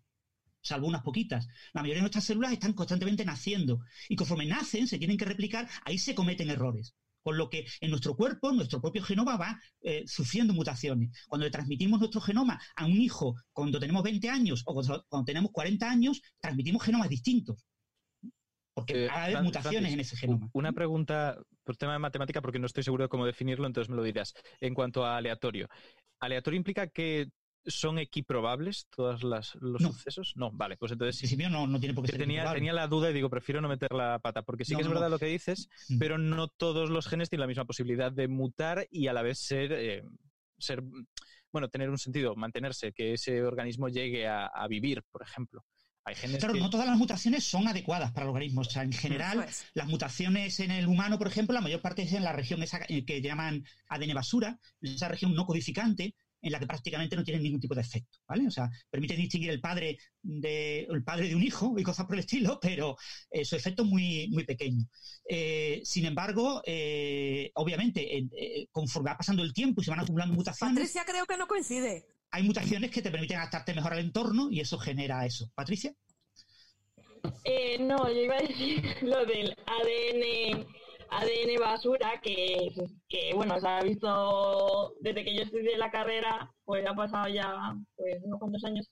salvo 0.60 0.86
unas 0.86 1.02
poquitas. 1.02 1.46
La 1.72 1.82
mayoría 1.82 1.98
de 1.98 2.02
nuestras 2.02 2.24
células 2.24 2.52
están 2.52 2.74
constantemente 2.74 3.24
naciendo 3.24 3.80
y 4.08 4.16
conforme 4.16 4.46
nacen, 4.46 4.86
se 4.86 4.98
tienen 4.98 5.16
que 5.16 5.24
replicar, 5.24 5.68
ahí 5.84 5.98
se 5.98 6.14
cometen 6.14 6.50
errores. 6.50 6.94
Con 7.24 7.36
lo 7.38 7.48
que 7.48 7.66
en 7.80 7.90
nuestro 7.90 8.14
cuerpo, 8.14 8.52
nuestro 8.52 8.80
propio 8.80 9.02
genoma 9.02 9.36
va 9.36 9.58
eh, 9.80 10.04
sufriendo 10.06 10.52
mutaciones. 10.52 11.10
Cuando 11.26 11.46
le 11.46 11.50
transmitimos 11.50 11.98
nuestro 11.98 12.20
genoma 12.20 12.60
a 12.76 12.84
un 12.84 12.92
hijo 12.92 13.34
cuando 13.52 13.80
tenemos 13.80 14.02
20 14.02 14.28
años 14.28 14.62
o 14.66 14.74
cuando, 14.74 15.24
tenemos 15.24 15.50
40 15.50 15.90
años, 15.90 16.20
transmitimos 16.38 16.82
genomas 16.82 17.08
distintos. 17.08 17.66
Porque 18.74 19.06
eh, 19.06 19.42
mutaciones 19.42 19.92
en 19.92 20.00
ese 20.00 20.16
genoma. 20.16 20.50
Una 20.52 20.72
pregunta 20.72 21.38
por 21.64 21.76
tema 21.76 21.94
de 21.94 21.98
matemática, 21.98 22.42
porque 22.42 22.58
no 22.58 22.66
estoy 22.66 22.82
seguro 22.82 23.04
de 23.04 23.08
cómo 23.08 23.24
definirlo, 23.24 23.66
entonces 23.66 23.88
me 23.88 23.96
lo 23.96 24.02
dirás. 24.02 24.34
En 24.60 24.74
cuanto 24.74 25.06
a 25.06 25.16
aleatorio, 25.16 25.68
¿aleatorio 26.20 26.58
implica 26.58 26.88
que 26.88 27.28
¿Son 27.66 27.98
equiprobables 27.98 28.88
todos 28.94 29.22
los 29.22 29.56
sucesos? 29.80 30.34
No, 30.36 30.50
vale, 30.52 30.76
pues 30.76 30.92
entonces 30.92 31.16
sí. 31.28 31.36
no, 31.36 31.66
no 31.66 31.80
tiene 31.80 31.94
por 31.94 32.04
qué 32.04 32.12
ser 32.12 32.20
tenía, 32.20 32.52
tenía 32.52 32.72
la 32.72 32.86
duda 32.88 33.10
y 33.10 33.14
digo, 33.14 33.30
prefiero 33.30 33.60
no 33.60 33.68
meter 33.68 33.92
la 33.92 34.18
pata, 34.18 34.42
porque 34.42 34.64
sí 34.64 34.76
que 34.76 34.82
es 34.82 34.88
verdad 34.88 35.08
lo 35.08 35.18
que 35.18 35.26
dices, 35.26 35.70
mm. 35.88 35.98
pero 35.98 36.18
no 36.18 36.48
todos 36.48 36.90
los 36.90 37.06
genes 37.06 37.30
tienen 37.30 37.40
la 37.40 37.46
misma 37.46 37.64
posibilidad 37.64 38.12
de 38.12 38.28
mutar 38.28 38.86
y 38.90 39.06
a 39.06 39.14
la 39.14 39.22
vez 39.22 39.38
ser, 39.38 39.72
eh, 39.72 40.04
ser 40.58 40.82
bueno, 41.54 41.68
tener 41.68 41.88
un 41.88 41.98
sentido, 41.98 42.34
mantenerse, 42.34 42.92
que 42.92 43.12
ese 43.14 43.42
organismo 43.44 43.88
llegue 43.88 44.26
a, 44.26 44.50
vivir, 44.68 45.04
por 45.10 45.22
ejemplo. 45.22 45.64
Hay 46.04 46.16
genes 46.16 46.38
claro, 46.38 46.54
no 46.56 46.68
todas 46.68 46.86
las 46.86 46.98
mutaciones 46.98 47.44
son 47.44 47.68
adecuadas 47.68 48.10
para 48.10 48.24
el 48.24 48.30
organismo. 48.30 48.62
O 48.62 48.64
sea, 48.64 48.82
en 48.82 48.92
general, 48.92 49.46
las 49.72 49.86
mutaciones 49.86 50.58
en 50.58 50.72
el 50.72 50.86
humano, 50.88 51.16
por 51.16 51.28
ejemplo, 51.28 51.54
la 51.54 51.60
mayor 51.60 51.80
parte 51.80 52.02
es 52.02 52.12
en 52.12 52.24
la 52.24 52.32
región 52.32 52.62
esa 52.62 52.80
que 52.80 53.22
llaman 53.22 53.64
ADN 53.88 54.14
basura, 54.14 54.58
esa 54.82 55.08
región 55.08 55.34
no 55.34 55.46
codificante, 55.46 56.16
en 56.44 56.52
la 56.52 56.60
que 56.60 56.66
prácticamente 56.66 57.16
no 57.16 57.24
tienen 57.24 57.42
ningún 57.42 57.60
tipo 57.60 57.74
de 57.74 57.80
efecto, 57.80 58.18
¿vale? 58.28 58.46
O 58.46 58.50
sea, 58.50 58.68
permite 58.90 59.16
distinguir 59.16 59.50
el 59.50 59.60
padre 59.60 59.96
de, 60.20 60.80
el 60.80 61.02
padre 61.02 61.28
de 61.28 61.34
un 61.34 61.42
hijo 61.42 61.74
y 61.78 61.82
cosas 61.82 62.04
por 62.04 62.16
el 62.16 62.20
estilo, 62.20 62.58
pero 62.60 62.96
eh, 63.30 63.46
su 63.46 63.56
efecto 63.56 63.82
es 63.82 63.88
muy, 63.88 64.28
muy 64.28 64.44
pequeño. 64.44 64.86
Eh, 65.26 65.80
sin 65.84 66.04
embargo, 66.04 66.62
eh, 66.66 67.50
obviamente, 67.54 68.28
conforme 68.70 69.10
va 69.10 69.16
pasando 69.16 69.42
el 69.42 69.54
tiempo 69.54 69.80
y 69.80 69.84
se 69.84 69.90
van 69.90 70.00
acumulando 70.00 70.34
mutaciones... 70.34 70.74
Patricia 70.74 71.04
creo 71.06 71.24
que 71.24 71.38
no 71.38 71.46
coincide. 71.46 72.04
Hay 72.30 72.42
mutaciones 72.42 72.90
que 72.90 73.00
te 73.00 73.10
permiten 73.10 73.38
adaptarte 73.38 73.72
mejor 73.72 73.94
al 73.94 74.00
entorno 74.00 74.50
y 74.50 74.60
eso 74.60 74.78
genera 74.78 75.24
eso. 75.24 75.50
Patricia. 75.54 75.94
no, 77.80 78.12
yo 78.12 78.20
iba 78.20 78.36
a 78.36 78.42
decir 78.42 78.84
lo 79.02 79.24
del 79.24 79.56
ADN 79.66 80.66
ADN 81.10 81.60
basura 81.60 82.20
que, 82.22 82.72
que, 83.08 83.32
bueno, 83.34 83.58
se 83.60 83.68
ha 83.68 83.82
visto 83.82 84.94
desde 85.00 85.24
que 85.24 85.34
yo 85.34 85.42
estudié 85.42 85.76
la 85.76 85.90
carrera, 85.90 86.52
pues 86.64 86.86
ha 86.86 86.94
pasado 86.94 87.28
ya 87.28 87.74
pues 87.96 88.22
unos 88.22 88.38
cuantos 88.38 88.64
años, 88.64 88.90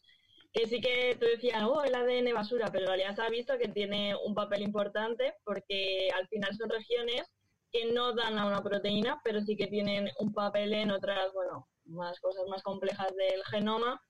que 0.53 0.67
sí 0.67 0.81
que 0.81 1.17
tú 1.19 1.27
decías, 1.27 1.63
oh, 1.65 1.83
el 1.83 1.95
ADN 1.95 2.35
basura, 2.35 2.69
pero 2.71 2.85
en 2.85 2.89
realidad 2.89 3.15
se 3.15 3.23
ha 3.23 3.31
visto 3.31 3.59
que 3.59 3.69
tiene 3.69 4.15
un 4.25 4.35
papel 4.35 4.63
importante 4.63 5.35
porque 5.45 6.09
al 6.15 6.29
final 6.29 6.55
son 6.57 6.71
regiones 6.71 7.31
que 7.73 7.93
no 7.93 8.13
dan 8.13 8.39
a 8.39 8.47
una 8.47 8.63
proteína, 8.63 9.21
pero 9.25 9.41
sí 9.41 9.57
que 9.57 9.67
tienen 9.67 10.11
un 10.19 10.33
papel 10.33 10.75
en 10.75 10.91
otras, 10.91 11.33
bueno, 11.33 11.69
más 11.87 12.21
cosas 12.21 12.47
más 12.49 12.63
complejas 12.63 13.15
del 13.17 13.43
genoma. 13.45 14.01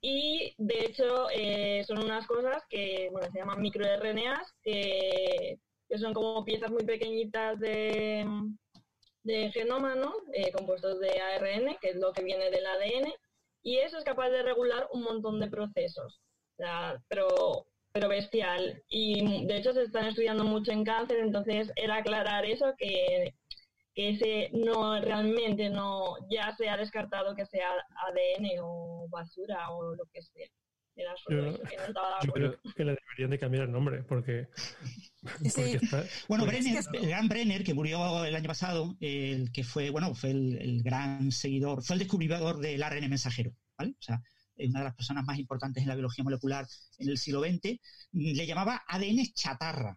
Y 0.00 0.54
de 0.56 0.86
hecho 0.86 1.28
eh, 1.30 1.84
son 1.86 1.98
unas 1.98 2.26
cosas 2.26 2.62
que 2.70 3.08
bueno, 3.12 3.30
se 3.30 3.38
llaman 3.38 3.60
microRNAs, 3.60 4.54
que, 4.62 5.58
que 5.90 5.98
son 5.98 6.14
como 6.14 6.44
piezas 6.44 6.70
muy 6.70 6.84
pequeñitas 6.84 7.58
de, 7.58 8.24
de 9.24 9.50
genoma, 9.50 9.96
¿no? 9.96 10.14
Eh, 10.32 10.52
compuestos 10.52 11.00
de 11.00 11.20
ARN, 11.20 11.76
que 11.80 11.90
es 11.90 11.96
lo 11.96 12.12
que 12.12 12.22
viene 12.22 12.48
del 12.48 12.64
ADN, 12.64 13.12
y 13.62 13.78
eso 13.78 13.98
es 13.98 14.04
capaz 14.04 14.30
de 14.30 14.44
regular 14.44 14.88
un 14.92 15.02
montón 15.02 15.40
de 15.40 15.48
procesos, 15.48 16.20
pero, 17.08 17.66
pero 17.92 18.08
bestial. 18.08 18.82
Y 18.88 19.46
de 19.46 19.56
hecho 19.56 19.72
se 19.72 19.82
están 19.82 20.06
estudiando 20.06 20.44
mucho 20.44 20.70
en 20.70 20.84
cáncer, 20.84 21.18
entonces 21.18 21.72
era 21.74 21.96
aclarar 21.96 22.46
eso, 22.46 22.72
que, 22.78 23.34
que 23.92 24.10
ese 24.10 24.50
no 24.52 25.00
realmente 25.00 25.70
no 25.70 26.16
ya 26.30 26.54
se 26.56 26.68
ha 26.68 26.76
descartado 26.76 27.34
que 27.34 27.46
sea 27.46 27.72
ADN 27.72 28.60
o 28.62 29.08
basura 29.10 29.70
o 29.70 29.96
lo 29.96 30.04
que 30.12 30.22
sea. 30.22 30.48
Era 30.96 31.12
solo 31.16 31.52
Yo- 31.52 31.58
no 32.26 32.32
creo 32.32 32.60
que 32.76 32.84
le 32.84 32.96
deberían 32.96 33.30
de 33.30 33.38
cambiar 33.38 33.64
el 33.64 33.72
nombre 33.72 34.02
porque, 34.02 34.48
Sí. 35.42 35.50
porque 35.54 35.78
está- 35.82 36.04
Bueno, 36.28 36.46
Brenner, 36.46 36.82
el 36.92 37.08
gran 37.08 37.28
Brenner, 37.28 37.64
que 37.64 37.74
murió 37.74 38.24
el 38.24 38.34
año 38.34 38.46
pasado, 38.48 38.96
el 39.00 39.50
que 39.52 39.64
fue, 39.64 39.90
bueno, 39.90 40.14
fue 40.14 40.30
el, 40.30 40.56
el 40.60 40.82
gran 40.82 41.30
seguidor, 41.32 41.82
fue 41.82 41.94
el 41.94 42.00
descubridor 42.00 42.58
del 42.58 42.82
ARN 42.82 43.08
mensajero, 43.08 43.52
¿vale? 43.78 43.92
O 43.92 44.02
sea, 44.02 44.20
es 44.56 44.68
una 44.68 44.80
de 44.80 44.84
las 44.86 44.94
personas 44.94 45.24
más 45.24 45.38
importantes 45.38 45.82
en 45.82 45.88
la 45.88 45.94
biología 45.94 46.22
molecular 46.24 46.66
en 46.98 47.08
el 47.08 47.16
siglo 47.18 47.40
XX, 47.40 47.78
le 48.12 48.46
llamaba 48.46 48.82
ADN 48.86 49.32
chatarra. 49.32 49.96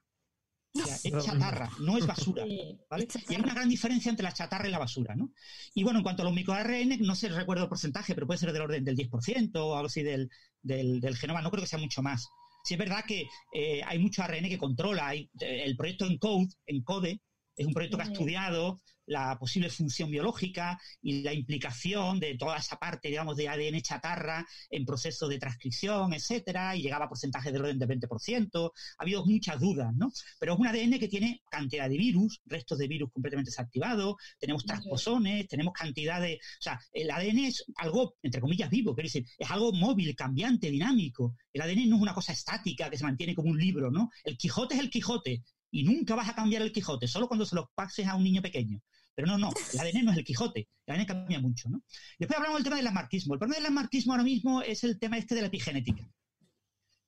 O 0.75 0.85
sea, 0.85 0.95
es 0.95 1.25
chatarra, 1.25 1.69
no 1.79 1.97
es 1.97 2.07
basura. 2.07 2.45
¿vale? 2.89 3.07
Y 3.29 3.33
hay 3.35 3.41
una 3.41 3.53
gran 3.53 3.69
diferencia 3.69 4.09
entre 4.09 4.23
la 4.23 4.33
chatarra 4.33 4.67
y 4.67 4.71
la 4.71 4.79
basura, 4.79 5.15
¿no? 5.15 5.31
Y 5.75 5.83
bueno, 5.83 5.99
en 5.99 6.03
cuanto 6.03 6.23
a 6.23 6.25
los 6.25 6.33
microARN, 6.33 6.99
no 7.01 7.15
sé, 7.15 7.29
recuerdo 7.29 7.63
el 7.63 7.69
porcentaje, 7.69 8.15
pero 8.15 8.25
puede 8.25 8.39
ser 8.39 8.51
del 8.51 8.63
orden 8.63 8.83
del 8.83 8.97
10% 8.97 9.51
o 9.55 9.75
algo 9.75 9.87
así 9.87 10.01
del, 10.01 10.29
del, 10.61 10.99
del 10.99 11.15
genoma, 11.15 11.41
no 11.41 11.51
creo 11.51 11.61
que 11.61 11.69
sea 11.69 11.79
mucho 11.79 12.01
más. 12.01 12.27
Sí 12.63 12.73
es 12.73 12.79
verdad 12.79 13.03
que 13.05 13.27
eh, 13.53 13.81
hay 13.85 13.99
mucho 13.99 14.23
ARN 14.23 14.49
que 14.49 14.57
controla, 14.57 15.09
hay, 15.09 15.29
eh, 15.41 15.63
el 15.65 15.75
proyecto 15.75 16.05
ENCODE, 16.05 16.47
ENCODE 16.65 17.21
es 17.55 17.67
un 17.67 17.73
proyecto 17.73 17.97
que 17.97 18.03
ha 18.03 18.07
estudiado 18.07 18.81
la 19.05 19.37
posible 19.37 19.69
función 19.69 20.09
biológica 20.09 20.79
y 21.01 21.23
la 21.23 21.33
implicación 21.33 22.19
de 22.19 22.35
toda 22.35 22.57
esa 22.57 22.77
parte, 22.77 23.09
digamos, 23.09 23.35
de 23.35 23.49
ADN 23.49 23.81
chatarra 23.81 24.45
en 24.69 24.85
procesos 24.85 25.29
de 25.29 25.39
transcripción, 25.39 26.13
etcétera, 26.13 26.75
y 26.75 26.83
llegaba 26.83 27.05
a 27.05 27.09
porcentajes 27.09 27.51
del 27.51 27.63
orden 27.63 27.79
del 27.79 27.89
20%. 27.89 28.71
Ha 28.97 29.03
habido 29.03 29.25
muchas 29.25 29.59
dudas, 29.59 29.93
¿no? 29.95 30.11
Pero 30.39 30.53
es 30.53 30.59
un 30.59 30.67
ADN 30.67 30.99
que 30.99 31.07
tiene 31.07 31.41
cantidad 31.49 31.89
de 31.89 31.97
virus, 31.97 32.41
restos 32.45 32.77
de 32.77 32.87
virus 32.87 33.11
completamente 33.11 33.49
desactivados, 33.49 34.15
tenemos 34.39 34.65
transposones, 34.65 35.47
tenemos 35.47 35.73
cantidad 35.73 36.21
de... 36.21 36.35
O 36.35 36.61
sea, 36.61 36.79
el 36.91 37.11
ADN 37.11 37.39
es 37.39 37.65
algo, 37.75 38.15
entre 38.21 38.41
comillas, 38.41 38.69
vivo, 38.69 38.93
quiero 38.93 39.07
decir, 39.07 39.25
es 39.37 39.49
algo 39.51 39.73
móvil, 39.73 40.15
cambiante, 40.15 40.69
dinámico. 40.69 41.35
El 41.51 41.61
ADN 41.61 41.89
no 41.89 41.97
es 41.97 42.01
una 42.01 42.13
cosa 42.13 42.33
estática 42.33 42.89
que 42.89 42.97
se 42.97 43.03
mantiene 43.03 43.35
como 43.35 43.49
un 43.49 43.59
libro, 43.59 43.91
¿no? 43.91 44.09
El 44.23 44.37
Quijote 44.37 44.75
es 44.75 44.79
el 44.79 44.89
Quijote 44.89 45.43
y 45.73 45.83
nunca 45.83 46.13
vas 46.13 46.29
a 46.29 46.35
cambiar 46.35 46.61
el 46.61 46.71
Quijote, 46.71 47.07
solo 47.07 47.27
cuando 47.27 47.47
se 47.47 47.55
lo 47.55 47.71
pases 47.73 48.05
a 48.07 48.15
un 48.15 48.23
niño 48.23 48.43
pequeño. 48.43 48.79
Pero 49.15 49.27
no, 49.27 49.39
no, 49.39 49.49
el 49.73 49.79
ADN 49.79 50.05
no 50.05 50.11
es 50.11 50.17
el 50.19 50.23
Quijote, 50.23 50.69
el 50.85 50.95
ADN 50.95 51.05
cambia 51.05 51.39
mucho, 51.39 51.67
¿no? 51.67 51.83
Después 52.19 52.37
hablamos 52.37 52.59
del 52.59 52.63
tema 52.63 52.75
del 52.77 52.87
asmarquismo. 52.87 53.33
El 53.33 53.39
problema 53.39 53.57
del 53.57 53.65
asmarquismo 53.65 54.13
ahora 54.13 54.23
mismo 54.23 54.61
es 54.61 54.83
el 54.83 54.99
tema 54.99 55.17
este 55.17 55.33
de 55.33 55.41
la 55.41 55.47
epigenética. 55.47 56.07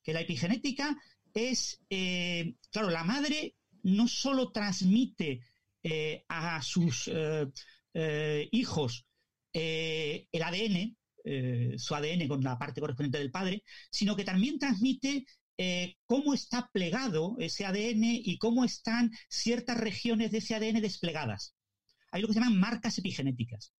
Que 0.01 0.13
la 0.13 0.21
epigenética 0.21 0.97
es, 1.31 1.79
eh, 1.91 2.55
claro, 2.71 2.89
la 2.89 3.03
madre 3.03 3.55
no 3.83 4.07
solo 4.07 4.51
transmite 4.51 5.41
eh, 5.83 6.25
a 6.27 6.59
sus 6.63 7.07
eh, 7.13 8.49
hijos 8.51 9.05
el 9.53 10.43
ADN, 10.43 10.97
su 11.77 11.95
ADN 11.95 12.27
con 12.27 12.43
la 12.43 12.57
parte 12.57 12.81
correspondiente 12.81 13.19
del 13.19 13.31
padre, 13.31 13.63
sino 13.91 14.15
que 14.15 14.25
también 14.25 14.57
transmite 14.57 15.23
eh, 15.57 15.95
cómo 16.05 16.33
está 16.33 16.69
plegado 16.73 17.35
ese 17.39 17.65
ADN 17.65 18.03
y 18.03 18.37
cómo 18.37 18.65
están 18.65 19.11
ciertas 19.29 19.77
regiones 19.77 20.31
de 20.31 20.39
ese 20.39 20.55
ADN 20.55 20.81
desplegadas. 20.81 21.55
Hay 22.11 22.21
lo 22.21 22.27
que 22.27 22.33
se 22.33 22.39
llaman 22.39 22.59
marcas 22.59 22.97
epigenéticas. 22.97 23.73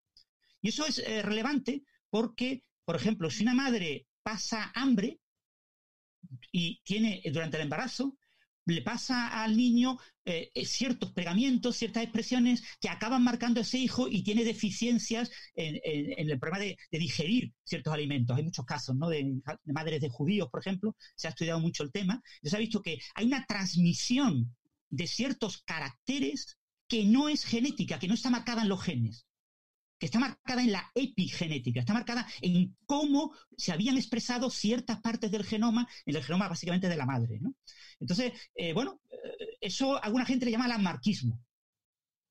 Y 0.62 0.70
eso 0.70 0.86
es 0.86 1.00
eh, 1.00 1.22
relevante 1.22 1.84
porque, 2.10 2.64
por 2.86 2.96
ejemplo, 2.96 3.30
si 3.30 3.44
una 3.44 3.54
madre 3.54 4.08
pasa 4.24 4.72
hambre 4.74 5.20
y 6.52 6.82
tiene 6.84 7.22
durante 7.32 7.58
el 7.58 7.64
embarazo, 7.64 8.18
le 8.66 8.82
pasa 8.82 9.44
al 9.44 9.56
niño 9.56 9.98
eh, 10.26 10.52
eh, 10.54 10.66
ciertos 10.66 11.12
pegamientos, 11.12 11.78
ciertas 11.78 12.04
expresiones 12.04 12.64
que 12.80 12.90
acaban 12.90 13.24
marcando 13.24 13.60
a 13.60 13.64
ese 13.64 13.78
hijo 13.78 14.08
y 14.08 14.24
tiene 14.24 14.44
deficiencias 14.44 15.32
en, 15.54 15.80
el 16.30 16.40
problema 16.40 16.64
de, 16.64 16.78
digerir 16.92 17.54
ciertos 17.64 17.94
alimentos. 17.94 18.36
Hay 18.36 18.44
muchos 18.44 18.66
casos, 18.66 18.96
¿no? 18.96 19.10
De, 19.10 19.24
de 19.64 19.74
madres 19.74 20.02
de 20.02 20.10
judíos, 20.10 20.50
por 20.50 20.62
ejemplo, 20.62 20.96
se 21.16 21.28
ha 21.28 21.30
estudiado 21.32 21.60
mucho 21.60 21.84
el 21.84 21.92
tema. 21.92 22.22
se 22.42 22.56
ha 22.56 22.60
visto 22.60 22.82
que 22.82 23.00
hay 23.14 23.26
una 23.26 23.46
transmisión 23.46 24.56
de 24.90 25.08
ciertos 25.08 25.62
caracteres 25.64 26.58
que 26.88 27.06
no 27.06 27.30
es 27.30 27.44
genética, 27.44 28.00
que 28.00 28.08
no 28.08 28.14
está 28.14 28.30
marcada 28.30 28.62
en 28.62 28.70
los 28.70 28.82
genes 28.82 29.28
que 29.98 30.08
está 30.08 30.20
marcada 30.20 30.62
en 30.62 30.72
la 30.72 30.92
epigenética, 30.94 31.80
está 31.80 31.94
marcada 31.94 32.28
en 32.42 32.76
cómo 32.86 33.34
se 33.58 33.72
habían 33.72 33.98
expresado 33.98 34.50
ciertas 34.50 35.00
partes 35.02 35.32
del 35.32 35.46
genoma, 35.46 35.88
en 36.06 36.16
el 36.16 36.24
genoma 36.24 36.48
básicamente 36.50 36.90
de 36.90 36.98
la 36.98 37.06
madre. 37.06 37.40
¿no? 37.40 37.56
Entonces, 38.00 38.34
eh, 38.56 38.74
bueno, 38.74 39.02
eh, 39.10 39.58
eso 39.62 40.02
alguna 40.04 40.26
gente 40.26 40.46
le 40.46 40.52
llama 40.52 40.68
lasmarquismo, 40.68 41.42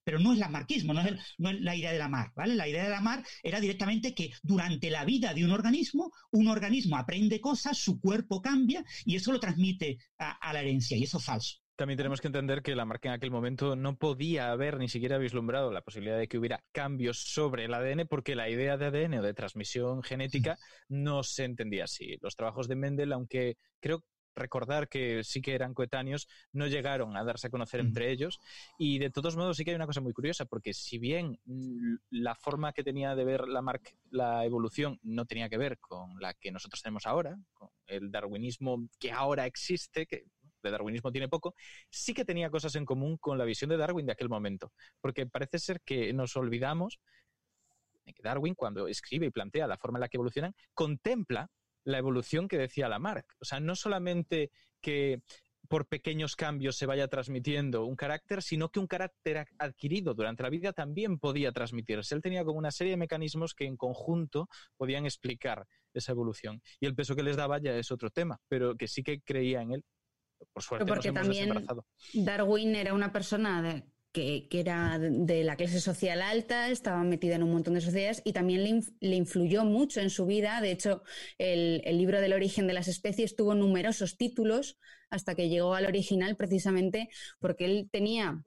pero 0.04 0.18
no 0.18 0.34
es 0.34 0.38
lasmarquismo, 0.38 0.92
no 0.92 1.00
es, 1.00 1.18
no 1.38 1.50
es 1.50 1.60
la 1.62 1.74
idea 1.74 1.92
de 1.92 1.98
la 1.98 2.10
mar, 2.10 2.32
¿vale? 2.36 2.54
La 2.54 2.68
idea 2.68 2.84
de 2.84 2.90
la 2.90 3.00
mar 3.00 3.24
era 3.42 3.58
directamente 3.58 4.14
que 4.14 4.32
durante 4.42 4.90
la 4.90 5.06
vida 5.06 5.32
de 5.32 5.44
un 5.46 5.50
organismo, 5.50 6.12
un 6.30 6.48
organismo 6.48 6.98
aprende 6.98 7.40
cosas, 7.40 7.78
su 7.78 7.98
cuerpo 8.00 8.42
cambia 8.42 8.84
y 9.06 9.16
eso 9.16 9.32
lo 9.32 9.40
transmite 9.40 9.96
a 10.18 10.52
la 10.52 10.60
herencia, 10.60 10.98
y 10.98 11.04
eso 11.04 11.16
es 11.16 11.24
falso. 11.24 11.63
También 11.76 11.96
tenemos 11.96 12.20
que 12.20 12.28
entender 12.28 12.62
que 12.62 12.76
la 12.76 12.84
marca 12.84 13.08
en 13.08 13.14
aquel 13.14 13.32
momento 13.32 13.74
no 13.74 13.96
podía 13.96 14.52
haber 14.52 14.78
ni 14.78 14.88
siquiera 14.88 15.18
vislumbrado 15.18 15.72
la 15.72 15.80
posibilidad 15.82 16.16
de 16.16 16.28
que 16.28 16.38
hubiera 16.38 16.62
cambios 16.70 17.18
sobre 17.18 17.64
el 17.64 17.74
ADN 17.74 18.06
porque 18.06 18.36
la 18.36 18.48
idea 18.48 18.76
de 18.76 18.86
ADN 18.86 19.18
o 19.18 19.22
de 19.22 19.34
transmisión 19.34 20.02
genética 20.04 20.56
no 20.88 21.24
se 21.24 21.42
entendía 21.44 21.84
así. 21.84 22.16
Los 22.20 22.36
trabajos 22.36 22.68
de 22.68 22.76
Mendel, 22.76 23.12
aunque 23.12 23.56
creo 23.80 24.04
recordar 24.36 24.88
que 24.88 25.22
sí 25.24 25.42
que 25.42 25.54
eran 25.54 25.74
coetáneos, 25.74 26.28
no 26.52 26.66
llegaron 26.68 27.16
a 27.16 27.24
darse 27.24 27.48
a 27.48 27.50
conocer 27.50 27.80
entre 27.80 28.10
ellos. 28.12 28.38
Y 28.78 28.98
de 28.98 29.10
todos 29.10 29.36
modos 29.36 29.56
sí 29.56 29.64
que 29.64 29.70
hay 29.72 29.76
una 29.76 29.86
cosa 29.86 30.00
muy 30.00 30.12
curiosa, 30.12 30.44
porque 30.44 30.74
si 30.74 30.98
bien 30.98 31.38
la 32.10 32.36
forma 32.36 32.72
que 32.72 32.84
tenía 32.84 33.16
de 33.16 33.24
ver 33.24 33.48
la, 33.48 33.62
marc- 33.62 33.96
la 34.10 34.44
evolución 34.44 34.98
no 35.02 35.24
tenía 35.24 35.48
que 35.48 35.58
ver 35.58 35.78
con 35.78 36.20
la 36.20 36.34
que 36.34 36.52
nosotros 36.52 36.82
tenemos 36.82 37.06
ahora, 37.06 37.36
con 37.52 37.68
el 37.86 38.10
darwinismo 38.12 38.88
que 39.00 39.10
ahora 39.12 39.46
existe, 39.46 40.06
que 40.06 40.24
de 40.68 40.72
darwinismo 40.72 41.12
tiene 41.12 41.28
poco, 41.28 41.54
sí 41.90 42.14
que 42.14 42.24
tenía 42.24 42.50
cosas 42.50 42.74
en 42.76 42.84
común 42.84 43.16
con 43.18 43.38
la 43.38 43.44
visión 43.44 43.70
de 43.70 43.76
Darwin 43.76 44.06
de 44.06 44.12
aquel 44.12 44.28
momento, 44.28 44.72
porque 45.00 45.26
parece 45.26 45.58
ser 45.58 45.80
que 45.82 46.12
nos 46.12 46.36
olvidamos 46.36 47.00
que 48.04 48.22
Darwin, 48.22 48.54
cuando 48.54 48.86
escribe 48.86 49.26
y 49.26 49.30
plantea 49.30 49.66
la 49.66 49.78
forma 49.78 49.98
en 49.98 50.02
la 50.02 50.08
que 50.08 50.18
evolucionan, 50.18 50.54
contempla 50.74 51.48
la 51.84 51.98
evolución 51.98 52.48
que 52.48 52.58
decía 52.58 52.88
Lamarck. 52.88 53.26
O 53.40 53.44
sea, 53.44 53.60
no 53.60 53.74
solamente 53.76 54.50
que 54.80 55.22
por 55.68 55.86
pequeños 55.86 56.36
cambios 56.36 56.76
se 56.76 56.86
vaya 56.86 57.08
transmitiendo 57.08 57.86
un 57.86 57.96
carácter, 57.96 58.42
sino 58.42 58.68
que 58.68 58.80
un 58.80 58.86
carácter 58.86 59.46
adquirido 59.58 60.14
durante 60.14 60.42
la 60.42 60.50
vida 60.50 60.72
también 60.72 61.18
podía 61.18 61.52
transmitirse. 61.52 62.14
Él 62.14 62.22
tenía 62.22 62.44
como 62.44 62.58
una 62.58 62.70
serie 62.70 62.92
de 62.92 62.96
mecanismos 62.98 63.54
que 63.54 63.64
en 63.64 63.76
conjunto 63.76 64.48
podían 64.76 65.06
explicar 65.06 65.66
esa 65.94 66.12
evolución. 66.12 66.60
Y 66.80 66.86
el 66.86 66.94
peso 66.94 67.16
que 67.16 67.22
les 67.22 67.36
daba 67.36 67.58
ya 67.58 67.76
es 67.76 67.90
otro 67.90 68.10
tema, 68.10 68.40
pero 68.48 68.76
que 68.76 68.88
sí 68.88 69.02
que 69.02 69.20
creía 69.22 69.62
en 69.62 69.72
él. 69.72 69.84
Por 70.52 70.62
suerte 70.62 70.86
Porque 70.86 71.08
nos 71.08 71.16
hemos 71.16 71.22
también- 71.22 71.48
desembarazado. 71.48 71.86
Darwin 72.14 72.74
era 72.76 72.94
una 72.94 73.12
persona 73.12 73.62
de- 73.62 73.84
que, 74.12 74.46
que 74.48 74.60
era 74.60 74.98
de 75.00 75.42
la 75.42 75.56
clase 75.56 75.80
social 75.80 76.22
alta, 76.22 76.70
estaba 76.70 77.02
metida 77.02 77.34
en 77.34 77.42
un 77.42 77.50
montón 77.52 77.74
de 77.74 77.80
sociedades 77.80 78.22
y 78.24 78.32
también 78.32 78.62
le, 78.62 78.70
inf- 78.70 78.92
le 79.00 79.16
influyó 79.16 79.64
mucho 79.64 80.00
en 80.00 80.08
su 80.10 80.24
vida. 80.24 80.60
De 80.60 80.70
hecho, 80.70 81.02
el, 81.38 81.82
el 81.84 81.98
libro 81.98 82.20
del 82.20 82.32
origen 82.32 82.68
de 82.68 82.74
las 82.74 82.86
especies 82.86 83.34
tuvo 83.34 83.56
numerosos 83.56 84.16
títulos 84.16 84.78
hasta 85.10 85.34
que 85.34 85.48
llegó 85.48 85.74
al 85.74 85.86
original 85.86 86.36
precisamente 86.36 87.08
porque 87.40 87.64
él 87.64 87.88
tenía 87.90 88.40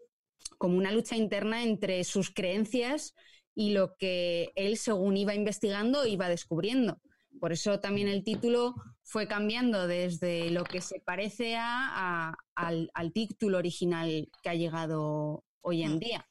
como 0.57 0.77
una 0.77 0.91
lucha 0.91 1.17
interna 1.17 1.63
entre 1.63 2.03
sus 2.05 2.29
creencias 2.33 3.13
y 3.53 3.71
lo 3.71 3.97
que 3.97 4.51
él, 4.55 4.77
según 4.77 5.17
iba 5.17 5.35
investigando, 5.35 6.05
iba 6.05 6.29
descubriendo. 6.29 7.01
Por 7.39 7.51
eso 7.51 7.79
también 7.79 8.07
el 8.07 8.23
título 8.23 8.75
fue 9.03 9.27
cambiando 9.27 9.87
desde 9.87 10.49
lo 10.51 10.63
que 10.63 10.81
se 10.81 10.99
parece 10.99 11.55
a, 11.55 12.29
a- 12.29 12.35
al, 12.55 12.89
al 12.93 13.13
título 13.13 13.57
original 13.57 14.29
que 14.41 14.49
ha 14.49 14.55
llegado 14.55 15.43
hoy 15.61 15.83
en 15.83 15.95
Mm. 15.95 15.99
día. 15.99 16.29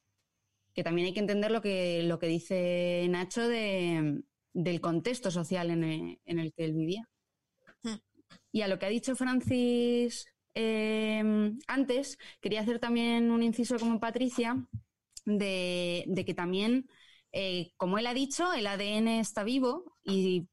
Que 0.75 0.85
también 0.85 1.07
hay 1.07 1.15
que 1.15 1.21
entender 1.21 1.51
lo 1.51 1.63
que, 1.63 2.03
lo 2.05 2.19
que 2.19 2.27
dice 2.27 3.07
Nacho 3.09 3.49
de, 3.49 4.23
del 4.53 4.81
contexto 4.81 5.31
social 5.31 5.71
en 5.71 5.85
el, 5.85 6.21
en 6.25 6.39
el 6.39 6.53
que 6.53 6.65
él 6.65 6.75
vivía. 6.75 7.09
Mm. 7.83 7.95
Y 8.53 8.63
a 8.63 8.69
lo 8.69 8.79
que 8.79 8.87
ha 8.87 8.91
dicho 8.91 9.17
Francis 9.17 10.27
eh, 10.55 11.23
antes, 11.67 12.19
quería 12.41 12.61
hacer 12.63 12.79
también 12.79 13.31
un 13.31 13.43
inciso 13.43 13.79
como 13.79 14.01
Patricia 14.01 14.67
de, 15.25 16.05
de 16.07 16.25
que 16.25 16.35
también, 16.35 16.89
eh, 17.33 17.73
como 17.77 17.99
él 17.99 18.07
ha 18.07 18.15
dicho, 18.15 18.53
el 18.53 18.67
ADN 18.67 19.21
está 19.21 19.45
vivo 19.45 19.97
y 20.05 20.49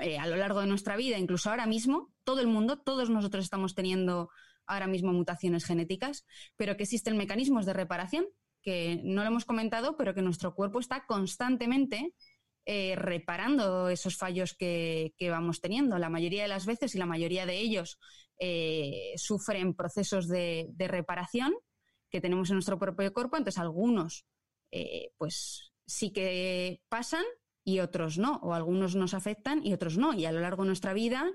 eh, 0.00 0.18
a 0.18 0.26
lo 0.26 0.36
largo 0.36 0.60
de 0.60 0.66
nuestra 0.66 0.96
vida, 0.96 1.18
incluso 1.18 1.50
ahora 1.50 1.66
mismo, 1.66 2.12
todo 2.24 2.40
el 2.40 2.46
mundo, 2.46 2.78
todos 2.78 3.10
nosotros 3.10 3.44
estamos 3.44 3.74
teniendo 3.74 4.30
ahora 4.66 4.86
mismo 4.86 5.12
mutaciones 5.12 5.64
genéticas, 5.64 6.24
pero 6.56 6.76
que 6.76 6.84
existen 6.84 7.16
mecanismos 7.16 7.66
de 7.66 7.72
reparación 7.72 8.26
que 8.62 9.00
no 9.04 9.22
lo 9.22 9.28
hemos 9.28 9.44
comentado, 9.44 9.96
pero 9.96 10.14
que 10.14 10.22
nuestro 10.22 10.54
cuerpo 10.54 10.80
está 10.80 11.06
constantemente 11.06 12.14
eh, 12.66 12.94
reparando 12.94 13.88
esos 13.88 14.16
fallos 14.16 14.54
que, 14.54 15.14
vamos 15.30 15.60
teniendo. 15.60 15.98
La 15.98 16.10
mayoría 16.10 16.42
de 16.42 16.48
las 16.48 16.66
veces 16.66 16.94
y 16.94 16.98
la 16.98 17.06
mayoría 17.06 17.46
de 17.46 17.58
ellos 17.58 17.98
eh, 18.38 19.12
sufren 19.16 19.74
procesos 19.74 20.28
de, 20.28 20.66
de 20.70 20.88
reparación 20.88 21.54
que 22.10 22.20
tenemos 22.20 22.50
en 22.50 22.56
nuestro 22.56 22.78
propio 22.78 23.12
cuerpo, 23.12 23.36
entonces 23.36 23.60
algunos 23.60 24.26
eh, 24.70 25.12
pues 25.16 25.72
sí 25.86 26.12
que 26.12 26.80
pasan 26.88 27.24
y 27.64 27.80
otros 27.80 28.18
no, 28.18 28.36
o 28.42 28.54
algunos 28.54 28.94
nos 28.94 29.14
afectan 29.14 29.64
y 29.64 29.72
otros 29.72 29.98
no. 29.98 30.12
Y 30.14 30.24
a 30.26 30.32
lo 30.32 30.40
largo 30.40 30.62
de 30.62 30.68
nuestra 30.68 30.92
vida 30.92 31.30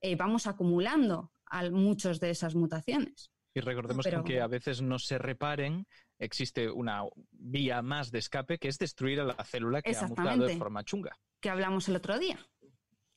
eh, 0.00 0.16
vamos 0.16 0.46
acumulando 0.46 1.32
a 1.46 1.68
muchos 1.70 2.20
de 2.20 2.30
esas 2.30 2.54
mutaciones. 2.54 3.30
Y 3.54 3.60
recordemos 3.60 4.04
Pero- 4.04 4.22
que 4.24 4.34
aunque 4.34 4.40
a 4.40 4.46
veces 4.48 4.82
no 4.82 4.98
se 4.98 5.18
reparen, 5.18 5.86
existe 6.18 6.70
una 6.70 7.02
vía 7.30 7.82
más 7.82 8.10
de 8.10 8.18
escape 8.18 8.58
que 8.58 8.68
es 8.68 8.78
destruir 8.78 9.20
a 9.20 9.24
la 9.24 9.44
célula 9.44 9.80
que 9.82 9.96
ha 9.96 10.06
mutado 10.08 10.46
de 10.46 10.56
forma 10.56 10.84
chunga. 10.84 11.18
Que 11.40 11.50
hablamos 11.50 11.88
el 11.88 11.96
otro 11.96 12.18
día. 12.18 12.38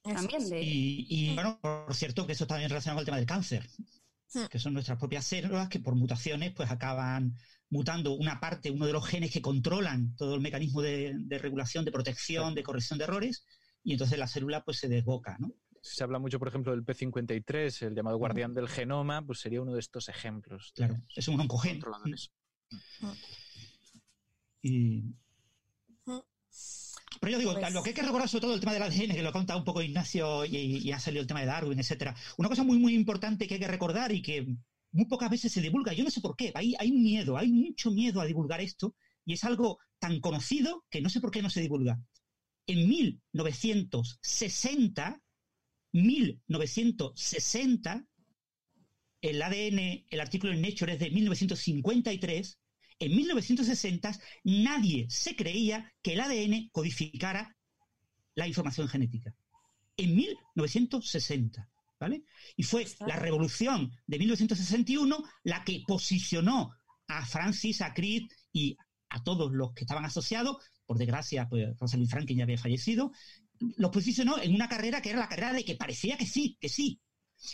También 0.02 0.50
de... 0.50 0.62
Y, 0.62 1.06
y, 1.10 1.36
bueno, 1.36 1.60
por 1.62 1.94
cierto, 1.94 2.26
que 2.26 2.32
eso 2.34 2.46
bien 2.46 2.70
relacionado 2.70 2.98
con 2.98 3.02
el 3.02 3.06
tema 3.06 3.18
del 3.18 3.26
cáncer, 3.26 3.68
Hmm. 4.34 4.46
que 4.46 4.60
son 4.60 4.74
nuestras 4.76 5.00
propias 5.00 5.26
células 5.26 5.70
que 5.70 5.80
por 5.80 5.96
mutaciones 5.96 6.52
pues 6.54 6.70
acaban 6.70 7.36
mutando 7.70 8.14
una 8.14 8.40
parte, 8.40 8.72
uno 8.72 8.86
de 8.86 8.94
los 8.94 9.06
genes 9.08 9.32
que 9.32 9.42
controlan 9.42 10.16
todo 10.16 10.36
el 10.36 10.42
mecanismo 10.42 10.82
de, 10.82 11.14
de 11.18 11.38
regulación, 11.38 11.86
de 11.86 11.92
protección, 11.92 12.56
de 12.56 12.64
corrección 12.64 12.98
de 12.98 13.06
errores, 13.06 13.46
y 13.84 13.94
entonces 13.94 14.18
la 14.18 14.28
célula 14.28 14.64
pues 14.64 14.78
se 14.80 14.88
desboca, 14.88 15.38
¿no? 15.40 15.52
Se 15.82 16.04
habla 16.04 16.20
mucho, 16.20 16.40
por 16.40 16.50
ejemplo, 16.50 16.72
del 16.74 16.84
P53, 16.84 17.88
el 17.88 17.96
llamado 17.96 18.18
guardián 18.18 18.54
del 18.54 18.68
genoma, 18.68 19.26
pues 19.26 19.40
sería 19.40 19.62
uno 19.62 19.74
de 19.74 19.80
estos 19.80 20.10
ejemplos. 20.10 20.74
de 20.76 20.86
Claro, 20.88 21.02
es 21.16 21.28
un 21.30 21.40
oncogen. 21.40 21.74
controladores. 21.80 22.32
Y... 24.62 25.04
Mm. 26.06 26.20
Pero 27.22 27.32
yo 27.32 27.40
digo, 27.40 27.54
Pues- 27.54 27.74
lo 27.74 27.82
que 27.84 27.90
hay 27.90 27.96
que 27.96 28.02
recordar 28.02 28.30
sobre 28.30 28.42
todo 28.42 28.54
el 28.56 28.60
tema 28.60 28.74
del 28.74 28.84
ADN, 28.84 29.14
que 29.16 29.24
lo 29.24 29.30
ha 29.30 29.34
contado 29.34 29.60
un 29.60 29.66
poco 29.66 29.82
Ignacio 29.82 30.46
y, 30.46 30.56
y 30.58 30.92
ha 30.92 31.00
salido 31.00 31.22
el 31.22 31.28
tema 31.28 31.40
de 31.42 31.46
Darwin, 31.48 31.80
etcétera. 31.80 32.16
Una 32.38 32.50
cosa 32.50 32.64
muy, 32.64 32.78
muy 32.78 32.94
importante 32.94 33.48
que 33.48 33.56
hay 33.56 33.60
que 33.60 33.68
recordar 33.68 34.12
y 34.12 34.22
que 34.22 34.48
muy 34.92 35.06
pocas 35.06 35.30
veces 35.30 35.52
se 35.52 35.62
divulga, 35.62 35.94
yo 35.94 36.04
no 36.04 36.10
sé 36.10 36.22
por 36.22 36.36
qué, 36.36 36.52
hay, 36.56 36.74
hay 36.80 36.92
miedo, 36.92 37.38
hay 37.38 37.52
mucho 37.52 37.92
miedo 37.92 38.22
a 38.22 38.26
divulgar 38.26 38.62
esto 38.62 38.96
y 39.26 39.34
es 39.34 39.44
algo 39.44 39.78
tan 40.00 40.20
conocido 40.20 40.86
que 40.90 41.02
no 41.02 41.10
sé 41.10 41.22
por 41.22 41.32
qué 41.32 41.42
no 41.42 41.50
se 41.50 41.62
divulga. 41.62 42.00
En 42.66 42.88
1960, 42.88 45.22
1960, 45.92 48.06
el 49.22 49.42
ADN, 49.42 50.06
el 50.10 50.20
artículo 50.20 50.54
en 50.54 50.62
Nature 50.62 50.94
es 50.94 51.00
de 51.00 51.12
1953, 51.12 52.60
en 53.00 53.16
1960 53.16 54.20
nadie 54.44 55.08
se 55.10 55.36
creía 55.36 55.94
que 56.02 56.14
el 56.14 56.22
ADN 56.22 56.70
codificara 56.72 57.56
la 58.36 58.48
información 58.48 58.88
genética. 58.88 59.34
En 59.98 60.16
1960, 60.16 61.70
¿vale? 62.00 62.24
Y 62.56 62.64
fue 62.64 62.86
la 63.06 63.16
revolución 63.16 63.92
de 64.08 64.20
1961 64.20 65.24
la 65.44 65.64
que 65.64 65.84
posicionó 65.86 66.72
a 67.08 67.26
Francis, 67.26 67.82
a 67.82 67.94
Crick 67.94 68.34
y 68.54 68.78
a 69.10 69.24
todos 69.24 69.52
los 69.52 69.74
que 69.74 69.84
estaban 69.84 70.06
asociados, 70.06 70.58
por 70.86 70.98
desgracia, 70.98 71.48
pues 71.50 71.78
Rosalind 71.78 72.10
Franklin 72.10 72.38
ya 72.38 72.44
había 72.44 72.58
fallecido, 72.58 73.12
los 73.78 73.92
posicionó 73.92 74.40
en 74.42 74.56
una 74.56 74.70
carrera 74.70 75.02
que 75.02 75.10
era 75.10 75.20
la 75.20 75.30
carrera 75.30 75.54
de 75.54 75.66
que 75.66 75.76
parecía 75.76 76.18
que 76.18 76.26
sí, 76.26 76.58
que 76.60 76.70
sí. 76.70 77.02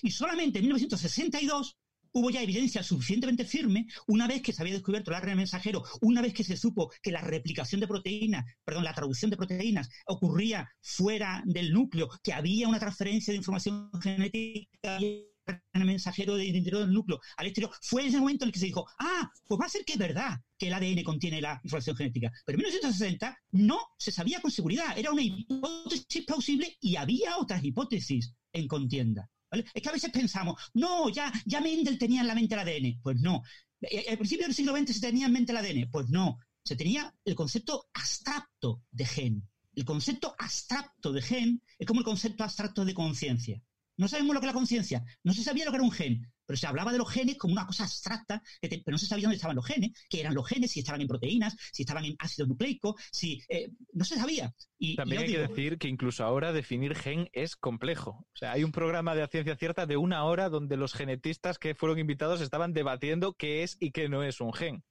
Y 0.02 0.12
solamente 0.12 0.60
en 0.60 0.66
1962 0.66 1.78
hubo 2.16 2.30
ya 2.30 2.42
evidencia 2.42 2.82
suficientemente 2.82 3.44
firme, 3.44 3.88
una 4.08 4.26
vez 4.26 4.42
que 4.42 4.54
se 4.54 4.62
había 4.62 4.74
descubierto 4.74 5.12
el 5.12 5.18
ARN 5.18 5.36
mensajero, 5.36 5.84
una 6.02 6.22
vez 6.22 6.34
que 6.34 6.46
se 6.46 6.56
supo 6.56 6.90
que 7.02 7.12
la 7.12 7.20
replicación 7.20 7.82
de 7.82 7.88
proteínas, 7.88 8.46
perdón, 8.64 8.86
la 8.86 8.94
traducción 8.94 9.30
de 9.30 9.38
proteínas 9.38 9.90
ocurría 10.08 10.70
fuera 10.82 11.44
del 11.46 11.74
núcleo, 11.74 12.10
que 12.24 12.32
había 12.32 12.70
una 12.70 12.80
transferencia 12.80 13.34
de 13.34 13.38
información 13.38 13.92
genética 14.02 14.98
ARN 15.46 15.86
mensajero 15.86 16.36
del 16.36 16.56
interior 16.56 16.82
del 16.82 16.94
núcleo 16.94 17.20
al 17.36 17.48
exterior, 17.48 17.72
fue 17.82 18.08
ese 18.08 18.20
momento 18.20 18.46
en 18.46 18.50
el 18.50 18.54
que 18.54 18.60
se 18.60 18.66
dijo, 18.68 18.88
ah, 18.98 19.30
pues 19.46 19.60
va 19.60 19.66
a 19.66 19.70
ser 19.70 19.84
que 19.84 19.94
es 19.94 20.00
verdad 20.00 20.40
que 20.58 20.68
el 20.68 20.74
ADN 20.74 21.04
contiene 21.04 21.42
la 21.42 21.60
información 21.64 21.98
genética. 21.98 22.32
Pero 22.46 22.56
en 22.56 22.64
1960 22.64 23.38
no 23.52 23.80
se 23.98 24.14
sabía 24.14 24.40
con 24.40 24.52
seguridad, 24.52 24.98
era 24.98 25.12
una 25.12 25.22
hipótesis 25.22 26.26
plausible 26.26 26.78
y 26.80 26.96
había 26.96 27.38
otras 27.38 27.64
hipótesis 27.64 28.34
en 28.54 28.68
contienda. 28.68 29.30
Es 29.74 29.82
que 29.82 29.90
a 29.90 29.94
veces 29.94 30.12
pensamos, 30.12 30.62
no, 30.74 31.10
ya, 31.10 31.32
ya 31.46 31.62
Mendel 31.62 31.98
tenía 31.98 32.22
en 32.22 32.28
la 32.28 32.36
mente 32.36 32.56
el 32.56 32.62
ADN. 32.62 33.00
Pues 33.02 33.18
no. 33.20 33.44
Eh, 33.82 34.06
Al 34.10 34.18
principio 34.18 34.46
del 34.46 34.56
siglo 34.56 34.76
XX 34.76 34.94
se 34.94 35.02
tenía 35.02 35.28
en 35.28 35.34
mente 35.34 35.52
el 35.52 35.58
ADN. 35.58 35.90
Pues 35.92 36.10
no. 36.10 36.40
Se 36.64 36.76
tenía 36.76 37.14
el 37.24 37.36
concepto 37.36 37.88
abstracto 37.94 38.84
de 38.92 39.06
gen. 39.06 39.48
El 39.76 39.86
concepto 39.86 40.36
abstracto 40.40 41.12
de 41.12 41.22
gen 41.22 41.62
es 41.78 41.86
como 41.86 42.00
el 42.00 42.06
concepto 42.06 42.44
abstracto 42.44 42.86
de 42.86 42.94
conciencia. 42.94 43.62
No 43.98 44.08
sabemos 44.08 44.34
lo 44.34 44.40
que 44.42 44.48
es 44.48 44.54
la 44.54 44.60
conciencia. 44.60 45.04
No 45.24 45.34
se 45.34 45.44
sabía 45.44 45.66
lo 45.66 45.72
que 45.72 45.78
era 45.78 45.84
un 45.84 45.92
gen, 45.92 46.32
pero 46.46 46.58
se 46.58 46.68
hablaba 46.68 46.92
de 46.92 46.98
los 46.98 47.10
genes 47.12 47.38
como 47.38 47.54
una 47.54 47.66
cosa 47.66 47.84
abstracta, 47.84 48.42
que 48.62 48.70
te- 48.70 48.80
pero 48.84 48.94
no 48.96 48.98
se 48.98 49.08
sabía 49.08 49.24
dónde 49.24 49.36
estaban 49.38 49.56
los 49.56 49.66
genes, 49.66 49.92
qué 50.10 50.20
eran 50.22 50.34
los 50.36 50.48
genes, 50.48 50.72
si 50.72 50.80
estaban 50.80 51.02
en 51.02 51.08
proteínas, 51.08 51.56
si 51.72 51.84
estaban 51.84 52.06
en 52.06 52.16
ácidos 52.20 52.50
nucleicos, 52.50 52.96
si 53.12 53.42
eh, 53.50 53.70
no 53.94 54.06
se 54.06 54.16
sabía. 54.16 54.54
Y, 54.78 54.96
También 54.96 55.22
hay 55.24 55.32
que 55.32 55.40
decir 55.40 55.78
que 55.78 55.88
incluso 55.88 56.24
ahora 56.24 56.54
definir 56.54 56.96
gen 56.96 57.30
es 57.34 57.56
complejo. 57.56 58.26
O 58.34 58.38
sea, 58.38 58.52
hay 58.54 58.64
un 58.64 58.72
programa 58.72 59.16
de 59.16 59.24
a 59.24 59.28
ciencia 59.28 59.56
cierta 59.56 59.86
de 59.86 59.98
una 59.98 60.24
hora 60.26 60.50
donde 60.50 60.78
los 60.78 60.94
genetistas 60.94 61.58
que 61.58 61.76
fueron 61.76 62.00
invitados 62.00 62.42
estaban 62.42 62.74
debatiendo 62.74 63.34
qué 63.34 63.64
es 63.64 63.78
y 63.80 63.92
qué 63.92 64.10
no 64.10 64.24
es 64.24 64.42
un 64.42 64.54
gen. 64.54 64.84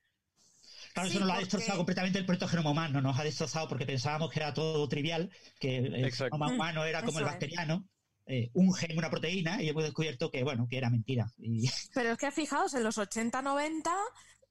Claro, 0.92 1.08
Sí, 1.08 1.16
eso 1.16 1.20
nos 1.20 1.26
lo 1.26 1.32
ha 1.32 1.36
porque- 1.36 1.44
destrozado 1.46 1.78
completamente 1.78 2.18
el 2.20 2.24
proyecto 2.26 2.46
genoma 2.48 2.70
humano, 2.70 3.00
nos 3.00 3.18
ha 3.18 3.24
destrozado 3.24 3.68
porque 3.68 3.84
pensábamos 3.86 4.30
que 4.30 4.38
era 4.38 4.54
todo 4.54 4.88
trivial, 4.88 5.30
que 5.58 5.78
el 5.78 6.04
Exacto. 6.04 6.36
genoma 6.36 6.54
humano 6.54 6.84
era 6.84 7.02
como 7.02 7.18
el 7.18 7.24
Eso 7.24 7.32
bacteriano, 7.32 7.88
eh, 8.26 8.50
un 8.54 8.72
gen, 8.74 8.96
una 8.96 9.10
proteína, 9.10 9.62
y 9.62 9.68
hemos 9.68 9.82
descubierto 9.82 10.30
que, 10.30 10.42
bueno, 10.44 10.66
que 10.68 10.78
era 10.78 10.90
mentira. 10.90 11.26
Y, 11.38 11.68
Pero 11.94 12.12
es 12.12 12.18
que 12.18 12.30
fijaos, 12.30 12.74
en 12.74 12.84
los 12.84 12.98
80-90 12.98 13.90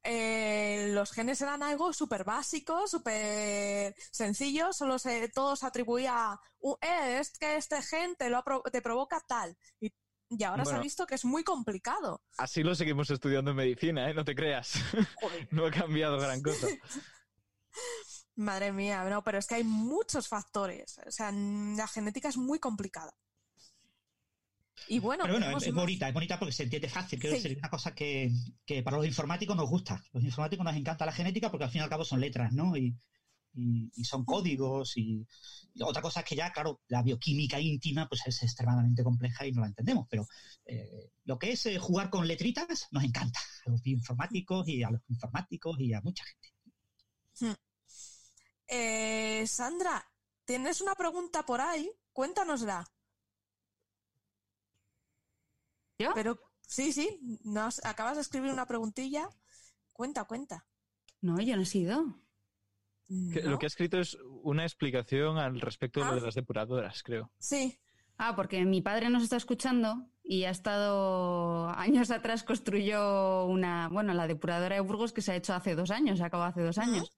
eh, 0.06 0.90
los 0.92 1.12
genes 1.14 1.42
eran 1.42 1.64
algo 1.64 1.94
súper 1.94 2.26
básico, 2.26 2.88
súper 2.88 3.96
sencillo, 4.12 4.74
solo 4.74 5.00
se, 5.00 5.30
todo 5.30 5.56
se 5.56 5.66
atribuía 5.66 6.34
a, 6.34 6.42
"Uh, 6.60 6.76
eh, 6.82 7.20
es 7.20 7.38
que 7.38 7.56
este 7.56 7.82
gen 7.82 8.16
te, 8.18 8.30
lo 8.30 8.44
te 8.72 8.82
provoca 8.82 9.22
tal. 9.26 9.58
Y, 9.80 9.94
y 10.30 10.44
ahora 10.44 10.66
se 10.66 10.76
ha 10.76 10.80
visto 10.80 11.06
que 11.06 11.16
es 11.16 11.24
muy 11.24 11.44
complicado. 11.44 12.22
Así 12.38 12.64
lo 12.64 12.76
seguimos 12.76 13.10
estudiando 13.12 13.52
en 13.52 13.58
medicina, 13.58 14.10
¿eh? 14.10 14.14
No 14.14 14.26
te 14.26 14.36
creas. 14.36 14.74
no 15.52 15.66
ha 15.68 15.72
cambiado 15.72 16.20
gran 16.20 16.42
cosa. 16.42 16.68
Madre 18.36 18.72
mía, 18.72 19.04
no, 19.06 19.24
pero 19.24 19.38
es 19.38 19.46
que 19.46 19.56
hay 19.56 19.64
muchos 19.64 20.28
factores. 20.28 20.98
O 21.06 21.12
sea, 21.12 21.32
la 21.32 21.88
genética 21.88 22.30
es 22.30 22.38
muy 22.38 22.60
complicada. 22.60 23.14
Y 24.88 25.00
bueno, 25.00 25.24
pero 25.24 25.36
bueno, 25.40 25.58
es, 25.58 25.66
más- 25.68 25.74
bonita, 25.76 26.08
es 26.08 26.14
bonita 26.14 26.38
porque 26.40 26.52
se 26.54 26.64
entiende 26.64 26.90
fácil, 26.90 27.20
Sí. 27.22 27.28
decir, 27.28 27.52
es 27.52 27.58
una 27.58 27.70
cosa 27.70 27.94
que, 27.96 28.32
que 28.66 28.84
para 28.84 28.98
los 28.98 29.06
informáticos 29.06 29.56
nos 29.56 29.70
gusta. 29.70 30.04
Los 30.12 30.24
informáticos 30.24 30.66
nos 30.66 30.76
encanta 30.76 31.06
la 31.06 31.12
genética 31.14 31.50
porque 31.52 31.66
al 31.66 31.70
fin 31.72 31.80
y 31.82 31.84
al 31.84 31.90
cabo 31.90 32.04
son 32.04 32.20
letras, 32.20 32.52
¿no? 32.54 32.76
Y, 32.76 32.96
y- 33.56 33.92
y 33.96 34.04
son 34.04 34.26
códigos 34.26 34.98
y, 34.98 35.26
y 35.76 35.84
otra 35.84 36.02
cosa 36.02 36.22
es 36.22 36.26
que 36.26 36.36
ya, 36.36 36.52
claro, 36.52 36.82
la 36.88 37.04
bioquímica 37.04 37.60
íntima 37.60 38.10
pues 38.10 38.22
es 38.26 38.42
extremadamente 38.44 39.04
compleja 39.04 39.46
y 39.46 39.52
no 39.52 39.62
la 39.62 39.68
entendemos, 39.68 40.08
pero 40.10 40.28
eh, 40.66 41.12
lo 41.26 41.38
que 41.38 41.52
es 41.52 41.66
eh, 41.68 41.78
jugar 41.78 42.10
con 42.10 42.28
letritas 42.28 42.88
nos 42.92 43.04
encanta 43.04 43.40
a 43.66 43.70
los 43.70 43.82
bioinformáticos 43.82 44.68
y 44.68 44.82
a 44.84 44.90
los 44.90 45.02
informáticos 45.08 45.80
y 45.80 45.94
a 45.94 46.02
mucha 46.02 46.24
gente. 46.26 47.56
Eh, 48.68 49.46
Sandra, 49.48 50.04
¿tienes 50.46 50.82
una 50.82 50.96
pregunta 50.96 51.46
por 51.46 51.62
ahí? 51.62 51.90
Cuéntanosla. 52.12 52.86
¿Yo? 56.00 56.10
Pero 56.14 56.40
sí, 56.62 56.92
sí, 56.92 57.20
nos 57.44 57.84
acabas 57.86 58.16
de 58.16 58.22
escribir 58.22 58.52
una 58.52 58.66
preguntilla. 58.66 59.30
Cuenta, 59.92 60.24
cuenta. 60.26 60.66
No, 61.22 61.40
yo 61.40 61.56
no 61.56 61.62
he 61.62 61.66
sido. 61.66 62.04
Que 63.08 63.42
¿No? 63.44 63.52
Lo 63.52 63.60
que 63.60 63.66
ha 63.66 63.68
escrito 63.68 64.00
es 64.00 64.18
una 64.44 64.64
explicación 64.64 65.38
al 65.38 65.60
respecto 65.62 66.00
de 66.00 66.06
lo 66.08 66.12
Ah. 66.14 66.16
de 66.16 66.22
las 66.22 66.36
depuradoras, 66.36 67.04
creo. 67.04 67.32
Sí, 67.38 67.80
Ah, 68.18 68.36
porque 68.36 68.64
mi 68.64 68.82
padre 68.84 69.10
nos 69.10 69.24
está 69.24 69.38
escuchando 69.38 70.08
y 70.24 70.44
ha 70.44 70.52
estado 70.52 71.68
años 71.70 72.12
atrás 72.12 72.44
construyó 72.44 73.46
una, 73.46 73.90
bueno, 73.90 74.14
la 74.14 74.28
depuradora 74.28 74.76
de 74.76 74.82
Burgos 74.82 75.12
que 75.14 75.22
se 75.24 75.32
ha 75.32 75.36
hecho 75.36 75.54
hace 75.56 75.74
dos 75.76 75.90
años, 75.90 76.20
se 76.20 76.24
acabó 76.24 76.44
hace 76.44 76.62
dos 76.62 76.78
años. 76.78 77.12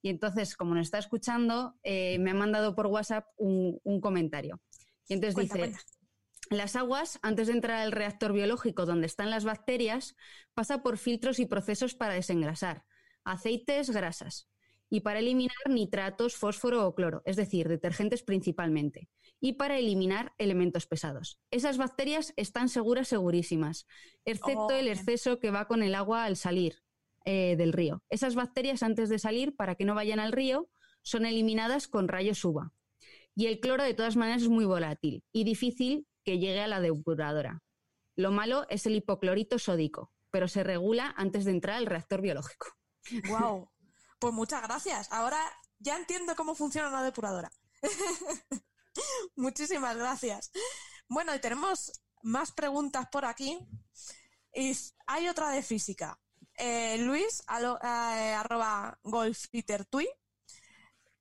Y 0.00 0.10
entonces, 0.10 0.56
como 0.56 0.74
nos 0.76 0.86
está 0.86 0.98
escuchando, 0.98 1.74
eh, 1.82 2.18
me 2.20 2.30
ha 2.30 2.34
mandado 2.34 2.76
por 2.76 2.86
WhatsApp 2.86 3.26
un, 3.36 3.80
un 3.82 4.00
comentario. 4.00 4.60
Y 5.08 5.14
entonces 5.14 5.34
cuenta, 5.34 5.54
dice, 5.54 5.70
cuenta. 5.70 5.84
Las 6.50 6.76
aguas, 6.76 7.18
antes 7.22 7.46
de 7.46 7.54
entrar 7.54 7.80
al 7.80 7.92
reactor 7.92 8.32
biológico 8.32 8.86
donde 8.86 9.06
están 9.06 9.30
las 9.30 9.44
bacterias, 9.44 10.16
pasa 10.54 10.82
por 10.82 10.98
filtros 10.98 11.38
y 11.38 11.46
procesos 11.46 11.94
para 11.94 12.14
desengrasar, 12.14 12.84
aceites, 13.24 13.90
grasas, 13.90 14.48
y 14.90 15.00
para 15.00 15.18
eliminar 15.18 15.56
nitratos, 15.68 16.36
fósforo 16.36 16.86
o 16.86 16.94
cloro, 16.94 17.22
es 17.26 17.36
decir, 17.36 17.68
detergentes 17.68 18.22
principalmente, 18.22 19.08
y 19.40 19.54
para 19.54 19.78
eliminar 19.78 20.32
elementos 20.38 20.86
pesados. 20.86 21.40
Esas 21.50 21.76
bacterias 21.76 22.32
están 22.36 22.68
seguras, 22.68 23.08
segurísimas, 23.08 23.86
excepto 24.24 24.68
Oh, 24.68 24.70
el 24.70 24.88
exceso 24.88 25.38
que 25.38 25.50
va 25.50 25.66
con 25.66 25.82
el 25.82 25.94
agua 25.94 26.24
al 26.24 26.36
salir 26.36 26.82
eh, 27.24 27.56
del 27.56 27.72
río. 27.72 28.02
Esas 28.08 28.34
bacterias, 28.34 28.82
antes 28.82 29.08
de 29.08 29.18
salir, 29.18 29.54
para 29.54 29.74
que 29.74 29.84
no 29.84 29.94
vayan 29.94 30.20
al 30.20 30.32
río, 30.32 30.70
son 31.02 31.26
eliminadas 31.26 31.88
con 31.88 32.08
rayos 32.08 32.44
UVA. 32.44 32.72
Y 33.34 33.46
el 33.46 33.60
cloro, 33.60 33.84
de 33.84 33.94
todas 33.94 34.16
maneras, 34.16 34.42
es 34.42 34.48
muy 34.48 34.64
volátil 34.64 35.22
y 35.32 35.44
difícil 35.44 36.06
que 36.28 36.38
llegue 36.38 36.60
a 36.60 36.66
la 36.66 36.80
depuradora. 36.80 37.62
Lo 38.14 38.30
malo 38.32 38.66
es 38.68 38.84
el 38.84 38.94
hipoclorito 38.96 39.58
sódico, 39.58 40.12
pero 40.30 40.46
se 40.46 40.62
regula 40.62 41.14
antes 41.16 41.46
de 41.46 41.52
entrar 41.52 41.76
al 41.76 41.86
reactor 41.86 42.20
biológico. 42.20 42.66
Wow. 43.28 43.70
Pues 44.20 44.34
muchas 44.34 44.60
gracias. 44.62 45.10
Ahora 45.12 45.38
ya 45.78 45.96
entiendo 45.96 46.34
cómo 46.34 46.54
funciona 46.56 46.88
una 46.88 47.04
depuradora. 47.04 47.50
Muchísimas 49.36 49.96
gracias. 49.96 50.50
Bueno, 51.08 51.32
y 51.34 51.38
tenemos 51.40 51.92
más 52.22 52.50
preguntas 52.52 53.06
por 53.12 53.24
aquí. 53.24 53.56
Y 54.52 54.76
hay 55.06 55.28
otra 55.28 55.50
de 55.50 55.62
física. 55.62 56.18
Eh, 56.56 56.98
Luis, 56.98 57.44
alo- 57.46 57.78
eh, 57.80 58.34
arroba 58.34 58.98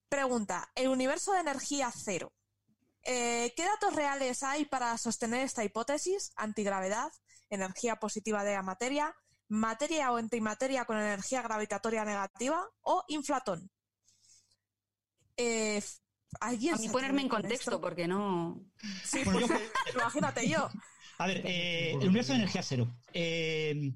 pregunta, 0.09 0.71
el 0.73 0.88
universo 0.88 1.34
de 1.34 1.41
energía 1.41 1.91
cero. 1.95 2.34
Eh, 3.09 3.53
¿Qué 3.55 3.63
datos 3.63 3.95
reales 3.95 4.43
hay 4.43 4.65
para 4.65 4.97
sostener 4.97 5.41
esta 5.45 5.63
hipótesis? 5.63 6.31
Antigravedad, 6.35 7.09
energía 7.49 7.95
positiva 7.95 8.43
de 8.43 8.53
la 8.53 8.61
materia, 8.63 9.15
materia 9.47 10.11
o 10.11 10.17
antimateria 10.17 10.84
con 10.84 10.97
energía 10.97 11.41
gravitatoria 11.41 12.03
negativa 12.03 12.67
o 12.81 13.05
inflatón. 13.07 13.71
Eh, 15.38 15.81
¿alguien 16.41 16.73
A 16.75 16.77
mí 16.79 16.89
ponerme 16.89 17.21
en 17.21 17.29
contexto, 17.29 17.71
esto? 17.71 17.81
porque 17.81 18.07
no. 18.09 18.61
Sí, 19.05 19.21
Bueno, 19.23 19.39
yo- 19.39 19.47
porque 19.47 19.63
imagínate 19.95 20.49
yo. 20.49 20.69
A 21.19 21.27
ver, 21.27 21.41
eh, 21.45 21.91
el 21.91 22.09
universo 22.09 22.34
de 22.34 22.39
energía 22.39 22.61
cero. 22.61 22.93
Eh, 23.13 23.93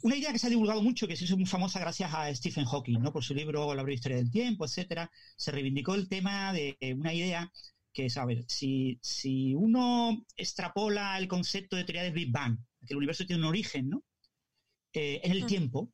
una 0.00 0.16
idea 0.16 0.32
que 0.32 0.38
se 0.38 0.46
ha 0.46 0.50
divulgado 0.50 0.80
mucho, 0.82 1.06
que 1.06 1.16
se 1.16 1.24
hizo 1.24 1.36
muy 1.36 1.44
famosa 1.46 1.80
gracias 1.80 2.14
a 2.14 2.34
Stephen 2.34 2.64
Hawking, 2.64 3.00
¿no? 3.00 3.12
Por 3.12 3.24
su 3.24 3.34
libro 3.34 3.74
La 3.74 3.82
breve 3.82 3.96
historia 3.96 4.16
del 4.16 4.30
tiempo, 4.30 4.64
etcétera, 4.64 5.10
se 5.36 5.50
reivindicó 5.50 5.94
el 5.94 6.08
tema 6.08 6.52
de 6.52 6.78
una 6.96 7.12
idea 7.12 7.52
que 7.98 8.06
es, 8.06 8.16
a 8.16 8.24
ver, 8.24 8.44
si, 8.46 8.96
si 9.02 9.56
uno 9.56 10.24
extrapola 10.36 11.18
el 11.18 11.26
concepto 11.26 11.74
de 11.74 11.82
teoría 11.82 12.04
del 12.04 12.12
Big 12.12 12.30
Bang, 12.30 12.56
que 12.86 12.94
el 12.94 12.98
universo 12.98 13.26
tiene 13.26 13.42
un 13.42 13.48
origen, 13.48 13.88
¿no? 13.88 14.04
Eh, 14.92 15.20
en 15.24 15.32
el 15.32 15.42
Mm. 15.42 15.46
tiempo 15.48 15.92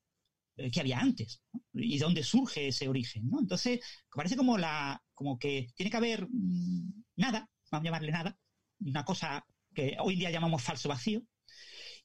eh, 0.59 0.71
que 0.71 0.81
había 0.81 1.01
antes, 1.01 1.41
¿no? 1.55 1.63
y 1.73 1.97
dónde 1.97 2.23
surge 2.23 2.69
ese 2.69 2.89
origen, 2.89 3.27
¿no? 3.31 3.41
Entonces, 3.41 3.81
parece 4.15 4.37
como 4.37 4.59
la, 4.59 5.03
como 5.15 5.39
que 5.39 5.69
tiene 5.75 5.89
que 5.91 5.97
haber 5.97 6.29
mm, 6.31 7.05
nada, 7.17 7.49
vamos 7.71 7.85
a 7.85 7.89
llamarle 7.89 8.13
nada, 8.13 8.37
una 8.81 9.03
cosa 9.03 9.43
que 9.75 9.97
hoy 9.99 10.13
en 10.13 10.19
día 10.21 10.31
llamamos 10.31 10.63
falso 10.63 10.91
vacío, 10.91 11.23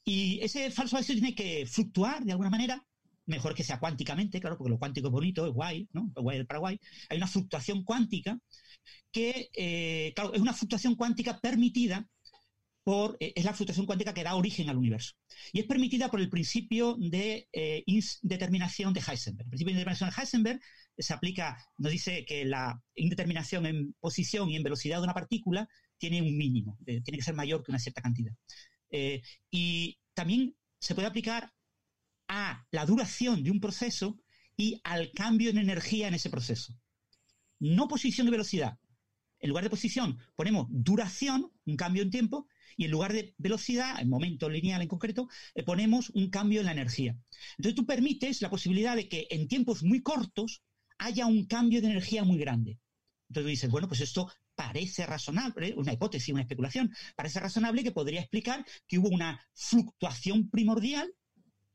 y 0.05 0.39
ese 0.41 0.71
falso 0.71 0.95
vacío 0.95 1.15
tiene 1.15 1.35
que 1.35 1.65
fluctuar 1.65 2.23
de 2.23 2.31
alguna 2.31 2.49
manera, 2.49 2.81
mejor 3.25 3.53
que 3.53 3.63
sea 3.65 3.81
cuánticamente, 3.81 4.39
claro, 4.39 4.57
porque 4.57 4.71
lo 4.71 4.79
cuántico 4.79 5.07
es 5.09 5.11
bonito, 5.11 5.45
es 5.45 5.51
guay, 5.53 5.89
¿no? 5.91 6.09
Es 6.15 6.23
guay 6.23 6.37
del 6.37 6.47
Paraguay. 6.47 6.79
Hay 7.09 7.17
una 7.17 7.27
fluctuación 7.27 7.83
cuántica 7.83 8.39
que, 9.11 9.49
eh, 9.55 10.13
claro, 10.15 10.33
es 10.33 10.41
una 10.41 10.53
fluctuación 10.53 10.95
cuántica 10.95 11.39
permitida 11.39 12.07
por, 12.83 13.17
eh, 13.19 13.33
es 13.35 13.45
la 13.45 13.53
fluctuación 13.53 13.85
cuántica 13.85 14.13
que 14.13 14.23
da 14.23 14.35
origen 14.35 14.69
al 14.69 14.77
universo. 14.77 15.13
Y 15.51 15.59
es 15.59 15.65
permitida 15.65 16.09
por 16.09 16.19
el 16.19 16.29
principio 16.29 16.95
de 16.99 17.47
eh, 17.53 17.83
indeterminación 17.85 18.93
de 18.93 19.01
Heisenberg. 19.01 19.47
El 19.47 19.49
principio 19.51 19.73
de 19.73 19.79
indeterminación 19.79 20.09
de 20.09 20.21
Heisenberg 20.21 20.61
se 20.97 21.13
aplica, 21.13 21.57
nos 21.77 21.91
dice 21.91 22.25
que 22.25 22.45
la 22.45 22.81
indeterminación 22.95 23.65
en 23.65 23.93
posición 23.99 24.49
y 24.49 24.55
en 24.55 24.63
velocidad 24.63 24.97
de 24.97 25.03
una 25.03 25.13
partícula 25.13 25.67
tiene 25.97 26.21
un 26.21 26.37
mínimo, 26.37 26.77
tiene 26.85 27.17
que 27.17 27.21
ser 27.21 27.35
mayor 27.35 27.63
que 27.63 27.71
una 27.71 27.79
cierta 27.79 28.01
cantidad. 28.01 28.33
Eh, 28.91 29.21
y 29.51 29.99
también 30.13 30.55
se 30.79 30.95
puede 30.95 31.07
aplicar 31.07 31.53
a 32.27 32.65
la 32.71 32.85
duración 32.85 33.43
de 33.43 33.51
un 33.51 33.59
proceso 33.59 34.19
y 34.55 34.79
al 34.83 35.11
cambio 35.11 35.49
en 35.49 35.57
energía 35.57 36.07
en 36.07 36.13
ese 36.13 36.29
proceso. 36.29 36.73
No 37.59 37.87
posición 37.87 38.27
y 38.27 38.31
velocidad. 38.31 38.77
En 39.39 39.49
lugar 39.49 39.63
de 39.63 39.69
posición 39.69 40.17
ponemos 40.35 40.67
duración, 40.69 41.51
un 41.65 41.75
cambio 41.75 42.03
en 42.03 42.09
tiempo, 42.09 42.47
y 42.75 42.85
en 42.85 42.91
lugar 42.91 43.11
de 43.11 43.33
velocidad, 43.37 43.99
en 43.99 44.09
momento 44.09 44.49
lineal 44.49 44.81
en 44.81 44.87
concreto, 44.87 45.27
eh, 45.53 45.63
ponemos 45.63 46.11
un 46.11 46.29
cambio 46.29 46.61
en 46.61 46.67
la 46.67 46.71
energía. 46.71 47.17
Entonces 47.57 47.75
tú 47.75 47.85
permites 47.85 48.41
la 48.41 48.49
posibilidad 48.49 48.95
de 48.95 49.09
que 49.09 49.27
en 49.29 49.47
tiempos 49.47 49.83
muy 49.83 50.01
cortos 50.01 50.63
haya 50.97 51.25
un 51.25 51.45
cambio 51.45 51.81
de 51.81 51.87
energía 51.87 52.23
muy 52.23 52.37
grande. 52.37 52.79
Entonces 53.27 53.43
tú 53.43 53.49
dices, 53.49 53.69
bueno, 53.69 53.87
pues 53.87 54.01
esto 54.01 54.31
parece 54.55 55.05
razonable, 55.05 55.73
una 55.75 55.93
hipótesis, 55.93 56.33
una 56.33 56.41
especulación, 56.41 56.93
parece 57.15 57.39
razonable 57.39 57.83
que 57.83 57.91
podría 57.91 58.21
explicar 58.21 58.65
que 58.87 58.97
hubo 58.97 59.09
una 59.09 59.39
fluctuación 59.53 60.49
primordial, 60.49 61.13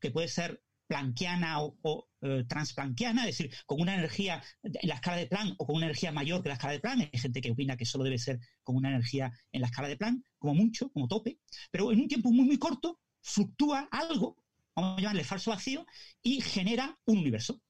que 0.01 0.11
puede 0.11 0.29
ser 0.29 0.63
planquiana 0.95 1.61
o, 1.61 1.77
o 1.83 2.09
eh, 2.21 2.45
transplanquiana, 2.49 3.23
es 3.27 3.37
decir, 3.37 3.53
con 3.67 3.81
una 3.81 3.95
energía 3.95 4.41
en 4.63 4.89
la 4.89 4.95
escala 4.95 5.17
de 5.17 5.27
Planck 5.27 5.57
o 5.59 5.67
con 5.67 5.75
una 5.75 5.87
energía 5.87 6.13
mayor 6.13 6.41
que 6.41 6.49
la 6.51 6.55
escala 6.55 6.75
de 6.75 6.79
Planck. 6.79 7.11
Hay 7.13 7.19
gente 7.19 7.41
que 7.41 7.51
opina 7.51 7.77
que 7.77 7.85
solo 7.85 8.05
debe 8.05 8.17
ser 8.17 8.39
con 8.63 8.77
una 8.77 8.91
energía 8.91 9.33
en 9.51 9.61
la 9.61 9.67
escala 9.67 9.89
de 9.89 9.97
Planck, 9.97 10.25
como 10.39 10.55
mucho, 10.55 10.91
como 10.93 11.09
tope, 11.09 11.41
pero 11.73 11.91
en 11.91 11.99
un 11.99 12.07
tiempo 12.07 12.31
muy, 12.31 12.47
muy 12.47 12.59
corto 12.59 13.01
fluctúa 13.23 13.89
algo, 13.91 14.37
vamos 14.77 14.99
a 14.99 15.01
llamarle 15.01 15.25
falso 15.25 15.51
vacío, 15.51 15.85
y 16.23 16.41
genera 16.41 16.97
un 17.07 17.19
universo. 17.19 17.61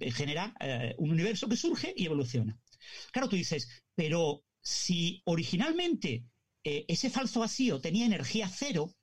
Eh, 0.00 0.10
Genera 0.10 0.54
eh, 0.60 0.94
un 0.96 1.10
universo 1.10 1.50
que 1.50 1.56
surge 1.56 1.92
y 1.94 2.06
evoluciona. 2.06 2.58
Claro, 3.12 3.28
tú 3.28 3.36
dices, 3.36 3.68
pero 3.94 4.42
si 4.62 5.20
originalmente 5.26 6.24
ese 6.62 7.08
falso 7.08 7.40
vacío 7.40 7.80
tenía 7.80 8.06
energía 8.06 8.48
cero, 8.48 8.94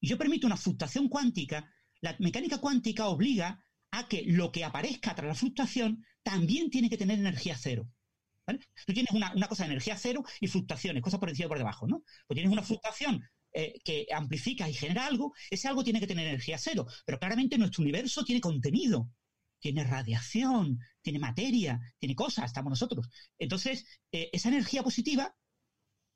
y 0.00 0.08
yo 0.08 0.16
permito 0.16 0.46
una 0.46 0.56
fluctuación 0.56 1.08
cuántica, 1.08 1.70
la 2.02 2.14
mecánica 2.18 2.58
cuántica 2.58 3.06
obliga 3.06 3.64
a 3.90 4.08
que 4.08 4.24
lo 4.26 4.52
que 4.52 4.64
aparezca 4.64 5.14
tras 5.14 5.28
la 5.28 5.34
fluctuación 5.34 6.04
también 6.22 6.70
tiene 6.70 6.90
que 6.90 6.98
tener 6.98 7.18
energía 7.18 7.56
cero. 7.58 7.88
Tú 8.86 8.92
tienes 8.92 9.12
una, 9.12 9.32
una 9.32 9.48
cosa 9.48 9.62
de 9.62 9.70
energía 9.70 9.96
cero 9.96 10.22
y 10.40 10.48
fluctuaciones, 10.48 11.02
cosas 11.02 11.20
por 11.20 11.30
encima 11.30 11.46
y 11.46 11.48
por 11.48 11.58
debajo, 11.58 11.86
¿no? 11.86 12.02
Pues 12.26 12.34
tienes 12.34 12.52
una 12.52 12.62
fluctuación 12.62 13.22
eh, 13.52 13.80
que 13.84 14.06
amplifica 14.12 14.68
y 14.68 14.74
genera 14.74 15.06
algo, 15.06 15.32
ese 15.50 15.68
algo 15.68 15.84
tiene 15.84 16.00
que 16.00 16.06
tener 16.06 16.26
energía 16.26 16.58
cero, 16.58 16.86
pero 17.06 17.18
claramente 17.18 17.56
nuestro 17.56 17.82
universo 17.82 18.24
tiene 18.24 18.40
contenido, 18.40 19.10
tiene 19.60 19.84
radiación, 19.84 20.78
tiene 21.02 21.18
materia, 21.18 21.80
tiene 21.98 22.16
cosas, 22.16 22.46
estamos 22.46 22.70
nosotros. 22.70 23.08
Entonces, 23.38 23.86
eh, 24.10 24.28
esa 24.32 24.48
energía 24.48 24.82
positiva, 24.82 25.34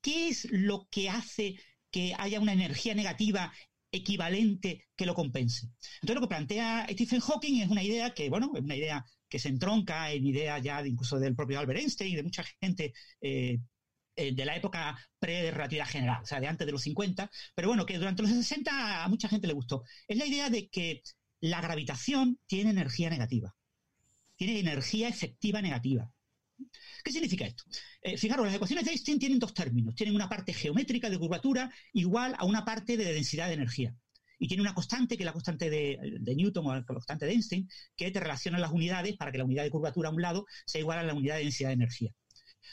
¿qué 0.01 0.29
es 0.29 0.49
lo 0.51 0.89
que 0.91 1.11
hace 1.11 1.57
que 1.91 2.15
haya 2.19 2.41
una 2.41 2.53
energía 2.53 2.95
negativa 2.95 3.53
equivalente 3.91 4.87
que 4.97 5.07
lo 5.07 5.15
compense? 5.15 5.67
Entonces, 6.03 6.15
lo 6.17 6.21
que 6.21 6.29
plantea 6.29 6.87
Stephen 6.91 7.21
Hawking 7.21 7.63
es 7.63 7.69
una 7.69 7.83
idea 7.83 8.15
que, 8.15 8.29
bueno, 8.29 8.53
es 8.55 8.63
una 8.63 8.77
idea 8.77 9.05
que 9.29 9.39
se 9.39 9.49
entronca 9.49 10.11
en 10.13 10.25
ideas 10.27 10.63
ya 10.63 10.87
incluso 10.87 11.19
del 11.19 11.35
propio 11.35 11.59
Albert 11.59 11.81
Einstein 11.81 12.13
y 12.13 12.17
de 12.17 12.23
mucha 12.23 12.45
gente 12.61 12.93
eh, 13.21 13.59
eh, 14.17 14.35
de 14.35 14.45
la 14.47 14.57
época 14.57 14.97
pre-relatividad 15.19 15.87
general, 15.87 16.23
o 16.23 16.27
sea, 16.27 16.41
de 16.41 16.47
antes 16.47 16.67
de 16.67 16.73
los 16.73 16.83
50, 16.83 17.31
pero 17.55 17.69
bueno, 17.69 17.85
que 17.85 17.99
durante 17.99 18.23
los 18.23 18.31
60 18.31 19.05
a 19.05 19.09
mucha 19.09 19.29
gente 19.29 19.47
le 19.47 19.53
gustó. 19.53 19.83
Es 20.09 20.17
la 20.17 20.27
idea 20.27 20.49
de 20.49 20.69
que 20.69 21.03
la 21.41 21.61
gravitación 21.61 22.39
tiene 22.47 22.71
energía 22.71 23.11
negativa, 23.11 23.55
tiene 24.37 24.59
energía 24.59 25.09
efectiva 25.09 25.61
negativa. 25.61 26.11
¿Qué 27.05 27.13
significa 27.13 27.47
esto? 27.47 27.65
Eh, 28.03 28.17
fijaros, 28.17 28.47
las 28.47 28.55
ecuaciones 28.55 28.85
de 28.85 28.93
Einstein 28.93 29.19
tienen 29.19 29.39
dos 29.39 29.55
términos. 29.55 29.95
Tienen 29.95 30.15
una 30.15 30.29
parte 30.29 30.53
geométrica 30.53 31.11
de 31.11 31.19
curvatura 31.19 31.71
igual 31.93 32.35
a 32.39 32.45
una 32.45 32.65
parte 32.65 32.97
de 32.97 33.13
densidad 33.13 33.49
de 33.49 33.55
energía. 33.55 33.95
Y 34.39 34.49
tiene 34.49 34.63
una 34.63 34.75
constante, 34.75 35.17
que 35.17 35.23
es 35.23 35.27
la 35.27 35.33
constante 35.33 35.71
de, 35.71 35.99
Newton 36.37 36.67
o 36.67 36.75
la 36.75 36.85
constante 36.85 37.27
de 37.27 37.33
Einstein, 37.33 37.69
que 37.97 38.11
te 38.11 38.21
relaciona 38.21 38.59
las 38.59 38.73
unidades 38.73 39.17
para 39.17 39.33
que 39.33 39.39
la 39.39 39.45
unidad 39.45 39.65
de 39.65 39.71
curvatura 39.71 40.11
a 40.11 40.13
un 40.13 40.21
lado 40.21 40.47
sea 40.67 40.81
igual 40.81 40.99
a 40.99 41.03
la 41.03 41.15
unidad 41.15 41.37
de 41.37 41.45
densidad 41.45 41.71
de 41.71 41.75
energía. 41.75 42.13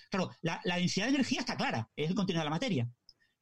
Claro, 0.09 0.31
la, 0.41 0.59
la 0.65 0.77
densidad 0.77 1.05
de 1.05 1.15
energía 1.15 1.39
está 1.39 1.55
clara, 1.55 1.89
es 1.95 2.09
el 2.09 2.15
contenido 2.15 2.41
de 2.41 2.45
la 2.45 2.51
materia. 2.51 2.89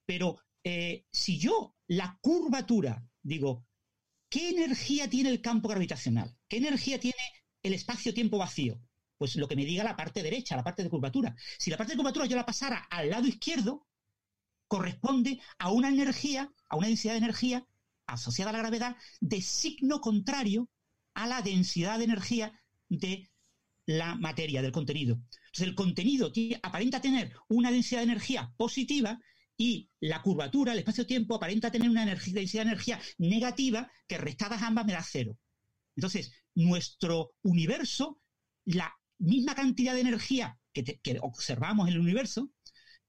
Pero 0.05 0.37
eh, 0.63 1.05
si 1.11 1.39
yo 1.39 1.75
la 1.87 2.17
curvatura 2.21 3.03
digo, 3.23 3.65
¿qué 4.29 4.49
energía 4.49 5.09
tiene 5.09 5.29
el 5.29 5.41
campo 5.41 5.69
gravitacional? 5.69 6.35
¿Qué 6.47 6.57
energía 6.57 6.99
tiene 6.99 7.17
el 7.63 7.73
espacio-tiempo 7.73 8.37
vacío? 8.37 8.79
Pues 9.21 9.35
lo 9.35 9.47
que 9.47 9.55
me 9.55 9.65
diga 9.65 9.83
la 9.83 9.95
parte 9.95 10.23
derecha, 10.23 10.55
la 10.55 10.63
parte 10.63 10.81
de 10.81 10.89
curvatura. 10.89 11.35
Si 11.59 11.69
la 11.69 11.77
parte 11.77 11.93
de 11.93 11.97
curvatura 11.97 12.25
yo 12.25 12.35
la 12.35 12.43
pasara 12.43 12.87
al 12.89 13.11
lado 13.11 13.27
izquierdo, 13.27 13.85
corresponde 14.67 15.39
a 15.59 15.69
una 15.69 15.89
energía, 15.89 16.51
a 16.67 16.75
una 16.75 16.87
densidad 16.87 17.13
de 17.13 17.19
energía 17.19 17.67
asociada 18.07 18.49
a 18.49 18.53
la 18.53 18.57
gravedad 18.57 18.95
de 19.19 19.39
signo 19.43 20.01
contrario 20.01 20.71
a 21.13 21.27
la 21.27 21.43
densidad 21.43 21.99
de 21.99 22.05
energía 22.05 22.59
de 22.89 23.29
la 23.85 24.15
materia, 24.15 24.63
del 24.63 24.71
contenido. 24.71 25.13
Entonces 25.13 25.67
el 25.67 25.75
contenido 25.75 26.31
aparenta 26.63 26.99
tener 26.99 27.31
una 27.47 27.69
densidad 27.69 27.99
de 27.99 28.05
energía 28.05 28.51
positiva 28.57 29.19
y 29.55 29.87
la 29.99 30.23
curvatura, 30.23 30.73
el 30.73 30.79
espacio-tiempo, 30.79 31.35
aparenta 31.35 31.69
tener 31.69 31.91
una 31.91 32.07
densidad 32.07 32.63
de 32.63 32.69
energía 32.71 32.99
negativa 33.19 33.91
que 34.07 34.17
restadas 34.17 34.63
ambas 34.63 34.87
me 34.87 34.93
da 34.93 35.03
cero. 35.03 35.37
Entonces, 35.95 36.33
nuestro 36.55 37.35
universo, 37.43 38.19
la 38.65 38.91
misma 39.21 39.55
cantidad 39.55 39.93
de 39.93 40.01
energía 40.01 40.59
que, 40.73 40.83
te, 40.83 41.19
observamos 41.21 41.87
en 41.87 41.93
el 41.93 41.99
universo, 41.99 42.51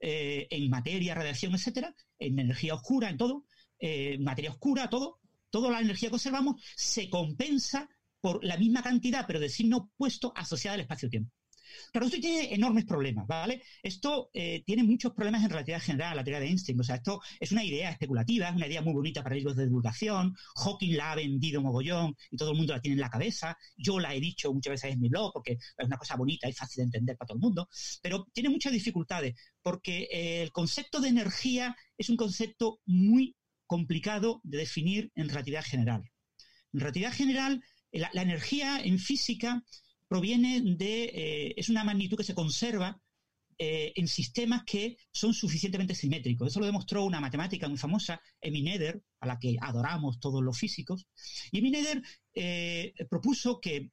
eh, 0.01 0.47
en 0.51 0.71
materia, 0.71 1.15
radiación, 1.15 1.55
etcétera, 1.55 1.95
en 2.19 2.39
energía 2.39 2.75
oscura, 2.75 3.09
en 3.09 3.17
todo, 3.17 3.47
eh, 3.79 4.19
materia 4.19 4.51
oscura, 4.51 4.91
todo, 4.91 5.21
toda 5.51 5.71
la 5.71 5.81
energía 5.81 6.09
que 6.09 6.17
observamos 6.17 6.63
se 6.77 7.09
compensa 7.09 7.89
por 8.21 8.45
la 8.45 8.57
misma 8.57 8.83
cantidad, 8.83 9.27
pero 9.27 9.41
de 9.41 9.49
signo 9.49 9.79
opuesto 9.79 10.33
asociada 10.37 10.75
al 10.75 10.81
espacio-tiempo. 10.83 11.33
Claro, 11.91 12.07
esto 12.07 12.21
tiene 12.21 12.55
enormes 12.55 12.85
problemas, 12.85 13.27
¿vale? 13.27 13.63
Esto 13.83 14.31
eh, 14.33 14.63
tiene 14.65 14.83
muchos 14.83 15.13
problemas 15.13 15.43
en 15.43 15.51
relatividad 15.51 15.83
general, 15.83 16.17
la 16.17 16.25
teoría 16.25 16.41
de 16.41 16.47
Einstein. 16.47 16.81
O 16.81 16.85
sea, 16.85 16.97
esto 16.97 17.21
es 17.41 17.53
una 17.53 17.65
idea 17.65 17.91
especulativa, 17.91 18.49
es 18.49 18.57
una 18.57 18.67
idea 18.67 18.83
muy 18.83 18.93
bonita 18.93 19.23
para 19.23 19.35
libros 19.35 19.57
de 19.57 19.65
divulgación. 19.65 20.35
Hawking 20.57 20.97
la 20.97 21.13
ha 21.13 21.15
vendido 21.17 21.61
mogollón 21.61 22.17
y 22.31 22.37
todo 22.37 22.53
el 22.53 22.57
mundo 22.57 22.75
la 22.75 22.81
tiene 22.81 22.95
en 22.95 23.01
la 23.01 23.11
cabeza. 23.11 23.57
Yo 23.77 23.99
la 24.01 24.15
he 24.15 24.21
dicho 24.21 24.53
muchas 24.53 24.73
veces 24.73 24.93
en 24.93 25.01
mi 25.01 25.09
blog 25.09 25.33
porque 25.33 25.53
es 25.53 25.87
una 25.87 25.97
cosa 25.97 26.17
bonita 26.17 26.49
y 26.49 26.53
fácil 26.53 26.83
de 26.83 26.85
entender 26.85 27.17
para 27.17 27.29
todo 27.29 27.37
el 27.37 27.43
mundo. 27.43 27.69
Pero 28.03 28.27
tiene 28.33 28.49
muchas 28.49 28.73
dificultades 28.73 29.35
porque 29.63 30.09
eh, 30.11 30.43
el 30.43 30.53
concepto 30.53 31.01
de 31.01 31.09
energía 31.09 31.77
es 31.97 32.11
un 32.11 32.17
concepto 32.17 32.81
muy 32.87 33.37
complicado 33.67 34.41
de 34.45 34.59
definir 34.59 35.11
en 35.15 35.29
relatividad 35.29 35.65
general. 35.65 36.03
En 36.73 36.81
relatividad 36.81 37.13
general, 37.13 37.63
la 37.93 38.23
energía 38.23 38.81
en 38.83 38.99
física 38.99 39.63
proviene 40.13 40.61
de, 40.61 41.05
eh, 41.05 41.55
es 41.57 41.71
una 41.71 41.85
magnitud 41.85 42.19
que 42.19 42.23
se 42.23 42.35
conserva 42.35 43.01
eh, 43.57 43.95
en 43.97 44.07
sistemas 44.07 44.63
que 44.63 44.99
son 45.11 45.33
suficientemente 45.33 45.95
simétricos. 45.95 46.49
Eso 46.49 46.61
lo 46.61 46.67
demostró 46.67 47.05
una 47.05 47.19
matemática 47.19 47.67
muy 47.67 47.79
famosa, 47.79 48.21
Emmy 48.39 48.61
Nether, 48.61 49.03
a 49.21 49.27
la 49.27 49.39
que 49.39 49.57
adoramos 49.59 50.21
todos 50.21 50.43
los 50.43 50.59
físicos. 50.59 51.07
Y 51.51 51.61
Emmy 51.61 51.71
Nether 51.71 52.03
eh, 52.35 52.93
propuso 53.09 53.59
que 53.59 53.91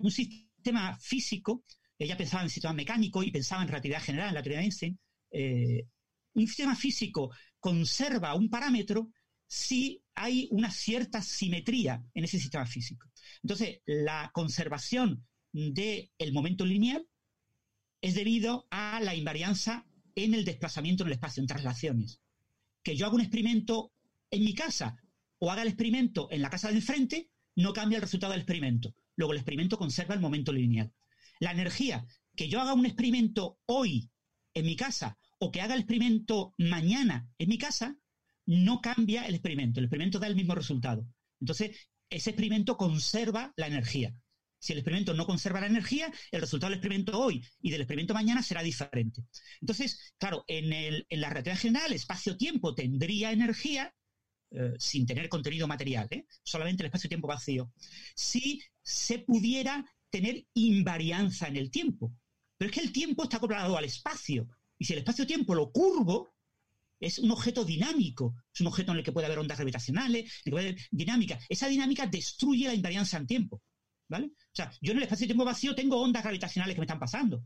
un 0.00 0.10
sistema 0.10 0.98
físico, 0.98 1.62
ella 2.00 2.16
pensaba 2.16 2.42
en 2.42 2.50
sistema 2.50 2.74
mecánico 2.74 3.22
y 3.22 3.30
pensaba 3.30 3.62
en 3.62 3.68
relatividad 3.68 4.02
general, 4.02 4.30
en 4.30 4.34
la 4.34 4.42
teoría 4.42 4.58
de 4.58 4.64
Einstein, 4.64 4.98
un 6.32 6.46
sistema 6.48 6.74
físico 6.74 7.30
conserva 7.60 8.34
un 8.34 8.50
parámetro 8.50 9.12
si 9.46 10.02
hay 10.16 10.48
una 10.50 10.72
cierta 10.72 11.22
simetría 11.22 12.02
en 12.12 12.24
ese 12.24 12.40
sistema 12.40 12.66
físico. 12.66 13.08
Entonces, 13.40 13.82
la 13.86 14.32
conservación 14.34 15.24
del 15.54 16.32
momento 16.32 16.66
lineal 16.66 17.06
es 18.00 18.14
debido 18.14 18.66
a 18.70 19.00
la 19.00 19.14
invarianza 19.14 19.86
en 20.16 20.34
el 20.34 20.44
desplazamiento 20.44 21.04
en 21.04 21.08
el 21.08 21.14
espacio, 21.14 21.40
en 21.40 21.46
traslaciones. 21.46 22.20
Que 22.82 22.96
yo 22.96 23.06
haga 23.06 23.14
un 23.14 23.20
experimento 23.20 23.92
en 24.30 24.44
mi 24.44 24.54
casa 24.54 25.00
o 25.38 25.50
haga 25.50 25.62
el 25.62 25.68
experimento 25.68 26.28
en 26.30 26.42
la 26.42 26.50
casa 26.50 26.68
de 26.68 26.74
enfrente, 26.74 27.30
no 27.54 27.72
cambia 27.72 27.96
el 27.96 28.02
resultado 28.02 28.32
del 28.32 28.42
experimento. 28.42 28.94
Luego 29.16 29.32
el 29.32 29.38
experimento 29.38 29.78
conserva 29.78 30.14
el 30.14 30.20
momento 30.20 30.52
lineal. 30.52 30.92
La 31.38 31.52
energía, 31.52 32.04
que 32.34 32.48
yo 32.48 32.60
haga 32.60 32.74
un 32.74 32.84
experimento 32.84 33.58
hoy 33.66 34.10
en 34.54 34.66
mi 34.66 34.74
casa 34.74 35.18
o 35.38 35.52
que 35.52 35.60
haga 35.60 35.74
el 35.74 35.80
experimento 35.80 36.52
mañana 36.58 37.28
en 37.38 37.48
mi 37.48 37.58
casa, 37.58 37.96
no 38.44 38.80
cambia 38.80 39.26
el 39.26 39.34
experimento. 39.34 39.78
El 39.78 39.86
experimento 39.86 40.18
da 40.18 40.26
el 40.26 40.36
mismo 40.36 40.54
resultado. 40.54 41.06
Entonces, 41.40 41.76
ese 42.10 42.30
experimento 42.30 42.76
conserva 42.76 43.52
la 43.56 43.68
energía. 43.68 44.14
Si 44.64 44.72
el 44.72 44.78
experimento 44.78 45.12
no 45.12 45.26
conserva 45.26 45.60
la 45.60 45.66
energía, 45.66 46.10
el 46.30 46.40
resultado 46.40 46.70
del 46.70 46.78
experimento 46.78 47.20
hoy 47.20 47.46
y 47.60 47.70
del 47.70 47.82
experimento 47.82 48.14
mañana 48.14 48.42
será 48.42 48.62
diferente. 48.62 49.22
Entonces, 49.60 50.14
claro, 50.16 50.42
en, 50.48 51.04
la 51.10 51.28
relatividad 51.28 51.58
general, 51.58 51.92
espacio-tiempo 51.92 52.74
tendría 52.74 53.30
energía 53.30 53.94
eh, 54.52 54.72
sin 54.78 55.04
tener 55.04 55.28
contenido 55.28 55.66
material, 55.66 56.08
¿eh? 56.10 56.24
solamente 56.42 56.82
el 56.82 56.86
espacio-tiempo 56.86 57.28
vacío. 57.28 57.74
Si 58.14 58.62
se 58.80 59.18
pudiera 59.18 59.84
tener 60.08 60.46
invarianza 60.54 61.46
en 61.46 61.58
el 61.58 61.70
tiempo. 61.70 62.14
Pero 62.56 62.70
es 62.70 62.74
que 62.74 62.86
el 62.86 62.92
tiempo 62.92 63.24
está 63.24 63.36
acoplado 63.36 63.76
al 63.76 63.84
espacio. 63.84 64.48
Y 64.78 64.86
si 64.86 64.94
el 64.94 65.00
espacio-tiempo 65.00 65.54
lo 65.54 65.72
curvo, 65.72 66.32
es 66.98 67.18
un 67.18 67.30
objeto 67.32 67.66
dinámico, 67.66 68.34
es 68.54 68.62
un 68.62 68.68
objeto 68.68 68.92
en 68.92 68.98
el 68.98 69.04
que 69.04 69.12
puede 69.12 69.26
haber 69.26 69.40
ondas 69.40 69.58
gravitacionales, 69.58 70.22
en 70.22 70.26
el 70.26 70.42
que 70.42 70.50
puede 70.50 70.68
haber 70.68 70.80
dinámica. 70.90 71.38
Esa 71.50 71.68
dinámica 71.68 72.06
destruye 72.06 72.66
la 72.66 72.74
invarianza 72.74 73.18
en 73.18 73.26
tiempo. 73.26 73.60
¿Vale? 74.08 74.26
O 74.26 74.54
sea, 74.54 74.70
yo 74.80 74.92
en 74.92 74.98
el 74.98 75.04
espacio-tiempo 75.04 75.44
vacío 75.44 75.74
tengo 75.74 76.00
ondas 76.00 76.22
gravitacionales 76.22 76.74
que 76.74 76.80
me 76.80 76.84
están 76.84 76.98
pasando. 76.98 77.42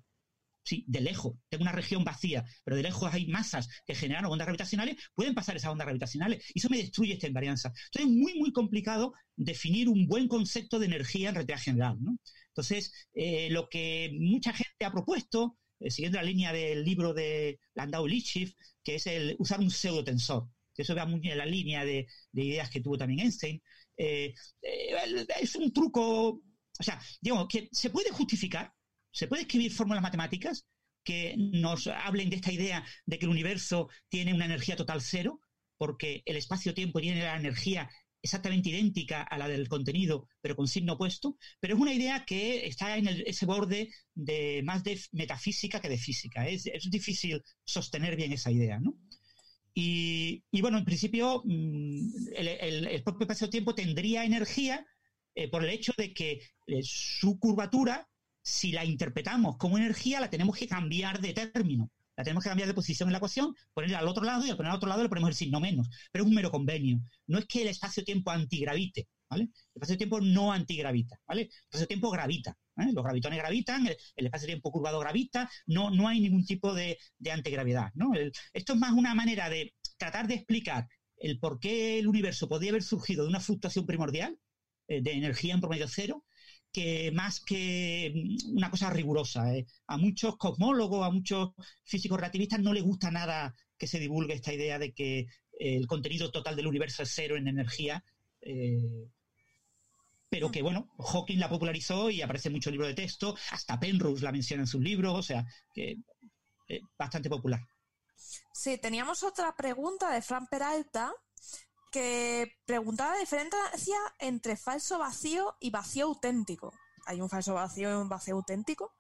Sí, 0.69 0.85
de 0.87 1.01
lejos. 1.01 1.35
Tengo 1.49 1.63
una 1.63 1.73
región 1.73 2.05
vacía, 2.05 2.45
pero 2.63 2.77
de 2.77 2.83
lejos 2.83 3.11
hay 3.11 3.27
masas 3.27 3.69
que 3.87 3.95
generaron 3.95 4.31
ondas 4.31 4.47
gravitacionales, 4.47 4.97
pueden 5.15 5.35
pasar 5.35 5.57
esas 5.57 5.71
ondas 5.71 5.87
gravitacionales 5.87 6.45
y 6.55 6.59
eso 6.59 6.69
me 6.69 6.77
destruye 6.77 7.15
esta 7.15 7.27
invarianza. 7.27 7.73
Entonces 7.87 8.03
es 8.03 8.09
muy, 8.09 8.39
muy 8.39 8.53
complicado 8.53 9.15
definir 9.35 9.89
un 9.89 10.07
buen 10.07 10.29
concepto 10.29 10.79
de 10.79 10.85
energía 10.85 11.31
en 11.31 11.37
relatividad 11.37 11.63
general. 11.63 11.99
Entonces, 12.49 12.93
eh, 13.15 13.49
lo 13.51 13.71
que 13.71 14.11
mucha 14.21 14.53
gente 14.53 14.85
ha 14.85 14.93
propuesto, 14.93 15.57
eh, 15.81 15.91
siguiendo 15.91 16.19
la 16.19 16.25
línea 16.25 16.53
del 16.53 16.85
libro 16.85 17.15
de 17.15 17.61
Landau 17.75 18.07
y 18.07 18.11
Lipschitz, 18.11 18.55
que 18.85 18.97
es 18.97 19.07
el 19.07 19.37
usar 19.39 19.61
un 19.61 19.71
pseudotensor, 19.71 20.51
que 20.75 20.83
eso 20.83 20.95
va 20.95 21.07
muy 21.07 21.27
en 21.31 21.39
la 21.39 21.47
línea 21.47 21.85
de, 21.87 22.07
ideas 22.35 22.69
que 22.69 22.83
tuvo 22.83 22.99
también 22.99 23.21
Einstein, 23.21 23.63
eh, 23.97 24.35
es 25.41 25.55
un 25.55 25.73
truco 25.73 26.43
o 26.79 26.83
sea, 26.83 27.01
digo, 27.21 27.49
que 27.49 27.69
se 27.73 27.91
puede 27.91 28.11
justificar, 28.11 28.73
se 29.11 29.27
puede 29.27 29.43
escribir 29.43 29.73
fórmulas 29.73 30.03
matemáticas 30.03 30.67
que 31.05 31.35
nos 31.39 31.87
hablen 31.87 32.31
de 32.31 32.37
esta 32.37 32.53
idea 32.53 32.85
de 33.07 33.19
que 33.19 33.25
el 33.25 33.31
universo 33.31 33.89
tiene 34.09 34.35
una 34.35 34.45
energía 34.45 34.77
total 34.77 35.01
cero, 35.01 35.41
porque 35.77 36.23
el 36.27 36.37
espacio-tiempo 36.37 37.01
tiene 37.01 37.23
la 37.23 37.37
energía 37.37 37.89
exactamente 38.23 38.71
idéntica 38.71 39.23
a 39.23 39.39
la 39.39 39.49
del 39.49 39.69
contenido, 39.69 40.29
pero 40.41 40.57
con 40.57 40.69
signo 40.69 40.95
opuesto, 40.95 41.37
pero 41.61 41.75
es 41.75 41.81
una 41.81 41.95
idea 41.95 42.25
que 42.25 42.67
está 42.67 42.97
en 42.97 43.09
ese 43.09 43.47
borde 43.47 43.91
de 44.15 44.61
más 44.65 44.83
de 44.83 45.01
metafísica 45.13 45.81
que 45.81 45.89
de 45.89 45.99
física. 45.99 46.47
Es, 46.49 46.65
difícil 46.91 47.43
sostener 47.65 48.17
bien 48.17 48.33
esa 48.33 48.51
idea, 48.51 48.79
¿no? 48.81 48.95
Y, 49.75 50.43
bueno, 50.61 50.79
en 50.79 50.85
principio, 50.85 51.43
mm, 51.45 52.35
el, 52.35 52.89
el 52.89 53.03
propio 53.05 53.23
espacio-tiempo 53.23 53.77
tendría 53.77 54.25
energía, 54.25 54.85
eh, 55.39 55.49
por 55.49 55.63
el 55.63 55.71
hecho 55.71 55.93
de 55.97 56.13
que 56.13 56.41
eh, 56.67 56.81
su 56.83 57.39
curvatura, 57.39 58.09
si 58.43 58.73
la 58.73 58.85
interpretamos 58.85 59.57
como 59.57 59.79
energía, 59.79 60.19
la 60.19 60.31
tenemos 60.31 60.57
que 60.57 60.67
cambiar 60.67 61.21
de 61.21 61.33
término. 61.33 61.93
La 62.17 62.25
tenemos 62.25 62.43
que 62.43 62.51
cambiar 62.51 62.67
de 62.67 62.75
posición 62.75 63.09
en 63.09 63.13
la 63.13 63.19
ecuación, 63.19 63.55
ponerla 63.73 64.01
al 64.01 64.09
otro 64.09 64.25
lado 64.25 64.45
y 64.45 64.51
al 64.51 64.57
poner 64.57 64.71
al 64.71 64.79
otro 64.79 64.89
lado 64.89 65.05
le 65.05 65.09
ponemos 65.09 65.31
el 65.31 65.37
signo 65.37 65.61
menos. 65.61 65.89
Pero 66.11 66.25
es 66.25 66.29
un 66.29 66.35
mero 66.35 66.51
convenio. 66.51 66.99
No 67.29 67.39
es 67.39 67.47
que 67.47 67.63
el 67.63 67.69
espacio-tiempo 67.69 68.33
antigravite, 68.33 69.07
¿vale? 69.31 69.45
El 69.45 69.51
espacio-tiempo 69.77 70.21
no 70.21 70.53
antigravita, 70.53 71.21
¿vale? 71.25 71.43
El 71.43 71.49
espacio-tiempo 71.69 72.11
gravita. 72.11 72.59
Los 72.75 73.05
gravitones 73.05 73.39
gravitan, 73.39 73.87
el, 73.87 74.27
espacio-tiempo 74.27 74.73
curvado 74.73 74.99
gravita, 74.99 75.49
no, 75.67 75.91
no 75.91 76.09
hay 76.09 76.19
ningún 76.19 76.45
tipo 76.45 76.75
de, 76.75 76.99
antigravedad, 77.31 77.93
¿no? 77.95 78.13
esto 78.53 78.73
es 78.73 78.79
más 78.79 78.93
una 78.93 79.15
manera 79.15 79.51
de 79.51 79.75
tratar 79.97 80.29
de 80.29 80.35
explicar 80.35 80.89
el 81.17 81.41
por 81.41 81.59
qué 81.59 81.99
el 81.99 82.07
universo 82.07 82.49
podría 82.49 82.71
haber 82.71 82.85
surgido 82.85 83.25
de 83.25 83.31
una 83.31 83.41
fluctuación 83.41 83.85
primordial, 83.85 84.33
eh, 84.33 84.39
de 84.89 85.13
energía 85.13 85.55
en 85.55 85.61
promedio 85.61 85.87
cero, 85.89 86.25
que 86.73 87.11
más 87.13 87.41
que 87.41 88.13
mm, 88.15 88.57
una 88.57 88.71
cosa 88.71 88.91
rigurosa. 88.91 89.55
¿eh? 89.55 89.67
A 89.87 89.97
muchos 89.97 90.37
cosmólogos, 90.37 91.07
a 91.07 91.11
muchos 91.11 91.51
físicos 91.85 92.19
relativistas 92.19 92.61
no 92.61 92.73
les 92.73 92.83
gusta 92.83 93.11
nada 93.11 93.55
que 93.77 93.87
se 93.87 94.01
divulgue 94.01 94.35
esta 94.35 94.53
idea 94.53 94.79
de 94.79 94.93
que 94.93 95.27
el 95.59 95.87
contenido 95.87 96.31
total 96.31 96.57
del 96.57 96.67
universo 96.67 97.03
es 97.03 97.13
cero 97.15 97.37
en 97.37 97.49
energía. 97.49 98.05
Eh, 98.41 99.09
pero 100.29 100.51
que 100.51 100.63
bueno, 100.63 100.91
Hawking 100.99 101.39
la 101.39 101.49
popularizó 101.49 102.11
y 102.11 102.21
aparece 102.21 102.51
mucho 102.51 102.71
libro 102.71 102.87
de 102.87 102.95
texto, 102.95 103.35
hasta 103.51 103.81
Penrose 103.81 104.23
la 104.23 104.33
menciona 104.33 104.65
en 104.65 104.67
sus 104.67 104.83
libros, 104.83 105.15
o 105.15 105.23
sea, 105.23 105.47
que 105.73 105.97
es 106.67 106.83
bastante 106.99 107.31
popular. 107.31 107.61
Sí, 108.53 108.77
teníamos 108.77 109.23
otra 109.23 109.57
pregunta 109.57 110.13
de 110.13 110.21
Fran 110.21 110.47
Peralta, 110.49 111.13
que 111.91 112.53
preguntaba 112.67 113.15
la 113.15 113.21
diferencia 113.21 113.97
entre 114.19 114.57
falso 114.57 114.99
vacío 114.99 115.57
y 115.61 115.71
vacío 115.71 116.07
auténtico. 116.07 116.73
Hay 117.07 117.21
un 117.21 117.31
falso 117.31 117.55
vacío 117.55 117.91
y 117.91 117.95
un 117.95 118.09
vacío 118.09 118.35
auténtico. 118.35 118.95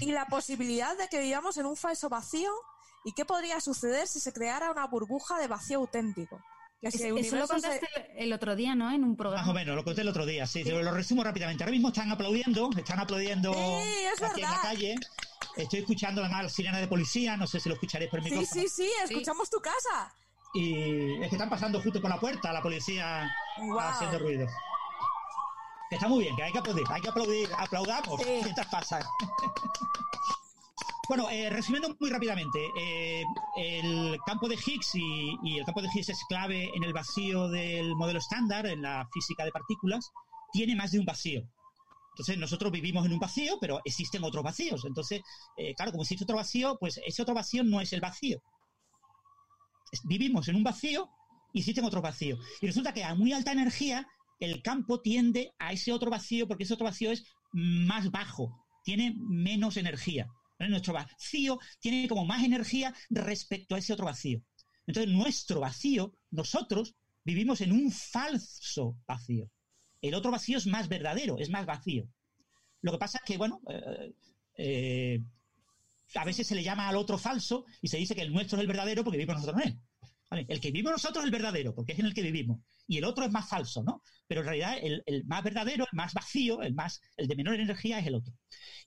Y 0.00 0.12
la 0.12 0.26
posibilidad 0.26 0.96
de 0.98 1.08
que 1.08 1.20
vivamos 1.20 1.56
en 1.56 1.66
un 1.66 1.76
falso 1.76 2.08
vacío 2.08 2.50
y 3.04 3.12
qué 3.12 3.24
podría 3.24 3.60
suceder 3.60 4.06
si 4.06 4.20
se 4.20 4.32
creara 4.32 4.70
una 4.70 4.86
burbuja 4.86 5.38
de 5.38 5.48
vacío 5.48 5.78
auténtico. 5.78 6.42
eso 6.82 7.36
lo 7.36 7.48
contaste 7.48 7.88
el 8.16 8.32
otro 8.32 8.54
día, 8.54 8.74
¿no? 8.74 8.90
En 8.90 9.02
un 9.02 9.16
programa. 9.16 9.42
Más 9.42 9.50
o 9.50 9.54
menos, 9.54 9.76
lo 9.76 9.84
conté 9.84 10.02
el 10.02 10.08
otro 10.08 10.26
día, 10.26 10.46
sí, 10.46 10.62
Lo 10.64 10.92
resumo 10.92 11.24
rápidamente. 11.24 11.64
Ahora 11.64 11.72
mismo 11.72 11.88
están 11.88 12.10
aplaudiendo, 12.10 12.68
están 12.76 13.00
aplaudiendo 13.00 13.52
aquí 13.52 14.42
en 14.42 14.50
la 14.50 14.60
calle. 14.60 14.96
Estoy 15.56 15.80
escuchando 15.80 16.20
además 16.20 16.44
la 16.44 16.48
sirena 16.50 16.78
de 16.78 16.86
policía, 16.86 17.36
no 17.36 17.46
sé 17.46 17.60
si 17.60 17.68
lo 17.68 17.74
escucharéis 17.74 18.10
por 18.10 18.22
mi 18.22 18.30
Sí, 18.30 18.46
sí, 18.46 18.68
sí, 18.68 18.90
escuchamos 19.04 19.48
tu 19.50 19.58
casa. 19.60 20.14
Y 20.58 21.22
es 21.22 21.28
que 21.28 21.36
están 21.36 21.48
pasando 21.48 21.80
justo 21.80 22.00
por 22.00 22.10
la 22.10 22.18
puerta 22.18 22.52
la 22.52 22.60
policía 22.60 23.32
haciendo 23.78 24.18
ruido. 24.18 24.44
Que 25.88 25.94
está 25.94 26.08
muy 26.08 26.24
bien, 26.24 26.34
que 26.34 26.42
hay 26.42 26.50
que 26.50 26.58
aplaudir, 26.58 26.84
hay 26.90 27.00
que 27.00 27.08
aplaudir, 27.08 27.48
aplaudamos 27.56 28.20
mientras 28.26 28.66
pasa. 28.66 28.98
bueno, 31.08 31.30
eh, 31.30 31.48
resumiendo 31.48 31.94
muy 32.00 32.10
rápidamente, 32.10 32.58
eh, 32.76 33.22
el 33.56 34.18
campo 34.26 34.48
de 34.48 34.56
Higgs 34.56 34.96
y, 34.96 35.58
el 35.58 35.64
campo 35.64 35.80
de 35.80 35.90
Higgs 35.94 36.08
es 36.08 36.24
clave 36.28 36.72
en 36.74 36.82
el 36.82 36.92
vacío 36.92 37.48
del 37.48 37.94
modelo 37.94 38.18
estándar, 38.18 38.66
en 38.66 38.82
la 38.82 39.08
física 39.14 39.44
de 39.44 39.52
partículas, 39.52 40.10
tiene 40.52 40.74
más 40.74 40.90
de 40.90 40.98
un 40.98 41.06
vacío. 41.06 41.42
Entonces 42.14 42.36
nosotros 42.36 42.72
vivimos 42.72 43.06
en 43.06 43.12
un 43.12 43.20
vacío, 43.20 43.58
pero 43.60 43.80
existen 43.84 44.24
otros 44.24 44.42
vacíos. 44.42 44.84
Entonces, 44.84 45.22
eh, 45.56 45.72
claro, 45.76 45.92
como 45.92 46.02
existe 46.02 46.24
otro 46.24 46.36
vacío, 46.36 46.76
pues 46.80 47.00
ese 47.06 47.22
otro 47.22 47.32
vacío 47.32 47.62
no 47.62 47.80
es 47.80 47.92
el 47.92 48.00
vacío 48.00 48.42
vivimos 50.04 50.48
en 50.48 50.56
un 50.56 50.64
vacío 50.64 51.10
y 51.52 51.60
existen 51.60 51.84
otros 51.84 52.02
vacíos. 52.02 52.38
Y 52.60 52.66
resulta 52.66 52.92
que 52.92 53.04
a 53.04 53.14
muy 53.14 53.32
alta 53.32 53.52
energía 53.52 54.06
el 54.40 54.62
campo 54.62 55.00
tiende 55.00 55.52
a 55.58 55.72
ese 55.72 55.92
otro 55.92 56.10
vacío 56.10 56.46
porque 56.46 56.64
ese 56.64 56.74
otro 56.74 56.86
vacío 56.86 57.10
es 57.10 57.24
más 57.52 58.10
bajo, 58.10 58.64
tiene 58.84 59.14
menos 59.18 59.76
energía. 59.76 60.28
Nuestro 60.58 60.92
vacío 60.92 61.58
tiene 61.80 62.08
como 62.08 62.24
más 62.24 62.44
energía 62.44 62.94
respecto 63.10 63.74
a 63.74 63.78
ese 63.78 63.92
otro 63.92 64.06
vacío. 64.06 64.42
Entonces, 64.86 65.12
nuestro 65.12 65.60
vacío, 65.60 66.14
nosotros 66.30 66.96
vivimos 67.24 67.60
en 67.60 67.72
un 67.72 67.92
falso 67.92 68.96
vacío. 69.06 69.50
El 70.00 70.14
otro 70.14 70.30
vacío 70.30 70.58
es 70.58 70.66
más 70.66 70.88
verdadero, 70.88 71.38
es 71.38 71.50
más 71.50 71.66
vacío. 71.66 72.08
Lo 72.80 72.92
que 72.92 72.98
pasa 72.98 73.18
es 73.18 73.24
que, 73.24 73.36
bueno, 73.36 73.60
eh, 73.68 74.14
eh, 74.56 75.20
a 76.14 76.24
veces 76.24 76.46
se 76.46 76.54
le 76.54 76.62
llama 76.62 76.88
al 76.88 76.96
otro 76.96 77.18
falso 77.18 77.64
y 77.82 77.88
se 77.88 77.98
dice 77.98 78.14
que 78.14 78.22
el 78.22 78.32
nuestro 78.32 78.56
es 78.56 78.62
el 78.62 78.68
verdadero 78.68 79.04
porque 79.04 79.18
vivimos 79.18 79.40
nosotros 79.40 79.62
en 79.62 79.72
él. 79.72 79.80
El 80.30 80.60
que 80.60 80.70
vivimos 80.70 80.92
nosotros 80.92 81.24
es 81.24 81.26
el 81.26 81.30
verdadero, 81.30 81.74
porque 81.74 81.92
es 81.92 81.98
en 81.98 82.06
el 82.06 82.14
que 82.14 82.22
vivimos. 82.22 82.60
Y 82.86 82.98
el 82.98 83.04
otro 83.04 83.24
es 83.24 83.30
más 83.30 83.48
falso, 83.48 83.82
¿no? 83.82 84.02
Pero 84.26 84.40
en 84.40 84.46
realidad 84.46 84.76
el, 84.80 85.24
más 85.26 85.42
verdadero, 85.42 85.84
el 85.90 85.96
más 85.96 86.12
vacío, 86.12 86.62
el 86.62 86.74
más, 86.74 87.00
el 87.16 87.28
de 87.28 87.36
menor 87.36 87.54
energía 87.54 87.98
es 87.98 88.06
el 88.06 88.14
otro. 88.14 88.34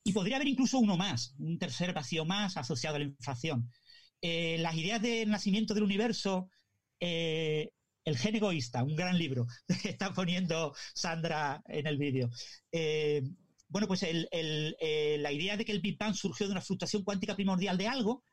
Y 0.04 0.14
podría 0.14 0.36
haber 0.36 0.48
incluso 0.48 0.78
uno 0.78 0.98
más, 0.98 1.34
un 1.40 1.58
tercer 1.58 1.94
vacío 1.94 2.26
más 2.26 2.58
asociado 2.58 2.98
a 2.98 3.00
la 3.00 3.06
inflación. 3.06 3.72
Eh, 4.22 4.58
las 4.60 4.76
ideas 4.76 5.02
del 5.02 5.30
nacimiento 5.30 5.74
del 5.74 5.84
universo, 5.84 6.50
eh, 7.00 7.72
El 8.04 8.18
gen 8.18 8.36
egoísta, 8.36 8.84
un 8.84 8.96
gran 8.96 9.18
libro 9.18 9.48
que 9.82 9.90
está 9.90 10.14
poniendo 10.14 10.76
Sandra 10.94 11.62
en 11.68 11.88
el 11.88 11.98
vídeo. 11.98 12.30
Eh, 12.72 13.24
bueno, 13.72 13.88
pues 13.88 14.04
la 14.04 15.32
idea 15.32 15.58
de 15.58 15.66
que 15.66 15.72
el 15.72 15.82
Big 15.82 15.98
Bang 15.98 16.14
surgió 16.14 16.46
de 16.46 16.52
una 16.52 16.62
fluctuación 16.62 17.04
cuántica 17.04 17.36
primordial 17.36 17.78
de 17.78 17.88
algo, 17.88 18.24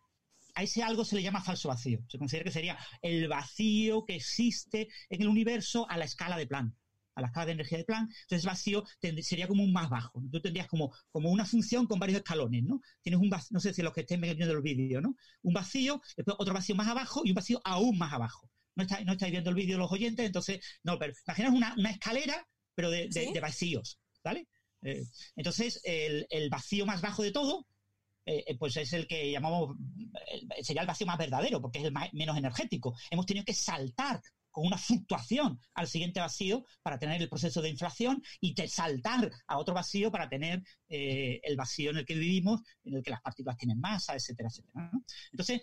a 0.54 0.62
ese 0.64 0.82
algo 0.82 1.04
se 1.04 1.16
le 1.16 1.22
llama 1.22 1.40
falso 1.40 1.68
vacío. 1.68 2.00
Se 2.08 2.18
considera 2.18 2.44
que 2.44 2.50
sería 2.50 2.78
el 3.00 3.28
vacío 3.28 4.04
que 4.04 4.16
existe 4.16 4.88
en 5.08 5.22
el 5.22 5.28
universo 5.28 5.88
a 5.88 5.96
la 5.96 6.04
escala 6.04 6.36
de 6.36 6.46
Planck 6.46 6.74
a 7.18 7.20
la 7.20 7.26
escala 7.26 7.46
de 7.46 7.52
energía 7.52 7.78
de 7.78 7.84
Planck, 7.84 8.10
entonces 8.22 8.44
vacío 8.44 8.84
sería 9.22 9.48
como 9.48 9.64
un 9.64 9.72
más 9.72 9.90
bajo. 9.90 10.22
Tú 10.30 10.40
tendrías 10.40 10.68
como, 10.68 10.94
como 11.10 11.30
una 11.30 11.44
función 11.44 11.86
con 11.86 11.98
varios 11.98 12.18
escalones, 12.18 12.62
¿no? 12.62 12.80
Tienes 13.02 13.20
un 13.20 13.28
vacío, 13.28 13.48
no 13.50 13.60
sé 13.60 13.74
si 13.74 13.82
los 13.82 13.92
que 13.92 14.02
estén 14.02 14.20
viendo 14.20 14.52
el 14.52 14.62
vídeo, 14.62 15.00
¿no? 15.00 15.16
Un 15.42 15.52
vacío, 15.52 16.00
después 16.16 16.36
otro 16.38 16.54
vacío 16.54 16.76
más 16.76 16.86
abajo 16.86 17.22
y 17.24 17.30
un 17.30 17.34
vacío 17.34 17.60
aún 17.64 17.98
más 17.98 18.12
abajo. 18.12 18.48
No, 18.76 18.84
está, 18.84 19.02
no 19.02 19.12
estáis 19.12 19.32
viendo 19.32 19.50
el 19.50 19.56
vídeo 19.56 19.78
los 19.78 19.90
oyentes, 19.90 20.24
entonces, 20.24 20.64
no, 20.84 20.96
pero 20.98 21.12
imaginaos 21.26 21.54
una, 21.54 21.74
una 21.76 21.90
escalera, 21.90 22.46
pero 22.76 22.90
de, 22.90 23.36
vacíos, 23.42 23.98
¿vale? 24.22 24.46
Eh, 24.82 25.04
entonces, 25.36 25.80
el, 25.84 26.26
el, 26.30 26.50
vacío 26.50 26.86
más 26.86 27.00
bajo 27.00 27.22
de 27.22 27.32
todo 27.32 27.66
eh, 28.28 28.44
eh, 28.46 28.58
pues 28.58 28.76
es 28.76 28.92
el 28.92 29.06
que 29.06 29.30
llamamos, 29.30 29.74
eh, 30.30 30.62
sería 30.62 30.82
el 30.82 30.86
vacío 30.86 31.06
más 31.06 31.16
verdadero, 31.16 31.62
porque 31.62 31.78
es 31.78 31.86
el 31.86 31.94
menos 32.12 32.36
energético. 32.36 32.94
Hemos 33.10 33.24
tenido 33.24 33.42
que 33.42 33.54
saltar 33.54 34.20
con 34.50 34.66
una 34.66 34.76
fluctuación 34.76 35.58
al 35.72 35.88
siguiente 35.88 36.20
vacío 36.20 36.62
para 36.82 36.98
tener 36.98 37.22
el 37.22 37.30
proceso 37.30 37.62
de 37.62 37.70
inflación 37.70 38.22
y 38.38 38.54
saltar 38.66 39.30
a 39.46 39.56
otro 39.56 39.72
vacío 39.72 40.10
para 40.10 40.28
tener 40.28 40.62
el 40.88 41.56
vacío 41.56 41.90
en 41.90 41.98
el 41.98 42.04
que 42.04 42.16
vivimos, 42.16 42.60
en 42.84 42.96
el 42.96 43.02
que 43.02 43.12
las 43.12 43.22
partículas 43.22 43.56
tienen 43.56 43.80
masa, 43.80 44.14
etcétera, 44.14 44.48
etcétera. 44.48 44.90
Entonces, 45.30 45.62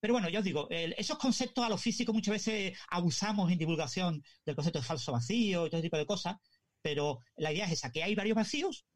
pero 0.00 0.14
bueno, 0.14 0.28
yo 0.28 0.40
os 0.40 0.44
digo, 0.44 0.66
esos 0.70 1.18
conceptos 1.18 1.64
a 1.64 1.68
los 1.68 1.80
físicos 1.80 2.14
muchas 2.14 2.32
veces 2.32 2.76
abusamos 2.88 3.50
en 3.52 3.58
divulgación 3.58 4.22
del 4.44 4.56
concepto 4.56 4.80
de 4.80 4.84
falso 4.84 5.12
vacío 5.12 5.66
y 5.66 5.70
todo 5.70 5.78
ese 5.78 5.86
tipo 5.86 5.98
de 5.98 6.06
cosas, 6.06 6.36
pero 6.82 7.20
la 7.36 7.52
idea 7.52 7.66
es 7.66 7.72
esa, 7.72 7.90
que 7.90 8.02
hay 8.02 8.14
varios 8.14 8.36
vacíos 8.36 8.86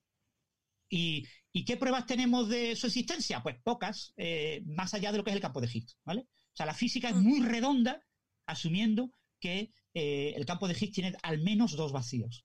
y, 0.88 1.26
qué 1.64 1.76
pruebas 1.76 2.06
tenemos 2.06 2.48
de 2.48 2.76
su 2.76 2.86
existencia? 2.86 3.42
Pues 3.42 3.56
pocas, 3.62 4.12
eh, 4.16 4.62
más 4.66 4.94
allá 4.94 5.12
de 5.12 5.18
lo 5.18 5.24
que 5.24 5.30
es 5.30 5.36
el 5.36 5.42
campo 5.42 5.60
de 5.60 5.70
Higgs, 5.72 5.98
¿vale? 6.04 6.22
O 6.22 6.56
sea, 6.56 6.66
la 6.66 6.74
física 6.74 7.08
es 7.08 7.16
muy 7.16 7.40
redonda, 7.40 8.00
asumiendo 8.46 9.10
que 9.40 9.72
eh, 9.94 10.34
el 10.36 10.46
campo 10.46 10.68
de 10.68 10.74
Higgs 10.74 10.92
tiene 10.92 11.16
al 11.22 11.40
menos 11.40 11.76
dos 11.76 11.92
vacíos 11.92 12.44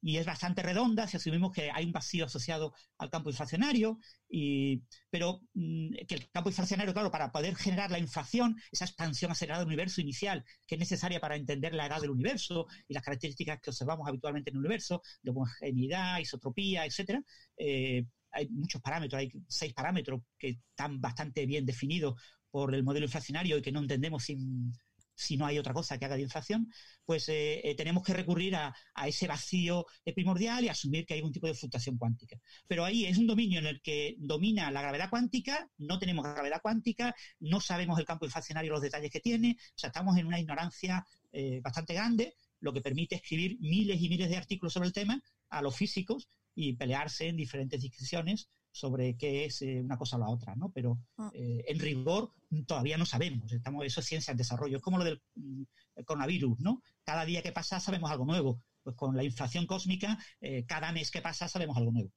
y 0.00 0.16
es 0.16 0.26
bastante 0.26 0.62
redonda 0.62 1.06
si 1.06 1.16
asumimos 1.16 1.52
que 1.52 1.70
hay 1.70 1.84
un 1.84 1.92
vacío 1.92 2.26
asociado 2.26 2.72
al 2.98 3.10
campo 3.10 3.30
inflacionario, 3.30 3.98
y, 4.28 4.82
pero 5.10 5.40
mm, 5.54 6.06
que 6.06 6.14
el 6.14 6.30
campo 6.30 6.50
inflacionario, 6.50 6.92
claro, 6.92 7.10
para 7.10 7.32
poder 7.32 7.56
generar 7.56 7.90
la 7.90 7.98
inflación, 7.98 8.56
esa 8.70 8.84
expansión 8.84 9.30
acelerada 9.30 9.60
del 9.60 9.68
universo 9.68 10.00
inicial, 10.00 10.44
que 10.66 10.76
es 10.76 10.78
necesaria 10.78 11.20
para 11.20 11.36
entender 11.36 11.74
la 11.74 11.86
edad 11.86 12.00
del 12.00 12.10
universo 12.10 12.66
y 12.86 12.94
las 12.94 13.02
características 13.02 13.60
que 13.60 13.70
observamos 13.70 14.08
habitualmente 14.08 14.50
en 14.50 14.56
el 14.56 14.60
universo, 14.60 15.02
de 15.22 15.30
homogeneidad, 15.30 16.18
isotropía, 16.20 16.84
etcétera, 16.84 17.22
eh, 17.56 18.04
hay 18.30 18.48
muchos 18.50 18.80
parámetros, 18.82 19.18
hay 19.18 19.32
seis 19.48 19.72
parámetros 19.72 20.20
que 20.38 20.58
están 20.70 21.00
bastante 21.00 21.46
bien 21.46 21.64
definidos 21.64 22.20
por 22.50 22.74
el 22.74 22.84
modelo 22.84 23.06
inflacionario 23.06 23.58
y 23.58 23.62
que 23.62 23.72
no 23.72 23.80
entendemos 23.80 24.24
sin, 24.24 24.72
si 25.18 25.36
no 25.36 25.46
hay 25.46 25.58
otra 25.58 25.74
cosa 25.74 25.98
que 25.98 26.04
haga 26.04 26.14
de 26.14 26.22
inflación, 26.22 26.72
pues 27.04 27.28
eh, 27.28 27.60
eh, 27.64 27.74
tenemos 27.74 28.04
que 28.04 28.14
recurrir 28.14 28.54
a, 28.54 28.74
ese 29.04 29.26
vacío 29.26 29.84
primordial 30.14 30.64
y 30.64 30.68
asumir 30.68 31.04
que 31.06 31.14
hay 31.14 31.22
un 31.22 31.32
tipo 31.32 31.46
de 31.48 31.54
fluctuación 31.54 31.98
cuántica. 31.98 32.38
Pero 32.68 32.84
ahí 32.84 33.04
es 33.04 33.18
un 33.18 33.26
dominio 33.26 33.58
en 33.58 33.66
el 33.66 33.82
que 33.82 34.14
domina 34.18 34.70
la 34.70 34.80
gravedad 34.80 35.10
cuántica, 35.10 35.68
no 35.78 35.98
tenemos 35.98 36.24
gravedad 36.24 36.60
cuántica, 36.62 37.16
no 37.40 37.60
sabemos 37.60 37.98
el 37.98 38.04
campo 38.04 38.26
inflacionario, 38.26 38.72
los 38.72 38.82
detalles 38.82 39.10
que 39.10 39.20
tiene, 39.20 39.56
o 39.58 39.78
sea, 39.78 39.88
estamos 39.88 40.16
en 40.18 40.26
una 40.26 40.38
ignorancia 40.38 41.04
eh, 41.32 41.60
bastante 41.62 41.94
grande, 41.94 42.34
lo 42.60 42.72
que 42.72 42.80
permite 42.80 43.16
escribir 43.16 43.58
miles 43.60 44.00
y 44.00 44.08
miles 44.08 44.30
de 44.30 44.36
artículos 44.36 44.72
sobre 44.72 44.86
el 44.86 44.92
tema 44.92 45.20
a 45.48 45.62
los 45.62 45.74
físicos 45.74 46.28
y 46.54 46.74
pelearse 46.74 47.26
en 47.26 47.36
diferentes 47.36 47.80
discusiones 47.80 48.48
sobre 48.78 49.16
qué 49.16 49.44
es 49.44 49.62
eh, 49.62 49.80
una 49.82 49.98
cosa 49.98 50.16
o 50.16 50.20
la 50.20 50.28
otra, 50.28 50.54
¿no? 50.54 50.70
Pero 50.70 50.98
ah. 51.16 51.30
eh, 51.34 51.64
en 51.66 51.78
rigor 51.78 52.32
todavía 52.66 52.96
no 52.96 53.04
sabemos, 53.04 53.52
estamos, 53.52 53.84
eso 53.84 54.00
es 54.00 54.06
ciencia 54.06 54.30
en 54.30 54.38
desarrollo, 54.38 54.76
es 54.76 54.82
como 54.82 54.98
lo 54.98 55.04
del 55.04 55.20
mm, 55.34 55.62
coronavirus, 56.04 56.60
¿no? 56.60 56.82
Cada 57.02 57.24
día 57.24 57.42
que 57.42 57.52
pasa 57.52 57.80
sabemos 57.80 58.10
algo 58.10 58.24
nuevo, 58.24 58.62
pues 58.82 58.94
con 58.94 59.16
la 59.16 59.24
inflación 59.24 59.66
cósmica, 59.66 60.16
eh, 60.40 60.64
cada 60.64 60.92
mes 60.92 61.10
que 61.10 61.20
pasa 61.20 61.48
sabemos 61.48 61.76
algo 61.76 61.90
nuevo. 61.90 62.10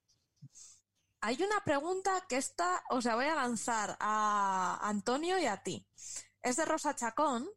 Hay 1.21 1.41
una 1.41 1.63
pregunta 1.63 2.25
que 2.29 2.37
está, 2.37 2.83
o 2.89 3.01
sea, 3.01 3.15
voy 3.15 3.25
a 3.25 3.35
lanzar 3.35 3.97
a 3.99 4.79
Antonio 4.81 5.37
y 5.39 5.45
a 5.45 5.61
ti. 5.61 5.85
Es 6.41 6.55
de 6.57 6.65
Rosa 6.65 6.95
Chacón, 6.95 7.47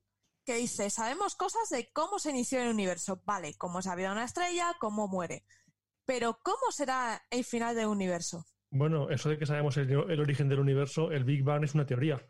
que 0.44 0.56
dice, 0.56 0.90
sabemos 0.90 1.34
cosas 1.34 1.70
de 1.70 1.90
cómo 1.92 2.18
se 2.18 2.30
inició 2.30 2.60
el 2.60 2.68
universo. 2.68 3.22
Vale, 3.24 3.56
cómo 3.56 3.80
se 3.80 3.88
abrió 3.88 4.12
una 4.12 4.24
estrella, 4.24 4.76
cómo 4.78 5.08
muere. 5.08 5.46
Pero 6.04 6.38
¿cómo 6.42 6.70
será 6.70 7.22
el 7.30 7.44
final 7.44 7.74
del 7.74 7.86
universo? 7.86 8.46
Bueno, 8.74 9.08
eso 9.08 9.28
de 9.28 9.38
que 9.38 9.46
sabemos 9.46 9.76
el, 9.76 9.94
origen 9.94 10.48
del 10.48 10.58
universo, 10.58 11.12
el 11.12 11.22
Big 11.22 11.44
Bang 11.44 11.62
es 11.62 11.76
una 11.76 11.86
teoría. 11.86 12.20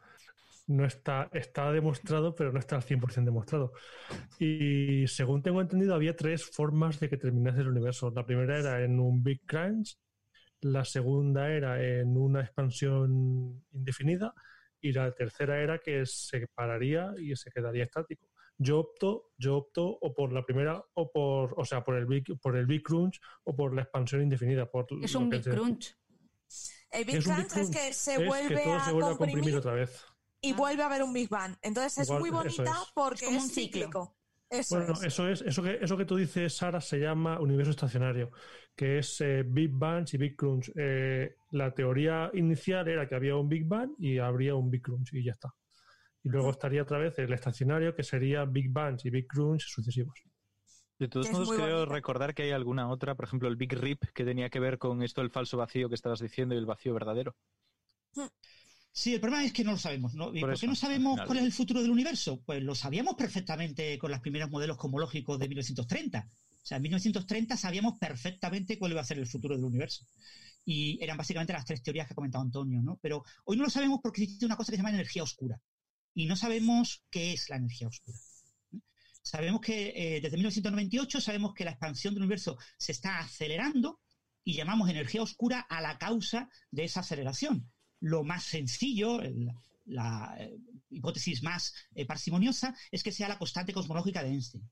No 0.66 0.84
está, 0.84 1.30
está 1.32 1.72
demostrado, 1.72 2.34
pero 2.34 2.52
no 2.52 2.58
está 2.58 2.76
al 2.76 2.82
100% 2.82 3.24
demostrado. 3.24 3.72
Y 4.38 5.06
según 5.06 5.42
tengo 5.42 5.62
entendido, 5.62 5.94
había 5.94 6.14
tres 6.14 6.44
formas 6.44 7.00
de 7.00 7.08
que 7.08 7.16
terminase 7.16 7.62
el 7.62 7.68
universo. 7.68 8.12
La 8.14 8.26
primera 8.26 8.58
era 8.58 8.84
en 8.84 9.00
un 9.00 9.22
Big 9.22 9.40
Crunch, 9.46 9.98
la 10.60 10.84
segunda 10.84 11.50
era 11.50 11.82
en 11.82 12.14
una 12.14 12.42
expansión 12.42 13.64
indefinida 13.72 14.34
y 14.82 14.92
la 14.92 15.12
tercera 15.12 15.62
era 15.62 15.78
que 15.78 16.04
se 16.04 16.46
pararía 16.48 17.14
y 17.18 17.34
se 17.36 17.50
quedaría 17.50 17.84
estático. 17.84 18.28
Yo 18.58 18.80
opto, 18.80 19.30
yo 19.38 19.56
opto 19.56 19.86
o 19.86 20.12
por 20.12 20.30
la 20.30 20.44
primera 20.44 20.84
o 20.92 21.10
por, 21.10 21.54
o 21.56 21.64
sea, 21.64 21.82
por 21.82 21.96
el 21.96 22.04
Big, 22.04 22.38
por 22.38 22.54
el 22.54 22.66
Big 22.66 22.82
Crunch 22.82 23.18
o 23.44 23.56
por 23.56 23.74
la 23.74 23.80
expansión 23.80 24.20
indefinida. 24.20 24.70
Por 24.70 24.86
es 25.02 25.14
un 25.14 25.30
Big 25.30 25.42
Crunch. 25.42 25.96
El 26.90 27.04
Big 27.04 27.24
Crunch 27.24 27.56
es 27.56 27.70
que 27.70 27.92
se 27.92 28.24
vuelve, 28.24 28.62
a, 28.64 28.92
comprimir 29.16 29.56
otra 29.56 29.72
vez. 29.74 30.04
Y 30.40 30.52
vuelve 30.52 30.82
a 30.82 30.86
haber 30.86 31.02
un 31.02 31.12
Big 31.12 31.28
Bang. 31.28 31.56
Entonces 31.62 31.98
es 31.98 32.10
muy 32.10 32.30
bonita 32.30 32.76
porque 32.94 33.26
es, 33.34 33.52
cíclico. 33.52 34.16
Eso 34.48 34.76
bueno, 34.76 34.94
eso 35.02 35.28
es, 35.28 35.42
eso 35.42 35.62
que, 35.62 35.78
eso 35.80 35.96
que 35.96 36.04
tú 36.04 36.16
dices, 36.16 36.54
Sara, 36.54 36.80
se 36.80 36.98
llama 36.98 37.40
universo 37.40 37.70
estacionario, 37.70 38.30
que 38.76 38.98
es 38.98 39.20
eh, 39.20 39.42
Big 39.44 39.70
Bang 39.72 40.06
y 40.12 40.16
Big 40.16 40.36
Crunch. 40.36 40.70
Eh, 40.76 41.34
la 41.50 41.74
teoría 41.74 42.30
inicial 42.34 42.86
era 42.86 43.08
que 43.08 43.14
había 43.14 43.36
un 43.36 43.48
Big 43.48 43.66
Bang 43.66 43.94
y 43.98 44.18
habría 44.18 44.54
un 44.54 44.70
Big 44.70 44.82
Crunch 44.82 45.12
y 45.14 45.24
ya 45.24 45.32
está. 45.32 45.52
Y 46.22 46.28
luego 46.28 46.50
estaría 46.50 46.82
otra 46.82 46.98
vez 46.98 47.18
el 47.18 47.32
estacionario, 47.32 47.94
que 47.94 48.02
sería 48.02 48.44
Big 48.44 48.70
Bang 48.70 48.98
y 49.02 49.10
Big 49.10 49.26
Crunch 49.26 49.66
sucesivos. 49.66 50.22
De 50.98 51.08
todos 51.08 51.30
modos, 51.32 51.50
creo 51.50 51.86
recordar 51.86 52.34
que 52.34 52.44
hay 52.44 52.50
alguna 52.52 52.88
otra, 52.88 53.16
por 53.16 53.24
ejemplo, 53.24 53.48
el 53.48 53.56
Big 53.56 53.72
Rip, 53.72 54.04
que 54.14 54.24
tenía 54.24 54.48
que 54.48 54.60
ver 54.60 54.78
con 54.78 55.02
esto 55.02 55.20
del 55.20 55.30
falso 55.30 55.56
vacío 55.56 55.88
que 55.88 55.96
estabas 55.96 56.20
diciendo 56.20 56.54
y 56.54 56.58
el 56.58 56.66
vacío 56.66 56.94
verdadero. 56.94 57.36
Sí, 58.92 59.12
el 59.12 59.20
problema 59.20 59.44
es 59.44 59.52
que 59.52 59.64
no 59.64 59.72
lo 59.72 59.78
sabemos. 59.78 60.14
¿no? 60.14 60.32
¿Y 60.32 60.40
por, 60.40 60.56
qué 60.56 60.68
no 60.68 60.76
sabemos 60.76 61.20
cuál 61.26 61.38
es 61.38 61.44
el 61.44 61.52
futuro 61.52 61.82
del 61.82 61.90
universo? 61.90 62.40
Pues 62.46 62.62
lo 62.62 62.76
sabíamos 62.76 63.16
perfectamente 63.16 63.98
con 63.98 64.12
los 64.12 64.20
primeros 64.20 64.50
modelos 64.50 64.76
cosmológicos 64.76 65.36
de 65.36 65.48
1930. 65.48 66.28
O 66.64 66.66
sea, 66.66 66.76
en 66.76 66.82
1930 66.82 67.56
sabíamos 67.56 67.98
perfectamente 67.98 68.78
cuál 68.78 68.92
iba 68.92 69.00
a 69.00 69.04
ser 69.04 69.18
el 69.18 69.26
futuro 69.26 69.56
del 69.56 69.64
universo. 69.64 70.06
Y 70.64 71.02
eran 71.02 71.16
básicamente 71.16 71.52
las 71.52 71.64
tres 71.64 71.82
teorías 71.82 72.06
que 72.06 72.12
ha 72.12 72.14
comentado 72.14 72.42
Antonio, 72.42 72.80
¿no? 72.82 72.98
Pero 73.02 73.24
hoy 73.44 73.56
no 73.56 73.64
lo 73.64 73.70
sabemos 73.70 73.98
porque 74.00 74.22
existe 74.22 74.46
una 74.46 74.56
cosa 74.56 74.70
que 74.70 74.76
se 74.76 74.82
llama 74.82 74.94
energía 74.94 75.24
oscura. 75.24 75.60
Y 76.14 76.26
no 76.26 76.36
sabemos 76.36 77.02
qué 77.10 77.32
es 77.32 77.50
la 77.50 77.56
energía 77.56 77.88
oscura. 77.88 78.16
Sabemos 79.24 79.62
que 79.62 79.88
eh, 79.96 80.20
desde 80.20 80.36
1998 80.36 81.18
sabemos 81.18 81.54
que 81.54 81.64
la 81.64 81.70
expansión 81.70 82.12
del 82.12 82.24
universo 82.24 82.58
se 82.76 82.92
está 82.92 83.18
acelerando 83.18 84.02
y 84.44 84.52
llamamos 84.52 84.90
energía 84.90 85.22
oscura 85.22 85.60
a 85.60 85.80
la 85.80 85.96
causa 85.96 86.50
de 86.70 86.84
esa 86.84 87.00
aceleración. 87.00 87.72
Lo 88.00 88.22
más 88.22 88.44
sencillo, 88.44 89.22
la 89.86 90.36
eh, 90.38 90.58
hipótesis 90.90 91.42
más 91.42 91.74
eh, 91.94 92.04
parsimoniosa, 92.04 92.76
es 92.90 93.02
que 93.02 93.12
sea 93.12 93.28
la 93.28 93.38
constante 93.38 93.72
cosmológica 93.72 94.22
de 94.22 94.28
Einstein. 94.28 94.70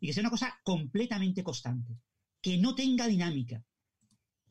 Y 0.00 0.06
que 0.06 0.14
sea 0.14 0.22
una 0.22 0.30
cosa 0.30 0.58
completamente 0.64 1.44
constante, 1.44 1.98
que 2.40 2.56
no 2.56 2.74
tenga 2.74 3.06
dinámica. 3.06 3.62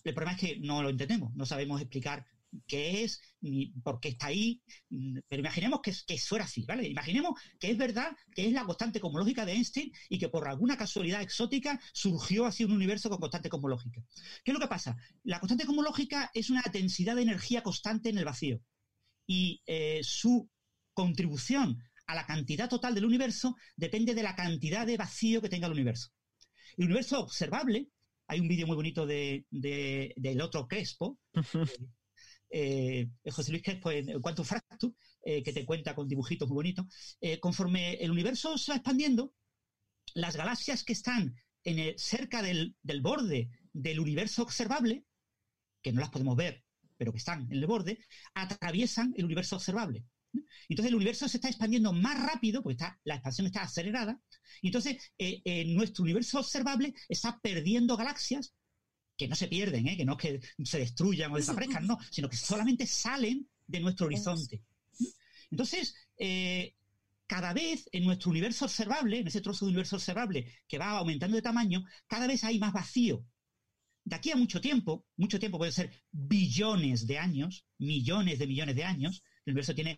El 0.03 0.13
problema 0.13 0.37
es 0.37 0.41
que 0.41 0.59
no 0.59 0.83
lo 0.83 0.89
entendemos, 0.89 1.33
no 1.33 1.47
sabemos 1.47 1.81
explicar 1.81 2.23
qué 2.67 3.03
es, 3.03 3.21
ni 3.41 3.67
por 3.83 3.99
qué 3.99 4.09
está 4.09 4.27
ahí, 4.27 4.61
mm, 4.89 5.19
pero 5.27 5.39
imaginemos 5.41 5.81
que, 5.81 5.93
que 6.07 6.17
fuera 6.17 6.45
así, 6.45 6.63
¿vale? 6.67 6.87
Imaginemos 6.87 7.39
que 7.59 7.71
es 7.71 7.77
verdad 7.77 8.11
que 8.33 8.47
es 8.47 8.53
la 8.53 8.65
constante 8.65 8.99
cosmológica 8.99 9.45
de 9.45 9.53
Einstein 9.53 9.91
y 10.09 10.17
que 10.19 10.29
por 10.29 10.47
alguna 10.47 10.77
casualidad 10.77 11.21
exótica 11.21 11.79
surgió 11.93 12.45
así 12.45 12.63
un 12.63 12.71
universo 12.71 13.09
con 13.09 13.19
constante 13.19 13.49
cosmológica. 13.49 14.01
¿Qué 14.43 14.51
es 14.51 14.53
lo 14.53 14.59
que 14.59 14.67
pasa? 14.67 14.95
La 15.23 15.39
constante 15.39 15.65
cosmológica 15.65 16.31
es 16.33 16.49
una 16.49 16.63
densidad 16.71 17.15
de 17.15 17.21
energía 17.23 17.61
constante 17.63 18.09
en 18.09 18.17
el 18.17 18.25
vacío 18.25 18.59
y 19.27 19.61
eh, 19.65 19.99
su 20.03 20.49
contribución 20.93 21.77
a 22.07 22.15
la 22.15 22.25
cantidad 22.25 22.67
total 22.67 22.95
del 22.95 23.05
universo 23.05 23.55
depende 23.75 24.15
de 24.15 24.23
la 24.23 24.35
cantidad 24.35 24.87
de 24.87 24.97
vacío 24.97 25.41
que 25.41 25.49
tenga 25.49 25.67
el 25.67 25.73
universo. 25.73 26.09
El 26.77 26.85
universo 26.85 27.19
observable, 27.19 27.89
hay 28.27 28.39
un 28.39 28.47
vídeo 28.47 28.65
muy 28.67 28.75
bonito 28.75 29.05
de, 29.05 29.45
de- 29.51 30.13
del 30.17 30.41
otro 30.41 30.67
Crespo, 30.67 31.19
eh, 32.49 33.07
José 33.31 33.51
Luis 33.51 33.63
Crespo 33.63 33.91
en 33.91 34.21
Quantum 34.21 34.45
Fractus, 34.45 34.91
eh, 35.23 35.43
que 35.43 35.53
te 35.53 35.65
cuenta 35.65 35.95
con 35.95 36.07
dibujitos 36.07 36.47
muy 36.47 36.55
bonitos, 36.55 36.85
eh, 37.21 37.39
conforme 37.39 37.93
el 37.95 38.11
universo 38.11 38.57
se 38.57 38.71
va 38.71 38.77
expandiendo, 38.77 39.33
las 40.13 40.35
galaxias 40.35 40.83
que 40.83 40.93
están 40.93 41.35
en 41.63 41.79
el- 41.79 41.99
cerca 41.99 42.41
del, 42.41 42.75
borde 43.01 43.49
del 43.73 43.99
universo 43.99 44.43
observable, 44.43 45.05
que 45.81 45.91
no 45.93 46.01
las 46.01 46.09
podemos 46.09 46.35
ver, 46.35 46.63
pero 46.97 47.11
que 47.11 47.19
están 47.19 47.43
en 47.43 47.53
el 47.53 47.67
borde, 47.67 47.99
atraviesan 48.33 49.13
el 49.17 49.25
universo 49.25 49.55
observable. 49.55 50.05
Entonces 50.67 50.89
el 50.89 50.95
universo 50.95 51.27
se 51.27 51.37
está 51.37 51.47
expandiendo 51.47 51.91
más 51.93 52.21
rápido, 52.23 52.61
porque 52.61 52.73
está, 52.73 52.99
la 53.03 53.15
expansión 53.15 53.47
está 53.47 53.63
acelerada, 53.63 54.21
y 54.61 54.67
entonces 54.67 55.11
nuestro 55.67 56.03
universo 56.03 56.39
observable 56.39 56.93
está 57.07 57.39
perdiendo 57.41 57.97
galaxias 57.97 58.53
que 59.19 59.27
no 59.27 59.35
se 59.35 59.49
pierden, 59.49 59.85
¿eh? 59.85 59.97
que 59.97 60.05
no 60.05 60.13
es 60.13 60.17
que 60.17 60.39
se 60.63 60.79
destruyan 60.79 61.31
o 61.33 61.35
desaparezcan, 61.35 61.85
no, 61.85 61.99
sino 62.09 62.29
que 62.29 62.37
solamente 62.37 62.87
salen 62.87 63.45
de 63.67 63.81
nuestro 63.81 64.05
horizonte. 64.05 64.63
Entonces, 65.51 65.93
eh, 66.17 66.73
cada 67.27 67.53
vez 67.53 67.89
en 67.91 68.05
nuestro 68.05 68.31
universo 68.31 68.63
observable, 68.63 69.19
en 69.19 69.27
ese 69.27 69.41
trozo 69.41 69.65
de 69.65 69.71
universo 69.71 69.97
observable 69.97 70.49
que 70.69 70.77
va 70.77 70.91
aumentando 70.91 71.35
de 71.35 71.41
tamaño, 71.41 71.83
cada 72.07 72.27
vez 72.27 72.45
hay 72.45 72.59
más 72.59 72.71
vacío. 72.71 73.25
De 74.05 74.15
aquí 74.15 74.31
a 74.31 74.37
mucho 74.37 74.61
tiempo, 74.61 75.05
mucho 75.17 75.37
tiempo 75.37 75.57
puede 75.57 75.73
ser 75.73 75.91
billones 76.11 77.05
de 77.05 77.19
años, 77.19 77.65
millones 77.77 78.39
de 78.39 78.47
millones 78.47 78.75
de 78.77 78.85
años, 78.85 79.21
el 79.45 79.51
universo 79.51 79.75
tiene 79.75 79.97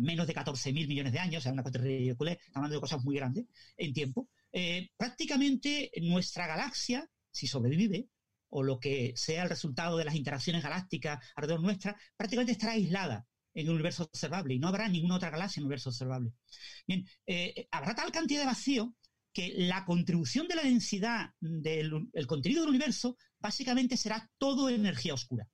menos 0.00 0.26
de 0.26 0.34
14.000 0.34 0.72
millones 0.88 1.12
de 1.12 1.20
años, 1.20 1.40
o 1.40 1.42
sea, 1.44 1.52
una 1.52 1.62
cosa 1.62 1.78
ridícula, 1.78 2.32
estamos 2.32 2.56
hablando 2.56 2.74
de 2.74 2.80
cosas 2.80 3.04
muy 3.04 3.14
grandes 3.14 3.46
en 3.76 3.92
tiempo. 3.92 4.28
Eh, 4.52 4.90
prácticamente 4.96 5.92
nuestra 6.02 6.48
galaxia, 6.48 7.08
si 7.30 7.46
sobrevive, 7.46 8.08
o 8.50 8.62
lo 8.62 8.78
que 8.78 9.12
sea 9.16 9.42
el 9.42 9.48
resultado 9.48 9.96
de 9.96 10.04
las 10.04 10.14
interacciones 10.14 10.62
galácticas 10.62 11.24
alrededor 11.36 11.62
nuestra, 11.62 11.96
prácticamente 12.16 12.52
estará 12.52 12.72
aislada 12.72 13.26
en 13.54 13.66
el 13.66 13.72
universo 13.72 14.04
observable 14.04 14.54
y 14.54 14.58
no 14.58 14.68
habrá 14.68 14.88
ninguna 14.88 15.16
otra 15.16 15.30
galaxia 15.30 15.60
en 15.60 15.62
el 15.62 15.66
universo 15.66 15.90
observable. 15.90 16.32
Bien, 16.86 17.04
eh, 17.26 17.66
habrá 17.70 17.94
tal 17.94 18.12
cantidad 18.12 18.40
de 18.40 18.46
vacío 18.46 18.94
que 19.32 19.54
la 19.56 19.84
contribución 19.84 20.48
de 20.48 20.56
la 20.56 20.62
densidad 20.62 21.30
del 21.40 22.08
el 22.12 22.26
contenido 22.26 22.62
del 22.62 22.70
universo 22.70 23.16
básicamente 23.38 23.96
será 23.96 24.28
todo 24.38 24.68
energía 24.68 25.14
oscura. 25.14 25.48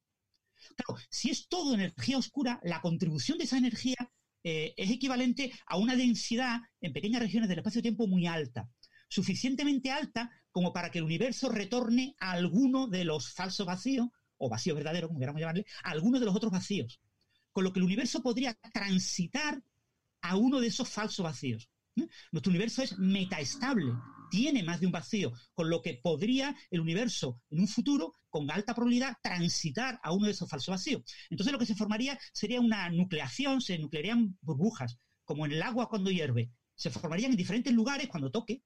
Claro, 0.76 1.00
si 1.10 1.30
es 1.30 1.48
todo 1.48 1.74
energía 1.74 2.18
oscura, 2.18 2.60
la 2.62 2.80
contribución 2.80 3.38
de 3.38 3.44
esa 3.44 3.58
energía 3.58 3.96
eh, 4.42 4.74
es 4.76 4.90
equivalente 4.90 5.52
a 5.66 5.78
una 5.78 5.96
densidad 5.96 6.60
en 6.80 6.92
pequeñas 6.92 7.22
regiones 7.22 7.48
del 7.48 7.58
espacio-tiempo 7.58 8.06
muy 8.06 8.26
alta, 8.26 8.68
suficientemente 9.08 9.90
alta 9.90 10.30
como 10.50 10.72
para 10.72 10.90
que 10.90 10.98
el 10.98 11.04
universo 11.04 11.48
retorne 11.48 12.14
a 12.20 12.32
alguno 12.32 12.86
de 12.86 13.04
los 13.04 13.32
falsos 13.32 13.66
vacíos, 13.66 14.08
o 14.36 14.48
vacíos 14.48 14.76
verdaderos, 14.76 15.08
como 15.08 15.20
queramos 15.20 15.40
llamarle, 15.40 15.66
a 15.82 15.90
alguno 15.90 16.20
de 16.20 16.26
los 16.26 16.36
otros 16.36 16.52
vacíos. 16.52 17.00
Con 17.52 17.64
lo 17.64 17.72
que 17.72 17.80
el 17.80 17.84
universo 17.84 18.22
podría 18.22 18.54
transitar 18.72 19.62
a 20.22 20.36
uno 20.36 20.60
de 20.60 20.68
esos 20.68 20.88
falsos 20.88 21.24
vacíos. 21.24 21.68
¿eh? 21.96 22.06
Nuestro 22.32 22.50
universo 22.50 22.82
es 22.82 22.98
metaestable, 22.98 23.92
tiene 24.30 24.62
más 24.62 24.80
de 24.80 24.86
un 24.86 24.92
vacío, 24.92 25.32
con 25.54 25.68
lo 25.70 25.82
que 25.82 25.94
podría 25.94 26.56
el 26.70 26.80
universo 26.80 27.40
en 27.50 27.60
un 27.60 27.68
futuro, 27.68 28.12
con 28.28 28.50
alta 28.50 28.74
probabilidad, 28.74 29.16
transitar 29.22 30.00
a 30.02 30.12
uno 30.12 30.26
de 30.26 30.32
esos 30.32 30.48
falsos 30.48 30.72
vacíos. 30.72 31.02
Entonces 31.30 31.52
lo 31.52 31.58
que 31.58 31.66
se 31.66 31.74
formaría 31.74 32.18
sería 32.32 32.60
una 32.60 32.90
nucleación, 32.90 33.60
se 33.60 33.78
nuclearían 33.78 34.36
burbujas, 34.40 34.98
como 35.24 35.46
en 35.46 35.52
el 35.52 35.62
agua 35.62 35.88
cuando 35.88 36.10
hierve. 36.10 36.50
Se 36.74 36.90
formarían 36.90 37.32
en 37.32 37.36
diferentes 37.36 37.72
lugares 37.72 38.08
cuando 38.08 38.30
toque, 38.30 38.62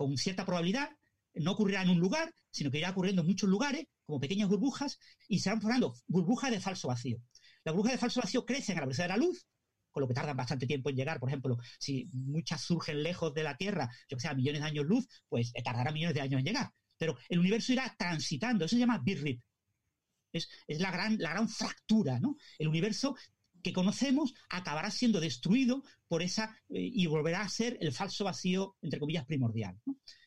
con 0.00 0.16
cierta 0.16 0.46
probabilidad, 0.46 0.88
no 1.34 1.52
ocurrirá 1.52 1.82
en 1.82 1.90
un 1.90 2.00
lugar, 2.00 2.32
sino 2.50 2.70
que 2.70 2.78
irá 2.78 2.88
ocurriendo 2.88 3.20
en 3.20 3.28
muchos 3.28 3.50
lugares, 3.50 3.84
como 4.06 4.18
pequeñas 4.18 4.48
burbujas, 4.48 4.98
y 5.28 5.40
se 5.40 5.50
van 5.50 5.60
formando 5.60 5.94
burbujas 6.06 6.50
de 6.50 6.58
falso 6.58 6.88
vacío. 6.88 7.18
Las 7.64 7.74
burbujas 7.74 7.92
de 7.92 7.98
falso 7.98 8.22
vacío 8.22 8.46
crecen 8.46 8.78
a 8.78 8.80
la 8.80 8.86
velocidad 8.86 9.08
de 9.08 9.10
la 9.10 9.16
luz, 9.18 9.46
con 9.90 10.00
lo 10.00 10.08
que 10.08 10.14
tardan 10.14 10.38
bastante 10.38 10.66
tiempo 10.66 10.88
en 10.88 10.96
llegar. 10.96 11.20
Por 11.20 11.28
ejemplo, 11.28 11.58
si 11.78 12.08
muchas 12.14 12.62
surgen 12.62 13.02
lejos 13.02 13.34
de 13.34 13.42
la 13.42 13.58
Tierra, 13.58 13.90
yo 14.08 14.16
que 14.16 14.22
sé, 14.22 14.28
a 14.28 14.34
millones 14.34 14.62
de 14.62 14.68
años 14.68 14.86
luz, 14.86 15.06
pues 15.28 15.52
tardará 15.62 15.92
millones 15.92 16.14
de 16.14 16.22
años 16.22 16.38
en 16.38 16.46
llegar. 16.46 16.70
Pero 16.96 17.18
el 17.28 17.38
universo 17.38 17.74
irá 17.74 17.94
transitando, 17.98 18.64
eso 18.64 18.76
se 18.76 18.80
llama 18.80 19.02
Big 19.04 19.20
Rip. 19.20 19.42
Es, 20.32 20.48
es 20.66 20.80
la, 20.80 20.90
gran, 20.90 21.18
la 21.18 21.28
gran 21.28 21.46
fractura, 21.46 22.18
¿no? 22.20 22.38
El 22.58 22.68
universo 22.68 23.14
que 23.62 23.72
conocemos 23.72 24.34
acabará 24.48 24.90
siendo 24.90 25.20
destruido 25.20 25.82
por 26.08 26.22
esa 26.22 26.56
eh, 26.68 26.90
y 26.92 27.06
volverá 27.06 27.42
a 27.42 27.48
ser 27.48 27.78
el 27.80 27.92
falso 27.92 28.24
vacío, 28.24 28.76
entre 28.82 29.00
comillas, 29.00 29.26
primordial. 29.26 29.78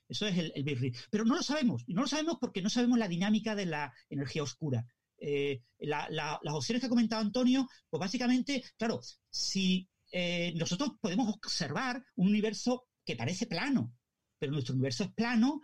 Eso 0.08 0.28
es 0.28 0.38
el, 0.38 0.52
el 0.56 0.64
Big 0.64 0.80
Rip. 0.80 0.96
Pero 1.10 1.26
no 1.26 1.36
lo 1.36 1.44
sabemos, 1.44 1.84
y 1.88 1.94
no 1.94 2.02
lo 2.02 2.08
sabemos 2.08 2.38
porque 2.40 2.62
no 2.62 2.70
sabemos 2.70 2.98
la 2.98 3.08
dinámica 3.08 3.56
de 3.56 3.66
la 3.66 3.94
energía 4.10 4.44
oscura. 4.44 4.86
Eh, 5.18 5.62
la, 5.80 6.08
la, 6.10 6.40
las 6.44 6.54
opciones 6.54 6.82
que 6.82 6.88
ha 6.88 6.90
comentado 6.90 7.22
Antonio, 7.22 7.68
pues 7.90 8.00
básicamente, 8.00 8.64
claro, 8.78 9.00
si 9.30 9.90
eh, 10.12 10.54
nosotros 10.56 10.92
podemos 11.00 11.34
observar 11.34 12.04
un 12.16 12.28
universo 12.28 12.88
que 13.06 13.16
parece 13.16 13.48
plano, 13.48 13.94
pero 14.38 14.52
nuestro 14.52 14.74
universo 14.74 15.06
es 15.06 15.14
plano 15.14 15.62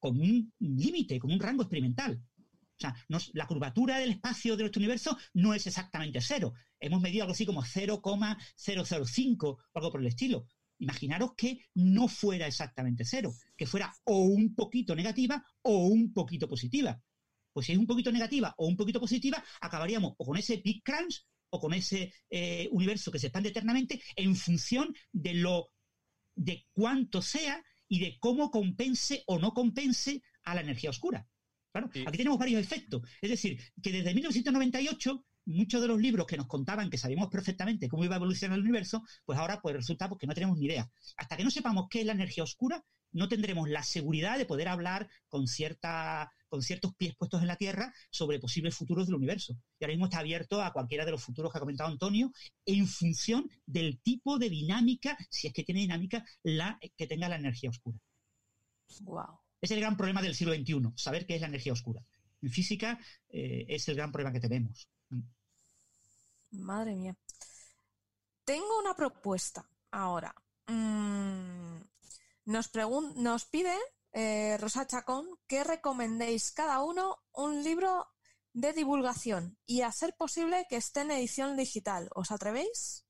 con 0.00 0.20
un 0.20 0.52
límite, 0.58 1.20
con 1.20 1.30
un 1.30 1.38
rango 1.38 1.62
experimental. 1.62 2.20
O 2.78 2.80
sea, 2.82 2.94
nos, 3.08 3.30
la 3.34 3.46
curvatura 3.46 3.98
del 3.98 4.10
espacio 4.10 4.56
de 4.56 4.64
nuestro 4.64 4.80
universo 4.80 5.16
no 5.34 5.54
es 5.54 5.66
exactamente 5.66 6.20
cero. 6.20 6.52
Hemos 6.80 7.00
medido 7.00 7.22
algo 7.22 7.32
así 7.32 7.46
como 7.46 7.62
0,005 7.62 9.48
o 9.48 9.58
algo 9.74 9.90
por 9.90 10.00
el 10.00 10.06
estilo. 10.06 10.46
Imaginaros 10.78 11.34
que 11.36 11.60
no 11.74 12.08
fuera 12.08 12.46
exactamente 12.46 13.04
cero, 13.04 13.32
que 13.56 13.66
fuera 13.66 13.94
o 14.04 14.22
un 14.22 14.54
poquito 14.54 14.96
negativa 14.96 15.44
o 15.62 15.86
un 15.86 16.12
poquito 16.12 16.48
positiva. 16.48 17.00
Pues 17.52 17.66
si 17.66 17.72
es 17.72 17.78
un 17.78 17.86
poquito 17.86 18.10
negativa 18.10 18.54
o 18.56 18.66
un 18.66 18.76
poquito 18.76 18.98
positiva, 18.98 19.42
acabaríamos 19.60 20.14
o 20.18 20.24
con 20.24 20.36
ese 20.36 20.56
Big 20.56 20.82
Crunch 20.82 21.24
o 21.50 21.60
con 21.60 21.74
ese 21.74 22.12
eh, 22.30 22.68
universo 22.72 23.12
que 23.12 23.18
se 23.18 23.26
expande 23.26 23.50
eternamente 23.50 24.02
en 24.16 24.34
función 24.34 24.92
de 25.12 25.34
lo 25.34 25.70
de 26.34 26.66
cuánto 26.72 27.20
sea 27.20 27.62
y 27.86 28.00
de 28.00 28.18
cómo 28.18 28.50
compense 28.50 29.22
o 29.26 29.38
no 29.38 29.52
compense 29.52 30.22
a 30.44 30.54
la 30.54 30.62
energía 30.62 30.90
oscura. 30.90 31.28
Claro, 31.72 31.90
Sí. 31.92 32.04
aquí 32.06 32.18
tenemos 32.18 32.38
varios 32.38 32.60
efectos. 32.60 33.02
Es 33.20 33.30
decir, 33.30 33.58
que 33.82 33.92
desde 33.92 34.14
1998 34.14 35.24
muchos 35.44 35.80
de 35.80 35.88
los 35.88 36.00
libros 36.00 36.26
que 36.26 36.36
nos 36.36 36.46
contaban 36.46 36.90
que 36.90 36.98
sabíamos 36.98 37.28
perfectamente 37.28 37.88
cómo 37.88 38.04
iba 38.04 38.14
a 38.14 38.18
evolucionar 38.18 38.56
el 38.58 38.62
universo, 38.62 39.02
pues 39.24 39.38
ahora 39.38 39.60
pues 39.60 39.74
resulta 39.74 40.08
pues, 40.08 40.20
que 40.20 40.26
no 40.26 40.34
tenemos 40.34 40.58
ni 40.58 40.66
idea. 40.66 40.88
Hasta 41.16 41.36
que 41.36 41.44
no 41.44 41.50
sepamos 41.50 41.86
qué 41.90 42.00
es 42.00 42.06
la 42.06 42.12
energía 42.12 42.44
oscura, 42.44 42.84
no 43.10 43.28
tendremos 43.28 43.68
la 43.68 43.82
seguridad 43.82 44.38
de 44.38 44.46
poder 44.46 44.68
hablar 44.68 45.08
con 45.28 45.46
cierta 45.46 46.30
con 46.48 46.60
ciertos 46.60 46.94
pies 46.94 47.14
puestos 47.16 47.40
en 47.40 47.46
la 47.48 47.56
Tierra 47.56 47.94
sobre 48.10 48.38
posibles 48.38 48.74
futuros 48.74 49.06
del 49.06 49.14
universo. 49.14 49.54
Y 49.80 49.84
ahora 49.84 49.94
mismo 49.94 50.04
está 50.04 50.18
abierto 50.18 50.62
a 50.62 50.70
cualquiera 50.70 51.06
de 51.06 51.10
los 51.10 51.22
futuros 51.22 51.50
que 51.50 51.56
ha 51.56 51.60
comentado 51.60 51.88
Antonio 51.90 52.30
en 52.66 52.86
función 52.86 53.48
del 53.64 53.98
tipo 54.00 54.38
de 54.38 54.50
dinámica, 54.50 55.16
si 55.30 55.46
es 55.46 55.54
que 55.54 55.64
tiene 55.64 55.80
dinámica, 55.80 56.22
la 56.42 56.78
que 56.94 57.06
tenga 57.06 57.30
la 57.30 57.36
energía 57.36 57.70
oscura. 57.70 57.98
Wow. 59.00 59.41
Es 59.62 59.70
el 59.70 59.80
gran 59.80 59.96
problema 59.96 60.20
del 60.20 60.34
siglo 60.34 60.52
XXI, 60.54 60.92
saber 60.96 61.24
qué 61.24 61.36
es 61.36 61.40
la 61.40 61.46
energía 61.46 61.72
oscura. 61.72 62.04
En 62.42 62.50
física 62.50 62.98
eh, 63.28 63.64
es 63.68 63.88
el 63.88 63.94
gran 63.94 64.10
problema 64.10 64.32
que 64.32 64.40
tenemos. 64.40 64.88
Madre 66.50 66.96
mía. 66.96 67.16
Tengo 68.44 68.80
una 68.80 68.94
propuesta 68.94 69.64
ahora. 69.92 70.34
Mm, 70.66 71.76
nos, 72.46 73.44
pide 73.46 73.76
eh, 74.12 74.56
Rosa 74.58 74.84
Chacón 74.86 75.28
que 75.46 75.62
recomendéis 75.62 76.50
cada 76.50 76.82
uno 76.82 77.22
un 77.32 77.62
libro 77.62 78.08
de 78.52 78.72
divulgación 78.72 79.56
y 79.64 79.82
a 79.82 79.92
ser 79.92 80.14
posible 80.16 80.66
que 80.68 80.76
esté 80.76 81.02
en 81.02 81.12
edición 81.12 81.56
digital. 81.56 82.10
¿Os 82.16 82.32
atrevéis? 82.32 83.06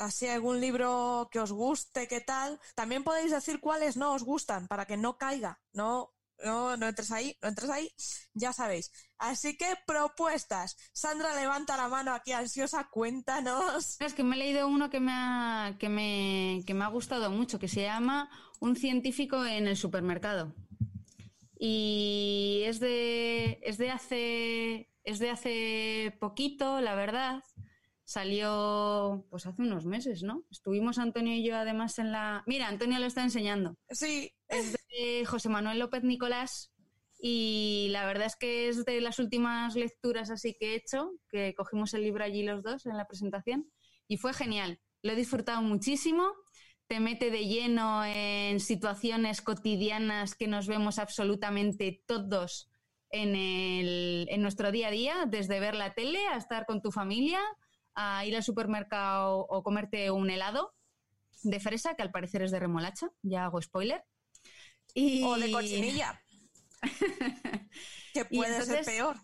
Así 0.00 0.26
algún 0.26 0.60
libro 0.60 1.28
que 1.30 1.40
os 1.40 1.52
guste, 1.52 2.08
qué 2.08 2.20
tal. 2.20 2.58
También 2.74 3.04
podéis 3.04 3.30
decir 3.30 3.60
cuáles 3.60 3.96
no 3.96 4.14
os 4.14 4.22
gustan 4.22 4.66
para 4.66 4.86
que 4.86 4.96
no 4.96 5.18
caiga. 5.18 5.60
No, 5.72 6.12
no, 6.42 6.76
no 6.76 6.88
entres 6.88 7.10
ahí, 7.12 7.36
no 7.42 7.48
entres 7.48 7.70
ahí. 7.70 7.92
Ya 8.32 8.52
sabéis. 8.52 8.90
Así 9.18 9.56
que 9.56 9.66
propuestas. 9.86 10.76
Sandra 10.92 11.34
levanta 11.34 11.76
la 11.76 11.88
mano 11.88 12.14
aquí 12.14 12.32
ansiosa, 12.32 12.88
cuéntanos. 12.90 14.00
Es 14.00 14.14
que 14.14 14.24
me 14.24 14.36
he 14.36 14.38
leído 14.38 14.66
uno 14.68 14.88
que 14.88 15.00
me 15.00 15.12
ha, 15.12 15.76
que 15.78 15.88
me, 15.88 16.62
que 16.66 16.74
me 16.74 16.84
ha 16.84 16.88
gustado 16.88 17.30
mucho, 17.30 17.58
que 17.58 17.68
se 17.68 17.82
llama 17.82 18.30
Un 18.58 18.76
científico 18.76 19.44
en 19.44 19.68
el 19.68 19.76
supermercado. 19.76 20.54
y 21.58 22.62
es 22.64 22.80
de, 22.80 23.60
es 23.62 23.76
de 23.76 23.90
hace 23.90 24.86
es 25.04 25.18
de 25.18 25.30
hace 25.30 26.16
poquito, 26.20 26.80
la 26.80 26.94
verdad. 26.94 27.42
Salió 28.10 29.24
pues 29.30 29.46
hace 29.46 29.62
unos 29.62 29.86
meses, 29.86 30.24
¿no? 30.24 30.42
Estuvimos 30.50 30.98
Antonio 30.98 31.32
y 31.32 31.44
yo 31.44 31.56
además 31.56 31.96
en 32.00 32.10
la. 32.10 32.42
Mira, 32.44 32.66
Antonio 32.66 32.98
lo 32.98 33.06
está 33.06 33.22
enseñando. 33.22 33.76
Sí. 33.88 34.32
Es 34.48 34.72
de 34.72 35.24
José 35.24 35.48
Manuel 35.48 35.78
López 35.78 36.02
Nicolás 36.02 36.72
y 37.20 37.86
la 37.92 38.04
verdad 38.06 38.26
es 38.26 38.34
que 38.34 38.68
es 38.68 38.84
de 38.84 39.00
las 39.00 39.20
últimas 39.20 39.76
lecturas 39.76 40.32
así 40.32 40.56
que 40.58 40.72
he 40.72 40.74
hecho, 40.74 41.12
que 41.28 41.54
cogimos 41.54 41.94
el 41.94 42.02
libro 42.02 42.24
allí 42.24 42.42
los 42.42 42.64
dos 42.64 42.84
en 42.86 42.96
la 42.96 43.06
presentación 43.06 43.70
y 44.08 44.16
fue 44.16 44.32
genial. 44.34 44.80
Lo 45.02 45.12
he 45.12 45.14
disfrutado 45.14 45.62
muchísimo 45.62 46.32
te 46.88 46.98
mete 46.98 47.30
de 47.30 47.46
lleno 47.46 48.04
en 48.04 48.58
situaciones 48.58 49.40
cotidianas 49.40 50.34
que 50.34 50.48
nos 50.48 50.66
vemos 50.66 50.98
absolutamente 50.98 52.02
todos 52.08 52.68
en, 53.10 53.36
el, 53.36 54.26
en 54.28 54.42
nuestro 54.42 54.72
día 54.72 54.88
a 54.88 54.90
día, 54.90 55.14
desde 55.28 55.60
ver 55.60 55.76
la 55.76 55.94
tele 55.94 56.18
a 56.26 56.36
estar 56.36 56.66
con 56.66 56.82
tu 56.82 56.90
familia, 56.90 57.38
a 58.00 58.24
ir 58.24 58.36
al 58.36 58.42
supermercado 58.42 59.46
o 59.48 59.62
comerte 59.62 60.10
un 60.10 60.30
helado 60.30 60.74
de 61.42 61.60
fresa, 61.60 61.94
que 61.94 62.02
al 62.02 62.10
parecer 62.10 62.42
es 62.42 62.50
de 62.50 62.58
remolacha, 62.58 63.10
ya 63.22 63.44
hago 63.44 63.60
spoiler. 63.60 64.04
Y... 64.94 65.22
O 65.22 65.36
de 65.36 65.50
cochinilla. 65.50 66.20
que 68.14 68.24
puede 68.24 68.62
ser 68.62 68.84
peor. 68.84 69.16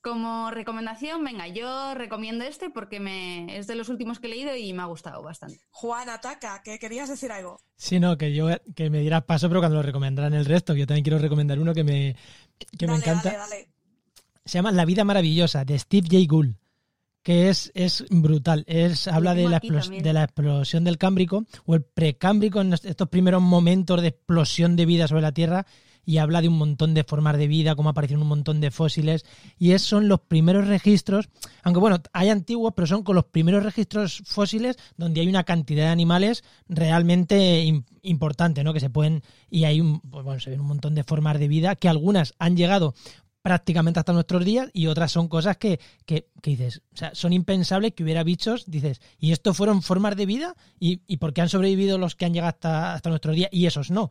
Como 0.00 0.50
recomendación, 0.52 1.24
venga, 1.24 1.48
yo 1.48 1.92
recomiendo 1.94 2.44
este 2.44 2.70
porque 2.70 3.00
me 3.00 3.58
es 3.58 3.66
de 3.66 3.74
los 3.74 3.88
últimos 3.88 4.20
que 4.20 4.28
he 4.28 4.30
leído 4.30 4.54
y 4.54 4.72
me 4.72 4.82
ha 4.82 4.86
gustado 4.86 5.22
bastante. 5.22 5.60
Juan, 5.70 6.08
ataca, 6.08 6.62
que 6.62 6.78
querías 6.78 7.08
decir 7.08 7.32
algo. 7.32 7.60
Sí, 7.76 7.98
no, 7.98 8.16
que 8.16 8.32
yo 8.32 8.48
que 8.76 8.90
me 8.90 9.00
dirás 9.00 9.24
paso, 9.24 9.48
pero 9.48 9.60
cuando 9.60 9.76
lo 9.76 9.82
recomendarán 9.82 10.34
el 10.34 10.44
resto, 10.44 10.74
yo 10.74 10.86
también 10.86 11.02
quiero 11.02 11.18
recomendar 11.18 11.58
uno 11.58 11.74
que 11.74 11.82
me, 11.82 12.16
que 12.78 12.86
me 12.86 12.94
encanta. 12.94 13.32
Dale, 13.32 13.38
dale. 13.38 13.68
Se 14.44 14.58
llama 14.58 14.70
La 14.70 14.84
vida 14.84 15.04
maravillosa, 15.04 15.64
de 15.64 15.78
Steve 15.78 16.08
J. 16.08 16.24
Gould, 16.28 16.56
que 17.28 17.50
es, 17.50 17.70
es 17.74 18.06
brutal. 18.08 18.64
Es, 18.66 19.06
habla 19.06 19.34
de 19.34 19.50
la, 19.50 19.60
de 19.60 20.12
la 20.14 20.24
explosión 20.24 20.84
del 20.84 20.96
Cámbrico, 20.96 21.44
o 21.66 21.74
el 21.74 21.82
precámbrico, 21.82 22.62
en 22.62 22.72
estos 22.72 23.08
primeros 23.10 23.42
momentos 23.42 24.00
de 24.00 24.08
explosión 24.08 24.76
de 24.76 24.86
vida 24.86 25.06
sobre 25.08 25.20
la 25.20 25.32
Tierra, 25.32 25.66
y 26.06 26.16
habla 26.16 26.40
de 26.40 26.48
un 26.48 26.56
montón 26.56 26.94
de 26.94 27.04
formas 27.04 27.36
de 27.36 27.46
vida, 27.46 27.76
cómo 27.76 27.90
aparecieron 27.90 28.22
un 28.22 28.28
montón 28.28 28.62
de 28.62 28.70
fósiles, 28.70 29.26
y 29.58 29.72
esos 29.72 29.88
son 29.88 30.08
los 30.08 30.20
primeros 30.20 30.68
registros, 30.68 31.28
aunque 31.62 31.80
bueno, 31.80 31.98
hay 32.14 32.30
antiguos, 32.30 32.72
pero 32.74 32.86
son 32.86 33.02
con 33.02 33.14
los 33.14 33.26
primeros 33.26 33.62
registros 33.62 34.22
fósiles 34.24 34.76
donde 34.96 35.20
hay 35.20 35.28
una 35.28 35.44
cantidad 35.44 35.84
de 35.84 35.90
animales 35.90 36.44
realmente 36.66 37.62
importante, 38.00 38.64
¿no? 38.64 38.72
Que 38.72 38.80
se 38.80 38.88
pueden, 38.88 39.22
y 39.50 39.64
hay 39.64 39.82
un, 39.82 40.00
pues 40.00 40.24
bueno, 40.24 40.40
se 40.40 40.48
ven 40.48 40.60
un 40.60 40.68
montón 40.68 40.94
de 40.94 41.04
formas 41.04 41.38
de 41.38 41.48
vida 41.48 41.76
que 41.76 41.90
algunas 41.90 42.32
han 42.38 42.56
llegado 42.56 42.94
prácticamente 43.42 44.00
hasta 44.00 44.12
nuestros 44.12 44.44
días 44.44 44.68
y 44.72 44.86
otras 44.86 45.12
son 45.12 45.28
cosas 45.28 45.56
que, 45.56 45.80
que, 46.04 46.26
dices, 46.42 46.82
o 46.92 46.96
sea, 46.96 47.14
son 47.14 47.32
impensables 47.32 47.94
que 47.94 48.02
hubiera 48.02 48.24
bichos, 48.24 48.64
dices, 48.66 49.00
y 49.18 49.32
esto 49.32 49.54
fueron 49.54 49.82
formas 49.82 50.16
de 50.16 50.26
vida 50.26 50.54
y, 50.78 51.02
y 51.06 51.18
por 51.18 51.32
qué 51.32 51.40
han 51.40 51.48
sobrevivido 51.48 51.98
los 51.98 52.14
que 52.14 52.26
han 52.26 52.34
llegado 52.34 52.50
hasta, 52.50 52.94
hasta 52.94 53.10
nuestros 53.10 53.36
días 53.36 53.50
y 53.52 53.66
esos 53.66 53.90
no. 53.90 54.10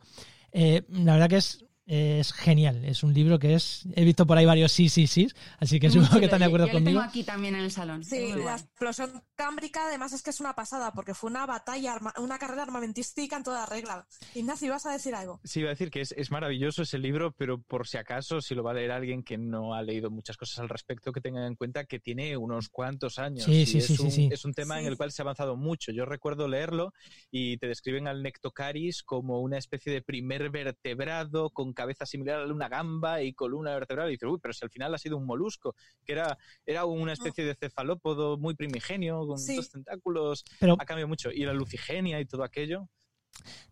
Eh, 0.52 0.82
la 0.88 1.12
verdad 1.12 1.28
que 1.28 1.36
es 1.36 1.64
es 1.88 2.34
genial. 2.34 2.84
Es 2.84 3.02
un 3.02 3.14
libro 3.14 3.38
que 3.38 3.54
es. 3.54 3.84
He 3.94 4.04
visto 4.04 4.26
por 4.26 4.36
ahí 4.36 4.44
varios 4.44 4.72
sí, 4.72 4.90
sí, 4.90 5.06
sí. 5.06 5.26
Así 5.58 5.80
que 5.80 5.88
supongo 5.90 6.18
que 6.18 6.26
están 6.26 6.40
de 6.40 6.44
acuerdo 6.44 6.66
yo 6.66 6.72
conmigo. 6.74 6.90
Lo 6.92 7.00
tengo 7.00 7.10
aquí 7.10 7.24
también 7.24 7.54
en 7.54 7.62
el 7.62 7.72
salón. 7.72 8.04
Sí, 8.04 8.34
la 8.34 8.56
explosión 8.56 9.22
cámbrica, 9.34 9.86
además, 9.86 10.12
es 10.12 10.22
que 10.22 10.28
es 10.28 10.40
una 10.40 10.54
pasada, 10.54 10.92
porque 10.92 11.14
fue 11.14 11.30
una 11.30 11.46
batalla, 11.46 11.98
una 12.18 12.38
carrera 12.38 12.64
armamentística 12.64 13.36
en 13.36 13.42
toda 13.42 13.64
regla. 13.64 14.06
Ignacio, 14.34 14.70
¿vas 14.70 14.84
a 14.84 14.92
decir 14.92 15.14
algo? 15.14 15.40
Sí, 15.44 15.60
iba 15.60 15.70
a 15.70 15.72
decir 15.72 15.90
que 15.90 16.02
es, 16.02 16.12
es, 16.12 16.30
maravilloso 16.30 16.82
ese 16.82 16.98
libro, 16.98 17.32
pero 17.32 17.62
por 17.62 17.88
si 17.88 17.96
acaso, 17.96 18.42
si 18.42 18.54
lo 18.54 18.62
va 18.62 18.72
a 18.72 18.74
leer 18.74 18.92
alguien 18.92 19.22
que 19.22 19.38
no 19.38 19.72
ha 19.72 19.82
leído 19.82 20.10
muchas 20.10 20.36
cosas 20.36 20.58
al 20.58 20.68
respecto, 20.68 21.10
que 21.10 21.22
tenga 21.22 21.46
en 21.46 21.54
cuenta 21.54 21.84
que 21.84 21.98
tiene 21.98 22.36
unos 22.36 22.68
cuantos 22.68 23.18
años. 23.18 23.44
Sí, 23.44 23.64
sí, 23.64 23.80
sí, 23.80 23.94
es, 23.94 24.00
un, 24.00 24.10
sí, 24.10 24.28
es 24.30 24.44
un 24.44 24.52
tema 24.52 24.78
en 24.78 24.86
el 24.86 24.98
cual 24.98 25.10
se 25.10 25.22
ha 25.22 25.24
avanzado 25.24 25.56
mucho. 25.56 25.90
Yo 25.90 26.04
recuerdo 26.04 26.48
leerlo 26.48 26.92
y 27.30 27.56
te 27.56 27.66
describen 27.66 28.08
al 28.08 28.22
Nectocaris 28.22 29.02
como 29.02 29.40
una 29.40 29.56
especie 29.56 29.90
de 29.90 30.02
primer 30.02 30.50
vertebrado 30.50 31.50
con 31.50 31.72
cabeza 31.78 32.04
similar 32.04 32.40
a 32.40 32.46
una 32.52 32.68
gamba 32.68 33.22
y 33.22 33.32
columna 33.32 33.72
vertebral. 33.74 34.08
Y 34.08 34.12
dices, 34.12 34.28
uy, 34.28 34.38
pero 34.42 34.52
si 34.52 34.64
al 34.64 34.70
final 34.70 34.92
ha 34.94 34.98
sido 34.98 35.16
un 35.16 35.24
molusco, 35.26 35.74
que 36.04 36.12
era, 36.12 36.36
era 36.66 36.84
una 36.84 37.12
especie 37.12 37.44
de 37.44 37.54
cefalópodo 37.54 38.36
muy 38.36 38.54
primigenio, 38.54 39.24
con 39.26 39.38
Sí. 39.38 39.54
dos 39.56 39.70
tentáculos. 39.70 40.44
Pero 40.58 40.74
Ha 40.78 40.84
cambiado 40.84 41.08
mucho. 41.08 41.30
Y 41.30 41.44
la 41.44 41.52
lucigenia 41.52 42.20
y 42.20 42.26
todo 42.26 42.42
aquello. 42.42 42.88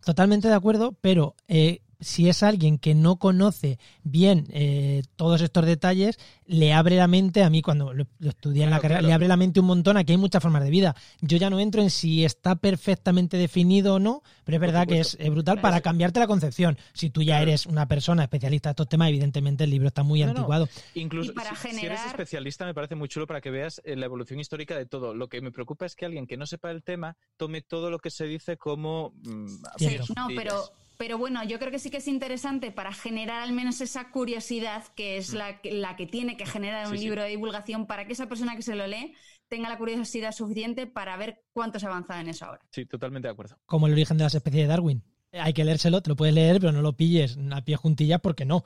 Totalmente 0.05 0.47
de 0.47 0.53
acuerdo, 0.53 0.93
pero 1.01 1.35
eh, 1.49 1.81
si 1.99 2.29
es 2.29 2.43
alguien 2.43 2.77
que 2.77 2.93
no 2.95 3.17
conoce 3.17 3.79
bien 4.03 4.45
eh, 4.51 5.03
todos 5.15 5.41
estos 5.41 5.65
detalles, 5.65 6.19
le 6.45 6.73
abre 6.73 6.95
la 6.97 7.07
mente, 7.07 7.43
a 7.43 7.49
mí 7.49 7.61
cuando 7.61 7.93
lo, 7.93 8.05
lo 8.19 8.29
estudié 8.29 8.63
en 8.63 8.69
la 8.69 8.77
carrera, 8.79 8.99
claro. 8.99 9.07
le 9.07 9.13
abre 9.13 9.27
la 9.27 9.37
mente 9.37 9.59
un 9.59 9.65
montón, 9.65 9.97
aquí 9.97 10.13
hay 10.13 10.17
muchas 10.17 10.41
formas 10.41 10.63
de 10.63 10.69
vida. 10.69 10.95
Yo 11.21 11.37
ya 11.37 11.49
no 11.49 11.59
entro 11.59 11.81
en 11.81 11.89
si 11.89 12.23
está 12.23 12.55
perfectamente 12.55 13.37
definido 13.37 13.95
o 13.95 13.99
no, 13.99 14.21
pero 14.43 14.57
es 14.57 14.61
verdad 14.61 14.87
que 14.87 14.99
es, 14.99 15.17
brutal 15.29 15.59
para 15.61 15.81
cambiarte 15.81 16.19
la 16.19 16.27
concepción. 16.27 16.77
Si 16.93 17.09
tú 17.09 17.21
ya 17.21 17.37
Claro. 17.37 17.49
eres 17.49 17.65
una 17.65 17.87
persona 17.87 18.23
especialista 18.23 18.69
en 18.69 18.71
estos 18.71 18.87
temas, 18.89 19.09
evidentemente 19.09 19.63
el 19.65 19.69
libro 19.71 19.87
está 19.87 20.03
muy 20.03 20.19
No, 20.21 20.27
no. 20.27 20.31
anticuado. 20.31 20.69
Incluso 20.93 21.31
Y 21.31 21.35
para 21.35 21.49
si, 21.51 21.55
si 21.55 21.67
eres 21.67 21.79
generar- 21.81 22.07
especialista, 22.07 22.65
me 22.65 22.73
parece 22.73 22.95
muy 22.95 23.07
chulo 23.09 23.27
para 23.27 23.41
que 23.41 23.49
veas 23.51 23.81
eh, 23.83 23.95
la 23.95 24.05
evolución 24.05 24.39
histórica 24.39 24.77
de 24.77 24.85
todo. 24.85 25.13
Lo 25.13 25.27
que 25.27 25.41
me 25.41 25.51
preocupa 25.51 25.85
es 25.85 25.95
que 25.95 26.05
alguien 26.05 26.27
que 26.27 26.37
no 26.37 26.45
sepa 26.45 26.71
el 26.71 26.83
tema 26.83 27.17
tome 27.37 27.61
todo 27.61 27.89
lo 27.91 27.99
que 27.99 28.09
se 28.11 28.25
dice 28.25 28.57
como. 28.57 29.13
mm, 29.23 29.65
absolutillas. 29.73 30.09
No, 30.15 30.27
pero, 30.35 30.63
pero 30.97 31.17
bueno, 31.17 31.43
yo 31.43 31.59
creo 31.59 31.71
que 31.71 31.79
sí 31.79 31.89
que 31.89 31.97
es 31.97 32.07
interesante 32.07 32.71
para 32.71 32.91
generar 32.93 33.41
al 33.43 33.51
menos 33.53 33.81
esa 33.81 34.09
curiosidad 34.11 34.83
que 34.95 35.17
es 35.17 35.33
la, 35.33 35.61
que- 35.61 35.71
la 35.73 35.95
que 35.95 36.07
tiene 36.07 36.37
que 36.37 36.45
generar 36.45 36.85
un 36.87 36.93
Sí, 36.93 36.97
sí. 36.99 37.03
libro 37.05 37.21
de 37.23 37.29
divulgación 37.29 37.85
para 37.85 38.05
que 38.07 38.13
esa 38.13 38.27
persona 38.27 38.55
que 38.55 38.61
se 38.63 38.75
lo 38.75 38.87
lee 38.87 39.13
tenga 39.47 39.69
la 39.69 39.77
curiosidad 39.77 40.31
suficiente 40.31 40.87
para 40.87 41.15
ver 41.17 41.43
cuánto 41.53 41.79
se 41.79 41.85
ha 41.85 41.89
avanzado 41.89 42.19
en 42.19 42.27
eso 42.29 42.45
ahora. 42.45 42.61
Sí, 42.71 42.85
totalmente 42.85 43.27
de 43.27 43.31
acuerdo. 43.33 43.57
Como 43.65 43.87
el 43.87 43.93
origen 43.93 44.17
de 44.17 44.23
las 44.25 44.35
especies 44.35 44.63
de 44.63 44.67
Darwin. 44.67 45.03
Hay 45.31 45.53
que 45.53 45.63
leérselo, 45.63 46.01
te 46.01 46.09
lo 46.09 46.15
puedes 46.15 46.33
leer, 46.33 46.59
pero 46.59 46.71
no 46.71 46.81
lo 46.81 46.93
pilles 46.97 47.37
a 47.51 47.63
pie 47.63 47.75
juntillas 47.75 48.19
porque 48.21 48.45
no. 48.45 48.63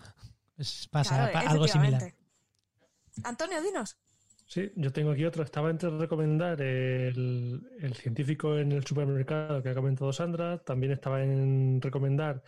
Es, 0.58 0.88
pasa 0.90 1.30
Claro, 1.32 1.50
algo 1.50 1.68
similar. 1.68 2.14
Antonio, 3.24 3.62
dinos. 3.62 3.98
Sí, 4.52 4.70
yo 4.76 4.92
tengo 4.92 5.12
aquí 5.12 5.24
otro. 5.24 5.44
Estaba 5.44 5.70
entre 5.70 5.90
recomendar 5.98 6.62
el, 6.62 7.62
el 7.80 7.94
científico 7.96 8.58
en 8.58 8.74
el 8.74 8.86
supermercado 8.86 9.64
que 9.64 9.70
ha 9.70 9.76
comentado 9.76 10.12
Sandra. 10.12 10.58
También 10.58 10.92
estaba 10.92 11.24
en 11.24 11.80
recomendar 11.82 12.44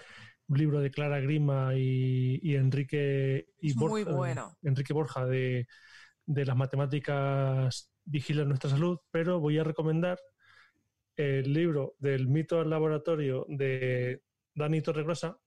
un 0.47 0.57
libro 0.57 0.81
de 0.81 0.91
Clara 0.91 1.21
Grima 1.21 1.73
y, 1.77 2.39
y 2.41 2.55
Enrique 2.55 3.47
y 3.61 3.69
Es 3.69 3.77
muy 3.77 4.03
Borja, 4.03 4.17
bueno. 4.17 4.57
Enrique 4.63 4.91
Borja 4.93 5.25
de, 5.25 5.65
de 6.25 6.45
las 6.45 6.57
matemáticas 6.57 7.89
vigilan 8.03 8.49
nuestra 8.49 8.69
salud, 8.69 8.99
pero 9.11 9.39
voy 9.39 9.57
a 9.59 9.63
recomendar 9.63 10.19
el 11.15 11.53
libro 11.53 11.95
del 11.99 12.27
mito 12.27 12.59
al 12.59 12.69
laboratorio 12.69 13.45
de 13.49 14.21
Dani 14.55 14.81
Torregrosa, 14.81 15.37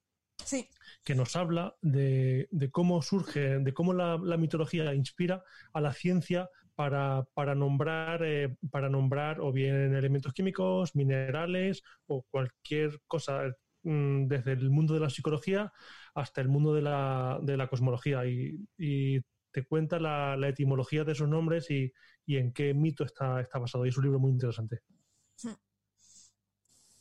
Sí, 0.45 0.69
que 1.05 1.15
nos 1.15 1.35
habla 1.37 1.77
de, 1.83 2.49
de 2.51 2.71
cómo 2.71 3.03
surge, 3.03 3.59
de 3.59 3.73
cómo 3.75 3.93
la, 3.93 4.19
la 4.23 4.37
mitología 4.37 4.95
inspira 4.95 5.43
a 5.73 5.81
la 5.81 5.93
ciencia 5.93 6.49
para, 6.75 7.25
para 7.35 7.55
nombrar, 7.55 8.23
eh, 8.25 8.57
para 8.71 8.89
nombrar 8.89 9.41
o 9.41 9.53
bien 9.53 9.95
elementos 9.95 10.33
químicos, 10.33 10.95
minerales 10.95 11.83
o 12.07 12.23
cualquier 12.31 13.01
cosa, 13.07 13.45
mm, 13.83 14.27
desde 14.29 14.53
el 14.53 14.71
mundo 14.71 14.95
de 14.95 15.01
la 15.01 15.11
psicología 15.11 15.73
hasta 16.15 16.41
el 16.41 16.49
mundo 16.49 16.75
de 16.75 16.83
la, 16.83 17.39
de 17.43 17.57
la 17.57 17.69
cosmología. 17.69 18.27
Y, 18.27 18.59
y 18.79 19.21
te 19.51 19.65
cuenta 19.65 19.99
la, 19.99 20.37
la 20.37 20.49
etimología 20.49 21.05
de 21.05 21.13
esos 21.13 21.29
nombres 21.29 21.71
y, 21.71 21.93
y 22.27 22.37
en 22.37 22.53
qué 22.53 22.75
mito 22.75 23.05
está, 23.05 23.41
está 23.41 23.59
basado. 23.59 23.87
Y 23.87 23.89
es 23.89 23.97
un 23.97 24.05
libro 24.05 24.19
muy 24.21 24.33
interesante. 24.33 24.81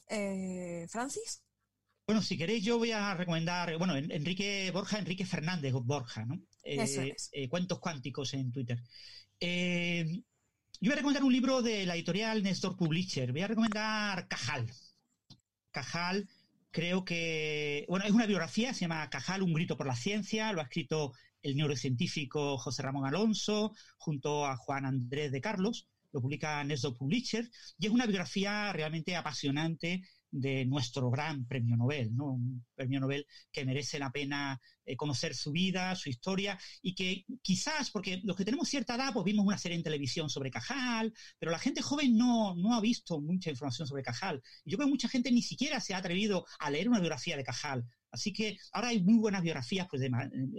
eh, 0.07 0.87
Francis. 0.89 1.43
Bueno, 2.07 2.21
si 2.21 2.37
queréis, 2.37 2.63
yo 2.63 2.77
voy 2.77 2.91
a 2.91 3.15
recomendar, 3.15 3.75
bueno, 3.79 3.95
En- 3.95 4.11
Enrique 4.11 4.69
Borja, 4.71 4.99
Enrique 4.99 5.25
Fernández 5.25 5.73
Borja, 5.73 6.23
¿no? 6.25 6.35
Eh, 6.63 6.77
Eso 6.83 7.01
es. 7.01 7.29
eh, 7.33 7.49
cuentos 7.49 7.79
cuánticos 7.79 8.33
en 8.35 8.51
Twitter. 8.51 8.79
Eh, 9.39 10.05
yo 10.79 10.89
voy 10.89 10.91
a 10.91 10.95
recomendar 10.97 11.23
un 11.23 11.33
libro 11.33 11.63
de 11.63 11.85
la 11.87 11.95
editorial 11.95 12.43
Nestor 12.43 12.75
Publisher. 12.77 13.31
Voy 13.31 13.41
a 13.41 13.47
recomendar 13.47 14.27
Cajal. 14.27 14.71
Cajal, 15.71 16.29
creo 16.69 17.03
que, 17.03 17.85
bueno, 17.89 18.05
es 18.05 18.11
una 18.11 18.27
biografía, 18.27 18.73
se 18.73 18.81
llama 18.81 19.09
Cajal, 19.09 19.41
un 19.41 19.53
grito 19.53 19.75
por 19.75 19.87
la 19.87 19.95
ciencia, 19.95 20.53
lo 20.53 20.59
ha 20.61 20.65
escrito 20.65 21.11
el 21.41 21.55
neurocientífico 21.55 22.57
José 22.59 22.83
Ramón 22.83 23.05
Alonso 23.07 23.73
junto 23.97 24.45
a 24.45 24.57
Juan 24.57 24.85
Andrés 24.85 25.31
de 25.31 25.41
Carlos, 25.41 25.87
lo 26.11 26.21
publica 26.21 26.63
Nestor 26.63 26.95
Publisher, 26.95 27.49
y 27.79 27.87
es 27.87 27.91
una 27.91 28.05
biografía 28.05 28.71
realmente 28.73 29.15
apasionante 29.15 30.01
de 30.35 30.65
nuestro 30.65 31.09
gran 31.09 31.45
premio 31.45 31.77
Nobel, 31.77 32.13
¿no? 32.15 32.33
Un 32.33 32.65
premio 32.75 32.99
Nobel 32.99 33.25
que 33.51 33.65
merece 33.65 33.99
la 33.99 34.11
pena 34.11 34.59
eh, 34.83 34.95
conocer 34.97 35.33
su 35.33 35.51
vida, 35.51 35.95
su 35.95 36.09
historia, 36.09 36.59
y 36.81 36.93
que 36.93 37.25
quizás, 37.41 37.89
porque 37.89 38.21
los 38.23 38.35
que 38.35 38.43
tenemos 38.43 38.67
cierta 38.67 38.95
edad, 38.95 39.13
pues 39.13 39.23
vimos 39.23 39.45
una 39.45 39.57
serie 39.57 39.77
en 39.77 39.83
televisión 39.83 40.29
sobre 40.29 40.51
Cajal, 40.51 41.13
pero 41.39 41.51
la 41.51 41.59
gente 41.59 41.81
joven 41.81 42.17
no, 42.17 42.55
no 42.55 42.73
ha 42.73 42.81
visto 42.81 43.21
mucha 43.21 43.49
información 43.49 43.87
sobre 43.87 44.03
Cajal. 44.03 44.41
Y 44.65 44.71
yo 44.71 44.77
creo 44.77 44.87
que 44.87 44.91
mucha 44.91 45.09
gente 45.09 45.31
ni 45.31 45.41
siquiera 45.41 45.79
se 45.79 45.93
ha 45.93 45.97
atrevido 45.97 46.45
a 46.59 46.69
leer 46.69 46.89
una 46.89 46.99
biografía 46.99 47.37
de 47.37 47.43
Cajal. 47.43 47.85
Así 48.11 48.33
que 48.33 48.57
ahora 48.73 48.89
hay 48.89 49.01
muy 49.01 49.17
buenas 49.17 49.41
biografías 49.41 49.87
pues, 49.89 50.01
de, 50.01 50.09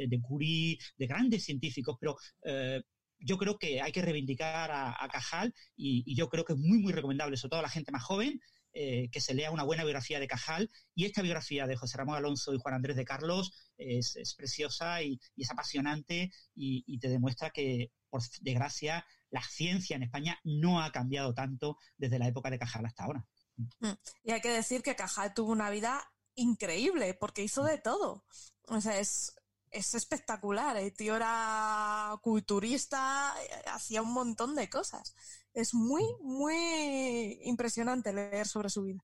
de 0.08 0.20
Curie, 0.20 0.78
de 0.96 1.06
grandes 1.06 1.44
científicos, 1.44 1.96
pero 2.00 2.16
eh, 2.44 2.82
yo 3.18 3.38
creo 3.38 3.58
que 3.58 3.80
hay 3.80 3.92
que 3.92 4.02
reivindicar 4.02 4.70
a, 4.70 5.08
Cajal 5.10 5.54
y, 5.76 6.14
yo 6.14 6.28
creo 6.28 6.44
que 6.44 6.52
es 6.52 6.58
muy, 6.58 6.78
muy 6.78 6.92
recomendable, 6.92 7.36
sobre 7.36 7.50
todo 7.50 7.60
a 7.60 7.64
la 7.64 7.68
gente 7.68 7.92
más 7.92 8.02
joven, 8.02 8.40
eh, 8.78 9.08
que 9.10 9.22
se 9.22 9.32
lea 9.32 9.50
una 9.50 9.62
buena 9.62 9.84
biografía 9.84 10.20
de 10.20 10.26
Cajal. 10.26 10.70
Y 10.94 11.06
esta 11.06 11.22
biografía 11.22 11.66
de 11.66 11.76
José 11.76 11.96
Ramón 11.96 12.16
Alonso 12.16 12.52
y 12.52 12.58
Juan 12.58 12.74
Andrés 12.74 12.94
de 12.94 13.06
Carlos 13.06 13.50
es, 13.78 14.34
preciosa 14.36 15.02
y, 15.02 15.18
es 15.34 15.50
apasionante 15.50 16.30
y, 16.54 16.98
te 16.98 17.08
demuestra 17.08 17.48
que, 17.48 17.90
por 18.10 18.20
desgracia, 18.42 19.06
la 19.30 19.40
ciencia 19.42 19.96
en 19.96 20.02
España 20.02 20.38
no 20.44 20.82
ha 20.82 20.92
cambiado 20.92 21.32
tanto 21.32 21.78
desde 21.96 22.18
la 22.18 22.28
época 22.28 22.50
de 22.50 22.58
Cajal 22.58 22.84
hasta 22.84 23.04
ahora. 23.04 23.26
Mm. 23.56 23.92
Y 24.24 24.32
hay 24.32 24.42
que 24.42 24.50
decir 24.50 24.82
que 24.82 24.94
Cajal 24.94 25.32
tuvo 25.32 25.52
una 25.52 25.70
vida 25.70 26.12
increíble 26.34 27.14
porque 27.14 27.44
hizo 27.44 27.64
de 27.64 27.78
todo. 27.78 28.26
O 28.64 28.82
sea, 28.82 29.00
es, 29.00 29.34
es 29.70 29.94
espectacular. 29.94 30.76
El 30.76 30.92
tío 30.92 31.16
era 31.16 32.14
culturista, 32.20 33.34
hacía 33.72 34.02
un 34.02 34.12
montón 34.12 34.54
de 34.54 34.68
cosas. 34.68 35.14
Es 35.56 35.72
muy, 35.72 36.04
muy 36.20 37.40
impresionante 37.44 38.12
leer 38.12 38.46
sobre 38.46 38.68
su 38.68 38.82
vida. 38.82 39.02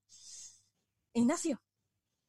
Ignacio. 1.15 1.59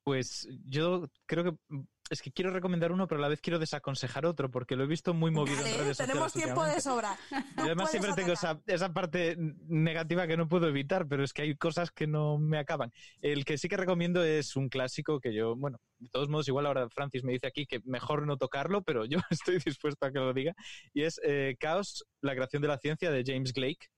Pues 0.06 0.48
yo 0.66 1.10
creo 1.26 1.44
que 1.44 1.84
es 2.10 2.22
que 2.22 2.32
quiero 2.32 2.52
recomendar 2.52 2.94
uno, 2.94 3.06
pero 3.06 3.20
a 3.20 3.22
la 3.24 3.28
vez 3.28 3.42
quiero 3.42 3.60
desaconsejar 3.60 4.26
otro, 4.26 4.50
porque 4.50 4.78
lo 4.78 4.86
he 4.86 4.88
visto 4.88 5.14
muy 5.14 5.30
movido 5.30 5.58
en 5.58 5.64
redes 5.64 5.98
sociales. 5.98 5.98
Tenemos 5.98 6.32
tiempo 6.32 6.64
de 6.64 6.80
sobra. 6.80 7.18
y 7.58 7.62
además 7.62 7.92
siempre 7.92 8.14
tengo 8.14 8.32
esa, 8.32 8.94
parte 8.94 9.36
negativa 9.68 10.26
que 10.26 10.38
no 10.38 10.48
puedo 10.48 10.70
evitar, 10.70 11.06
pero 11.06 11.26
es 11.26 11.34
que 11.34 11.42
hay 11.42 11.58
cosas 11.58 11.92
que 11.92 12.08
no 12.08 12.38
me 12.38 12.58
acaban. 12.58 12.94
El 13.22 13.44
que 13.44 13.58
sí 13.58 13.68
que 13.68 13.76
recomiendo 13.76 14.24
es 14.24 14.56
un 14.56 14.70
clásico 14.70 15.20
que 15.20 15.34
yo, 15.34 15.58
bueno, 15.58 15.80
de 16.00 16.08
todos 16.08 16.30
modos, 16.30 16.48
igual 16.48 16.66
ahora 16.66 16.88
Francis 16.90 17.26
me 17.26 17.34
dice 17.34 17.48
aquí 17.48 17.66
que 17.66 17.82
mejor 17.84 18.26
no 18.26 18.38
tocarlo, 18.38 18.84
pero 18.84 19.04
yo 19.10 19.20
estoy 19.30 19.60
dispuesto 19.60 20.06
a 20.06 20.14
que 20.14 20.20
lo 20.20 20.34
diga, 20.34 20.54
y 20.94 21.04
es 21.04 21.20
eh, 21.26 21.58
Caos, 21.60 22.06
la 22.22 22.36
creación 22.36 22.62
de 22.62 22.70
la 22.70 22.78
ciencia 22.78 23.12
de 23.12 23.24
James 23.26 23.52
Blake 23.52 23.90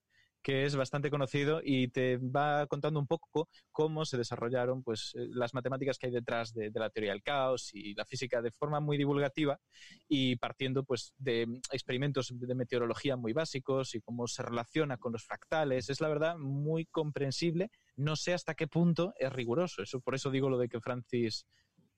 que 0.46 0.64
es 0.64 0.76
bastante 0.76 1.10
conocido 1.10 1.60
y 1.64 1.88
te 1.88 2.18
va 2.18 2.68
contando 2.68 3.00
un 3.00 3.08
poco 3.08 3.50
cómo 3.72 4.06
se 4.06 4.16
desarrollaron 4.16 4.84
pues, 4.84 5.14
eh, 5.16 5.26
las 5.32 5.56
matemáticas 5.56 5.98
que 5.98 6.06
hay 6.06 6.14
detrás 6.14 6.54
de, 6.54 6.70
la 6.72 6.92
teoría 6.92 7.14
del 7.14 7.24
caos 7.24 7.72
y 7.74 7.96
la 7.96 8.06
física 8.06 8.44
de 8.44 8.52
forma 8.52 8.80
muy 8.80 8.96
divulgativa 8.96 9.60
y 10.08 10.36
partiendo 10.36 10.84
pues, 10.84 11.16
de 11.18 11.48
experimentos 11.72 12.32
de 12.32 12.54
meteorología 12.54 13.16
muy 13.16 13.34
básicos 13.34 13.96
y 13.96 14.02
cómo 14.02 14.28
se 14.28 14.44
relaciona 14.44 14.98
con 14.98 15.14
los 15.14 15.24
fractales. 15.24 15.90
Es 15.90 16.00
la 16.00 16.10
verdad 16.10 16.38
muy 16.38 16.86
comprensible. 16.86 17.72
No 17.96 18.16
sé 18.16 18.36
hasta 18.36 18.54
qué 18.54 18.68
punto 18.68 19.16
es 19.18 19.34
riguroso. 19.34 19.82
Eso, 19.82 20.00
por 20.00 20.14
eso 20.14 20.30
digo 20.30 20.52
lo 20.52 20.60
de 20.60 20.70
que 20.70 20.80
Francis 20.80 21.48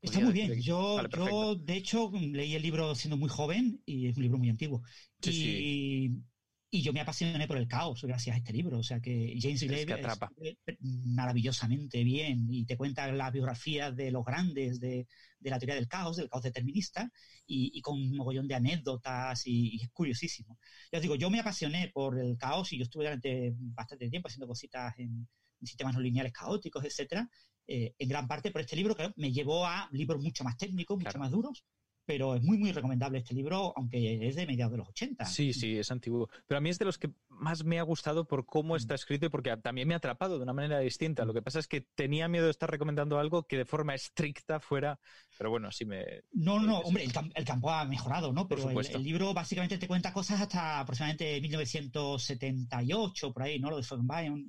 Está 0.02 0.22
muy 0.22 0.32
bien. 0.32 0.62
Yo, 0.62 1.02
yo, 1.10 1.56
de 1.56 1.76
hecho, 1.76 2.12
leí 2.14 2.56
el 2.56 2.62
libro 2.62 2.96
siendo 2.96 3.18
muy 3.18 3.28
joven 3.28 3.82
y 3.86 4.08
es 4.08 4.16
un 4.16 4.24
libro 4.24 4.38
muy 4.38 4.50
antiguo. 4.50 4.84
y, 5.24 6.12
y 6.70 6.82
yo 6.82 6.92
me 6.92 7.00
apasioné 7.00 7.48
por 7.48 7.58
el 7.58 7.68
caos 7.68 8.04
gracias 8.04 8.36
a 8.36 8.40
este 8.40 8.52
libro. 8.52 8.80
O 8.80 8.84
sea 8.84 9.00
que 9.00 9.38
James 9.40 9.64
Gray 9.64 9.84
atrapa. 9.84 10.32
maravillosamente 10.82 12.04
bien 12.04 12.48
y 12.50 12.66
te 12.66 12.76
cuenta 12.76 13.10
la 13.12 13.32
biografía 13.32 13.92
de 13.92 14.12
los 14.12 14.26
grandes 14.26 14.80
de, 14.80 15.08
la 15.40 15.60
teoría 15.60 15.76
del 15.76 15.88
caos, 15.88 16.18
del 16.18 16.30
caos 16.30 16.44
determinista, 16.44 17.10
y, 17.46 17.80
con 17.82 17.96
un 17.96 18.18
mogollón 18.18 18.48
de 18.48 18.56
anécdotas 18.56 19.48
y, 19.48 19.82
es 19.82 19.90
curiosísimo. 19.92 20.60
Ya 20.92 20.98
os 20.98 21.02
digo, 21.02 21.16
yo 21.16 21.30
me 21.30 21.40
apasioné 21.40 21.90
por 21.94 22.20
el 22.20 22.38
caos 22.38 22.74
y 22.74 22.78
yo 22.78 22.84
estuve 22.84 23.06
durante 23.06 23.54
bastante 23.56 24.10
tiempo 24.10 24.28
haciendo 24.28 24.48
cositas 24.48 24.94
en, 24.98 25.28
sistemas 25.64 25.96
no 25.96 26.02
lineales 26.02 26.34
caóticos, 26.34 26.86
etcétera, 26.86 27.28
eh, 27.66 27.96
en 27.98 28.10
gran 28.10 28.28
parte 28.28 28.52
por 28.52 28.62
este 28.62 28.76
libro 28.76 28.96
que 28.96 29.12
me 29.16 29.32
llevó 29.32 29.66
a 29.66 29.90
libros 29.92 30.22
mucho 30.22 30.44
más 30.44 30.56
técnicos, 30.56 31.00
mucho 31.00 31.18
más 31.18 31.32
duros, 31.32 31.66
pero 32.08 32.36
es 32.36 32.42
muy, 32.42 32.58
muy 32.58 32.72
recomendable 32.72 33.18
este 33.18 33.36
libro, 33.36 33.74
aunque 33.76 34.26
es 34.26 34.38
de 34.38 34.48
mediados 34.48 34.72
de 34.72 34.78
los 34.78 34.88
80. 34.88 35.26
Sí, 35.26 35.52
sí, 35.52 35.78
es 35.78 35.92
antiguo. 35.92 36.30
Pero 36.48 36.58
a 36.58 36.62
mí 36.62 36.70
es 36.70 36.80
de 36.80 36.86
los 36.86 36.98
que 36.98 37.12
más 37.28 37.66
me 37.66 37.80
ha 37.80 37.84
gustado 37.84 38.26
por 38.26 38.46
cómo 38.46 38.76
mm. 38.76 38.78
está 38.78 38.96
escrito 38.96 39.26
y 39.26 39.30
porque 39.30 39.56
también 39.58 39.90
me 39.90 39.94
ha 39.94 39.98
atrapado 39.98 40.38
de 40.38 40.44
una 40.44 40.54
manera 40.54 40.80
distinta. 40.80 41.26
Lo 41.26 41.34
que 41.34 41.42
pasa 41.42 41.60
es 41.60 41.68
que 41.68 41.82
tenía 41.82 42.30
miedo 42.30 42.46
de 42.46 42.52
estar 42.52 42.72
recomendando 42.72 43.20
algo 43.20 43.44
que 43.44 43.58
de 43.58 43.66
forma 43.66 43.94
estricta 43.94 44.62
fuera, 44.62 45.02
pero 45.38 45.50
bueno, 45.50 45.70
sí 45.70 45.84
me... 45.84 46.24
No, 46.32 46.62
no, 46.62 46.80
hombre, 46.80 47.04
el, 47.04 47.12
campo 47.46 47.72
ha 47.72 47.84
mejorado, 47.84 48.32
¿no? 48.32 48.48
Pero 48.48 48.70
el, 48.70 49.04
libro 49.04 49.34
básicamente 49.34 49.78
te 49.78 49.88
cuenta 49.90 50.14
cosas 50.14 50.40
hasta 50.40 50.80
aproximadamente 50.80 51.42
1978, 51.42 53.34
por 53.34 53.44
ahí, 53.44 53.60
¿no? 53.60 53.70
Lo 53.70 53.76
de 53.76 53.84
Foenbein, 53.84 54.48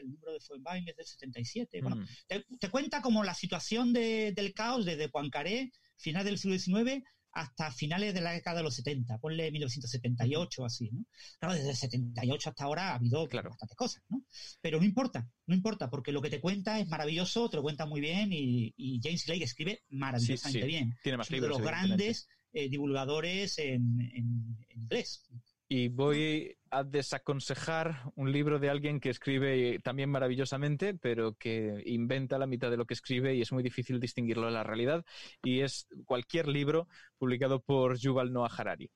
el 0.00 0.10
libro 0.10 0.32
de 0.32 0.40
Foenbein 0.40 0.88
es 0.88 0.96
del 0.96 1.06
77. 1.06 1.80
Bueno, 1.80 1.96
mm. 1.98 2.58
te, 2.58 2.70
cuenta 2.70 3.00
como 3.00 3.22
la 3.22 3.34
situación 3.34 3.92
del 3.92 4.52
caos 4.52 4.84
desde 4.84 5.08
Poincaré 5.08 5.70
final 6.02 6.24
del 6.24 6.38
siglo 6.38 6.58
XIX 6.58 7.02
hasta 7.34 7.72
finales 7.72 8.12
de 8.12 8.20
la 8.20 8.32
década 8.32 8.58
de 8.58 8.62
los 8.62 8.74
70, 8.74 9.18
ponle 9.18 9.50
1978 9.50 10.62
o 10.62 10.66
así, 10.66 10.90
¿no? 10.92 11.06
Claro, 11.38 11.54
desde 11.54 11.70
el 11.70 11.76
78 11.76 12.50
hasta 12.50 12.64
ahora 12.64 12.90
ha 12.90 12.96
habido 12.96 13.26
claro. 13.26 13.50
bastantes 13.50 13.76
cosas, 13.76 14.02
¿no? 14.10 14.22
Pero 14.60 14.78
no 14.78 14.84
importa, 14.84 15.26
no 15.46 15.54
importa, 15.54 15.88
porque 15.88 16.12
lo 16.12 16.20
que 16.20 16.28
te 16.28 16.40
cuenta 16.40 16.78
es 16.78 16.88
maravilloso, 16.88 17.48
te 17.48 17.56
lo 17.56 17.62
cuenta 17.62 17.86
muy 17.86 18.02
bien 18.02 18.30
y, 18.32 19.00
James 19.02 19.26
Lake 19.28 19.44
escribe 19.44 19.82
maravillosamente 19.88 20.66
bien. 20.66 20.94
Tiene 21.02 21.18
más 21.18 21.30
libros. 21.30 21.56
de 21.56 21.58
los 21.58 21.66
grandes 21.66 22.28
eh, 22.52 22.68
divulgadores 22.68 23.58
en, 23.58 23.98
en 24.14 24.58
inglés 24.74 25.24
y 25.68 25.88
voy 25.88 26.54
a 26.72 26.84
desaconsejar 26.84 28.00
un 28.16 28.32
libro 28.32 28.58
de 28.58 28.70
alguien 28.70 28.98
que 28.98 29.10
escribe 29.10 29.78
también 29.80 30.08
maravillosamente, 30.08 30.94
pero 30.94 31.34
que 31.34 31.82
inventa 31.84 32.38
la 32.38 32.46
mitad 32.46 32.70
de 32.70 32.78
lo 32.78 32.86
que 32.86 32.94
escribe 32.94 33.34
y 33.34 33.42
es 33.42 33.52
muy 33.52 33.62
difícil 33.62 34.00
distinguirlo 34.00 34.46
de 34.46 34.52
la 34.52 34.64
realidad, 34.64 35.04
y 35.42 35.60
es 35.60 35.86
cualquier 36.06 36.48
libro 36.48 36.88
publicado 37.18 37.60
por 37.60 37.98
Yuval 37.98 38.32
Noah 38.32 38.50
Harari. 38.56 38.90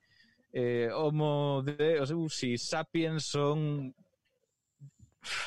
Eh, 0.53 0.89
Homo 0.91 1.63
de, 1.63 2.01
o 2.01 2.29
si 2.31 2.57
Sapiens 2.57 3.25
son 3.25 3.95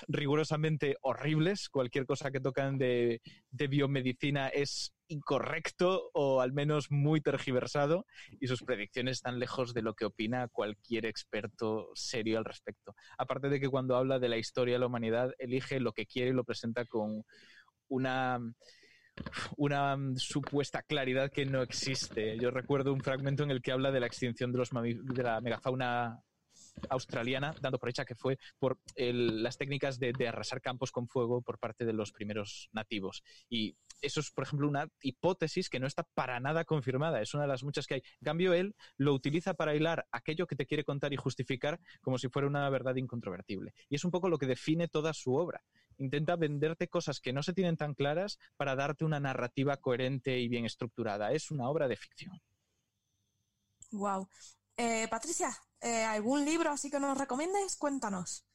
rigurosamente 0.10 0.98
horribles. 1.02 1.70
Cualquier 1.70 2.06
cosa 2.06 2.32
que 2.32 2.42
tocan 2.42 2.78
de, 2.78 3.22
biomedicina 3.52 4.50
es 4.50 4.94
incorrecto 5.08 6.10
o 6.14 6.42
al 6.42 6.52
menos 6.52 6.92
muy 6.92 7.22
tergiversado 7.22 8.06
y 8.40 8.48
sus 8.48 8.64
predicciones 8.64 9.18
están 9.18 9.40
lejos 9.40 9.74
de 9.74 9.82
lo 9.82 9.94
que 9.94 10.06
opina 10.06 10.48
cualquier 10.48 11.06
experto 11.06 11.90
serio 11.94 12.40
al 12.40 12.46
respecto. 12.46 12.96
Aparte 13.18 13.50
de 13.50 13.60
que 13.60 13.70
cuando 13.70 13.96
habla 13.96 14.20
de 14.20 14.30
la 14.30 14.38
historia 14.38 14.76
de 14.76 14.80
la 14.80 14.88
humanidad 14.88 15.32
elige 15.38 15.80
lo 15.80 15.94
que 15.94 16.06
quiere 16.06 16.32
y 16.32 16.34
lo 16.34 16.44
presenta 16.44 16.86
con 16.86 17.24
una 17.88 18.40
una 19.58 19.98
supuesta 20.16 20.82
claridad 20.82 21.30
que 21.30 21.46
no 21.46 21.62
existe. 21.62 22.38
Yo 22.38 22.52
recuerdo 22.52 22.94
un 22.94 23.02
fragmento 23.02 23.44
en 23.44 23.52
el 23.52 23.62
que 23.62 23.74
habla 23.74 23.92
de 23.92 24.00
la 24.00 24.08
extinción 24.08 24.54
de, 24.54 24.60
los 24.60 24.70
de 24.72 25.24
la 25.24 25.42
megafauna 25.42 26.24
australiana, 26.90 27.54
dando 27.62 27.80
por 27.80 27.90
hecha 27.90 28.06
que 28.06 28.16
fue 28.16 28.38
por 28.58 28.80
las 28.96 29.58
técnicas 29.58 30.00
de, 30.00 30.14
arrasar 30.28 30.62
campos 30.62 30.92
con 30.92 31.08
fuego 31.08 31.42
por 31.42 31.60
parte 31.60 31.86
de 31.86 31.94
los 31.94 32.12
primeros 32.12 32.70
nativos. 32.72 33.24
Y 33.50 33.76
eso 34.02 34.20
es, 34.20 34.32
por 34.32 34.44
ejemplo, 34.44 34.68
una 34.68 34.88
hipótesis 35.02 35.70
que 35.70 35.80
no 35.80 35.88
está 35.88 36.04
para 36.04 36.40
nada 36.40 36.66
confirmada, 36.66 37.22
es 37.22 37.34
una 37.34 37.44
de 37.44 37.50
las 37.50 37.64
muchas 37.64 37.88
que 37.88 37.96
hay. 37.96 38.02
En 38.22 38.26
cambio, 38.26 38.54
él 38.54 38.76
lo 38.98 39.14
utiliza 39.14 39.54
para 39.54 39.76
hilar 39.76 40.08
aquello 40.12 40.48
que 40.48 40.56
te 40.56 40.66
quiere 40.66 40.84
contar 40.84 41.14
y 41.14 41.18
justificar 41.18 41.80
como 42.02 42.18
si 42.18 42.30
fuera 42.30 42.48
una 42.48 42.70
verdad 42.70 42.96
incontrovertible. 42.96 43.74
Y 43.90 43.96
es 43.96 44.06
un 44.06 44.12
poco 44.12 44.30
lo 44.30 44.38
que 44.38 44.46
define 44.46 44.88
toda 44.88 45.14
su 45.14 45.36
obra. 45.36 45.64
Intenta 45.98 46.38
venderte 46.38 46.88
cosas 46.88 47.20
que 47.20 47.34
no 47.34 47.44
se 47.44 47.54
tienen 47.54 47.76
tan 47.76 47.94
claras 47.94 48.40
para 48.56 48.76
darte 48.76 49.04
una 49.04 49.20
narrativa 49.20 49.78
coherente 49.78 50.40
y 50.40 50.48
bien 50.48 50.66
estructurada. 50.66 51.34
Es 51.34 51.52
una 51.52 51.70
obra 51.70 51.88
de 51.88 51.98
ficción. 51.98 52.42
Wow. 53.92 54.28
Eh, 54.82 55.10
Patricia, 55.10 55.50
eh, 55.82 56.06
¿algún 56.06 56.46
libro 56.46 56.72
así 56.72 56.90
que 56.90 57.02
nos 57.02 57.18
recomiendes? 57.18 57.76
Cuéntanos. 57.76 58.46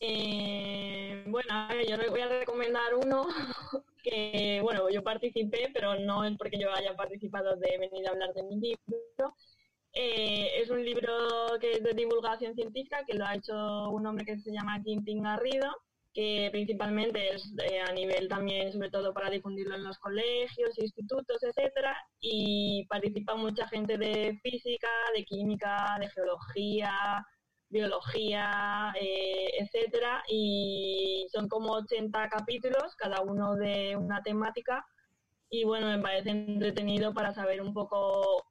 Eh, 0.00 1.22
bueno, 1.28 1.68
yo 1.88 1.96
voy 2.10 2.20
a 2.20 2.26
recomendar 2.26 2.92
uno 2.96 3.28
que, 4.02 4.58
bueno, 4.60 4.90
yo 4.90 5.04
participé, 5.04 5.70
pero 5.72 6.00
no 6.00 6.24
es 6.24 6.36
porque 6.36 6.58
yo 6.58 6.72
haya 6.72 6.96
participado 6.96 7.54
de 7.54 7.78
venir 7.78 8.08
a 8.08 8.10
hablar 8.10 8.34
de 8.34 8.42
mi 8.42 8.56
libro. 8.56 9.36
es 9.92 10.68
un 10.68 10.84
libro 10.84 11.12
que 11.60 11.74
es 11.74 11.84
de 11.84 11.94
divulgación 11.94 12.56
científica 12.56 13.04
que 13.06 13.14
lo 13.14 13.24
ha 13.24 13.36
hecho 13.36 13.88
un 13.88 14.04
hombre 14.04 14.24
que 14.24 14.40
se 14.40 14.50
llama 14.50 14.82
Quintín 14.82 15.22
Garrido 15.22 15.70
que 16.12 16.48
principalmente 16.52 17.34
es 17.34 17.54
eh, 17.70 17.80
a 17.80 17.92
nivel 17.92 18.28
también, 18.28 18.72
sobre 18.72 18.90
todo 18.90 19.14
para 19.14 19.30
difundirlo 19.30 19.74
en 19.74 19.84
los 19.84 19.98
colegios, 19.98 20.78
institutos, 20.78 21.42
etcétera, 21.42 21.96
y 22.20 22.84
participa 22.86 23.34
mucha 23.34 23.66
gente 23.68 23.96
de 23.96 24.38
física, 24.42 24.88
de 25.16 25.24
química, 25.24 25.96
de 26.00 26.10
geología, 26.10 27.26
biología, 27.70 28.92
eh, 29.00 29.52
etcétera, 29.58 30.22
y 30.28 31.26
son 31.32 31.48
como 31.48 31.72
80 31.72 32.28
capítulos, 32.28 32.94
cada 32.96 33.22
uno 33.22 33.56
de 33.56 33.96
una 33.96 34.22
temática, 34.22 34.84
y 35.48 35.64
bueno, 35.64 35.86
me 35.86 35.98
parece 35.98 36.30
entretenido 36.30 37.14
para 37.14 37.32
saber 37.34 37.62
un 37.62 37.72
poco 37.72 38.44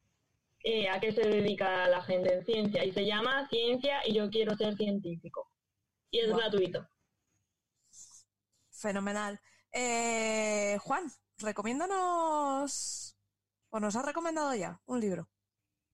eh, 0.63 0.89
a 0.89 0.99
qué 0.99 1.11
se 1.11 1.27
dedica 1.27 1.87
la 1.87 2.01
gente 2.01 2.33
en 2.33 2.45
ciencia, 2.45 2.83
y 2.83 2.91
se 2.91 3.05
llama 3.05 3.47
Ciencia 3.49 3.99
y 4.05 4.13
yo 4.13 4.29
quiero 4.31 4.55
ser 4.55 4.75
científico, 4.75 5.47
y 6.09 6.19
es 6.19 6.35
gratuito. 6.35 6.87
Fenomenal. 8.81 9.39
Eh, 9.71 10.77
Juan, 10.81 11.03
recomiéndanos. 11.37 13.15
¿O 13.69 13.79
nos 13.79 13.95
has 13.95 14.05
recomendado 14.05 14.53
ya 14.55 14.81
un 14.85 14.99
libro? 14.99 15.29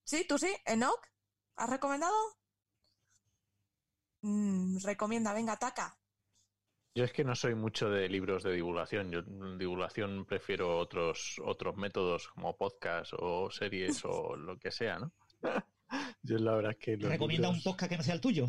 ¿Sí? 0.03 0.25
¿Tú 0.27 0.37
sí? 0.37 0.55
¿Enoch? 0.65 1.05
¿Has 1.57 1.69
recomendado? 1.69 2.15
Mm, 4.21 4.77
recomienda, 4.83 5.33
venga, 5.33 5.53
ataca. 5.53 5.97
Yo 6.95 7.03
es 7.03 7.11
que 7.11 7.25
no 7.25 7.35
soy 7.35 7.55
mucho 7.55 7.89
de 7.89 8.07
libros 8.07 8.43
de 8.43 8.53
divulgación. 8.53 9.11
Yo 9.11 9.19
en 9.19 9.57
divulgación 9.57 10.25
prefiero 10.25 10.79
otros 10.79 11.39
otros 11.43 11.75
métodos 11.75 12.29
como 12.29 12.55
podcast 12.55 13.11
o 13.19 13.51
series 13.51 14.03
o 14.05 14.35
lo 14.37 14.57
que 14.57 14.71
sea, 14.71 14.97
¿no? 14.97 15.11
Yo 16.23 16.37
la 16.37 16.55
verdad 16.55 16.71
es 16.71 16.77
que 16.77 16.95
Recomienda 16.95 17.49
un 17.49 17.61
podcast 17.61 17.89
que 17.89 17.97
no 17.97 18.03
sea 18.03 18.15
el 18.15 18.21
tuyo. 18.21 18.47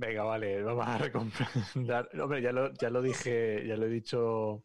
Venga, 0.00 0.22
vale, 0.22 0.62
vamos 0.62 0.86
a 0.86 0.96
recomendar. 0.96 2.08
Hombre, 2.22 2.40
ya 2.40 2.52
lo, 2.52 2.72
ya 2.74 2.88
lo 2.88 3.02
dije, 3.02 3.66
ya 3.66 3.76
lo 3.76 3.86
he 3.86 3.88
dicho. 3.90 4.62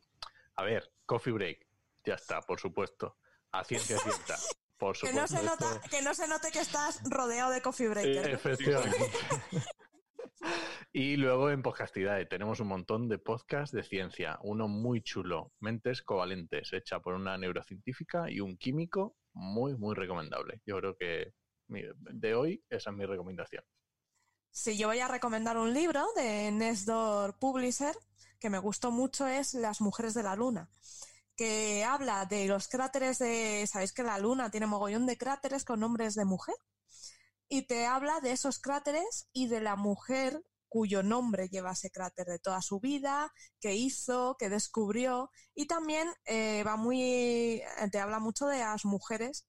A 0.56 0.64
ver, 0.64 0.92
Coffee 1.06 1.34
Break. 1.34 1.68
Ya 2.06 2.14
está, 2.14 2.42
por 2.42 2.60
supuesto. 2.60 3.18
A 3.52 3.64
ciencia 3.64 3.98
cierta. 3.98 4.36
Por 4.78 4.94
Que 4.96 5.08
supuesto. 5.08 5.22
no, 5.22 5.28
se 5.28 5.44
nota, 5.44 5.82
que 5.90 6.02
no 6.04 6.14
se 6.14 6.28
note 6.28 6.52
que 6.52 6.60
estás 6.60 7.02
rodeado 7.10 7.52
de 7.52 7.62
coffee 7.62 7.88
Eh, 7.88 7.90
breakers. 7.90 8.28
¿no? 8.28 8.34
efectivamente. 8.34 8.98
y 10.94 11.16
luego 11.18 11.50
en 11.50 11.62
Podcastidae 11.64 12.26
tenemos 12.28 12.60
un 12.60 12.68
montón 12.68 13.08
de 13.10 13.18
podcasts 13.18 13.76
de 13.76 13.84
ciencia. 13.84 14.38
Uno 14.44 14.68
muy 14.68 15.02
chulo, 15.02 15.52
Mentes 15.60 16.04
Covalentes, 16.04 16.74
hecha 16.74 17.00
por 17.00 17.16
una 17.16 17.38
neurocientífica 17.38 18.30
y 18.30 18.40
un 18.40 18.58
químico, 18.58 19.16
muy, 19.34 19.76
muy 19.76 19.96
recomendable. 19.96 20.62
Yo 20.66 20.78
creo 20.78 20.96
que 20.96 21.34
de 21.68 22.36
hoy 22.36 22.64
esa 22.70 22.92
es 22.92 22.96
mi 22.96 23.06
recomendación. 23.06 23.64
Si 24.56 24.78
yo 24.78 24.88
voy 24.88 25.00
a 25.00 25.08
recomendar 25.08 25.58
un 25.58 25.74
libro 25.74 26.06
de 26.16 26.52
Nestor 26.52 27.40
Publisher 27.40 27.98
que 28.40 28.52
me 28.52 28.60
gustó 28.60 28.92
mucho 28.92 29.26
es 29.26 29.56
Las 29.56 29.82
mujeres 29.82 30.14
de 30.14 30.22
la 30.22 30.36
luna, 30.36 30.70
que 31.36 31.84
habla 31.84 32.28
de 32.28 32.46
los 32.46 32.68
cráteres 32.68 33.18
de, 33.18 33.66
sabéis 33.66 33.94
que 33.94 34.04
la 34.04 34.20
luna 34.20 34.52
tiene 34.52 34.68
mogollón 34.68 35.08
de 35.08 35.18
cráteres 35.18 35.66
con 35.66 35.80
nombres 35.80 36.14
de 36.14 36.26
mujer 36.26 36.54
y 37.50 37.64
te 37.64 37.88
habla 37.88 38.20
de 38.20 38.32
esos 38.32 38.60
cráteres 38.60 39.28
y 39.34 39.48
de 39.48 39.60
la 39.60 39.76
mujer 39.76 40.46
cuyo 40.70 41.02
nombre 41.02 41.50
lleva 41.50 41.72
ese 41.72 41.90
cráter 41.90 42.28
de 42.28 42.38
toda 42.38 42.62
su 42.62 42.80
vida, 42.80 43.34
que 43.60 43.74
hizo, 43.74 44.36
que 44.38 44.50
descubrió 44.50 45.32
y 45.56 45.66
también 45.66 46.14
eh, 46.26 46.64
va 46.64 46.76
muy, 46.76 47.64
te 47.92 48.00
habla 48.00 48.20
mucho 48.20 48.46
de 48.46 48.60
las 48.60 48.86
mujeres 48.86 49.48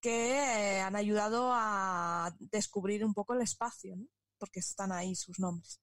que 0.00 0.38
eh, 0.38 0.80
han 0.80 0.96
ayudado 0.96 1.50
a 1.52 2.34
descubrir 2.38 3.04
un 3.04 3.12
poco 3.12 3.34
el 3.34 3.42
espacio. 3.42 3.98
Porque 4.40 4.58
están 4.60 4.90
ahí 4.90 5.14
sus 5.14 5.38
nombres. 5.38 5.78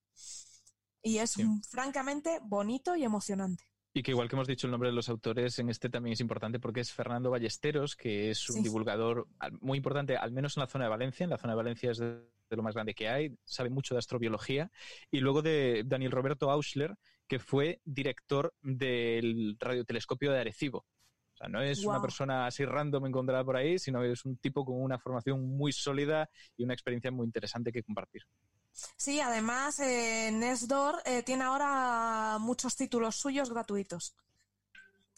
Y 1.02 1.20
es 1.20 1.32
Sí. 1.32 1.46
francamente 1.70 2.40
bonito 2.44 2.96
y 2.98 3.04
emocionante. 3.06 3.64
Y 3.94 4.04
que 4.04 4.12
igual 4.12 4.28
que 4.28 4.36
hemos 4.36 4.48
dicho 4.48 4.68
el 4.68 4.72
nombre 4.72 4.90
de 4.90 4.96
los 4.96 5.08
autores, 5.10 5.58
en 5.60 5.70
este 5.70 5.90
también 5.90 6.14
es 6.14 6.20
importante 6.20 6.60
porque 6.60 6.82
es 6.82 6.92
Fernando 6.92 7.30
Ballesteros, 7.32 7.96
que 7.96 8.30
es 8.32 8.50
un 8.50 8.58
Sí. 8.58 8.64
divulgador 8.64 9.28
muy 9.62 9.78
importante, 9.78 10.18
al 10.18 10.32
menos 10.34 10.58
en 10.58 10.62
la 10.62 10.68
zona 10.68 10.84
de 10.86 10.90
Valencia. 10.90 11.24
En 11.24 11.30
la 11.30 11.38
zona 11.38 11.54
de 11.54 11.58
Valencia 11.58 11.92
es 11.92 11.98
de, 12.00 12.20
de 12.50 12.56
lo 12.58 12.64
más 12.64 12.76
grande 12.76 12.94
que 12.94 13.08
hay, 13.08 13.38
sabe 13.46 13.70
mucho 13.70 13.96
de 13.96 14.00
astrobiología. 14.00 14.72
Y 15.12 15.20
luego 15.20 15.42
de 15.42 15.84
Daniel 15.86 16.12
Roberto 16.12 16.52
Auschler, 16.52 16.96
que 17.28 17.40
fue 17.40 17.82
director 17.86 18.54
del 18.62 19.56
radiotelescopio 19.60 20.32
de 20.32 20.40
Arecibo. 20.42 20.86
O 21.38 21.40
sea, 21.40 21.50
no 21.50 21.62
es 21.62 21.84
una 21.86 22.02
persona 22.02 22.48
así 22.48 22.66
random 22.66 23.06
encontrada 23.06 23.44
por 23.44 23.56
ahí, 23.58 23.78
sino 23.78 24.02
que 24.02 24.12
es 24.12 24.26
un 24.26 24.38
tipo 24.38 24.66
con 24.66 24.82
una 24.82 24.98
formación 24.98 25.48
muy 25.56 25.72
sólida 25.72 26.28
y 26.58 26.64
una 26.64 26.74
experiencia 26.74 27.12
muy 27.12 27.26
interesante 27.28 27.72
que 27.72 27.84
compartir. 27.84 28.24
Sí, 28.96 29.20
además 29.22 29.80
eh, 29.80 30.32
Nesdor 30.34 30.96
eh, 31.06 31.22
tiene 31.22 31.44
ahora 31.44 32.38
muchos 32.40 32.76
títulos 32.76 33.18
suyos 33.18 33.52
gratuitos 33.52 34.16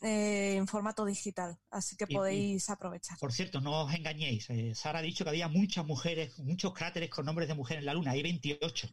eh, 0.02 0.56
en 0.58 0.68
formato 0.68 1.06
digital, 1.06 1.58
así 1.70 1.96
que 1.96 2.06
Y- 2.08 2.14
y- 2.14 2.16
podéis 2.18 2.70
aprovechar. 2.70 3.18
Por 3.18 3.32
cierto, 3.32 3.62
no 3.62 3.84
os 3.86 3.94
engañéis. 3.94 4.50
eh, 4.50 4.74
Sara 4.76 5.00
ha 5.00 5.02
dicho 5.02 5.24
que 5.24 5.30
había 5.30 5.48
muchas 5.48 5.86
mujeres, 5.86 6.38
muchos 6.40 6.74
cráteres 6.74 7.10
con 7.10 7.26
nombres 7.26 7.48
de 7.48 7.56
mujer 7.56 7.78
en 7.80 7.86
la 7.86 7.94
Luna. 7.94 8.12
Hay 8.12 8.24
28. 8.24 8.90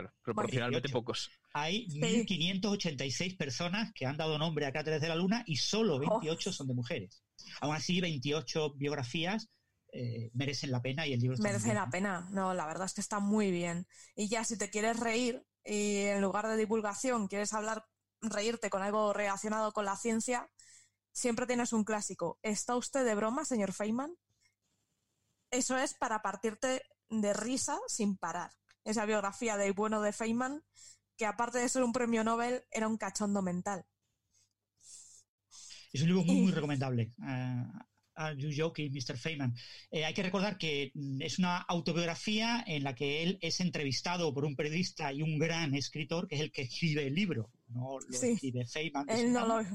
Claro, 0.00 0.14
proporcionalmente 0.22 0.88
18. 0.88 0.92
pocos. 0.98 1.30
Hay 1.54 1.86
1.586 1.88 3.36
personas 3.36 3.92
que 3.94 4.04
han 4.04 4.16
dado 4.16 4.38
nombre 4.38 4.66
a 4.66 4.72
cráteres 4.72 5.00
de 5.00 5.08
la 5.08 5.16
Luna 5.16 5.42
y 5.46 5.56
solo 5.56 5.98
28 5.98 6.52
son 6.52 6.66
de 6.66 6.74
mujeres. 6.74 7.22
Aún 7.60 7.74
así, 7.74 8.00
28 8.00 8.74
biografías 8.74 9.48
eh, 9.92 10.30
merecen 10.34 10.70
la 10.70 10.82
pena 10.82 11.06
y 11.06 11.14
el 11.14 11.20
libro 11.20 11.34
está 11.34 11.42
muy 11.44 11.52
Merece 11.52 11.68
bien. 11.68 11.76
la 11.76 11.88
pena, 11.88 12.28
no, 12.30 12.52
la 12.52 12.66
verdad 12.66 12.84
es 12.84 12.92
que 12.92 13.00
está 13.00 13.20
muy 13.20 13.50
bien. 13.50 13.86
Y 14.14 14.28
ya 14.28 14.44
si 14.44 14.58
te 14.58 14.68
quieres 14.68 15.00
reír 15.00 15.42
y 15.64 16.02
en 16.02 16.20
lugar 16.20 16.46
de 16.46 16.56
divulgación 16.56 17.28
quieres 17.28 17.54
hablar, 17.54 17.86
reírte 18.20 18.68
con 18.68 18.82
algo 18.82 19.14
relacionado 19.14 19.72
con 19.72 19.86
la 19.86 19.96
ciencia, 19.96 20.50
siempre 21.12 21.46
tienes 21.46 21.72
un 21.72 21.84
clásico. 21.84 22.38
¿Está 22.42 22.76
usted 22.76 23.04
de 23.06 23.14
broma, 23.14 23.46
señor 23.46 23.72
Feynman? 23.72 24.14
Eso 25.50 25.78
es 25.78 25.94
para 25.94 26.20
partirte 26.20 26.82
de 27.08 27.32
risa 27.32 27.78
sin 27.86 28.18
parar. 28.18 28.50
Esa 28.86 29.04
biografía 29.04 29.56
del 29.56 29.72
bueno 29.72 30.00
de 30.00 30.12
Feynman, 30.12 30.62
que 31.16 31.26
aparte 31.26 31.58
de 31.58 31.68
ser 31.68 31.82
un 31.82 31.92
premio 31.92 32.22
Nobel, 32.22 32.62
era 32.70 32.86
un 32.86 32.96
cachondo 32.96 33.42
mental. 33.42 33.84
Es 35.92 36.02
un 36.02 36.08
libro 36.08 36.22
muy, 36.22 36.36
muy 36.36 36.52
recomendable. 36.52 37.12
Ah, 37.20 37.86
Are 38.14 38.36
You 38.36 38.50
Joking, 38.56 38.92
Mr. 38.92 39.18
Feynman? 39.18 39.54
Eh, 39.90 40.04
hay 40.04 40.14
que 40.14 40.22
recordar 40.22 40.56
que 40.56 40.92
mm, 40.94 41.20
es 41.20 41.38
una 41.40 41.58
autobiografía 41.58 42.62
en 42.66 42.84
la 42.84 42.94
que 42.94 43.24
él 43.24 43.38
es 43.42 43.60
entrevistado 43.60 44.32
por 44.32 44.44
un 44.44 44.54
periodista 44.54 45.12
y 45.12 45.20
un 45.20 45.36
gran 45.38 45.74
escritor, 45.74 46.28
que 46.28 46.36
es 46.36 46.40
el 46.40 46.52
que 46.52 46.62
escribe 46.62 47.06
el 47.08 47.14
libro. 47.14 47.50
No 47.68 47.98
lo 47.98 48.16
Sí. 48.16 48.28
escribe 48.32 48.66
Feynman. 48.66 49.10
Él 49.10 49.32
no 49.32 49.46
lo... 49.46 49.66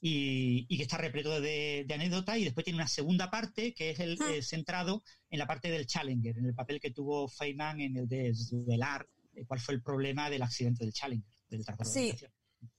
y, 0.00 0.66
y 0.68 0.76
que 0.76 0.82
está 0.84 0.96
repleto 0.96 1.40
de, 1.40 1.84
de 1.86 1.94
anécdotas. 1.94 2.38
Y 2.38 2.44
después 2.44 2.64
tiene 2.64 2.78
una 2.78 2.88
segunda 2.88 3.30
parte 3.30 3.74
que 3.74 3.90
es 3.90 4.00
el 4.00 4.18
Hmm. 4.18 4.30
eh, 4.30 4.42
centrado 4.42 5.02
en 5.30 5.38
la 5.38 5.46
parte 5.46 5.70
del 5.70 5.86
Challenger, 5.86 6.38
en 6.38 6.46
el 6.46 6.54
papel 6.54 6.80
que 6.80 6.90
tuvo 6.90 7.28
Feynman 7.28 7.80
en 7.80 7.96
el 7.96 8.08
de 8.08 8.24
desvelar 8.24 9.08
cuál 9.46 9.60
fue 9.60 9.74
el 9.74 9.82
problema 9.82 10.30
del 10.30 10.42
accidente 10.42 10.84
del 10.84 10.92
Challenger. 10.92 11.30
Del 11.48 11.64
Sí. 11.84 12.14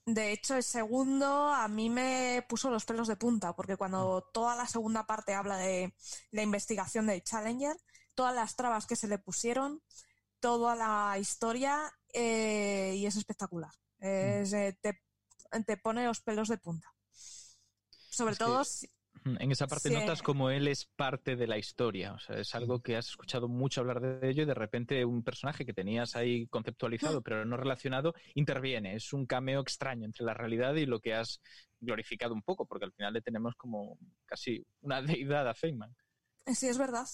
De 0.06 0.34
hecho, 0.34 0.56
el 0.56 0.64
segundo 0.64 1.50
a 1.50 1.68
mí 1.68 1.90
me 1.90 2.46
puso 2.50 2.70
los 2.70 2.84
pelos 2.84 3.08
de 3.08 3.16
punta, 3.16 3.56
porque 3.56 3.78
cuando 3.78 4.30
toda 4.34 4.56
la 4.56 4.68
segunda 4.68 5.06
parte 5.06 5.34
habla 5.34 5.58
de 5.58 5.94
la 6.32 6.41
investigación 6.41 7.08
del 7.08 7.24
Challenger, 7.24 7.78
todas 8.16 8.36
las 8.36 8.56
trabas 8.56 8.86
que 8.86 8.98
se 8.98 9.08
le 9.08 9.20
pusieron, 9.20 9.82
toda 10.41 10.76
la 10.76 11.18
historia, 11.18 11.91
eh, 12.14 12.94
y 12.98 13.06
es 13.06 13.16
espectacular. 13.16 13.72
Es, 14.00 14.52
eh, 14.54 14.78
te, 14.82 15.02
te 15.66 15.78
pone 15.78 16.04
los 16.06 16.22
pelos 16.22 16.50
de 16.50 16.58
punta. 16.58 16.94
Sobre 18.20 18.34
Es 18.34 18.38
todo, 18.38 18.62
En 19.40 19.52
esa 19.52 19.68
parte 19.68 19.90
Sí. 19.90 19.96
notas 19.96 20.22
como 20.24 20.50
él 20.50 20.68
es 20.68 20.86
parte 20.96 21.36
de 21.36 21.46
la 21.48 21.58
historia. 21.58 22.14
O 22.14 22.20
sea, 22.20 22.38
es 22.38 22.56
algo 22.56 22.80
que 22.82 22.96
has 22.96 23.08
escuchado 23.10 23.48
mucho 23.50 23.82
hablar 23.82 24.00
de 24.00 24.30
ello 24.30 24.44
y 24.44 24.46
de 24.46 24.54
repente 24.54 25.04
un 25.04 25.24
personaje 25.24 25.66
que 25.66 25.74
tenías 25.74 26.16
ahí 26.16 26.48
conceptualizado 26.48 27.22
pero 27.22 27.44
no 27.44 27.58
relacionado 27.58 28.14
interviene. 28.36 28.96
Es 28.96 29.12
un 29.12 29.26
cameo 29.26 29.60
extraño 29.62 30.06
entre 30.06 30.26
la 30.26 30.34
realidad 30.34 30.74
y 30.76 30.86
lo 30.86 31.00
que 31.02 31.16
has 31.16 31.41
glorificado 31.82 32.34
un 32.34 32.41
poco, 32.44 32.66
porque 32.66 32.86
al 32.86 32.94
final 32.94 33.14
le 33.14 33.22
tenemos 33.22 33.56
como 33.56 33.98
casi 34.26 34.66
una 34.82 35.02
deidad 35.20 35.48
a 35.50 35.54
Feynman. 35.54 35.94
sí 36.56 36.68
es 36.68 36.78
verdad. 36.78 37.08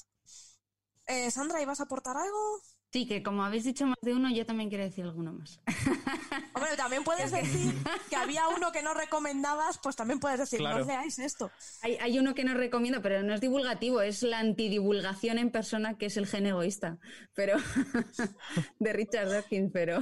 Eh, 1.07 1.29
Sandra, 1.31 1.61
¿ibas 1.61 1.79
a 1.79 1.83
aportar 1.83 2.17
algo? 2.17 2.61
Sí, 2.95 3.05
que 3.05 3.21
como 3.21 3.43
habéis 3.43 3.65
dicho 3.65 3.85
más 3.85 3.97
de 4.01 4.13
uno, 4.13 4.31
yo 4.31 4.45
también 4.45 4.69
quiero 4.69 4.85
decir 4.85 5.03
alguno 5.03 5.33
más. 5.33 5.59
Hombre, 6.53 6.77
también 6.77 7.03
puedes 7.03 7.29
decir 7.29 7.73
que 8.09 8.15
había 8.15 8.47
uno 8.47 8.71
que 8.71 8.81
no 8.81 8.93
recomendabas, 8.93 9.79
pues 9.83 9.97
también 9.97 10.21
puedes 10.21 10.39
decir, 10.39 10.59
Claro. 10.59 10.79
no 10.79 10.85
leáis 10.85 11.19
esto. 11.19 11.51
Hay, 11.81 11.97
hay 11.97 12.17
uno 12.19 12.33
que 12.33 12.45
no 12.45 12.53
recomiendo, 12.53 13.01
pero 13.01 13.21
no 13.21 13.33
es 13.33 13.41
divulgativo, 13.41 13.99
es 14.01 14.23
la 14.23 14.39
antidivulgación 14.39 15.39
en 15.39 15.51
persona, 15.51 15.97
que 15.97 16.05
es 16.05 16.15
el 16.15 16.25
gen 16.25 16.45
egoísta, 16.45 16.97
pero 17.33 17.57
de 18.79 18.93
Richard 18.93 19.29
Dawkins, 19.29 19.71
pero 19.73 19.99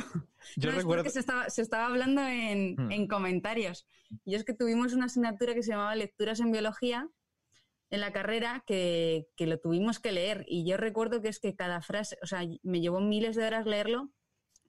Yo 0.56 0.70
no, 0.70 0.70
es 0.70 0.76
recuerdo. 0.84 1.04
porque 1.04 1.10
se 1.10 1.20
estaba, 1.20 1.50
se 1.50 1.64
estaba 1.64 1.88
hablando 1.88 2.22
en, 2.22 2.76
Hmm. 2.76 2.92
en 2.92 3.08
comentarios. 3.08 3.88
Y 4.24 4.36
es 4.36 4.44
que 4.44 4.54
tuvimos 4.54 4.94
una 4.94 5.06
asignatura 5.06 5.56
que 5.56 5.64
se 5.64 5.72
llamaba 5.72 5.96
Lecturas 5.96 6.40
en 6.42 6.52
Biología 6.52 7.10
en 7.94 8.02
la 8.02 8.12
carrera 8.12 8.64
que, 8.66 9.28
que 9.36 9.46
lo 9.46 9.60
tuvimos 9.60 10.00
que 10.00 10.12
leer. 10.12 10.46
Y 10.48 10.66
yo 10.68 10.78
recuerdo 10.78 11.22
que 11.22 11.28
es 11.30 11.40
que 11.40 11.56
cada 11.56 11.80
frase, 11.82 12.18
o 12.24 12.26
sea, 12.26 12.42
me 12.64 12.82
llevó 12.82 13.00
miles 13.02 13.36
de 13.36 13.46
horas 13.46 13.68
leerlo 13.68 14.12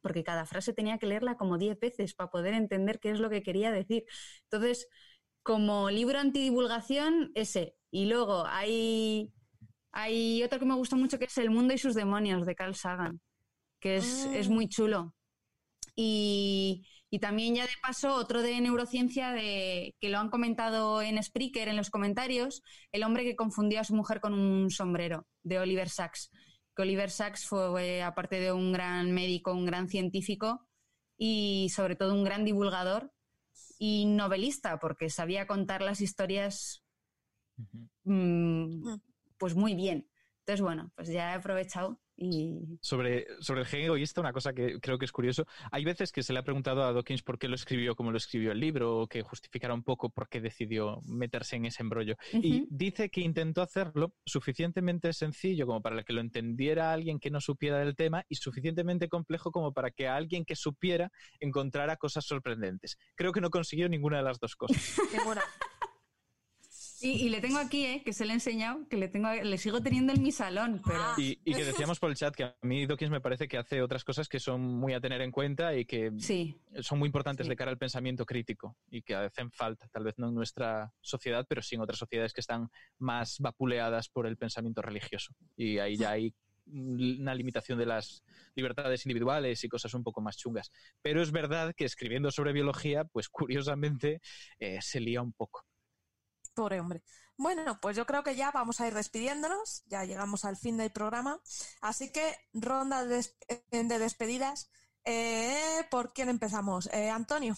porque 0.03 0.23
cada 0.23 0.45
frase 0.45 0.75
tenía 0.75 0.99
que 0.99 1.07
leerla 1.07 1.39
como 1.39 1.57
10 1.57 1.81
veces 1.81 2.15
para 2.15 2.31
poder 2.31 2.53
entender 2.53 3.01
qué 3.01 3.11
es 3.11 3.21
lo 3.21 3.31
que 3.31 3.43
quería 3.43 3.73
decir. 3.73 4.05
Entonces, 4.43 4.87
como 5.43 5.89
libro 5.89 6.19
antidivulgación, 6.19 7.33
ese. 7.35 7.75
Y 7.91 8.05
luego 8.05 8.45
hay, 8.47 9.33
hay 9.93 10.43
otro 10.43 10.59
que 10.59 10.67
me 10.67 10.75
gusta 10.75 10.97
mucho 10.97 11.19
que 11.19 11.25
es 11.25 11.39
El 11.39 11.49
mundo 11.49 11.73
y 11.73 11.79
sus 11.79 11.95
demonios 11.95 12.45
de 12.45 12.55
Carl 12.55 12.75
Sagan, 12.75 13.23
que 13.81 13.97
es, 13.97 14.27
Ah. 14.29 14.37
es 14.37 14.51
muy 14.51 14.69
chulo. 14.69 15.15
Y, 15.97 16.87
y 17.15 17.21
también 17.21 17.55
ya 17.55 17.63
de 17.63 17.71
paso 17.81 18.13
otro 18.13 18.43
de 18.43 18.61
neurociencia 18.61 19.31
de, 19.31 19.95
que 20.01 20.09
lo 20.09 20.19
han 20.19 20.31
comentado 20.31 21.01
en 21.01 21.23
Spreaker 21.23 21.69
en 21.69 21.77
los 21.77 21.89
comentarios, 21.89 22.65
El 22.91 23.05
hombre 23.05 23.23
que 23.23 23.37
confundió 23.37 23.79
a 23.79 23.85
su 23.85 23.95
mujer 23.95 24.21
con 24.21 24.35
un 24.35 24.69
sombrero, 24.69 25.25
de 25.45 25.61
Oliver 25.61 25.89
Sacks. 25.89 26.33
Que 26.75 26.83
Oliver 26.83 27.13
Sacks 27.13 27.47
fue, 27.47 28.03
aparte 28.03 28.41
de 28.41 28.51
un 28.51 28.73
gran 28.73 29.13
médico, 29.13 29.53
un 29.53 29.65
gran 29.65 29.89
científico 29.89 30.67
y 31.17 31.71
sobre 31.73 31.95
todo 31.95 32.15
un 32.15 32.25
gran 32.25 32.45
divulgador, 32.45 33.13
y 33.79 34.07
novelista, 34.07 34.81
porque 34.81 35.09
sabía 35.09 35.47
contar 35.47 35.83
las 35.83 36.01
historias 36.01 36.83
mm, 38.03 38.89
Mm. 38.91 39.01
pues 39.39 39.55
muy 39.55 39.77
bien. 39.77 40.09
Entonces, 40.41 40.63
bueno, 40.63 40.91
pues 40.97 41.07
ya 41.11 41.31
he 41.31 41.35
aprovechado 41.35 42.01
y 42.17 42.79
Sobre, 42.81 43.27
sobre 43.41 43.61
el 43.61 43.67
gen 43.67 43.83
egoísta, 43.83 44.21
una 44.21 44.33
cosa 44.33 44.53
que 44.53 44.79
creo 44.81 44.99
que 44.99 45.05
es 45.05 45.13
curioso. 45.13 45.47
Hay 45.73 45.85
veces 45.85 46.13
que 46.13 46.23
se 46.23 46.33
le 46.33 46.39
ha 46.39 46.43
preguntado 46.43 46.85
a 46.85 46.93
Dawkins 46.93 47.23
por 47.23 47.39
qué 47.39 47.49
lo 47.49 47.55
escribió 47.55 47.95
como 47.97 48.11
lo 48.11 48.19
escribió 48.19 48.53
el 48.53 48.61
libro, 48.61 49.01
o 49.01 49.07
que 49.09 49.23
justificara 49.23 49.75
un 49.75 49.83
poco 49.83 50.11
por 50.11 50.29
qué 50.29 50.41
decidió 50.41 51.01
meterse 51.07 51.57
en 51.57 51.67
ese 51.67 51.83
embrollo. 51.83 52.17
Y 52.33 52.67
dice 52.71 53.11
que 53.11 53.21
intentó 53.21 53.63
hacerlo 53.63 54.15
suficientemente 54.25 55.13
sencillo 55.13 55.67
como 55.67 55.83
para 55.83 56.03
que 56.03 56.13
lo 56.13 56.21
entendiera 56.21 56.93
alguien 56.93 57.19
que 57.19 57.31
no 57.31 57.41
supiera 57.41 57.79
del 57.79 57.97
tema 57.97 58.25
y 58.29 58.37
suficientemente 58.37 59.09
complejo 59.09 59.51
como 59.51 59.73
para 59.73 59.91
que 59.91 60.09
alguien 60.09 60.45
que 60.45 60.57
supiera 60.57 61.11
encontrara 61.41 61.97
cosas 61.97 62.25
sorprendentes. 62.25 62.99
Creo 63.15 63.33
que 63.33 63.41
no 63.41 63.51
consiguió 63.51 63.89
ninguna 63.89 64.19
de 64.19 64.23
las 64.25 64.39
dos 64.39 64.57
cosas. 64.57 64.77
Ninguna. 65.13 65.43
Y, 67.05 67.27
y 67.27 67.29
le 67.29 67.41
tengo 67.41 67.59
aquí, 67.59 67.85
¿eh? 67.87 68.03
que 68.05 68.13
se 68.13 68.25
le 68.25 68.31
he 68.33 68.35
enseñado, 68.35 68.89
que 68.89 68.97
le 68.97 69.09
tengo, 69.09 69.31
le 69.33 69.59
sigo 69.59 69.83
teniendo 69.83 70.13
en 70.13 70.23
mi 70.23 70.33
salón, 70.33 70.81
pero 70.85 70.99
Ah. 71.01 71.15
Y, 71.19 71.39
y 71.45 71.55
que 71.55 71.65
decíamos 71.65 71.99
por 72.01 72.11
el 72.11 72.17
chat 72.17 72.35
que 72.35 72.45
a 72.45 72.57
mí 72.63 72.87
Dawkins 72.87 73.11
me 73.11 73.21
parece 73.21 73.47
que 73.47 73.59
hace 73.59 73.83
otras 73.83 74.05
cosas 74.05 74.29
que 74.29 74.41
son 74.41 74.63
muy 74.63 74.95
a 74.95 75.01
tener 75.01 75.21
en 75.21 75.31
cuenta 75.31 75.77
y 75.77 75.85
que 75.85 76.13
sí, 76.19 76.57
son 76.81 76.99
muy 76.99 77.07
importantes 77.07 77.47
Sí. 77.47 77.51
de 77.51 77.57
cara 77.57 77.71
al 77.71 77.79
pensamiento 77.79 78.25
crítico 78.25 78.77
y 78.91 79.03
que 79.03 79.15
hacen 79.15 79.51
falta, 79.51 79.87
tal 79.89 80.05
vez 80.05 80.15
no 80.19 80.29
en 80.29 80.35
nuestra 80.35 80.93
sociedad, 81.01 81.45
pero 81.49 81.61
sí 81.63 81.75
en 81.75 81.83
otras 81.83 81.99
sociedades 81.99 82.33
que 82.33 82.41
están 82.41 82.71
más 82.99 83.39
vapuleadas 83.39 84.09
por 84.09 84.27
el 84.27 84.37
pensamiento 84.37 84.81
religioso. 84.81 85.35
Y 85.57 85.79
ahí 85.79 85.97
ya 85.97 86.13
hay 86.13 86.35
una 86.67 87.35
limitación 87.35 87.79
de 87.79 87.85
las 87.85 88.25
libertades 88.55 89.05
individuales 89.05 89.63
y 89.63 89.69
cosas 89.69 89.93
un 89.93 90.03
poco 90.03 90.23
más 90.23 90.39
chungas. 90.39 90.73
Pero 91.03 91.21
es 91.21 91.31
verdad 91.31 91.75
que 91.77 91.85
escribiendo 91.85 92.31
sobre 92.31 92.55
biología, 92.55 93.05
pues 93.05 93.29
curiosamente 93.29 94.23
eh, 94.59 94.79
se 94.81 95.01
lía 95.01 95.21
un 95.21 95.33
poco. 95.35 95.67
Pobre 96.55 96.81
hombre. 96.81 97.03
Bueno, 97.37 97.79
pues 97.81 97.97
yo 97.97 98.07
creo 98.07 98.23
que 98.23 98.37
ya 98.37 98.51
vamos 98.53 98.81
a 98.81 98.87
ir 98.89 98.95
despidiéndonos. 98.95 99.83
Ya 99.87 100.05
llegamos 100.05 100.45
al 100.45 100.57
fin 100.57 100.77
del 100.77 100.91
programa. 100.93 101.41
Así 101.81 102.13
que 102.13 102.37
ronda 102.53 103.05
de, 103.05 103.17
des- 103.17 103.37
de 103.71 103.99
despedidas. 103.99 104.71
Eh, 105.05 105.85
¿Por 105.91 106.13
quién 106.13 106.29
empezamos? 106.29 106.87
Eh, 106.93 107.11
Antonio. 107.11 107.57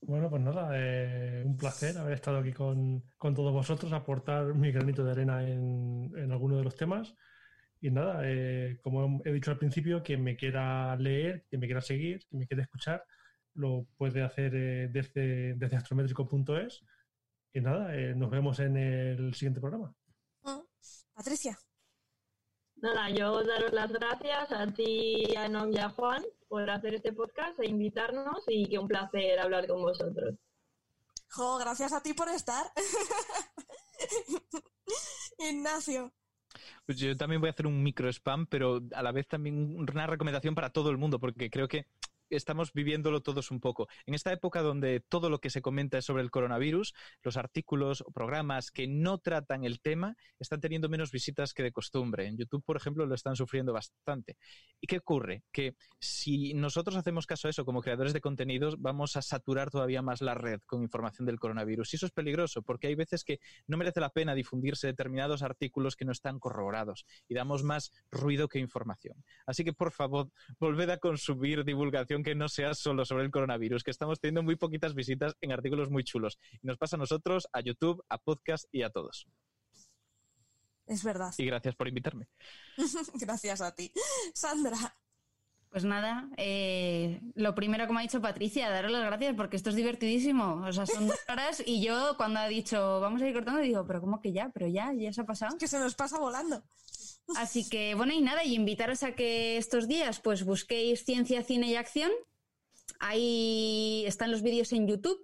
Bueno, 0.00 0.30
pues 0.30 0.42
nada, 0.42 0.70
eh, 0.74 1.42
un 1.44 1.56
placer 1.56 1.98
haber 1.98 2.14
estado 2.14 2.38
aquí 2.38 2.52
con, 2.52 3.02
con 3.18 3.34
todos 3.34 3.52
vosotros, 3.52 3.92
aportar 3.92 4.54
mi 4.54 4.70
granito 4.70 5.04
de 5.04 5.10
arena 5.10 5.42
en, 5.46 6.12
en 6.16 6.30
alguno 6.32 6.56
de 6.56 6.64
los 6.64 6.76
temas. 6.76 7.14
Y 7.80 7.90
nada, 7.90 8.20
eh, 8.24 8.78
como 8.82 9.20
he 9.24 9.32
dicho 9.32 9.50
al 9.50 9.58
principio, 9.58 10.02
quien 10.02 10.22
me 10.24 10.36
quiera 10.36 10.96
leer, 10.96 11.44
quien 11.48 11.60
me 11.60 11.66
quiera 11.66 11.80
seguir, 11.82 12.24
quien 12.28 12.40
me 12.40 12.46
quiera 12.46 12.62
escuchar, 12.64 13.04
lo 13.54 13.86
puede 13.96 14.22
hacer 14.22 14.54
eh, 14.54 14.88
desde, 14.92 15.54
desde 15.54 15.76
astrométrico.es. 15.76 16.82
Y 17.52 17.60
nada, 17.60 17.94
eh, 17.94 18.14
nos 18.14 18.30
vemos 18.30 18.58
en 18.60 18.76
el 18.76 19.34
siguiente 19.34 19.60
programa. 19.60 19.94
Mm. 20.42 20.60
Patricia. 21.14 21.58
Nada, 22.76 23.10
yo 23.10 23.42
daros 23.42 23.72
las 23.72 23.90
gracias 23.90 24.52
a 24.52 24.66
ti, 24.72 25.34
a 25.36 25.46
Enoch 25.46 25.70
y 25.72 25.78
a 25.78 25.90
Juan 25.90 26.22
por 26.46 26.70
hacer 26.70 26.94
este 26.94 27.12
podcast 27.12 27.58
e 27.60 27.68
invitarnos 27.68 28.44
y 28.46 28.68
que 28.68 28.78
un 28.78 28.86
placer 28.86 29.40
hablar 29.40 29.66
con 29.66 29.82
vosotros. 29.82 30.36
Jo, 31.30 31.58
gracias 31.58 31.92
a 31.92 32.02
ti 32.02 32.14
por 32.14 32.28
estar. 32.28 32.66
Ignacio. 35.38 36.12
Pues 36.86 36.98
yo 36.98 37.16
también 37.16 37.40
voy 37.40 37.48
a 37.48 37.52
hacer 37.52 37.66
un 37.66 37.82
micro 37.82 38.08
spam, 38.08 38.46
pero 38.46 38.80
a 38.94 39.02
la 39.02 39.12
vez 39.12 39.26
también 39.26 39.76
una 39.76 40.06
recomendación 40.06 40.54
para 40.54 40.70
todo 40.70 40.90
el 40.90 40.98
mundo, 40.98 41.18
porque 41.18 41.50
creo 41.50 41.68
que 41.68 41.86
estamos 42.30 42.72
viviéndolo 42.72 43.20
todos 43.22 43.50
un 43.50 43.60
poco. 43.60 43.88
En 44.06 44.14
esta 44.14 44.32
época 44.32 44.62
donde 44.62 45.00
todo 45.00 45.30
lo 45.30 45.40
que 45.40 45.50
se 45.50 45.62
comenta 45.62 45.98
es 45.98 46.04
sobre 46.04 46.22
el 46.22 46.30
coronavirus, 46.30 46.94
los 47.22 47.36
artículos 47.36 48.02
o 48.02 48.10
programas 48.12 48.70
que 48.70 48.86
no 48.86 49.18
tratan 49.18 49.64
el 49.64 49.80
tema 49.80 50.16
están 50.38 50.60
teniendo 50.60 50.88
menos 50.88 51.10
visitas 51.10 51.52
que 51.54 51.62
de 51.62 51.72
costumbre. 51.72 52.26
En 52.26 52.36
YouTube, 52.36 52.64
por 52.64 52.76
ejemplo, 52.76 53.06
lo 53.06 53.14
están 53.14 53.36
sufriendo 53.36 53.72
bastante. 53.72 54.36
¿Y 54.80 54.86
qué 54.86 54.98
ocurre? 54.98 55.42
Que 55.52 55.74
si 56.00 56.54
nosotros 56.54 56.96
hacemos 56.96 57.26
caso 57.26 57.48
a 57.48 57.50
eso 57.50 57.64
como 57.64 57.82
creadores 57.82 58.12
de 58.12 58.20
contenidos, 58.20 58.80
vamos 58.80 59.16
a 59.16 59.22
saturar 59.22 59.70
todavía 59.70 60.02
más 60.02 60.20
la 60.20 60.34
red 60.34 60.60
con 60.66 60.82
información 60.82 61.26
del 61.26 61.38
coronavirus. 61.38 61.92
Y 61.92 61.96
eso 61.96 62.06
es 62.06 62.12
peligroso, 62.12 62.62
porque 62.62 62.88
hay 62.88 62.94
veces 62.94 63.24
que 63.24 63.40
no 63.66 63.76
merece 63.76 64.00
la 64.00 64.10
pena 64.10 64.34
difundirse 64.34 64.86
determinados 64.86 65.42
artículos 65.42 65.96
que 65.96 66.04
no 66.04 66.12
están 66.12 66.38
corroborados 66.38 67.04
y 67.28 67.34
damos 67.34 67.62
más 67.62 67.92
ruido 68.10 68.48
que 68.48 68.58
información. 68.58 69.24
Así 69.46 69.64
que, 69.64 69.72
por 69.72 69.92
favor, 69.92 70.30
volved 70.58 70.90
a 70.90 70.98
consumir 70.98 71.64
divulgación 71.64 72.17
que 72.22 72.34
no 72.34 72.48
sea 72.48 72.74
solo 72.74 73.04
sobre 73.04 73.24
el 73.24 73.30
coronavirus, 73.30 73.82
que 73.82 73.90
estamos 73.90 74.20
teniendo 74.20 74.42
muy 74.42 74.56
poquitas 74.56 74.94
visitas 74.94 75.36
en 75.40 75.52
artículos 75.52 75.90
muy 75.90 76.04
chulos. 76.04 76.38
Y 76.62 76.66
nos 76.66 76.78
pasa 76.78 76.96
a 76.96 76.98
nosotros, 76.98 77.48
a 77.52 77.60
YouTube, 77.60 78.04
a 78.08 78.18
podcast 78.18 78.66
y 78.72 78.82
a 78.82 78.90
todos. 78.90 79.26
Es 80.86 81.04
verdad. 81.04 81.32
Y 81.36 81.44
gracias 81.44 81.74
por 81.74 81.86
invitarme. 81.86 82.28
Gracias 83.14 83.60
a 83.60 83.74
ti. 83.74 83.92
Sandra. 84.32 84.96
Pues 85.70 85.84
nada, 85.84 86.30
eh, 86.38 87.20
lo 87.34 87.54
primero, 87.54 87.86
como 87.86 87.98
ha 87.98 88.02
dicho 88.02 88.22
Patricia, 88.22 88.70
daros 88.70 88.90
las 88.90 89.04
gracias 89.04 89.34
porque 89.36 89.56
esto 89.56 89.68
es 89.68 89.76
divertidísimo. 89.76 90.62
O 90.66 90.72
sea, 90.72 90.86
son 90.86 91.08
dos 91.08 91.18
horas 91.28 91.62
y 91.64 91.84
yo 91.84 92.16
cuando 92.16 92.40
ha 92.40 92.48
dicho 92.48 93.00
vamos 93.00 93.20
a 93.20 93.28
ir 93.28 93.34
cortando, 93.34 93.60
digo, 93.60 93.86
pero 93.86 94.00
¿cómo 94.00 94.22
que 94.22 94.32
ya? 94.32 94.50
Pero 94.54 94.66
ya, 94.66 94.94
ya 94.94 95.12
se 95.12 95.20
ha 95.20 95.26
pasado. 95.26 95.58
Que 95.58 95.68
se 95.68 95.78
nos 95.78 95.94
pasa 95.94 96.18
volando. 96.18 96.62
Así 97.36 97.68
que 97.68 97.94
bueno, 97.94 98.12
y 98.14 98.20
nada, 98.20 98.44
y 98.44 98.54
invitaros 98.54 99.02
a 99.02 99.12
que 99.12 99.56
estos 99.58 99.86
días 99.86 100.20
pues 100.20 100.44
busquéis 100.44 101.04
ciencia, 101.04 101.42
cine 101.42 101.68
y 101.68 101.76
acción. 101.76 102.10
Ahí 103.00 104.04
están 104.06 104.30
los 104.30 104.42
vídeos 104.42 104.72
en 104.72 104.88
YouTube, 104.88 105.20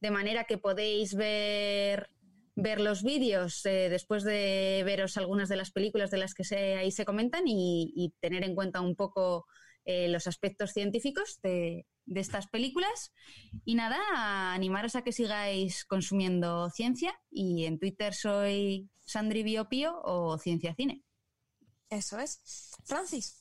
de 0.00 0.10
manera 0.10 0.44
que 0.44 0.58
podéis 0.58 1.14
ver, 1.14 2.08
ver 2.54 2.80
los 2.80 3.02
vídeos 3.02 3.64
eh, 3.66 3.88
después 3.90 4.22
de 4.22 4.82
veros 4.84 5.16
algunas 5.16 5.48
de 5.48 5.56
las 5.56 5.70
películas 5.70 6.10
de 6.10 6.18
las 6.18 6.34
que 6.34 6.44
se, 6.44 6.76
ahí 6.76 6.92
se 6.92 7.04
comentan 7.04 7.44
y, 7.46 8.14
tener 8.20 8.44
en 8.44 8.54
cuenta 8.54 8.80
un 8.80 8.94
poco 8.94 9.46
eh, 9.84 10.08
los 10.08 10.26
aspectos 10.26 10.70
científicos 10.72 11.40
de, 11.42 11.86
estas 12.06 12.48
películas. 12.48 13.12
Y 13.64 13.74
nada, 13.74 14.52
animaros 14.52 14.96
a 14.96 15.02
que 15.02 15.12
sigáis 15.12 15.84
consumiendo 15.84 16.68
ciencia 16.70 17.14
y 17.30 17.66
en 17.66 17.78
Twitter 17.78 18.14
soy 18.14 18.88
Sandri 19.04 19.42
Biopio 19.42 20.00
o 20.02 20.36
Ciencia 20.38 20.74
Cine. 20.74 21.04
Eso 21.90 22.18
es. 22.18 22.40
Francis. 22.84 23.39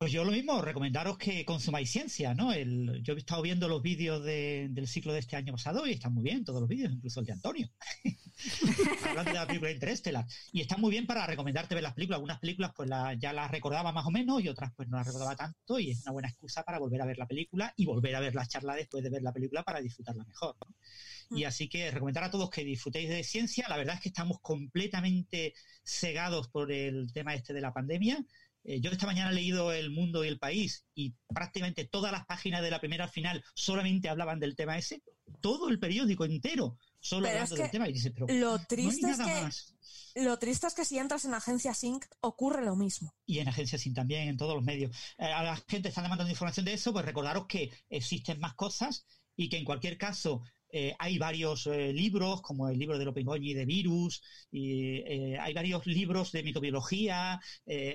Pues 0.00 0.12
yo 0.12 0.24
lo 0.24 0.32
mismo, 0.32 0.62
recomendaros 0.62 1.18
que 1.18 1.44
consumáis 1.44 1.90
ciencia, 1.90 2.32
¿no? 2.34 2.54
El, 2.54 3.02
yo 3.02 3.12
he 3.12 3.18
estado 3.18 3.42
viendo 3.42 3.68
los 3.68 3.82
vídeos 3.82 4.24
de- 4.24 4.68
del 4.70 4.88
ciclo 4.88 5.12
de 5.12 5.18
este 5.18 5.36
año 5.36 5.52
pasado 5.52 5.86
y 5.86 5.92
están 5.92 6.14
muy 6.14 6.22
bien 6.24 6.42
todos 6.42 6.58
los 6.58 6.70
vídeos, 6.70 6.90
incluso 6.90 7.20
el 7.20 7.26
de 7.26 7.32
Antonio. 7.32 7.68
Hablando 9.06 9.30
de 9.30 9.36
la 9.36 9.46
película 9.46 9.70
Interstellar. 9.70 10.24
Y 10.52 10.62
está 10.62 10.78
muy 10.78 10.90
bien 10.90 11.06
para 11.06 11.26
recomendarte 11.26 11.74
ver 11.74 11.84
las 11.84 11.92
películas. 11.92 12.16
Algunas 12.16 12.38
películas 12.40 12.72
pues 12.74 12.88
la- 12.88 13.12
ya 13.12 13.34
las 13.34 13.50
recordaba 13.50 13.92
más 13.92 14.06
o 14.06 14.10
menos 14.10 14.42
y 14.42 14.48
otras 14.48 14.72
pues 14.74 14.88
no 14.88 14.96
las 14.96 15.06
recordaba 15.06 15.36
tanto 15.36 15.78
y 15.78 15.90
es 15.90 16.00
una 16.04 16.12
buena 16.12 16.28
excusa 16.30 16.62
para 16.62 16.78
volver 16.78 17.02
a 17.02 17.04
ver 17.04 17.18
la 17.18 17.26
película 17.26 17.74
y 17.76 17.84
volver 17.84 18.16
a 18.16 18.20
ver 18.20 18.34
la 18.34 18.46
charla 18.46 18.74
después 18.76 19.04
de 19.04 19.10
ver 19.10 19.20
la 19.20 19.34
película 19.34 19.64
para 19.64 19.82
disfrutarla 19.82 20.24
mejor. 20.24 20.56
¿no? 20.66 21.36
Y 21.36 21.44
así 21.44 21.68
que 21.68 21.90
recomendar 21.90 22.24
a 22.24 22.30
todos 22.30 22.48
que 22.48 22.64
disfrutéis 22.64 23.10
de 23.10 23.22
ciencia. 23.22 23.66
La 23.68 23.76
verdad 23.76 23.96
es 23.96 24.00
que 24.00 24.08
estamos 24.08 24.40
completamente 24.40 25.52
cegados 25.84 26.48
por 26.48 26.72
el 26.72 27.12
tema 27.12 27.34
este 27.34 27.52
de 27.52 27.60
la 27.60 27.74
pandemia. 27.74 28.24
Eh, 28.64 28.80
yo 28.80 28.90
esta 28.90 29.06
mañana 29.06 29.30
he 29.30 29.34
leído 29.34 29.72
El 29.72 29.90
Mundo 29.90 30.24
y 30.24 30.28
el 30.28 30.38
País 30.38 30.84
y 30.94 31.14
prácticamente 31.28 31.86
todas 31.86 32.12
las 32.12 32.26
páginas 32.26 32.62
de 32.62 32.70
la 32.70 32.78
primera 32.80 33.04
al 33.04 33.10
final 33.10 33.42
solamente 33.54 34.08
hablaban 34.08 34.38
del 34.40 34.56
tema 34.56 34.76
ese. 34.76 35.02
Todo 35.40 35.68
el 35.68 35.78
periódico 35.78 36.24
entero 36.24 36.76
solo 36.98 37.22
Pero 37.26 37.38
hablando 37.40 37.56
del 37.56 37.70
tema. 37.70 37.88
Y 37.88 37.92
dices, 37.94 38.12
pero 38.12 38.26
Lo 38.28 38.58
no 38.58 38.64
triste 38.66 39.10
es 39.10 39.16
que 39.18 39.24
más. 39.24 39.74
lo 40.16 40.38
triste 40.38 40.66
es 40.66 40.74
que 40.74 40.84
si 40.84 40.98
entras 40.98 41.24
en 41.24 41.34
agencia 41.34 41.72
Sync 41.72 42.04
ocurre 42.20 42.64
lo 42.64 42.76
mismo. 42.76 43.14
y 43.24 43.38
en 43.38 43.48
agencias 43.48 43.80
sin 43.80 43.94
también, 43.94 44.28
en 44.28 44.36
todos 44.36 44.54
los 44.54 44.64
medios. 44.64 44.94
Eh, 45.18 45.24
a 45.24 45.42
la 45.42 45.56
gente 45.68 45.88
está 45.88 46.02
demandando 46.02 46.30
información 46.30 46.66
de 46.66 46.74
eso, 46.74 46.92
pues 46.92 47.04
recordaros 47.04 47.46
que 47.46 47.72
existen 47.88 48.40
más 48.40 48.54
cosas 48.54 49.06
y 49.36 49.48
que 49.48 49.56
en 49.56 49.64
cualquier 49.64 49.96
caso 49.96 50.42
eh, 50.72 50.94
hay 50.98 51.18
varios 51.18 51.66
eh, 51.66 51.92
libros, 51.92 52.42
como 52.42 52.68
el 52.68 52.78
libro 52.78 52.98
de 52.98 53.04
Lopengoñi 53.04 53.54
de 53.54 53.64
virus, 53.64 54.22
y 54.50 54.98
eh, 54.98 55.38
hay 55.38 55.52
varios 55.52 55.86
libros 55.86 56.32
de 56.32 56.42
microbiología, 56.42 57.40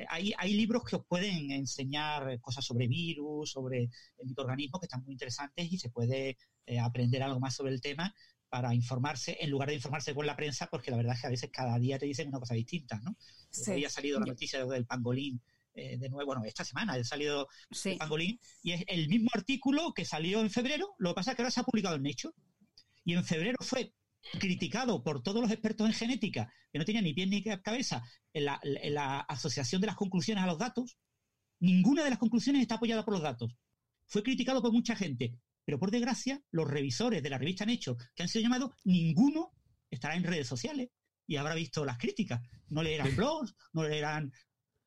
hay, 0.10 0.34
hay 0.38 0.54
libros 0.54 0.84
que 0.84 0.98
os 0.98 1.06
pueden 1.06 1.52
enseñar 1.52 2.40
cosas 2.42 2.66
sobre 2.66 2.88
virus, 2.88 3.52
sobre 3.52 3.84
el 3.84 4.28
microorganismo 4.28 4.80
que 4.80 4.86
están 4.86 5.04
muy 5.04 5.14
interesantes 5.14 5.72
y 5.72 5.78
se 5.78 5.90
puede 5.90 6.38
aprender 6.82 7.24
algo 7.24 7.40
más 7.40 7.56
sobre 7.56 7.72
el 7.74 7.82
tema 7.82 8.14
para 8.50 8.74
informarse 8.74 9.38
en 9.40 9.50
lugar 9.50 9.70
de 9.70 9.76
informarse 9.76 10.14
con 10.14 10.26
la 10.26 10.36
prensa, 10.36 10.68
porque 10.68 10.92
la 10.92 10.98
verdad 10.98 11.16
es 11.16 11.22
que 11.22 11.28
a 11.28 11.32
veces 11.32 11.50
cada 11.52 11.78
día 11.78 12.00
te 12.00 12.06
dicen 12.06 12.30
una 12.30 12.40
cosa 12.40 12.54
distinta, 12.54 13.00
¿no? 13.04 13.16
Sí. 13.50 13.72
Hoy 13.72 13.86
ha 13.86 13.90
salido 13.90 14.20
la 14.20 14.26
noticia 14.28 14.66
del 14.66 14.86
pangolín 14.86 15.42
eh, 15.76 15.98
de 15.98 16.10
nuevo, 16.10 16.28
bueno, 16.28 16.46
esta 16.46 16.64
semana 16.64 16.94
ha 16.94 17.04
salido 17.04 17.50
Sí. 17.70 17.92
el 17.92 17.98
pangolín 17.98 18.40
y 18.64 18.72
es 18.72 18.84
el 18.88 19.10
mismo 19.10 19.30
artículo 19.34 19.94
que 19.94 20.06
salió 20.06 20.40
en 20.40 20.50
febrero, 20.50 20.96
lo 21.00 21.10
que 21.10 21.16
pasa 21.16 21.32
es 21.32 21.36
que 21.36 21.42
ahora 21.42 21.52
se 21.52 21.60
ha 21.60 21.64
publicado 21.64 21.96
en 21.96 22.04
Nature 22.04 22.34
y 23.06 23.14
en 23.14 23.24
febrero 23.24 23.58
fue 23.62 23.94
criticado 24.40 25.04
por 25.04 25.22
todos 25.22 25.42
los 25.42 25.52
expertos 25.52 25.88
en 25.88 25.94
genética, 25.94 26.52
que 26.72 26.80
no 26.80 26.86
tenían 26.86 27.04
ni 27.04 27.14
pie 27.14 27.28
ni 27.28 27.44
cabeza, 27.44 28.04
en 28.34 28.46
la, 28.46 28.60
en 28.64 28.94
la 28.94 29.20
asociación 29.22 29.80
de 29.80 29.88
las 29.88 29.96
conclusiones 29.96 30.44
a 30.44 30.48
los 30.48 30.58
datos. 30.58 30.98
Ninguna 31.60 32.04
de 32.04 32.10
las 32.10 32.20
conclusiones 32.20 32.64
está 32.64 32.76
apoyada 32.76 33.06
por 33.06 33.14
los 33.14 33.24
datos. 33.24 33.56
Fue 34.08 34.24
criticado 34.24 34.62
por 34.62 34.74
mucha 34.74 34.96
gente. 34.96 35.40
Pero 35.64 35.80
por 35.80 35.92
desgracia, 35.92 36.44
los 36.52 36.68
revisores 36.68 37.24
de 37.24 37.30
la 37.30 37.38
revista 37.38 37.66
Nature 37.66 37.98
que 38.14 38.24
han 38.24 38.30
sido 38.30 38.44
llamados, 38.44 38.72
ninguno 38.84 39.52
estará 39.90 40.16
en 40.16 40.24
redes 40.24 40.48
sociales 40.48 40.90
y 41.28 41.38
habrá 41.38 41.56
visto 41.56 41.86
las 41.86 41.98
críticas. 41.98 42.42
No 42.68 42.84
leerán 42.84 43.16
blogs, 43.16 43.56
no 43.74 43.84
leerán... 43.84 44.32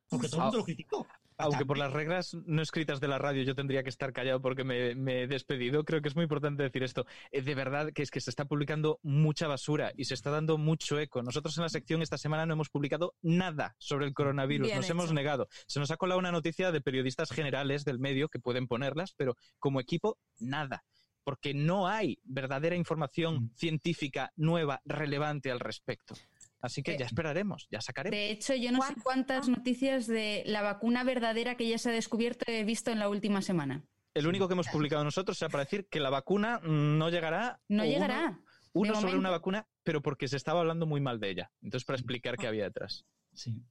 Porque 0.09 0.29
todo 0.29 0.39
el 0.39 0.45
mundo 0.45 0.59
lo 0.59 0.65
criticó. 0.65 1.07
Aunque 1.39 1.65
por 1.65 1.79
las 1.79 1.93
reglas 1.93 2.35
no 2.47 2.61
escritas 2.63 3.01
de 3.01 3.09
la 3.09 3.19
radio 3.19 3.43
yo 3.45 3.55
tendría 3.55 3.83
que 3.83 3.89
estar 3.89 4.13
callado 4.13 4.43
porque 4.43 4.65
me, 4.65 4.95
me 4.95 5.23
he 5.23 5.27
despedido, 5.29 5.85
creo 5.85 6.03
que 6.03 6.09
es 6.09 6.17
muy 6.17 6.25
importante 6.25 6.63
decir 6.65 6.83
esto. 6.83 7.07
Eh, 7.31 7.43
de 7.43 7.55
verdad 7.55 7.93
que 7.95 8.03
es 8.03 8.11
que 8.11 8.21
se 8.21 8.31
está 8.31 8.45
publicando 8.45 8.99
mucha 9.03 9.47
basura 9.47 9.93
y 9.97 10.05
se 10.07 10.15
está 10.15 10.31
dando 10.31 10.59
mucho 10.59 10.99
eco. 10.99 11.23
Nosotros 11.23 11.57
en 11.57 11.63
la 11.63 11.69
sección 11.69 12.03
esta 12.03 12.19
semana 12.19 12.45
no 12.45 12.55
hemos 12.55 12.71
publicado 12.71 13.15
nada 13.23 13.77
sobre 13.79 14.07
el 14.07 14.15
coronavirus, 14.15 14.67
Bien 14.67 14.77
nos 14.79 14.87
hecho. 14.87 14.95
hemos 14.95 15.13
negado. 15.13 15.49
Se 15.67 15.79
nos 15.81 15.91
ha 15.91 15.97
colado 15.97 16.19
una 16.19 16.33
noticia 16.33 16.73
de 16.73 16.81
periodistas 16.81 17.31
generales 17.31 17.85
del 17.85 17.99
medio 17.99 18.29
que 18.29 18.41
pueden 18.41 18.67
ponerlas, 18.67 19.15
pero 19.17 19.37
como 19.59 19.81
equipo, 19.81 20.19
nada. 20.39 20.85
Porque 21.25 21.53
no 21.55 21.87
hay 21.89 22.19
verdadera 22.25 22.75
información 22.75 23.45
Mm. 23.45 23.51
científica 23.55 24.33
nueva, 24.37 24.81
relevante 24.87 25.51
al 25.51 25.61
respecto. 25.61 26.15
Así 26.61 26.83
que 26.83 26.93
Eh, 26.95 26.97
ya 26.99 27.07
esperaremos, 27.07 27.69
ya 27.71 27.81
sacaremos. 27.81 28.17
De 28.19 28.31
hecho, 28.31 28.55
yo 28.55 28.73
no 28.73 28.83
sé 28.83 28.95
cuántas 29.03 29.49
noticias 29.49 30.07
de 30.07 30.43
la 30.47 30.63
vacuna 30.63 31.05
verdadera 31.05 31.57
que 31.57 31.69
ya 31.69 31.79
se 31.79 31.91
ha 31.91 31.93
descubierto 31.93 32.45
he 32.49 32.65
visto 32.65 32.91
en 32.91 32.99
la 32.99 33.09
última 33.09 33.43
semana. 33.43 33.85
El 34.15 34.27
único 34.27 34.49
que 34.49 34.55
hemos 34.55 34.67
publicado 34.69 35.05
nosotros 35.05 35.39
sea 35.39 35.49
para 35.49 35.65
decir 35.65 35.87
que 35.89 36.01
la 36.01 36.11
vacuna 36.11 36.61
no 36.65 37.09
llegará. 37.11 37.61
No 37.69 37.85
uno- 37.85 37.93
llegará. 37.93 38.41
Uno, 38.73 38.89
de 38.91 38.95
sobre 38.97 39.07
momento. 39.13 39.19
una 39.21 39.31
vacuna, 39.31 39.67
pero 39.83 40.03
porque 40.03 40.27
se 40.29 40.37
estaba 40.37 40.61
hablando 40.61 40.85
muy 40.87 41.01
mal 41.01 41.21
de 41.21 41.31
ella. 41.31 41.51
Entonces, 41.63 41.85
para 41.87 41.97
explicar 41.97 42.37
qué 42.37 42.47
había 42.49 42.65
detrás. 42.65 43.07
Sí. 43.33 43.63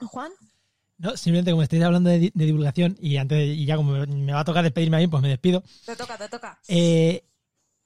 Juan, 0.00 0.30
No, 0.96 1.16
simplemente 1.16 1.50
como 1.50 1.62
estáis 1.64 1.82
hablando 1.82 2.08
de, 2.10 2.18
di- 2.20 2.32
de 2.34 2.44
divulgación 2.46 2.96
y 3.00 3.16
antes 3.16 3.36
de- 3.38 3.46
y 3.46 3.64
ya 3.66 3.76
como 3.76 3.92
me, 3.92 4.06
me 4.06 4.32
va 4.32 4.40
a 4.40 4.44
tocar 4.44 4.62
despedirme 4.62 4.96
a 4.96 5.00
mí, 5.00 5.06
pues 5.08 5.22
me 5.22 5.28
despido. 5.28 5.62
te 5.86 5.96
toca, 5.96 6.16
te 6.16 6.28
toca. 6.28 6.60
Eh, 6.68 7.24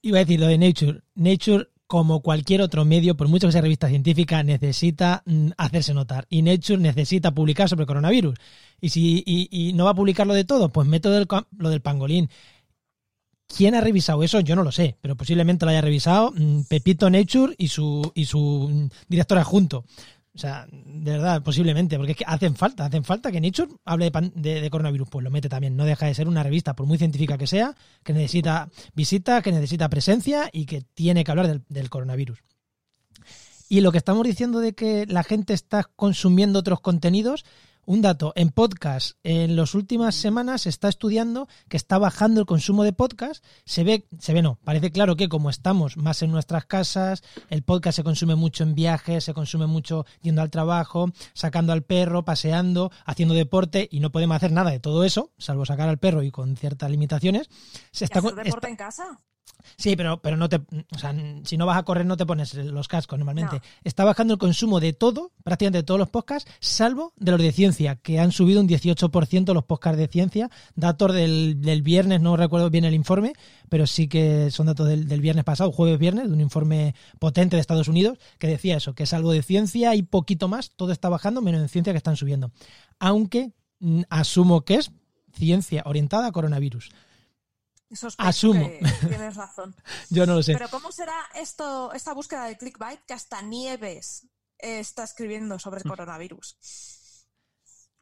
iba 0.03 0.17
a 0.17 0.21
decir 0.21 0.39
lo 0.39 0.45
de 0.47 0.57
Nature. 0.59 1.01
Nature, 1.15 1.69
como 1.89 2.21
cualquier 2.21 2.61
otro 2.61 2.85
medio, 2.85 3.17
por 3.17 3.27
mucho 3.29 3.47
que 3.47 3.51
sea 3.51 3.61
revista 3.61 3.89
científica, 3.89 4.43
necesita 4.43 5.23
mm, 5.25 5.49
hacerse 5.57 5.95
notar. 5.95 6.27
Y 6.29 6.43
Nature 6.43 6.77
necesita 6.77 7.31
publicar 7.31 7.67
sobre 7.67 7.87
coronavirus. 7.87 8.37
Y 8.79 8.89
si 8.89 9.23
y, 9.25 9.49
y 9.49 9.73
no 9.73 9.85
va 9.85 9.91
a 9.91 9.95
publicarlo 9.95 10.35
de 10.35 10.43
todo, 10.43 10.69
pues 10.69 10.87
método 10.87 11.15
del, 11.15 11.27
lo 11.57 11.69
del 11.71 11.81
pangolín. 11.81 12.29
¿Quién 13.47 13.73
ha 13.73 13.81
revisado 13.81 14.21
eso? 14.21 14.39
Yo 14.39 14.55
no 14.55 14.61
lo 14.61 14.71
sé, 14.71 14.97
pero 15.01 15.17
posiblemente 15.17 15.65
lo 15.65 15.71
haya 15.71 15.81
revisado 15.81 16.31
mm, 16.31 16.65
Pepito 16.69 17.09
Nature 17.09 17.55
y 17.57 17.69
su, 17.69 18.11
y 18.13 18.25
su 18.25 18.69
mm, 18.71 18.89
director 19.07 19.39
adjunto. 19.39 19.83
O 20.39 20.41
sea, 20.41 20.65
de 20.71 21.11
verdad, 21.11 21.43
posiblemente, 21.43 21.97
porque 21.97 22.13
es 22.13 22.17
que 22.17 22.23
hacen 22.25 22.55
falta, 22.55 22.85
hacen 22.85 23.03
falta 23.03 23.29
que 23.29 23.41
Nature 23.41 23.73
hable 23.83 24.05
de, 24.05 24.11
pan- 24.11 24.31
de- 24.33 24.69
coronavirus, 24.69 25.09
pues 25.09 25.21
lo 25.21 25.29
mete 25.29 25.49
también. 25.49 25.75
No 25.75 25.83
deja 25.83 26.05
de 26.05 26.13
ser 26.13 26.29
una 26.29 26.43
revista, 26.43 26.77
por 26.77 26.85
muy 26.85 26.97
científica 26.97 27.37
que 27.37 27.45
sea, 27.45 27.75
que 28.03 28.13
necesita 28.13 28.69
visita, 28.93 29.41
que 29.41 29.51
necesita 29.51 29.89
presencia 29.89 30.49
y 30.53 30.65
que 30.65 30.81
tiene 30.93 31.25
que 31.25 31.31
hablar 31.31 31.59
del 31.67 31.89
coronavirus. 31.89 32.39
Y 33.67 33.81
lo 33.81 33.91
que 33.91 33.97
estamos 33.97 34.25
diciendo 34.25 34.61
de 34.61 34.71
que 34.71 35.05
la 35.07 35.23
gente 35.23 35.53
está 35.53 35.83
consumiendo 35.97 36.59
otros 36.59 36.79
contenidos, 36.79 37.43
un 37.89 38.03
dato, 38.03 38.33
en 38.35 38.51
podcast, 38.51 39.17
en 39.23 39.55
las 39.55 39.73
últimas 39.73 40.13
semanas 40.13 40.61
se 40.61 40.69
está 40.69 40.89
estudiando 40.89 41.47
que 41.69 41.75
está 41.75 41.97
bajando 41.97 42.39
el 42.39 42.45
consumo 42.45 42.83
de 42.83 42.93
podcast. 42.93 43.43
Se 43.65 43.83
ve, 43.83 44.07
se 44.19 44.31
ve 44.31 44.43
no, 44.43 44.59
parece 44.63 44.91
claro 44.91 45.15
que 45.15 45.27
como 45.27 45.49
estamos 45.49 45.97
más 45.97 46.21
en 46.21 46.29
nuestras 46.29 46.65
casas, 46.65 47.23
el 47.49 47.63
podcast 47.63 47.95
se 47.95 48.03
consume 48.03 48.35
mucho 48.35 48.61
en 48.63 48.75
viajes, 48.75 49.23
se 49.23 49.33
consume 49.33 49.65
mucho 49.65 50.05
yendo 50.21 50.43
al 50.43 50.51
trabajo, 50.51 51.09
sacando 51.33 51.73
al 51.73 51.81
perro, 51.81 52.23
paseando, 52.23 52.91
haciendo 53.05 53.33
deporte 53.33 53.89
y 53.91 54.01
no 54.01 54.11
podemos 54.11 54.35
hacer 54.37 54.51
nada 54.51 54.69
de 54.69 54.79
todo 54.79 55.03
eso, 55.03 55.31
salvo 55.39 55.65
sacar 55.65 55.89
al 55.89 55.97
perro 55.97 56.21
y 56.21 56.29
con 56.29 56.57
ciertas 56.57 56.91
limitaciones. 56.91 57.49
Se 57.91 58.03
¿Y 58.03 58.05
está, 58.05 58.19
hacer 58.19 58.35
deporte 58.35 58.49
está- 58.49 58.69
en 58.69 58.75
casa? 58.75 59.19
Sí, 59.77 59.95
pero, 59.95 60.21
pero 60.21 60.37
no 60.37 60.49
te, 60.49 60.57
o 60.57 60.97
sea, 60.97 61.15
si 61.43 61.57
no 61.57 61.65
vas 61.65 61.77
a 61.77 61.83
correr 61.83 62.05
no 62.05 62.17
te 62.17 62.25
pones 62.25 62.53
los 62.53 62.87
cascos 62.87 63.17
normalmente. 63.17 63.57
No. 63.57 63.61
Está 63.83 64.03
bajando 64.03 64.33
el 64.33 64.39
consumo 64.39 64.79
de 64.79 64.93
todo, 64.93 65.31
prácticamente 65.43 65.79
de 65.79 65.83
todos 65.83 65.99
los 65.99 66.09
podcasts, 66.09 66.51
salvo 66.59 67.13
de 67.17 67.31
los 67.31 67.41
de 67.41 67.51
ciencia, 67.51 67.95
que 67.95 68.19
han 68.19 68.31
subido 68.31 68.61
un 68.61 68.67
18% 68.67 69.53
los 69.53 69.63
podcasts 69.63 69.97
de 69.97 70.07
ciencia. 70.07 70.49
Datos 70.75 71.13
del, 71.13 71.61
del 71.61 71.81
viernes, 71.81 72.21
no 72.21 72.37
recuerdo 72.37 72.69
bien 72.69 72.85
el 72.85 72.93
informe, 72.93 73.33
pero 73.69 73.87
sí 73.87 74.07
que 74.07 74.51
son 74.51 74.67
datos 74.67 74.87
del, 74.87 75.07
del 75.07 75.21
viernes 75.21 75.45
pasado, 75.45 75.71
jueves 75.71 75.99
viernes, 75.99 76.27
de 76.27 76.33
un 76.33 76.41
informe 76.41 76.95
potente 77.19 77.55
de 77.55 77.61
Estados 77.61 77.87
Unidos, 77.87 78.17
que 78.37 78.47
decía 78.47 78.77
eso, 78.77 78.93
que 78.93 79.05
salvo 79.05 79.31
de 79.31 79.43
ciencia 79.43 79.95
y 79.95 80.03
poquito 80.03 80.47
más, 80.47 80.71
todo 80.75 80.91
está 80.91 81.09
bajando, 81.09 81.41
menos 81.41 81.61
en 81.61 81.69
ciencia 81.69 81.93
que 81.93 81.97
están 81.97 82.15
subiendo. 82.15 82.51
Aunque 82.99 83.51
mm, 83.79 84.01
asumo 84.09 84.61
que 84.61 84.75
es 84.75 84.91
ciencia 85.33 85.83
orientada 85.85 86.27
a 86.27 86.31
coronavirus. 86.31 86.89
Sospecho 87.91 88.27
Asumo. 88.29 88.67
que 88.67 88.79
tienes 89.07 89.35
razón. 89.35 89.75
Yo 90.09 90.25
no 90.25 90.35
lo 90.35 90.43
sé. 90.43 90.53
Pero 90.53 90.69
¿cómo 90.69 90.91
será 90.91 91.15
esto, 91.35 91.91
esta 91.93 92.13
búsqueda 92.13 92.45
de 92.45 92.57
clickbait 92.57 92.99
que 93.07 93.13
hasta 93.13 93.41
Nieves 93.41 94.27
eh, 94.59 94.79
está 94.79 95.03
escribiendo 95.03 95.57
sobre 95.59 95.79
el 95.79 95.85
Mm. 95.85 95.89
coronavirus? 95.89 96.57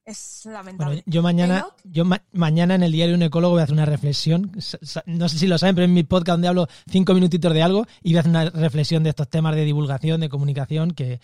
Es 0.05 0.41
Bueno, 0.45 0.57
lamentable. 0.59 1.03
yo 1.05 1.21
mañana, 1.21 1.67
yo 1.83 2.05
ma- 2.05 2.23
mañana 2.31 2.75
en 2.75 2.83
el 2.83 2.93
diario 2.93 3.15
Un 3.15 3.23
Ecólogo 3.23 3.53
voy 3.55 3.59
a 3.61 3.63
hacer 3.65 3.73
una 3.73 3.85
reflexión. 3.85 4.51
No 5.05 5.27
sé 5.27 5.37
si 5.37 5.47
lo 5.47 5.57
saben, 5.57 5.75
pero 5.75 5.83
en 5.83 5.93
mi 5.93 6.03
podcast 6.03 6.35
donde 6.35 6.47
hablo 6.47 6.67
cinco 6.89 7.13
minutitos 7.13 7.53
de 7.53 7.61
algo 7.61 7.85
y 8.03 8.11
voy 8.11 8.17
a 8.17 8.19
hacer 8.21 8.29
una 8.29 8.49
reflexión 8.49 9.03
de 9.03 9.09
estos 9.09 9.29
temas 9.29 9.53
de 9.55 9.65
divulgación, 9.65 10.21
de 10.21 10.29
comunicación 10.29 10.91
que, 10.91 11.19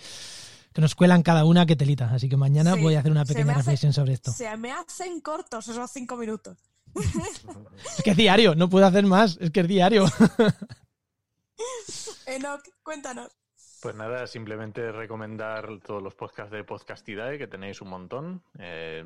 que 0.74 0.82
nos 0.82 0.96
cuelan 0.96 1.24
cada 1.24 1.46
una 1.46 1.66
que 1.66 1.78
telita. 1.78 2.14
Así 2.14 2.28
que 2.28 2.36
mañana 2.36 2.74
Sí, 2.74 2.82
voy 2.82 2.96
a 2.96 3.00
hacer 3.00 3.12
una 3.12 3.24
pequeña 3.24 3.52
hace- 3.52 3.60
reflexión 3.60 3.94
sobre 3.94 4.14
esto. 4.14 4.34
Se 4.34 4.56
me 4.58 4.74
hacen 4.74 5.22
cortos 5.22 5.66
esos 5.70 5.90
cinco 5.90 6.18
minutos. 6.18 6.58
Es 6.96 8.04
que 8.04 8.12
es 8.12 8.18
diario, 8.18 8.56
no 8.56 8.70
puedo 8.70 8.86
hacer 8.86 9.06
más, 9.06 9.38
es 9.40 9.52
que 9.52 9.62
es 9.62 9.68
diario. 9.68 10.06
Enoch, 12.26 12.62
cuéntanos. 12.84 13.32
Pues 13.84 13.96
nada, 13.96 14.26
simplemente 14.28 14.94
recomendar 14.94 15.68
todos 15.86 16.02
los 16.02 16.16
podcasts 16.16 16.54
de 16.54 16.64
Podcastidae, 16.64 17.38
que 17.38 17.48
tenéis 17.48 17.82
un 17.82 17.90
montón. 17.90 18.42
Eh, 18.58 19.04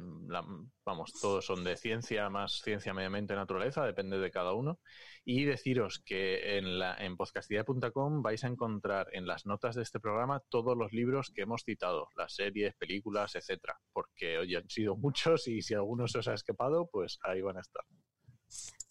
vamos, 0.86 1.14
todos 1.20 1.48
son 1.48 1.64
de 1.64 1.76
ciencia, 1.76 2.30
más 2.30 2.62
ciencia, 2.62 2.94
medio 2.94 3.08
ambiente, 3.08 3.34
naturaleza, 3.34 3.84
depende 3.84 4.20
de 4.20 4.30
cada 4.30 4.54
uno. 4.54 4.80
Y 5.26 5.46
deciros 5.46 6.04
que 6.06 6.60
en, 6.60 6.78
la, 6.78 6.94
en 6.94 7.18
podcastidae.com 7.18 8.22
vais 8.22 8.44
a 8.44 8.50
encontrar 8.50 9.08
en 9.14 9.26
las 9.26 9.48
notas 9.48 9.76
de 9.76 9.82
este 9.82 10.00
programa 10.00 10.44
todos 10.48 10.78
los 10.78 10.94
libros 10.94 11.32
que 11.34 11.42
hemos 11.42 11.64
citado, 11.64 12.10
las 12.16 12.36
series, 12.36 12.76
películas, 12.76 13.34
etcétera, 13.34 13.80
porque 13.92 14.38
hoy 14.38 14.54
han 14.54 14.70
sido 14.70 14.96
muchos 14.96 15.48
y 15.48 15.64
si 15.64 15.74
alguno 15.74 16.08
se 16.08 16.20
os 16.20 16.28
ha 16.28 16.36
escapado, 16.36 16.88
pues 16.92 17.18
ahí 17.24 17.42
van 17.42 17.58
a 17.58 17.62
estar. 17.62 17.84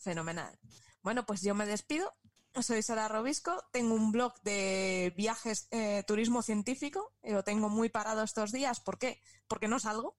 Fenomenal. 0.01 0.59
Bueno, 1.01 1.25
pues 1.25 1.43
yo 1.43 1.55
me 1.55 1.65
despido. 1.65 2.13
Soy 2.63 2.83
Sara 2.83 3.09
Robisco. 3.09 3.65
Tengo 3.71 3.95
un 3.95 4.13
blog 4.13 4.41
de 4.43 5.13
viajes, 5.17 5.69
eh, 5.71 6.05
turismo 6.07 6.43
científico. 6.43 7.13
Lo 7.23 7.45
tengo 7.45 7.69
muy 7.69 7.91
parado 7.91 8.23
estos 8.23 8.51
días. 8.51 8.81
¿Por 8.81 8.99
qué? 8.99 9.21
Porque 9.47 9.69
no 9.69 9.79
salgo. 9.79 10.17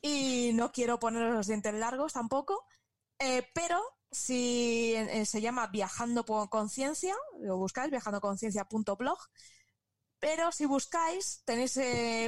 Y 0.00 0.52
no 0.54 0.70
quiero 0.70 1.00
poner 1.00 1.32
los 1.32 1.48
dientes 1.48 1.74
largos 1.74 2.12
tampoco. 2.12 2.64
Eh, 3.18 3.44
pero 3.54 3.82
si 4.12 4.94
eh, 4.94 5.26
se 5.26 5.40
llama 5.40 5.66
Viajando 5.66 6.24
por 6.24 6.48
Conciencia, 6.48 7.16
lo 7.40 7.56
buscáis, 7.56 7.90
viajandoconciencia.blog. 7.90 9.18
Pero 10.20 10.52
si 10.52 10.64
buscáis, 10.64 11.42
tenéis 11.44 11.76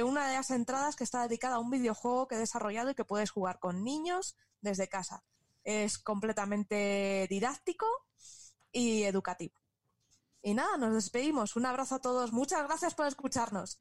una 0.03 0.27
de 0.27 0.35
las 0.35 0.51
entradas 0.51 0.95
que 0.95 1.03
está 1.03 1.23
dedicada 1.23 1.55
a 1.55 1.59
un 1.59 1.69
videojuego 1.69 2.27
que 2.27 2.35
he 2.35 2.39
desarrollado 2.39 2.89
y 2.89 2.95
que 2.95 3.05
puedes 3.05 3.31
jugar 3.31 3.59
con 3.59 3.83
niños 3.83 4.35
desde 4.61 4.89
casa. 4.89 5.23
Es 5.63 5.99
completamente 5.99 7.27
didáctico 7.29 7.85
y 8.71 9.03
educativo. 9.03 9.53
Y 10.43 10.53
nada, 10.53 10.77
nos 10.77 10.93
despedimos. 10.93 11.55
Un 11.55 11.65
abrazo 11.65 11.95
a 11.95 11.99
todos. 11.99 12.33
Muchas 12.33 12.63
gracias 12.63 12.95
por 12.95 13.07
escucharnos. 13.07 13.79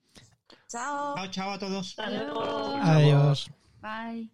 Chao. 0.68 1.14
Chao, 1.16 1.30
chao 1.30 1.50
a 1.52 1.58
todos. 1.58 1.98
Hasta 1.98 2.10
luego. 2.10 2.42
Adiós. 2.82 3.50
Bye. 3.80 4.30